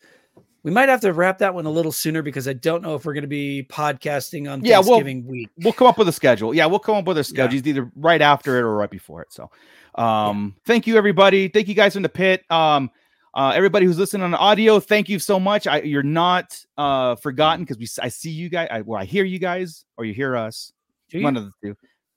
We 0.65 0.71
might 0.73 0.89
have 0.89 1.01
to 1.03 1.13
wrap 1.13 1.39
that 1.39 1.55
one 1.55 1.67
a 1.67 1.71
little 1.71 1.93
sooner 1.93 2.21
because 2.21 2.49
I 2.49 2.53
don't 2.53 2.83
know 2.83 2.95
if 2.97 3.05
we're 3.05 3.15
going 3.15 3.23
to 3.23 3.29
be 3.29 3.65
podcasting 3.71 4.51
on 4.51 4.65
Yeah, 4.65 4.79
well, 4.81 4.85
Thanksgiving 4.99 5.27
week. 5.27 5.51
We'll 5.59 5.73
come 5.73 5.87
up 5.87 5.97
with 5.99 6.09
a 6.09 6.13
schedule. 6.13 6.53
Yeah, 6.55 6.67
we'll 6.67 6.81
come 6.81 6.97
up 6.97 7.05
with 7.07 7.17
a 7.19 7.25
schedule 7.25 7.67
either 7.67 7.91
right 7.95 8.21
after 8.21 8.59
it 8.59 8.63
or 8.63 8.75
right 8.77 8.91
before 8.91 9.23
it. 9.23 9.33
So, 9.33 9.51
um, 9.95 10.57
thank 10.67 10.87
you 10.87 10.97
everybody. 10.97 11.49
Thank 11.49 11.69
you 11.69 11.75
guys 11.75 11.95
from 11.95 12.03
the 12.03 12.09
pit. 12.09 12.45
Um, 12.51 12.91
uh, 13.35 13.53
everybody 13.55 13.87
who's 13.87 13.99
listening 13.99 14.25
on 14.25 14.35
audio, 14.35 14.81
thank 14.81 15.09
you 15.09 15.19
so 15.21 15.39
much. 15.39 15.67
I, 15.69 15.81
you're 15.83 16.03
not 16.03 16.59
uh 16.77 17.15
forgotten 17.17 17.65
because 17.65 17.79
we 17.79 17.85
s- 17.85 17.99
I 18.03 18.09
see 18.09 18.31
you 18.31 18.49
guys. 18.49 18.69
I, 18.71 18.81
well, 18.81 19.01
I 19.01 19.05
hear 19.05 19.25
you 19.25 19.39
guys 19.39 19.85
or 19.97 20.05
you 20.05 20.13
hear 20.15 20.37
us. 20.37 20.73
You? 21.11 21.23
One 21.23 21.37
of 21.37 21.45
the 21.45 21.53
two. 21.63 21.77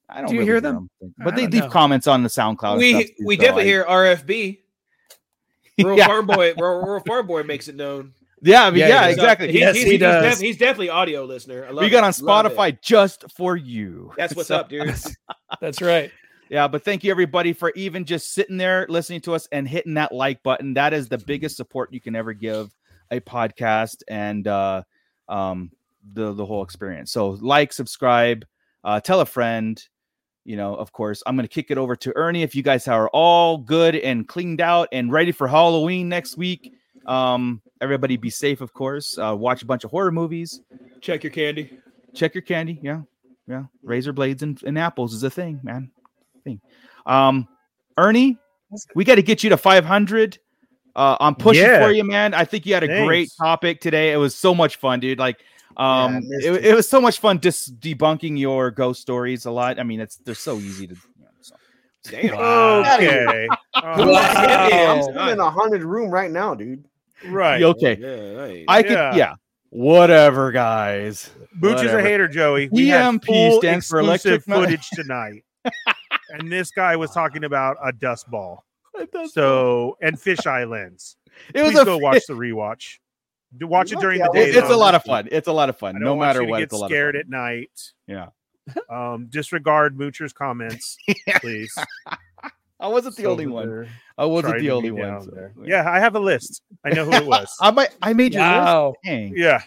I 0.10 0.22
don't 0.22 0.30
Do 0.30 0.34
you 0.34 0.40
really 0.40 0.52
hear 0.52 0.62
them? 0.62 0.90
but 1.20 1.34
I 1.34 1.36
they 1.38 1.48
leave 1.48 1.64
know. 1.66 1.70
comments 1.70 2.08
on 2.08 2.24
the 2.24 2.30
SoundCloud. 2.30 2.72
and 2.72 2.80
we 2.80 3.04
too, 3.06 3.14
we 3.24 3.36
so 3.36 3.42
definitely 3.42 3.64
I- 3.64 3.66
hear 3.68 3.84
RFB. 3.86 4.58
Rural 5.84 5.98
Yeah. 5.98 6.08
Farm 6.08 6.26
Boy, 6.28 6.54
Rural, 6.58 6.82
Rural 6.86 7.04
Farm 7.06 7.28
Boy 7.28 7.44
makes 7.44 7.68
it 7.68 7.76
known. 7.76 8.14
Yeah, 8.42 8.66
I 8.66 8.72
mean, 8.72 8.80
Yeah, 8.80 8.88
yeah, 8.88 9.02
he 9.02 9.08
does. 9.08 9.14
exactly. 9.18 9.52
He- 9.52 9.60
Yes, 9.60 9.76
he's, 9.76 9.84
he 9.86 9.92
he's 9.92 10.00
does. 10.00 10.24
def- 10.34 10.40
he's 10.40 10.58
definitely 10.58 10.90
audio 10.90 11.24
listener. 11.26 11.66
I 11.66 11.72
love 11.72 11.84
we 11.84 11.90
got 11.90 12.00
it. 12.04 12.06
on 12.06 12.12
Spotify 12.14 12.80
just 12.82 13.26
for 13.32 13.56
you. 13.56 14.12
That's 14.18 14.36
what's 14.36 14.48
So- 14.50 14.58
up, 14.58 14.70
dude. 14.70 14.94
That's 15.62 15.82
right. 15.82 16.12
Yeah, 16.50 16.68
but 16.68 16.84
thank 16.84 17.04
you 17.04 17.12
everybody 17.12 17.54
for 17.54 17.72
even 17.76 18.04
just 18.04 18.34
sitting 18.34 18.58
there 18.58 18.86
listening 18.90 19.22
to 19.22 19.36
us 19.36 19.48
and 19.52 19.68
hitting 19.68 19.94
that 19.94 20.12
like 20.12 20.44
button. 20.44 20.74
That 20.74 20.92
is 20.94 21.08
the 21.08 21.18
biggest 21.18 21.56
support 21.56 21.94
you 21.94 22.02
can 22.02 22.16
ever 22.16 22.34
give 22.34 22.76
a 23.10 23.20
podcast 23.22 24.02
and 24.10 24.48
uh 24.48 24.82
um 25.30 25.72
the 26.14 26.34
the 26.34 26.46
whole 26.46 26.64
experience. 26.64 27.12
So 27.12 27.30
like, 27.42 27.72
subscribe, 27.72 28.44
uh 28.84 29.00
tell 29.00 29.22
a 29.22 29.26
friend, 29.26 29.82
you 30.44 30.58
know, 30.58 30.76
of 30.76 30.92
course, 30.92 31.22
I'm 31.26 31.36
going 31.38 31.48
to 31.48 31.54
kick 31.54 31.72
it 31.72 31.78
over 31.78 31.96
to 31.98 32.12
Ernie. 32.18 32.42
If 32.44 32.54
you 32.56 32.64
guys 32.64 32.88
are 32.88 33.08
all 33.10 33.58
good 33.58 33.96
and 33.96 34.28
cleaned 34.28 34.60
out 34.60 34.90
and 34.92 35.10
ready 35.12 35.32
for 35.32 35.48
Halloween 35.48 36.10
next 36.10 36.36
week, 36.38 36.74
um, 37.06 37.62
everybody 37.80 38.18
be 38.18 38.30
safe, 38.30 38.62
of 38.62 38.74
course. 38.74 39.18
Uh, 39.18 39.36
watch 39.38 39.62
a 39.64 39.66
bunch 39.66 39.84
of 39.84 39.92
horror 39.92 40.12
movies. 40.12 40.62
Check 41.02 41.24
your 41.24 41.32
candy. 41.32 41.80
Check 42.14 42.36
your 42.36 42.42
candy. 42.44 42.80
Yeah, 42.82 43.02
yeah. 43.48 43.64
Razor 43.84 44.14
blades 44.14 44.44
and, 44.44 44.62
and 44.64 44.78
apples 44.78 45.14
is 45.14 45.24
a 45.24 45.30
thing, 45.30 45.60
man. 45.64 45.92
Thing. 46.44 46.62
Um, 47.06 47.48
Ernie, 47.98 48.38
we 48.96 49.04
got 49.04 49.16
to 49.16 49.24
get 49.24 49.44
you 49.44 49.50
to 49.50 49.58
500. 49.58 50.40
Uh, 50.96 51.18
I'm 51.20 51.36
pushing 51.36 51.64
Yeah. 51.64 51.86
for 51.86 51.92
you, 51.92 52.04
man. 52.04 52.34
I 52.34 52.46
think 52.46 52.66
you 52.66 52.74
had 52.74 52.84
a 52.84 53.06
great 53.06 53.30
topic 53.38 53.80
today. 53.80 54.12
It 54.12 54.18
was 54.18 54.36
so 54.36 54.54
much 54.54 54.76
fun, 54.76 55.00
dude. 55.00 55.20
Like, 55.20 55.40
um, 55.78 56.16
missed 56.28 56.46
it, 56.46 56.54
it. 56.54 56.66
it 56.66 56.76
was 56.76 56.90
so 56.90 57.00
much 57.00 57.20
fun 57.20 57.40
just 57.40 57.80
debunking 57.80 58.38
your 58.38 58.72
ghost 58.72 59.02
stories 59.02 59.46
a 59.46 59.52
lot. 59.52 59.80
I 59.80 59.84
mean, 59.84 60.02
it's 60.02 60.18
they're 60.18 60.36
so 60.36 60.58
easy 60.58 60.88
to. 60.88 60.96
You 60.96 61.24
know, 61.24 61.30
so. 61.42 61.56
Damn. 62.10 62.34
Okay. 63.02 63.48
Wow. 63.84 65.08
I'm 65.18 65.30
in 65.30 65.40
a 65.40 65.50
haunted 65.50 65.84
room 65.84 66.12
right 66.12 66.30
now, 66.30 66.54
dude. 66.54 66.84
Right. 67.28 67.62
Okay, 67.64 67.98
Yeah, 68.00 68.34
nice. 68.48 68.66
I 68.68 68.84
could. 68.84 68.92
Yeah. 68.92 69.16
Yeah. 69.16 69.34
Whatever, 69.70 70.52
guys. 70.52 71.30
Booch 71.56 71.82
is 71.82 71.92
a 71.94 72.02
hater, 72.02 72.28
Joey. 72.28 72.68
We 72.72 72.90
had 72.90 73.06
EMP 73.06 73.26
full 73.26 73.60
stands 73.60 73.88
for 73.88 74.00
exclusive 74.02 74.44
electric 74.44 74.44
footage 74.44 74.90
tonight, 74.92 75.44
and 76.30 76.52
this 76.52 76.72
guy 76.72 76.96
was 76.98 77.12
talking 77.12 77.44
about 77.46 77.78
a 77.84 77.92
dust 77.94 78.30
ball. 78.30 78.66
So 79.30 79.98
and 80.02 80.18
fisheye 80.18 80.70
lens. 80.70 81.16
It 81.56 81.62
was 81.64 81.72
Please 81.72 81.82
a 81.82 81.86
go 81.86 81.98
watch 81.98 82.24
the 82.28 82.34
rewatch. 82.34 82.98
Watch 83.62 83.92
it 83.94 84.00
during 84.00 84.20
the 84.20 84.30
day. 84.34 84.50
It- 84.50 84.56
it's 84.58 84.70
a 84.70 84.76
lot 84.76 84.96
of 84.96 85.04
fun. 85.04 85.30
It's 85.32 85.48
a 85.48 85.54
lot 85.54 85.70
of 85.70 85.78
fun. 85.78 85.96
No 86.00 86.16
matter 86.18 86.44
what, 86.44 86.58
get 86.58 86.66
it's 86.66 86.74
a 86.74 86.78
lot 86.78 86.90
scared 86.90 87.16
of 87.16 87.22
at 87.22 87.30
night. 87.30 87.72
Yeah. 88.08 88.28
Um, 88.90 89.28
disregard 89.30 89.98
Moocher's 89.98 90.34
comments, 90.34 90.98
please. 91.38 91.74
Fun. 92.82 92.90
I 92.90 92.94
wasn't 92.94 93.16
the 93.16 93.24
So 93.24 93.32
only 93.32 93.48
one. 93.48 93.88
I 94.18 94.26
wasn't 94.26 94.60
the 94.60 94.72
only 94.72 94.92
one. 94.92 95.22
so. 95.22 95.50
Yeah, 95.64 95.90
I 95.90 96.00
have 96.00 96.16
a 96.16 96.20
list. 96.20 96.62
I 96.84 96.90
know 96.90 97.06
who 97.06 97.14
it 97.14 97.26
was. 97.28 97.56
I 97.62 97.72
might. 97.72 97.90
I 98.02 98.14
made 98.14 98.34
your 98.34 98.42
Wow. 98.44 98.90
list. 98.90 98.98
Dang. 99.06 99.34
yeah. 99.36 99.62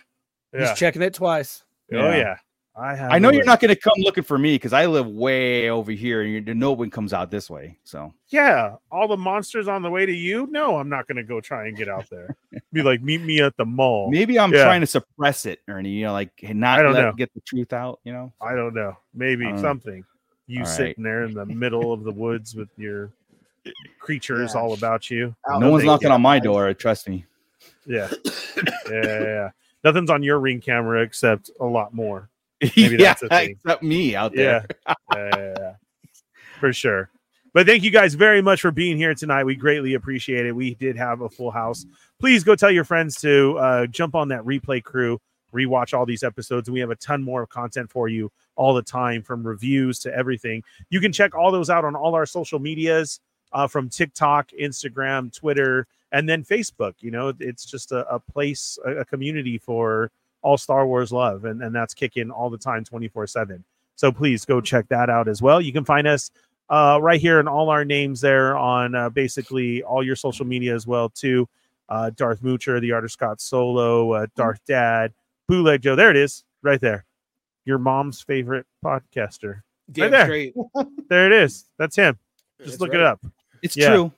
He's 0.52 0.62
Yeah. 0.62 0.74
checking 0.74 1.02
it 1.02 1.14
twice. 1.14 1.62
Oh 1.92 1.96
Yeah. 1.96 2.16
yeah. 2.16 2.36
I 2.76 2.96
have. 2.96 3.12
I 3.12 3.20
know 3.20 3.28
you're 3.30 3.38
list. 3.38 3.46
not 3.46 3.60
going 3.60 3.72
to 3.72 3.80
come 3.80 3.92
looking 3.98 4.24
for 4.24 4.36
me 4.36 4.56
because 4.56 4.72
I 4.72 4.86
live 4.86 5.06
way 5.06 5.70
over 5.70 5.92
here, 5.92 6.22
and 6.22 6.32
you 6.48 6.54
no 6.54 6.72
one 6.72 6.90
comes 6.90 7.12
out 7.12 7.30
this 7.30 7.48
way. 7.48 7.78
So 7.84 8.12
Yeah, 8.30 8.74
all 8.90 9.06
the 9.06 9.16
monsters 9.16 9.68
on 9.68 9.82
the 9.82 9.90
way 9.90 10.04
to 10.06 10.12
you. 10.12 10.48
No, 10.50 10.76
I'm 10.78 10.88
not 10.88 11.06
going 11.06 11.16
to 11.18 11.22
go 11.22 11.40
try 11.40 11.68
and 11.68 11.76
get 11.76 11.88
out 11.88 12.10
there. 12.10 12.34
Be 12.72 12.82
like, 12.82 13.00
meet 13.00 13.20
me 13.22 13.40
at 13.40 13.56
the 13.56 13.64
mall. 13.64 14.10
maybe 14.10 14.40
I'm 14.40 14.52
Yeah. 14.52 14.64
trying 14.64 14.80
to 14.80 14.88
suppress 14.88 15.46
it, 15.46 15.60
Ernie. 15.68 15.90
You 15.90 16.06
know, 16.06 16.12
like 16.12 16.32
not 16.42 16.80
I 16.80 16.82
don't 16.82 16.94
let 16.94 17.02
know. 17.02 17.12
get 17.12 17.32
the 17.34 17.40
truth 17.42 17.72
out. 17.72 18.00
You 18.02 18.12
know. 18.12 18.32
I 18.40 18.56
don't 18.56 18.74
know. 18.74 18.96
Maybe 19.14 19.46
Uh, 19.46 19.56
something. 19.60 20.04
You 20.46 20.60
all 20.60 20.64
right. 20.66 20.76
sitting 20.76 21.02
there 21.04 21.24
in 21.24 21.34
the 21.34 21.46
middle 21.46 21.92
of 21.92 22.04
the 22.04 22.12
woods 22.12 22.54
with 22.54 22.68
your 22.76 23.10
creatures 23.98 24.52
Yeah. 24.54 24.60
all 24.60 24.74
about 24.74 25.10
you. 25.10 25.34
Out 25.50 25.60
no 25.60 25.70
one's 25.70 25.84
knocking 25.84 26.10
on 26.10 26.20
my 26.22 26.38
door. 26.38 26.72
Trust 26.74 27.08
me. 27.08 27.24
Yeah. 27.86 28.08
yeah, 28.56 28.62
yeah, 28.92 29.20
yeah. 29.20 29.50
Nothing's 29.82 30.10
on 30.10 30.22
your 30.22 30.38
ring 30.38 30.60
camera 30.60 31.02
except 31.02 31.50
a 31.60 31.64
lot 31.64 31.94
more. 31.94 32.28
Maybe 32.62 32.96
yeah, 32.96 32.96
that's 32.96 33.20
the 33.22 33.28
thing. 33.28 33.50
except 33.50 33.82
me 33.82 34.14
out 34.16 34.34
there. 34.34 34.66
Yeah. 34.86 34.94
yeah, 35.14 35.30
yeah, 35.36 35.54
yeah. 35.58 35.72
For 36.60 36.72
sure. 36.72 37.10
But 37.52 37.66
thank 37.66 37.84
you 37.84 37.90
guys 37.90 38.14
very 38.14 38.42
much 38.42 38.60
for 38.60 38.70
being 38.70 38.96
here 38.96 39.14
tonight. 39.14 39.44
We 39.44 39.54
greatly 39.54 39.94
appreciate 39.94 40.44
it. 40.46 40.52
We 40.52 40.74
did 40.74 40.96
have 40.96 41.20
a 41.20 41.28
full 41.28 41.50
house. 41.52 41.86
Please 42.18 42.42
go 42.42 42.56
tell 42.56 42.70
your 42.70 42.84
friends 42.84 43.20
to 43.20 43.56
uh, 43.58 43.86
jump 43.86 44.14
on 44.14 44.28
that 44.28 44.42
replay 44.42 44.82
crew, 44.82 45.20
rewatch 45.54 45.96
all 45.96 46.04
these 46.04 46.22
episodes. 46.22 46.68
And 46.68 46.74
we 46.74 46.80
have 46.80 46.90
a 46.90 46.96
ton 46.96 47.22
more 47.22 47.42
of 47.42 47.48
content 47.48 47.90
for 47.90 48.08
you 48.08 48.30
all 48.56 48.74
the 48.74 48.82
time 48.82 49.22
from 49.22 49.46
reviews 49.46 49.98
to 50.00 50.14
everything. 50.14 50.62
You 50.90 51.00
can 51.00 51.12
check 51.12 51.34
all 51.34 51.50
those 51.50 51.70
out 51.70 51.84
on 51.84 51.94
all 51.94 52.14
our 52.14 52.26
social 52.26 52.58
medias 52.58 53.20
uh, 53.52 53.66
from 53.66 53.88
TikTok, 53.88 54.50
Instagram, 54.60 55.32
Twitter, 55.32 55.86
and 56.12 56.28
then 56.28 56.44
Facebook. 56.44 56.94
You 57.00 57.10
know, 57.10 57.32
it's 57.40 57.64
just 57.64 57.92
a, 57.92 58.08
a 58.12 58.18
place, 58.18 58.78
a, 58.84 58.98
a 58.98 59.04
community 59.04 59.58
for 59.58 60.10
all 60.42 60.58
Star 60.58 60.86
Wars 60.86 61.12
love. 61.12 61.44
And, 61.44 61.62
and 61.62 61.74
that's 61.74 61.94
kicking 61.94 62.30
all 62.30 62.50
the 62.50 62.58
time 62.58 62.84
24 62.84 63.26
7. 63.26 63.64
So 63.96 64.12
please 64.12 64.44
go 64.44 64.60
check 64.60 64.88
that 64.88 65.08
out 65.08 65.28
as 65.28 65.40
well. 65.40 65.60
You 65.60 65.72
can 65.72 65.84
find 65.84 66.06
us 66.06 66.30
uh, 66.68 66.98
right 67.00 67.20
here 67.20 67.40
in 67.40 67.48
all 67.48 67.70
our 67.70 67.84
names 67.84 68.20
there 68.20 68.56
on 68.56 68.94
uh, 68.94 69.10
basically 69.10 69.82
all 69.82 70.02
your 70.02 70.16
social 70.16 70.46
media 70.46 70.74
as 70.74 70.86
well 70.86 71.08
too. 71.08 71.48
Uh, 71.88 72.10
Darth 72.16 72.42
Moocher, 72.42 72.80
the 72.80 72.92
artist 72.92 73.14
Scott 73.14 73.40
Solo, 73.40 74.12
uh, 74.12 74.26
Darth 74.36 74.64
Dad, 74.66 75.12
Bootleg 75.48 75.82
Joe. 75.82 75.96
There 75.96 76.10
it 76.10 76.16
is, 76.16 76.44
right 76.62 76.80
there. 76.80 77.04
Your 77.64 77.78
mom's 77.78 78.20
favorite 78.22 78.66
podcaster. 78.84 79.62
Damn 79.90 80.10
there. 80.10 80.24
straight. 80.24 80.54
There 81.08 81.26
it 81.26 81.32
is. 81.32 81.66
That's 81.78 81.96
him. 81.96 82.18
Just 82.58 82.70
That's 82.72 82.80
look 82.80 82.90
right. 82.92 83.00
it 83.00 83.06
up. 83.06 83.24
It's 83.62 83.76
Yeah. 83.76 83.90
true. 83.90 84.12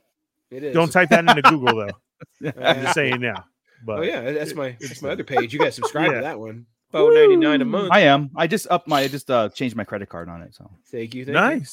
It 0.51 0.63
is. 0.63 0.75
Don't 0.75 0.91
type 0.93 1.09
that 1.11 1.21
into 1.29 1.43
Google 1.51 1.77
though. 1.77 2.53
I'm 2.61 2.83
just 2.83 2.95
saying 2.95 3.21
now. 3.21 3.45
But 3.85 3.99
Oh 3.99 4.03
yeah, 4.03 4.31
that's 4.33 4.55
my 4.55 4.77
that's 4.81 5.03
my 5.03 5.11
other 5.11 5.25
page. 5.25 5.53
You 5.53 5.59
guys 5.59 5.75
subscribe 5.75 6.11
Yeah. 6.11 6.17
to 6.19 6.21
that 6.23 6.39
one. 6.39 6.67
Four 6.93 7.13
ninety 7.13 7.37
nine 7.37 7.61
a 7.61 7.65
month. 7.65 7.91
I 7.93 8.01
am. 8.03 8.31
I 8.37 8.47
just 8.47 8.69
up 8.71 8.87
my. 8.87 9.01
I 9.01 9.09
just 9.09 9.31
uh 9.31 9.49
changed 9.51 9.75
my 9.77 9.85
credit 9.85 10.09
card 10.09 10.29
on 10.29 10.43
it. 10.43 10.55
So 10.55 10.71
Thank 10.91 11.15
you. 11.15 11.25
Thank 11.25 11.37
you. 11.63 11.67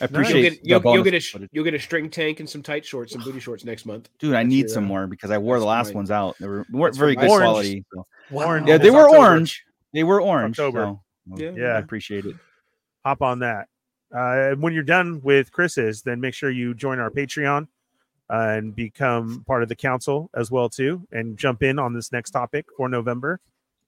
Nice. 0.00 0.02
I 0.02 0.04
You'll 0.12 0.20
appreciate. 0.20 0.42
get 0.50 0.60
you'll, 0.64 0.94
you'll 0.94 1.02
get 1.04 1.14
a 1.14 1.20
footage. 1.20 1.48
you'll 1.52 1.64
get 1.64 1.74
a 1.74 1.78
string 1.80 2.10
tank 2.10 2.40
and 2.40 2.48
some 2.48 2.62
tight 2.62 2.84
shorts, 2.84 3.12
some 3.12 3.22
booty 3.22 3.40
shorts 3.40 3.64
next 3.64 3.86
month. 3.86 4.08
Dude, 4.18 4.34
I 4.34 4.38
That's 4.42 4.48
need 4.48 4.58
your, 4.60 4.68
some 4.68 4.84
uh, 4.84 4.88
more 4.88 5.06
because 5.06 5.30
I 5.30 5.38
wore 5.38 5.58
the 5.58 5.64
last 5.66 5.88
mine. 5.88 5.94
ones 5.96 6.10
out. 6.10 6.36
They 6.40 6.46
were, 6.46 6.66
weren't 6.70 6.92
That's 6.94 6.98
very 6.98 7.14
for 7.14 7.20
good 7.20 7.28
mine. 7.28 7.38
quality. 7.40 7.84
so- 7.94 8.06
Orange. 8.32 8.68
Yeah, 8.68 8.78
they 8.78 8.86
It's 8.88 8.94
were 8.94 9.02
October. 9.08 9.18
orange. 9.18 9.64
They 9.94 10.02
were 10.04 10.20
orange. 10.20 10.58
October. 10.58 10.96
so, 11.28 11.36
Yeah. 11.36 11.50
Yeah. 11.56 11.66
I 11.74 11.78
appreciate 11.78 12.24
it. 12.26 12.34
hop 13.04 13.22
on 13.22 13.38
that. 13.40 13.68
Uh, 14.14 14.50
and 14.52 14.62
when 14.62 14.72
you're 14.72 14.82
done 14.82 15.20
with 15.22 15.50
Chris's, 15.52 16.02
then 16.02 16.20
make 16.20 16.34
sure 16.34 16.50
you 16.50 16.74
join 16.74 16.98
our 16.98 17.10
Patreon 17.10 17.68
uh, 18.28 18.34
and 18.56 18.74
become 18.74 19.44
part 19.46 19.62
of 19.62 19.68
the 19.68 19.76
council 19.76 20.28
as 20.34 20.50
well 20.50 20.68
too, 20.68 21.06
and 21.12 21.36
jump 21.38 21.62
in 21.62 21.78
on 21.78 21.92
this 21.94 22.10
next 22.12 22.30
topic 22.32 22.66
for 22.76 22.88
November. 22.88 23.40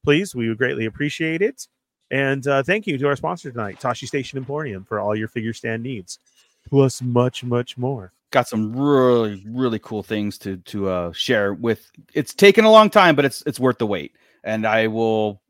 Please, 0.05 0.35
we 0.35 0.49
would 0.49 0.59
greatly 0.59 0.87
appreciate 0.87 1.43
it. 1.43 1.67
And 2.11 2.47
uh, 2.47 2.63
thank 2.63 2.87
you 2.87 2.97
to 2.99 3.07
our 3.07 3.17
sponsor 3.17 3.51
tonight, 3.51 3.81
Tosche 3.81 4.07
Station 4.07 4.39
Emporium, 4.39 4.85
for 4.85 4.99
all 5.01 5.15
your 5.15 5.29
figure 5.29 5.53
stand 5.53 5.83
needs, 5.83 6.19
plus 6.67 7.03
much, 7.03 7.45
much 7.45 7.77
more. 7.77 8.13
Got 8.31 8.49
some 8.49 8.75
really, 8.75 9.43
really 9.47 9.79
cool 9.79 10.03
things 10.03 10.37
to 10.39 10.57
to 10.59 10.89
uh, 10.89 11.13
share 11.13 11.55
with. 11.55 11.91
It's 12.15 12.35
taken 12.35 12.65
a 12.65 12.71
long 12.71 12.91
time, 12.91 13.15
but 13.17 13.25
it's 13.25 13.43
it's 13.47 13.59
worth 13.61 13.79
the 13.79 13.87
wait. 13.87 14.15
And 14.45 14.67
I 14.67 14.87
will 14.87 15.41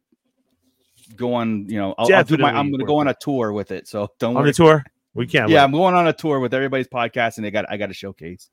go 1.16 1.34
on. 1.34 1.68
You 1.68 1.78
know, 1.78 1.94
I'll, 1.98 2.12
I'll 2.14 2.24
do 2.24 2.36
my. 2.38 2.52
I'm 2.52 2.70
going 2.70 2.80
to 2.80 2.86
go 2.86 2.98
on 2.98 3.08
a 3.08 3.14
tour 3.14 3.52
with 3.52 3.72
it. 3.72 3.88
So 3.88 4.08
don't 4.18 4.36
On 4.36 4.42
worry. 4.42 4.50
the 4.50 4.54
tour, 4.54 4.84
we 5.14 5.26
can't. 5.26 5.48
yeah, 5.50 5.58
wait. 5.58 5.64
I'm 5.64 5.72
going 5.72 5.94
on 5.94 6.06
a 6.06 6.12
tour 6.12 6.38
with 6.40 6.54
everybody's 6.54 6.86
podcast, 6.88 7.36
and 7.36 7.44
they 7.44 7.50
got 7.50 7.66
I 7.68 7.76
got 7.76 7.90
a 7.90 7.94
showcase. 7.94 8.48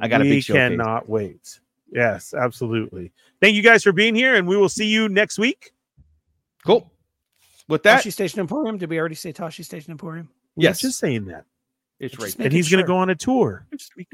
I 0.00 0.08
got 0.08 0.20
a 0.20 0.24
we 0.24 0.30
big 0.30 0.42
showcase. 0.44 0.70
cannot 0.70 1.08
wait. 1.08 1.60
Yes, 1.92 2.32
absolutely. 2.34 3.12
Thank 3.40 3.54
you 3.56 3.62
guys 3.62 3.82
for 3.82 3.92
being 3.92 4.14
here, 4.14 4.34
and 4.36 4.46
we 4.48 4.56
will 4.56 4.68
see 4.68 4.86
you 4.86 5.08
next 5.08 5.38
week. 5.38 5.72
Cool. 6.64 6.90
With 7.68 7.82
that, 7.84 8.02
Tosche 8.04 8.12
Station 8.12 8.40
Emporium. 8.40 8.78
Did 8.78 8.90
we 8.90 8.98
already 8.98 9.14
say 9.16 9.32
Tosche 9.32 9.64
Station 9.64 9.90
Emporium? 9.90 10.28
We 10.54 10.64
Yes. 10.64 10.80
just 10.80 10.98
saying 10.98 11.26
that. 11.26 11.44
it's 11.98 12.18
right. 12.18 12.30
And 12.34 12.38
Making 12.38 12.56
he's 12.56 12.70
going 12.70 12.82
to 12.82 12.86
go 12.86 12.96
on 12.98 13.10
a 13.10 13.14
tour. 13.14 13.66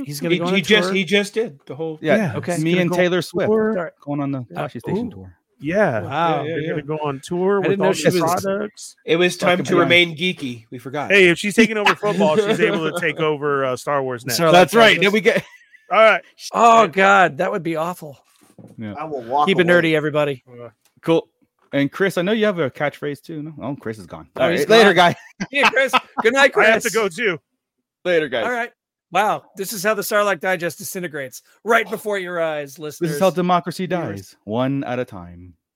He's 0.05 0.21
going 0.21 0.31
to 0.31 0.35
He, 0.35 0.39
go 0.39 0.47
on 0.47 0.55
he 0.55 0.61
a 0.61 0.63
just 0.63 0.93
he 0.93 1.05
just 1.05 1.35
did 1.35 1.59
the 1.67 1.75
whole. 1.75 1.99
Yeah, 2.01 2.17
Yeah, 2.17 2.37
okay. 2.37 2.57
Me 2.59 2.79
and 2.79 2.93
Taylor 2.93 3.21
Swift 3.23 3.49
tour. 3.49 3.75
Sorry. 3.75 3.91
going 4.01 4.21
on 4.21 4.31
the 4.33 4.47
Yeah. 4.51 4.59
Tosche 4.63 4.79
Station 4.81 5.09
Ooh. 5.09 5.11
tour. 5.11 5.37
Yeah. 5.61 6.01
Wow. 6.03 6.43
Yeah, 6.43 6.49
They're 6.49 6.61
yeah. 6.63 6.69
gonna 6.71 6.83
go 6.83 6.99
on 6.99 7.21
tour 7.25 7.63
I 7.65 7.69
with 7.69 7.81
all 7.81 7.93
she 7.93 8.09
the 8.11 8.23
was- 8.23 8.43
products. 8.43 8.97
It 9.05 9.17
was 9.17 9.37
time 9.37 9.59
Fucking 9.59 9.65
to 9.67 9.71
beyond. 9.73 9.81
remain 9.91 10.17
geeky. 10.17 10.65
We 10.71 10.79
forgot. 10.79 11.11
Hey, 11.11 11.29
if 11.29 11.39
she's 11.39 11.55
taking 11.55 11.77
over 11.77 11.95
football, 11.95 12.37
she's 12.37 12.61
able 12.61 12.91
to 12.91 12.99
take 13.01 13.21
over 13.21 13.65
uh, 13.65 13.77
Star 13.77 14.03
Wars 14.03 14.25
next. 14.25 14.39
Sorry. 14.39 14.51
That's 14.53 14.75
right. 14.75 15.01
Then 15.01 15.13
we 15.13 15.21
get 15.21 15.45
All 15.93 15.99
right. 15.99 16.23
Oh 16.53 16.89
God, 16.89 17.39
that 17.39 17.53
would 17.53 17.63
be 17.63 17.77
awful. 17.77 18.19
Yeah. 18.79 18.95
I 18.95 19.05
will 19.05 19.23
walk. 19.23 19.47
Keep 19.49 19.59
it 19.61 19.67
nerdy, 19.67 19.95
everybody. 19.95 20.43
cool. 21.01 21.29
And 21.73 21.91
Chris, 21.91 22.19
I 22.19 22.23
know 22.23 22.33
you 22.33 22.45
have 22.45 22.59
a 22.59 22.71
catchphrase 22.71 23.23
too. 23.23 23.43
No, 23.43 23.55
oh, 23.63 23.77
Chris 23.77 23.99
is 23.99 24.07
gone. 24.07 24.29
Oh, 24.37 24.43
All 24.43 24.51
he's 24.51 24.61
right, 24.61 24.69
later, 24.69 24.95
gone. 24.95 25.13
guy. 25.13 25.47
Yeah, 25.51 25.71
Chris. 25.71 25.93
Good 26.23 26.35
night, 26.35 26.53
Chris. 26.53 26.67
I 26.69 26.73
have 26.73 26.83
to 26.83 26.91
go 26.91 27.09
too. 27.09 27.39
Later, 28.05 28.29
guys. 28.29 28.45
All 28.45 28.53
right. 28.53 28.71
Wow, 29.11 29.45
this 29.57 29.75
is 29.75 29.85
how 29.85 29.93
the 29.93 30.01
Sarlacc 30.03 30.41
Digest 30.41 30.79
disintegrates 30.79 31.43
right 31.65 31.89
before 31.91 32.19
your 32.19 32.41
eyes, 32.41 32.79
listeners. 32.79 33.11
This 33.11 33.17
is 33.17 33.21
how 33.21 33.29
democracy 33.29 33.87
dies, 33.87 34.37
one 34.45 34.85
at 34.85 34.99
a 34.99 35.05
time. 35.05 35.55